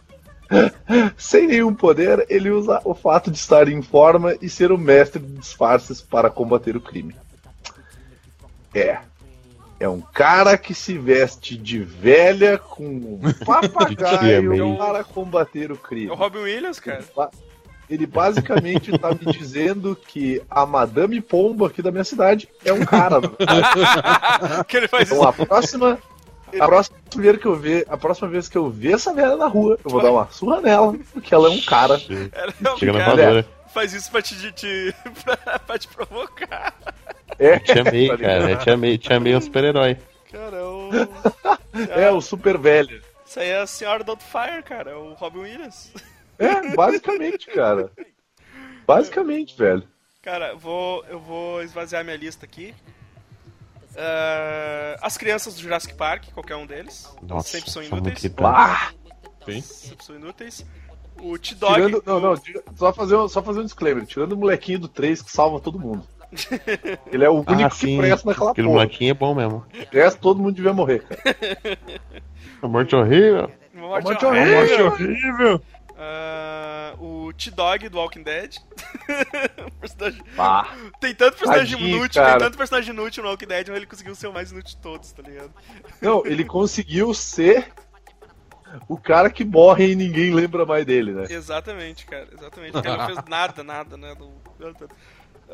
Sem 1.18 1.48
nenhum 1.48 1.74
poder, 1.74 2.24
ele 2.28 2.50
usa 2.50 2.80
o 2.84 2.94
fato 2.94 3.32
de 3.32 3.38
estar 3.38 3.66
em 3.66 3.82
forma 3.82 4.36
e 4.40 4.48
ser 4.48 4.70
o 4.70 4.78
mestre 4.78 5.20
de 5.20 5.40
disfarces 5.40 6.00
para 6.00 6.30
combater 6.30 6.76
o 6.76 6.80
crime. 6.80 7.16
É. 8.72 9.00
É 9.82 9.88
um 9.88 10.00
cara 10.00 10.56
que 10.56 10.72
se 10.74 10.96
veste 10.96 11.56
de 11.56 11.80
velha 11.80 12.56
com 12.56 12.84
um 12.86 13.20
papagaio 13.44 14.76
para 14.78 15.02
combater 15.02 15.72
o 15.72 15.74
É 15.74 15.76
o 15.76 15.78
crime. 15.78 16.06
Robin 16.06 16.38
Williams, 16.38 16.78
cara. 16.78 17.04
Ele 17.90 18.06
basicamente 18.06 18.96
tá 18.96 19.08
me 19.10 19.32
dizendo 19.32 19.96
que 19.96 20.40
a 20.48 20.64
Madame 20.64 21.20
Pomba 21.20 21.66
aqui 21.66 21.82
da 21.82 21.90
minha 21.90 22.04
cidade 22.04 22.48
é 22.64 22.72
um 22.72 22.84
cara. 22.84 23.20
que 24.68 24.76
ele 24.76 24.86
faz 24.86 25.10
Então 25.10 25.28
isso. 25.28 25.42
a 25.42 25.46
próxima. 25.46 25.98
A 26.60 26.66
próxima, 26.66 26.96
vez 27.16 27.38
que 27.38 27.46
eu 27.46 27.56
ver, 27.56 27.84
a 27.88 27.96
próxima 27.96 28.28
vez 28.28 28.48
que 28.48 28.56
eu 28.58 28.70
ver 28.70 28.94
essa 28.94 29.12
velha 29.12 29.36
na 29.36 29.46
rua, 29.48 29.78
eu 29.84 29.90
vou 29.90 30.00
dar 30.02 30.12
uma 30.12 30.28
surra 30.30 30.60
nela, 30.60 30.94
porque 31.12 31.34
ela 31.34 31.48
é 31.48 31.50
um 31.50 31.60
cara. 31.62 32.00
Ela 32.32 32.52
é 32.64 32.72
um 32.72 32.76
Chega 32.76 32.92
na 32.92 32.98
cara, 33.00 33.16
voadora. 33.16 33.46
faz 33.74 33.92
isso 33.94 34.10
pra 34.12 34.22
te, 34.22 34.36
te, 34.38 34.52
te- 34.52 34.94
pra, 35.24 35.58
pra 35.58 35.78
te 35.78 35.88
provocar. 35.88 36.72
É, 37.38 37.58
Te 37.58 37.78
amei, 37.78 38.08
tá 38.10 38.18
cara. 38.18 38.38
ligado? 38.46 38.62
Te 38.64 38.70
amei, 38.70 38.98
te 38.98 39.12
amei 39.12 39.36
um 39.36 39.40
super-herói. 39.40 39.96
Cara, 40.30 40.56
é 40.56 40.62
o. 40.62 40.90
É, 41.90 42.10
o 42.10 42.20
super 42.20 42.56
velho. 42.58 43.02
Isso 43.26 43.40
aí 43.40 43.48
é 43.48 43.60
a 43.60 43.66
senhora 43.66 44.04
Doubtfire, 44.04 44.62
cara. 44.64 44.90
É 44.90 44.94
o 44.94 45.14
Robin 45.14 45.40
Williams. 45.40 45.92
É, 46.38 46.74
basicamente, 46.74 47.46
cara. 47.48 47.90
Basicamente, 48.86 49.56
velho. 49.56 49.86
Cara, 50.22 50.54
vou, 50.54 51.04
eu 51.06 51.18
vou 51.18 51.62
esvaziar 51.62 52.04
minha 52.04 52.16
lista 52.16 52.44
aqui. 52.44 52.74
Ah, 53.96 54.96
as 55.02 55.16
crianças 55.16 55.54
do 55.54 55.60
Jurassic 55.60 55.94
Park, 55.94 56.26
qualquer 56.32 56.56
um 56.56 56.66
deles. 56.66 57.08
Nossa, 57.22 57.48
sempre 57.48 57.70
são 57.70 57.82
inúteis. 57.82 58.24
Ah, 58.42 58.92
Sempre 59.44 60.04
são 60.04 60.16
inúteis. 60.16 60.64
O 61.20 61.38
T-Dog. 61.38 61.74
tirando, 61.74 62.02
não, 62.06 62.20
não, 62.20 62.34
só 62.76 62.92
fazer, 62.92 63.16
um, 63.16 63.28
só 63.28 63.42
fazer 63.42 63.60
um 63.60 63.64
disclaimer. 63.64 64.06
Tirando 64.06 64.32
o 64.32 64.36
molequinho 64.36 64.78
do 64.80 64.88
3 64.88 65.20
que 65.22 65.30
salva 65.30 65.60
todo 65.60 65.78
mundo. 65.78 66.06
Ele 67.12 67.24
é 67.24 67.28
o 67.30 67.34
único 67.34 67.52
Ah, 67.52 67.68
que 67.70 67.76
sim. 67.76 67.98
presta 67.98 68.28
naquela 68.28 68.50
Aquele 68.52 68.66
porra. 68.66 68.78
molequinho 68.80 69.10
é 69.10 69.14
bom 69.14 69.34
mesmo. 69.34 69.66
O 69.92 69.94
resto 69.96 70.20
todo 70.20 70.40
mundo 70.40 70.54
devia 70.54 70.72
morrer, 70.72 71.00
cara. 71.02 71.20
A 72.62 72.68
morte 72.68 72.94
horrível. 72.96 73.50
Morte 73.74 74.04
Morte 74.04 74.24
horrível. 74.24 74.58
horrível. 74.58 74.86
horrível. 74.92 75.62
Ah, 75.98 76.94
o 76.98 77.32
T-Dog 77.32 77.88
do 77.88 77.98
Walking 77.98 78.22
Dead. 78.22 78.56
Personagem- 79.80 80.22
Pá. 80.36 80.74
Tem 81.00 81.14
tanto 81.14 81.36
personagem 81.38 81.76
Tadinho, 81.76 81.96
inútil, 81.98 82.22
cara. 82.22 82.32
tem 82.38 82.46
tanto 82.46 82.58
personagem 82.58 82.92
inútil 82.94 83.22
no 83.22 83.28
Walking 83.30 83.46
Dead, 83.46 83.68
mas 83.68 83.76
ele 83.76 83.86
conseguiu 83.86 84.14
ser 84.14 84.26
o 84.28 84.32
mais 84.32 84.50
inútil 84.52 84.76
de 84.76 84.82
todos, 84.82 85.12
tá 85.12 85.22
ligado? 85.22 85.50
Não, 86.00 86.24
ele 86.26 86.44
conseguiu 86.44 87.12
ser 87.14 87.68
o 88.88 88.96
cara 88.96 89.28
que 89.28 89.44
morre 89.44 89.92
e 89.92 89.96
ninguém 89.96 90.32
lembra 90.32 90.64
mais 90.64 90.84
dele, 90.86 91.12
né? 91.12 91.26
Exatamente, 91.28 92.06
cara, 92.06 92.26
exatamente. 92.32 92.76
Ele 92.76 92.96
não 92.96 93.06
fez 93.06 93.18
nada, 93.28 93.62
nada, 93.62 93.96
né? 93.96 94.14
do- 94.14 94.32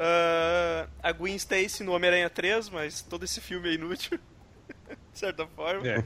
Ah, 0.01 0.86
a 1.03 1.12
Gwen 1.12 1.34
Stacy 1.36 1.82
no 1.82 1.92
Homem-Aranha 1.92 2.30
3, 2.30 2.68
mas 2.70 3.03
todo 3.03 3.24
esse 3.24 3.40
filme 3.40 3.68
é 3.68 3.72
inútil, 3.72 4.18
de 5.12 5.18
certa 5.18 5.46
forma. 5.49 5.86
É. 5.88 6.05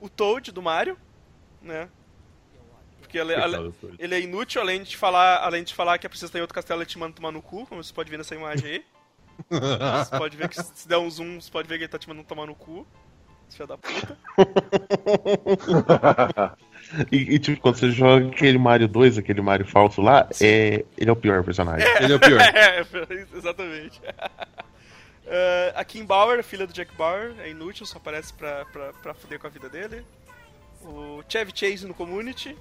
O- 0.00 0.08
Toad 0.08 0.50
do 0.52 0.62
Mario, 0.62 0.96
né? 1.60 1.88
Porque 3.00 3.18
ele, 3.18 3.34
ale- 3.34 3.72
ele 3.98 4.14
é 4.14 4.20
inútil, 4.20 4.60
além 4.60 4.82
de 4.82 4.96
falar, 4.96 5.38
além 5.42 5.64
de 5.64 5.74
falar 5.74 5.98
que 5.98 6.06
a 6.06 6.10
princesa 6.10 6.32
tá 6.32 6.38
em 6.38 6.42
outro 6.42 6.54
castelo 6.54 6.82
e 6.82 6.86
te 6.86 6.98
manda 6.98 7.14
tomar 7.14 7.32
no 7.32 7.42
cu, 7.42 7.66
como 7.66 7.82
você 7.82 7.92
pode 7.92 8.10
ver 8.10 8.18
nessa 8.18 8.34
imagem 8.34 8.70
aí. 8.70 8.84
Você 9.48 10.18
pode 10.18 10.36
ver 10.36 10.48
que 10.48 10.60
se 10.60 10.88
der 10.88 10.98
um 10.98 11.08
zoom, 11.08 11.40
você 11.40 11.48
pode 11.48 11.68
ver 11.68 11.78
que 11.78 11.84
ele 11.84 11.88
tá 11.88 11.96
te 11.96 12.08
mandando 12.08 12.26
tomar 12.26 12.44
no 12.44 12.56
cu. 12.56 12.84
Filha 13.48 13.68
da 13.68 13.78
puta. 13.78 14.18
E, 17.12 17.34
e, 17.34 17.38
tipo, 17.38 17.60
quando 17.60 17.76
você 17.76 17.90
joga 17.90 18.26
aquele 18.28 18.58
Mario 18.58 18.88
2, 18.88 19.18
aquele 19.18 19.40
Mario 19.40 19.66
falso 19.66 20.00
lá, 20.00 20.28
é, 20.40 20.84
ele 20.96 21.10
é 21.10 21.12
o 21.12 21.16
pior 21.16 21.42
personagem. 21.44 21.86
Ele 22.00 22.12
é 22.12 22.16
o 22.16 22.20
pior. 22.20 22.40
É, 22.54 22.84
exatamente. 23.36 24.00
Ah, 25.26 25.72
a 25.76 25.84
Kim 25.84 26.04
Bauer, 26.04 26.42
filha 26.42 26.66
do 26.66 26.72
Jack 26.72 26.94
Bauer, 26.96 27.34
é 27.40 27.50
inútil, 27.50 27.84
só 27.84 27.98
aparece 27.98 28.32
pra, 28.32 28.64
pra, 28.66 28.92
pra 28.94 29.14
foder 29.14 29.38
com 29.38 29.46
a 29.46 29.50
vida 29.50 29.68
dele. 29.68 30.04
O 30.82 31.22
Chevy 31.28 31.52
Chase 31.54 31.86
no 31.86 31.92
Community. 31.94 32.56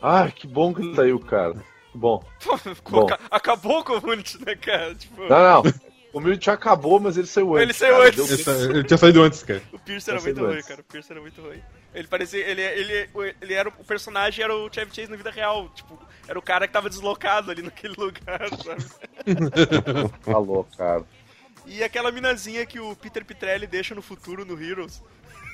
Ah, 0.00 0.30
que 0.30 0.46
bom 0.46 0.72
que 0.74 0.82
ele 0.82 0.94
saiu, 0.94 1.18
cara. 1.18 1.54
Que 1.90 1.98
bom. 1.98 2.22
Pô, 2.44 2.58
Bom. 2.90 3.06
aca- 3.06 3.18
Acabou 3.30 3.80
o 3.80 3.84
Community, 3.84 4.44
né, 4.44 4.54
cara? 4.54 4.94
Tipo, 4.94 5.22
Não, 5.22 5.62
não. 5.62 5.72
O 6.12 6.34
já 6.40 6.54
acabou, 6.54 6.98
mas 6.98 7.18
ele 7.18 7.26
saiu 7.26 7.56
antes. 7.56 7.62
Ele 7.62 7.72
saiu 7.74 7.94
cara. 7.96 8.06
antes. 8.08 8.16
Deu- 8.16 8.34
Ele 8.36 8.42
sa- 8.42 8.70
Ele 8.74 8.84
tinha 8.84 8.96
saído 8.96 9.22
antes, 9.22 9.42
cara. 9.42 9.62
o 9.72 9.78
Pierce 9.78 10.10
era 10.10 10.18
é 10.18 10.22
muito 10.22 10.46
ruim, 10.46 10.62
cara. 10.62 10.80
O 10.80 10.84
Pierce 10.84 11.12
era 11.12 11.20
muito 11.20 11.42
ruim. 11.42 11.62
Ele 11.96 12.06
parecia. 12.08 12.40
Ele, 12.46 12.60
ele, 12.60 13.10
ele 13.40 13.54
era. 13.54 13.68
O 13.70 13.84
personagem 13.84 14.44
era 14.44 14.54
o 14.54 14.70
Chevy 14.72 14.94
Chase 14.94 15.10
na 15.10 15.16
vida 15.16 15.30
real. 15.30 15.68
Tipo, 15.70 15.98
era 16.28 16.38
o 16.38 16.42
cara 16.42 16.66
que 16.66 16.72
tava 16.72 16.90
deslocado 16.90 17.50
ali 17.50 17.62
naquele 17.64 17.94
lugar, 17.96 18.48
sabe? 18.62 18.84
Falou, 20.20 20.64
cara. 20.76 21.04
E 21.64 21.82
aquela 21.82 22.12
minazinha 22.12 22.64
que 22.66 22.78
o 22.78 22.94
Peter 22.94 23.24
Pitrelli 23.24 23.66
deixa 23.66 23.94
no 23.94 24.02
futuro 24.02 24.44
no 24.44 24.62
Heroes. 24.62 25.02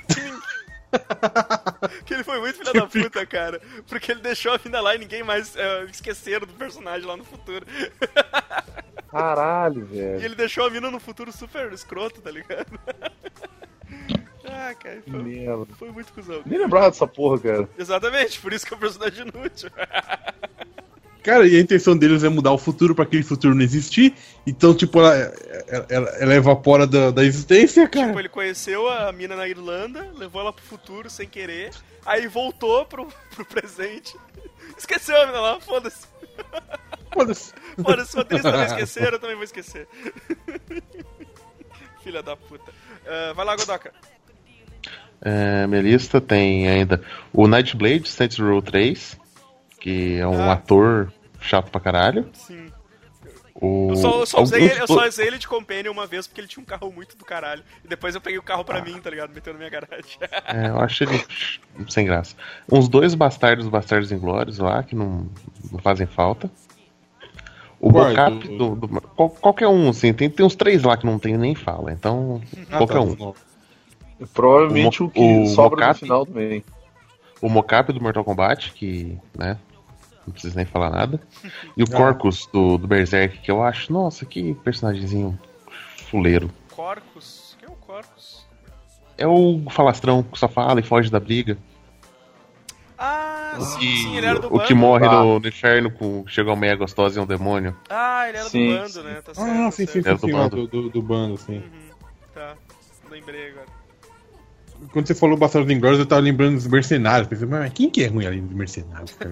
que 2.04 2.12
ele 2.12 2.24
foi 2.24 2.38
muito 2.40 2.58
filho 2.58 2.72
da 2.72 2.86
puta, 2.86 3.24
cara. 3.24 3.60
Porque 3.86 4.12
ele 4.12 4.20
deixou 4.20 4.52
a 4.52 4.60
mina 4.62 4.80
lá 4.80 4.94
e 4.94 4.98
ninguém 4.98 5.22
mais 5.22 5.56
é, 5.56 5.84
esqueceram 5.84 6.46
do 6.46 6.52
personagem 6.54 7.06
lá 7.06 7.16
no 7.16 7.24
futuro. 7.24 7.64
Caralho, 9.10 9.82
E 9.90 9.96
velho. 9.96 10.24
ele 10.24 10.34
deixou 10.34 10.66
a 10.66 10.70
mina 10.70 10.90
no 10.90 11.00
futuro 11.00 11.32
super 11.32 11.72
escroto, 11.72 12.20
tá 12.20 12.30
ligado? 12.30 12.78
Ah, 14.52 14.74
cara, 14.74 15.02
foi, 15.08 15.66
foi 15.78 15.90
muito 15.90 16.12
cuzão. 16.12 16.42
Nem 16.46 16.58
lembrava 16.58 16.90
dessa 16.90 17.06
porra, 17.06 17.38
cara. 17.40 17.68
Exatamente, 17.78 18.38
por 18.40 18.52
isso 18.52 18.66
que 18.66 18.74
é 18.74 18.76
um 18.76 18.80
personagem 18.80 19.26
inútil. 19.26 19.70
Cara, 21.22 21.46
e 21.46 21.56
a 21.56 21.60
intenção 21.60 21.96
deles 21.96 22.24
é 22.24 22.28
mudar 22.28 22.50
o 22.50 22.58
futuro 22.58 22.96
pra 22.96 23.04
aquele 23.04 23.22
futuro 23.22 23.54
não 23.54 23.62
existir. 23.62 24.12
Então, 24.44 24.74
tipo, 24.74 24.98
ela, 24.98 25.14
ela, 25.68 25.86
ela- 25.88 26.10
ela 26.18 26.34
evapora 26.34 26.84
da, 26.84 27.12
da 27.12 27.24
existência, 27.24 27.86
cara. 27.88 28.08
Tipo, 28.08 28.18
ele 28.18 28.28
conheceu 28.28 28.88
a 28.88 29.12
mina 29.12 29.36
na 29.36 29.46
Irlanda, 29.46 30.10
levou 30.16 30.40
ela 30.40 30.52
pro 30.52 30.64
futuro 30.64 31.08
sem 31.08 31.28
querer, 31.28 31.70
aí 32.04 32.26
voltou 32.26 32.84
pro, 32.86 33.06
pro 33.36 33.44
presente. 33.44 34.16
Esqueceu 34.76 35.16
a 35.22 35.26
mina 35.26 35.38
lá, 35.38 35.60
foda-se. 35.60 36.08
Foda-se. 37.14 37.52
Foda-se, 37.80 38.10
se 38.10 38.16
o 38.16 38.18
roteirista 38.18 38.50
não 38.50 38.64
esquecer, 38.64 39.12
eu 39.12 39.18
também 39.20 39.36
vou 39.36 39.44
esquecer. 39.44 39.86
Filha 42.02 42.20
da 42.20 42.36
puta. 42.36 42.72
Ah, 43.06 43.32
vai 43.32 43.44
lá, 43.46 43.54
Godoka. 43.54 43.92
É, 45.24 45.66
minha 45.66 45.80
lista 45.82 46.20
tem 46.20 46.68
ainda 46.68 47.00
o 47.32 47.46
Nightblade, 47.46 48.08
Saints 48.08 48.38
Row 48.38 48.60
3, 48.60 49.16
que 49.80 50.16
é 50.18 50.26
um 50.26 50.40
Ah. 50.50 50.54
ator 50.54 51.12
chato 51.40 51.70
pra 51.70 51.80
caralho. 51.80 52.28
Sim. 52.32 52.66
O, 53.54 53.90
Eu 53.90 53.96
só, 53.96 54.20
eu 54.20 54.26
só 54.26 54.42
usei 54.42 54.58
alguns 54.62 54.72
ele, 54.72 54.82
eu 54.82 54.86
só 54.88 55.06
usei 55.06 55.26
ele 55.28 55.38
de 55.38 55.46
companion 55.46 55.92
uma 55.92 56.04
vez 56.06 56.26
porque 56.26 56.40
ele 56.40 56.48
tinha 56.48 56.60
um 56.62 56.66
carro 56.66 56.90
muito 56.90 57.16
do 57.16 57.24
caralho. 57.24 57.62
E 57.84 57.86
depois 57.86 58.12
eu 58.16 58.20
peguei 58.20 58.38
o 58.38 58.42
carro 58.42 58.64
pra 58.64 58.82
mim, 58.82 58.98
tá 59.00 59.08
ligado? 59.10 59.32
Meteu 59.32 59.52
na 59.52 59.58
minha 59.60 59.70
garagem. 59.70 60.18
É, 60.48 60.68
eu 60.70 60.80
acho 60.80 61.04
ele 61.04 61.24
sem 61.88 62.04
graça. 62.04 62.34
Uns 62.70 62.88
dois 62.88 63.14
bastardos, 63.14 63.68
bastardos 63.68 64.10
inglórios 64.10 64.58
lá, 64.58 64.82
que 64.82 64.96
não, 64.96 65.28
não 65.70 65.78
fazem 65.78 66.06
falta. 66.08 66.50
O 67.78 67.90
mocap 67.90 68.48
Do- 68.48 68.74
do, 68.74 68.86
do- 68.86 69.00
qual- 69.00 69.30
qualquer 69.30 69.68
um, 69.68 69.88
assim, 69.90 70.12
tem, 70.12 70.28
tem 70.30 70.44
uns 70.46 70.54
três 70.56 70.82
lá 70.82 70.96
que 70.96 71.06
não 71.06 71.18
tem 71.18 71.36
nem 71.36 71.54
fala, 71.54 71.92
então 71.92 72.40
Ah, 72.70 72.78
qualquer 72.78 72.94
tá, 72.94 73.00
um. 73.00 73.16
não. 73.16 73.34
Provavelmente 74.26 75.02
O 75.02 75.06
o, 75.06 75.10
que 75.10 75.20
o 75.20 75.46
sobra 75.46 75.80
no 75.80 75.86
mocap- 75.86 75.98
final 76.00 76.26
também. 76.26 76.64
O 77.40 77.48
mocap 77.48 77.92
do 77.92 78.00
Mortal 78.00 78.24
Kombat, 78.24 78.72
que, 78.72 79.18
né, 79.36 79.58
não 80.26 80.32
precisa 80.32 80.54
nem 80.56 80.64
falar 80.64 80.90
nada. 80.90 81.20
E 81.76 81.82
o 81.82 81.86
Ah. 81.92 81.96
Corcus 81.96 82.46
do, 82.52 82.78
do 82.78 82.86
Berserk, 82.86 83.38
que 83.38 83.50
eu 83.50 83.62
acho, 83.62 83.92
nossa, 83.92 84.24
que 84.24 84.54
personagemzinho 84.56 85.38
fuleiro. 86.08 86.50
Corcus? 86.70 87.56
Quem 87.58 87.68
é 87.68 87.72
o 87.72 87.74
Corcus? 87.76 88.46
É 89.18 89.26
o 89.26 89.62
falastrão 89.70 90.22
que 90.22 90.38
só 90.38 90.48
fala 90.48 90.80
e 90.80 90.82
foge 90.82 91.10
da 91.10 91.18
briga. 91.20 91.58
Ah, 92.96 93.58
sim, 93.60 93.78
Que- 93.80 93.96
sim, 93.96 94.16
ele 94.16 94.26
era 94.26 94.38
do 94.38 94.46
o 94.46 94.50
bando. 94.50 94.64
que 94.64 94.74
morre 94.74 95.06
Tá. 95.08 95.12
no, 95.16 95.40
no 95.40 95.48
inferno 95.48 95.90
com 95.90 96.24
chega 96.28 96.50
uma 96.50 96.56
meia 96.56 96.76
gostosa 96.76 97.18
e 97.18 97.20
é 97.20 97.22
um 97.22 97.26
demônio. 97.26 97.76
Ah, 97.90 98.28
ele 98.28 98.38
era 98.38 98.48
Sim, 98.48 98.66
do 98.68 98.74
bando, 98.78 98.88
sim. 98.92 99.02
né? 99.02 99.22
Tá 99.22 99.34
certo. 99.34 99.50
Ah, 99.50 99.64
tá 99.64 99.70
sim, 99.72 99.86
sim, 99.86 99.92
certo. 100.02 100.06
Era 100.06 100.18
sim, 100.18 100.26
do 100.26 100.42
sim, 100.42 100.48
do, 100.48 100.66
do, 100.68 100.90
do 100.90 101.02
bando, 101.02 101.36
sim. 101.36 101.56
Uhum, 101.58 101.90
tá. 102.32 102.54
Lembrei 103.10 103.50
agora. 103.50 103.66
Quando 104.90 105.06
você 105.06 105.14
falou 105.14 105.36
Bastardos 105.36 105.70
Inglórios, 105.72 106.00
eu 106.00 106.06
tava 106.06 106.20
lembrando 106.20 106.54
dos 106.54 106.66
mercenários. 106.66 107.28
Pensei, 107.28 107.46
mas 107.46 107.72
quem 107.72 107.88
que 107.90 108.02
é 108.02 108.08
ruim 108.08 108.26
ali 108.26 108.40
dos 108.40 108.56
mercenários? 108.56 109.16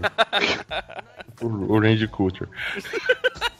O, 1.42 1.46
o 1.46 1.80
Randy 1.80 2.06
Culture. 2.06 2.50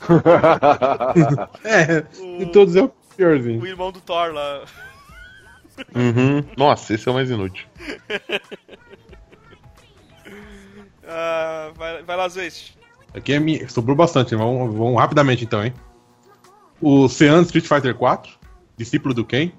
é, 1.64 2.04
O- 2.20 2.38
de 2.38 2.46
todos 2.52 2.76
é 2.76 2.82
o 2.82 2.84
O 2.84 2.92
piorzinho. 3.16 3.66
irmão 3.66 3.90
do 3.90 4.02
Thor 4.02 4.32
lá. 4.34 4.64
Uhum. 5.94 6.44
Nossa, 6.58 6.92
esse 6.92 7.08
é 7.08 7.10
o 7.10 7.14
mais 7.14 7.30
inútil. 7.30 7.66
Ah, 11.12 11.72
vai, 11.76 12.02
vai 12.04 12.16
lá, 12.16 12.28
Zwist. 12.28 12.74
Aqui 13.14 13.32
é 13.32 13.40
minha, 13.40 13.68
sobrou 13.68 13.96
bastante, 13.96 14.34
vamos, 14.36 14.72
vamos 14.76 14.96
rapidamente 15.00 15.42
então, 15.44 15.64
hein? 15.64 15.74
O 16.80 17.08
Sean 17.08 17.42
Street 17.42 17.66
Fighter 17.66 17.94
4, 17.96 18.30
discípulo 18.76 19.12
do 19.12 19.24
Ken, 19.24 19.50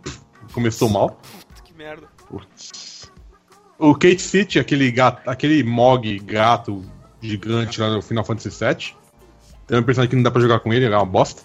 começou 0.54 0.88
mal. 0.90 1.10
Puta, 1.10 1.62
que 1.64 1.74
merda. 1.74 2.08
Putz. 2.32 3.12
O 3.78 3.94
Kate 3.94 4.22
City, 4.22 4.60
aquele, 4.60 4.92
gato, 4.92 5.28
aquele 5.30 5.64
Mog 5.64 6.20
gato 6.20 6.84
gigante 7.22 7.82
lá 7.82 7.90
no 7.90 8.02
Final 8.02 8.24
Fantasy 8.24 8.50
VII. 8.50 8.96
Tem 9.68 9.80
um 9.80 9.84
personagem 9.84 10.10
que 10.10 10.16
não 10.16 10.24
dá 10.24 10.32
pra 10.32 10.42
jogar 10.42 10.60
com 10.60 10.74
ele, 10.74 10.86
ele 10.86 10.94
é 10.94 10.98
uma 10.98 11.06
bosta. 11.06 11.42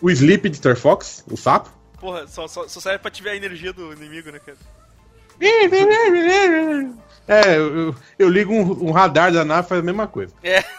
O 0.00 0.10
Sleep 0.10 0.48
de 0.48 0.56
Star 0.56 0.76
Fox, 0.76 1.24
o 1.30 1.36
sapo. 1.36 1.70
Porra, 1.98 2.26
só, 2.26 2.46
só, 2.48 2.66
só 2.68 2.80
serve 2.80 2.98
pra 2.98 3.10
te 3.10 3.22
ver 3.22 3.30
a 3.30 3.36
energia 3.36 3.72
do 3.72 3.92
inimigo, 3.92 4.30
né, 4.30 4.38
cara? 4.38 4.58
É, 7.28 7.56
eu, 7.56 7.94
eu- 8.18 8.28
ligo 8.28 8.52
um, 8.52 8.88
um 8.88 8.90
radar 8.90 9.32
da 9.32 9.44
nave 9.44 9.68
faz 9.68 9.80
a 9.80 9.84
mesma 9.84 10.06
coisa. 10.06 10.32
É. 10.42 10.62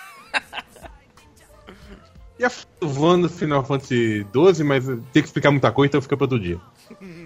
E 2.39 2.43
a 2.45 2.51
voando 2.81 3.29
Final 3.29 3.63
Fantasy 3.63 4.25
XII, 4.33 4.63
mas 4.65 4.85
tem 4.85 4.97
que 5.13 5.19
explicar 5.19 5.51
muita 5.51 5.71
coisa, 5.71 5.89
então 5.91 6.01
fica 6.01 6.17
pra 6.17 6.25
outro 6.25 6.39
dia. 6.39 6.59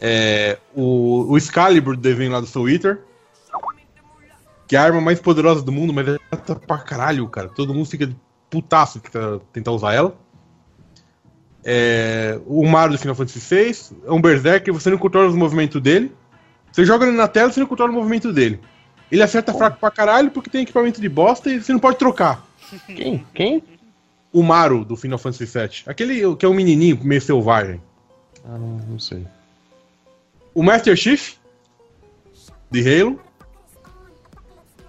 É, 0.00 0.58
o, 0.74 1.32
o 1.32 1.36
Excalibur 1.36 1.94
do 1.94 2.02
desenho 2.02 2.32
lá 2.32 2.40
do 2.40 2.46
Soul 2.46 2.70
Eater. 2.70 3.00
Que 4.66 4.76
é 4.76 4.78
a 4.78 4.84
arma 4.84 5.00
mais 5.00 5.20
poderosa 5.20 5.62
do 5.62 5.72
mundo, 5.72 5.92
mas 5.92 6.06
é 6.08 6.18
tá 6.36 6.54
pra 6.54 6.78
caralho, 6.78 7.26
cara. 7.28 7.48
Todo 7.48 7.74
mundo 7.74 7.86
fica 7.86 8.06
de 8.06 8.16
putaço 8.48 9.00
que 9.00 9.10
tá, 9.10 9.40
tentar 9.52 9.72
usar 9.72 9.94
ela. 9.94 10.16
É, 11.64 12.40
o 12.46 12.66
Mario 12.66 12.96
do 12.96 13.00
Final 13.00 13.14
Fantasy 13.14 13.40
VI. 13.40 13.96
É 14.06 14.12
um 14.12 14.20
Berserker, 14.20 14.72
você 14.72 14.90
não 14.90 14.98
controla 14.98 15.28
os 15.28 15.34
movimentos 15.34 15.80
dele. 15.82 16.12
Você 16.72 16.84
joga 16.84 17.06
ele 17.06 17.16
na 17.16 17.28
tela, 17.28 17.50
você 17.50 17.60
não 17.60 17.66
controla 17.66 17.90
o 17.90 17.94
movimento 17.94 18.32
dele. 18.32 18.60
Ele 19.10 19.22
acerta 19.22 19.52
fraco 19.52 19.78
pra 19.78 19.90
caralho 19.90 20.30
porque 20.30 20.48
tem 20.48 20.62
equipamento 20.62 21.00
de 21.00 21.08
bosta 21.08 21.50
e 21.50 21.60
você 21.60 21.72
não 21.72 21.80
pode 21.80 21.98
trocar. 21.98 22.46
Quem? 22.86 23.26
Quem? 23.34 23.62
O 24.32 24.42
Maru 24.42 24.84
do 24.84 24.96
Final 24.96 25.18
Fantasy 25.18 25.46
VII. 25.46 25.82
Aquele 25.86 26.36
que 26.36 26.46
é 26.46 26.48
um 26.48 26.54
menininho 26.54 26.98
meio 27.02 27.20
selvagem. 27.20 27.82
Ah, 28.44 28.56
não, 28.56 28.78
não 28.88 28.98
sei. 28.98 29.26
O 30.60 30.62
Master 30.62 30.94
Chief 30.94 31.36
de 32.70 32.80
Halo. 32.82 33.18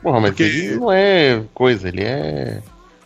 Porra, 0.03 0.19
mas 0.19 0.31
Porque- 0.31 0.43
ele 0.43 0.75
não 0.75 0.91
é 0.91 1.45
coisa, 1.53 1.87
ele 1.87 2.03
é 2.03 2.61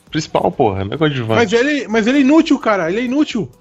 principal, 0.09 0.51
porra, 0.51 0.83
não 0.83 0.93
é 0.95 0.97
coadjuvante. 0.97 1.41
Mas 1.41 1.53
ele, 1.53 1.87
mas 1.87 2.07
ele 2.07 2.17
é 2.17 2.21
inútil, 2.21 2.57
cara. 2.57 2.89
Ele 2.89 3.01
é 3.01 3.03
inútil. 3.03 3.51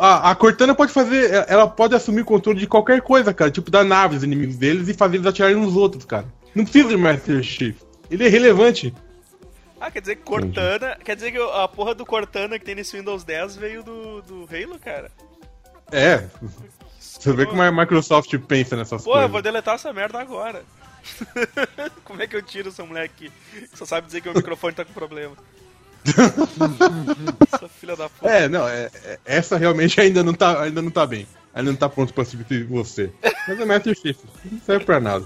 A, 0.00 0.30
a 0.30 0.34
Cortana 0.34 0.74
pode 0.74 0.94
fazer. 0.94 1.44
Ela 1.46 1.68
pode 1.68 1.94
assumir 1.94 2.22
o 2.22 2.24
controle 2.24 2.58
de 2.58 2.66
qualquer 2.66 3.02
coisa, 3.02 3.34
cara. 3.34 3.50
Tipo, 3.50 3.70
dar 3.70 3.84
naves 3.84 4.22
inimigos 4.22 4.56
deles 4.56 4.88
e 4.88 4.94
fazer 4.94 5.16
eles 5.16 5.26
atirarem 5.26 5.56
nos 5.56 5.76
outros, 5.76 6.06
cara. 6.06 6.24
Não 6.54 6.64
precisa 6.64 6.88
de 6.88 6.96
Master 6.96 7.42
Chief. 7.42 7.76
Ele 8.10 8.24
é 8.24 8.28
relevante. 8.30 8.94
Ah, 9.78 9.90
quer 9.90 10.00
dizer 10.00 10.16
que 10.16 10.22
Cortana. 10.22 10.96
Quer 11.04 11.16
dizer 11.16 11.32
que 11.32 11.38
a 11.38 11.68
porra 11.68 11.94
do 11.94 12.06
Cortana 12.06 12.58
que 12.58 12.64
tem 12.64 12.76
nesse 12.76 12.96
Windows 12.96 13.24
10 13.24 13.56
veio 13.56 13.82
do, 13.82 14.22
do 14.22 14.48
Halo, 14.50 14.78
cara. 14.78 15.10
É. 15.92 16.24
Você 17.18 17.32
vê 17.32 17.46
como 17.46 17.62
a 17.62 17.72
Microsoft 17.72 18.36
pensa 18.46 18.76
nessas 18.76 19.02
Pô, 19.02 19.10
eu 19.10 19.14
coisas. 19.14 19.30
vou 19.30 19.42
deletar 19.42 19.74
essa 19.74 19.92
merda 19.92 20.20
agora. 20.20 20.62
como 22.04 22.22
é 22.22 22.26
que 22.26 22.36
eu 22.36 22.42
tiro 22.42 22.68
esse 22.68 22.82
moleque 22.82 23.30
que 23.70 23.76
só 23.76 23.84
sabe 23.86 24.06
dizer 24.06 24.20
que 24.20 24.28
o 24.28 24.34
microfone 24.34 24.74
tá 24.74 24.84
com 24.84 24.92
problema? 24.92 25.34
essa 27.52 27.68
filha 27.68 27.96
da 27.96 28.08
puta. 28.08 28.28
É, 28.30 28.48
não, 28.48 28.66
é, 28.68 28.90
é- 29.04 29.18
essa 29.24 29.56
realmente 29.56 30.00
ainda 30.00 30.22
não 30.22 30.34
tá, 30.34 30.62
ainda 30.62 30.80
não 30.82 30.90
tá 30.90 31.06
bem. 31.06 31.26
Ainda 31.54 31.70
não 31.70 31.78
tá 31.78 31.88
pronto 31.88 32.12
pra 32.12 32.24
substituir 32.24 32.64
você. 32.64 33.10
Mas 33.48 33.58
é 33.58 33.64
Master 33.64 33.96
Chief, 33.96 34.18
não 34.50 34.60
serve 34.60 34.84
pra 34.84 35.00
nada. 35.00 35.24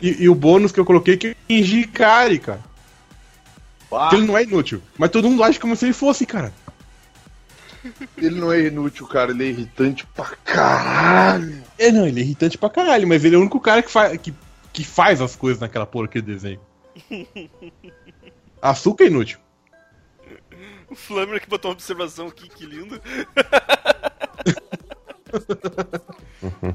E, 0.00 0.22
e 0.24 0.28
o 0.28 0.34
bônus 0.34 0.72
que 0.72 0.80
eu 0.80 0.84
coloquei 0.86 1.16
que 1.16 1.28
é 1.28 1.52
Hikari, 1.52 2.38
cara. 2.38 2.60
Que 4.08 4.16
ele 4.16 4.26
não 4.26 4.38
é 4.38 4.42
inútil. 4.42 4.82
Mas 4.96 5.10
todo 5.10 5.28
mundo 5.28 5.44
acha 5.44 5.60
como 5.60 5.76
se 5.76 5.84
ele 5.84 5.92
fosse, 5.92 6.24
cara. 6.24 6.52
Ele 8.16 8.40
não 8.40 8.52
é 8.52 8.60
inútil, 8.62 9.06
cara. 9.06 9.30
Ele 9.32 9.44
é 9.44 9.48
irritante 9.48 10.06
pra 10.14 10.26
caralho. 10.44 11.62
É, 11.78 11.90
não, 11.92 12.06
ele 12.06 12.20
é 12.20 12.22
irritante 12.24 12.56
pra 12.58 12.70
caralho, 12.70 13.06
mas 13.08 13.24
ele 13.24 13.34
é 13.34 13.38
o 13.38 13.40
único 13.42 13.60
cara 13.60 13.82
que, 13.82 13.90
fa 13.90 14.16
que, 14.16 14.32
que 14.72 14.84
faz 14.84 15.20
as 15.20 15.34
coisas 15.36 15.60
naquela 15.60 15.86
porra 15.86 16.08
que 16.08 16.20
desenho. 16.22 16.60
Açúcar 18.60 19.04
é 19.04 19.06
inútil. 19.08 19.38
O 20.88 20.94
Flammer 20.94 21.40
que 21.40 21.48
botou 21.48 21.70
uma 21.70 21.74
observação 21.74 22.26
aqui, 22.28 22.48
que 22.48 22.66
lindo. 22.66 23.00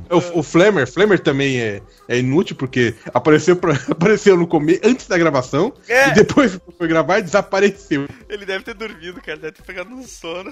O, 0.10 0.40
o 0.40 0.44
Flammer, 0.44 0.92
Flammer 0.92 1.20
também 1.20 1.60
é, 1.62 1.82
é 2.08 2.18
inútil 2.18 2.56
porque 2.56 2.96
apareceu, 3.14 3.56
pra- 3.56 3.74
apareceu 3.92 4.36
no 4.36 4.48
começo, 4.48 4.80
antes 4.84 5.08
da 5.08 5.18
gravação, 5.18 5.72
É. 5.88 6.10
e 6.10 6.14
depois 6.16 6.56
que 6.56 6.62
foi 6.78 6.88
gravar 6.88 7.20
desapareceu. 7.22 8.08
Ele 8.30 8.46
deve 8.46 8.64
ter 8.64 8.74
dormido, 8.74 9.22
cara. 9.22 9.38
Deve 9.38 9.52
ter 9.54 9.64
pegado 9.64 9.90
no 9.92 10.04
sono. 10.08 10.52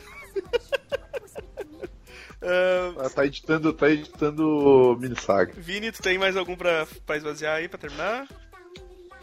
Ah, 2.41 2.93
Ah, 3.05 3.09
Tá 3.09 3.25
editando, 3.25 3.73
tá 3.73 3.89
editando 3.89 4.97
mini 4.99 5.15
saga. 5.19 5.53
Vini, 5.57 5.91
tu 5.91 6.01
tem 6.01 6.17
mais 6.17 6.37
algum 6.37 6.55
pra, 6.55 6.85
pra 7.05 7.17
esvaziar 7.17 7.55
aí, 7.55 7.67
pra 7.67 7.77
terminar? 7.79 8.27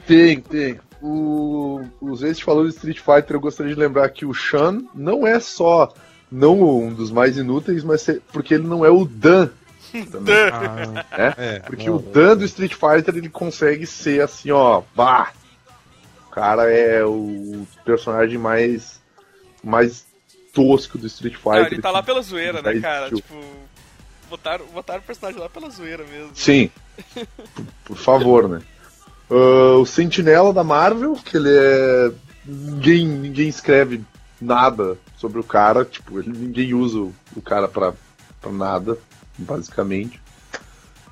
Tem, 0.06 0.40
tem. 0.40 0.80
O, 1.00 1.80
o 2.00 2.16
Zeste 2.16 2.42
falou 2.44 2.64
de 2.64 2.70
Street 2.74 2.98
Fighter, 2.98 3.36
eu 3.36 3.40
gostaria 3.40 3.74
de 3.74 3.78
lembrar 3.80 4.08
que 4.08 4.24
o 4.26 4.34
Shan 4.34 4.82
não 4.94 5.26
é 5.26 5.38
só 5.38 5.92
não 6.30 6.60
um 6.62 6.92
dos 6.92 7.10
mais 7.10 7.36
inúteis, 7.36 7.84
mas 7.84 8.08
é- 8.08 8.18
porque 8.32 8.54
ele 8.54 8.66
não 8.66 8.84
é 8.84 8.90
o 8.90 9.04
Dan. 9.04 9.50
Dan. 9.92 10.92
né? 10.92 11.04
É, 11.36 11.58
Porque 11.60 11.88
o 11.90 11.98
Dan 11.98 12.36
do 12.38 12.44
Street 12.44 12.72
Fighter 12.74 13.14
ele 13.16 13.28
consegue 13.28 13.86
ser 13.86 14.22
assim, 14.22 14.50
ó, 14.50 14.82
bah. 14.96 15.32
O 16.26 16.30
cara 16.30 16.70
é 16.72 17.04
o 17.04 17.66
personagem 17.84 18.38
mais 18.38 19.00
mais 19.62 20.06
tosco 20.52 20.98
do 20.98 21.06
Street 21.06 21.34
Fighter. 21.34 21.72
ele 21.72 21.82
tá 21.82 21.90
lá 21.90 22.02
pela 22.02 22.22
zoeira, 22.22 22.60
né, 22.62 22.78
cara? 22.80 23.06
existiu. 23.06 23.18
Tipo, 23.18 23.44
botaram, 24.28 24.66
botaram 24.66 25.00
o 25.00 25.04
personagem 25.04 25.40
lá 25.40 25.48
pela 25.48 25.70
zoeira 25.70 26.04
mesmo. 26.04 26.30
Sim. 26.34 26.70
Por, 27.14 27.66
por 27.84 27.96
favor, 27.96 28.48
né? 28.48 28.62
Ah, 29.30 29.78
o 29.78 29.86
Sentinela 29.86 30.52
da 30.52 30.62
Marvel, 30.62 31.14
que 31.14 31.36
ele 31.36 31.50
é. 31.50 32.12
Ninguém, 32.44 33.06
ninguém 33.06 33.48
escreve 33.48 34.04
nada 34.40 34.98
sobre 35.16 35.38
o 35.38 35.44
cara, 35.44 35.84
tipo, 35.84 36.18
ele, 36.18 36.36
ninguém 36.36 36.74
usa 36.74 36.98
o, 36.98 37.42
cara 37.42 37.68
pra, 37.68 37.94
pra 38.40 38.50
nada, 38.50 38.98
basicamente. 39.38 40.20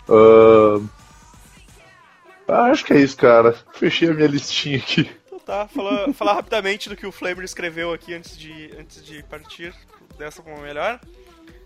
Ah, 0.09 0.81
acho 2.71 2.85
que 2.85 2.93
é 2.93 3.01
isso, 3.01 3.17
cara. 3.17 3.55
Fechei 3.75 4.11
a 4.11 4.15
minha 4.15 4.27
listinha 4.27 4.79
aqui. 4.79 5.09
Tá, 5.51 5.67
falar, 5.67 6.13
falar 6.15 6.35
rapidamente 6.35 6.89
do 6.89 6.95
que 6.97 7.05
o 7.05 7.11
Flamer 7.11 7.43
escreveu 7.45 7.93
aqui 7.93 8.15
antes 8.15 8.39
de, 8.39 8.73
antes 8.79 9.05
de 9.05 9.21
partir 9.25 9.75
dessa 10.17 10.41
como 10.43 10.57
melhor. 10.59 11.01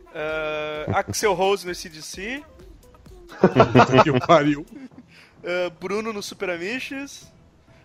Uh, 0.06 0.96
Axel 0.96 1.34
Rose 1.34 1.66
no 1.66 1.74
CDC, 1.74 2.42
que 4.02 4.26
pariu. 4.26 4.64
uh, 4.64 5.70
Bruno 5.78 6.14
no 6.14 6.22
Super 6.22 6.48
Amiches. 6.48 7.30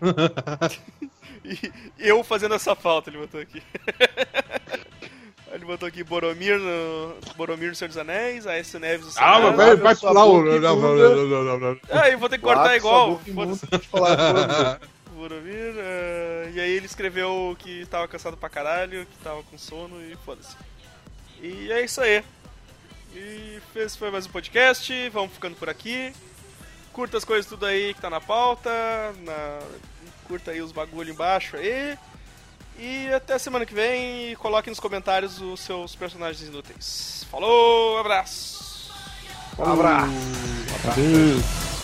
e 1.44 1.70
eu 1.98 2.24
fazendo 2.24 2.54
essa 2.54 2.74
falta, 2.74 3.10
ele 3.10 3.18
botou 3.18 3.38
aqui. 3.38 3.62
ele 5.52 5.66
botou 5.66 5.86
aqui 5.86 6.02
Boromir 6.02 6.58
no, 6.58 7.16
Boromir 7.36 7.68
no 7.68 7.74
Senhor 7.74 7.88
dos 7.88 7.98
Anéis, 7.98 8.46
Aécio 8.46 8.80
Neves 8.80 9.04
no 9.04 9.10
Ah, 9.10 9.12
Senado. 9.12 9.42
mas 9.42 9.56
vai, 9.56 9.76
vai 9.76 9.96
pular 9.96 10.24
o. 10.24 10.42
Não, 10.42 10.60
não, 10.60 10.96
não, 10.96 11.44
não, 11.44 11.58
não. 11.58 11.80
Ah, 11.90 12.08
eu 12.08 12.18
vou 12.18 12.30
ter 12.30 12.38
que 12.38 12.44
cortar 12.44 12.74
igual. 12.74 13.20
pode 13.34 13.86
falar. 13.88 14.80
Boromir, 15.20 15.74
eh, 15.76 16.50
e 16.54 16.60
aí 16.60 16.70
ele 16.70 16.86
escreveu 16.86 17.54
que 17.58 17.84
tava 17.86 18.08
cansado 18.08 18.36
pra 18.36 18.48
caralho, 18.48 19.06
que 19.06 19.18
tava 19.22 19.42
com 19.44 19.56
sono 19.58 20.00
e 20.02 20.16
foda-se. 20.24 20.56
E 21.42 21.70
é 21.70 21.84
isso 21.84 22.00
aí. 22.00 22.24
E 23.14 23.60
esse 23.76 23.98
foi 23.98 24.10
mais 24.10 24.26
um 24.26 24.30
podcast, 24.30 25.08
vamos 25.10 25.32
ficando 25.32 25.56
por 25.56 25.68
aqui. 25.68 26.12
Curta 26.92 27.18
as 27.18 27.24
coisas 27.24 27.46
tudo 27.46 27.66
aí 27.66 27.92
que 27.94 28.00
tá 28.00 28.08
na 28.10 28.20
pauta, 28.20 28.70
na- 29.24 29.60
curta 30.26 30.50
aí 30.52 30.60
os 30.60 30.72
bagulho 30.72 31.10
embaixo 31.12 31.56
aí. 31.56 31.96
E 32.78 33.08
até 33.12 33.38
semana 33.38 33.66
que 33.66 33.74
vem 33.74 34.32
e 34.32 34.36
coloque 34.36 34.70
nos 34.70 34.80
comentários 34.80 35.40
os 35.40 35.60
seus 35.60 35.94
personagens 35.94 36.48
inúteis. 36.48 37.26
Falou, 37.30 37.98
abraço! 37.98 38.90
Um 39.58 39.64
abraço. 39.64 40.10
Fly 40.94 41.79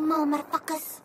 more, 0.00 0.26
motherfuckers. 0.26 1.03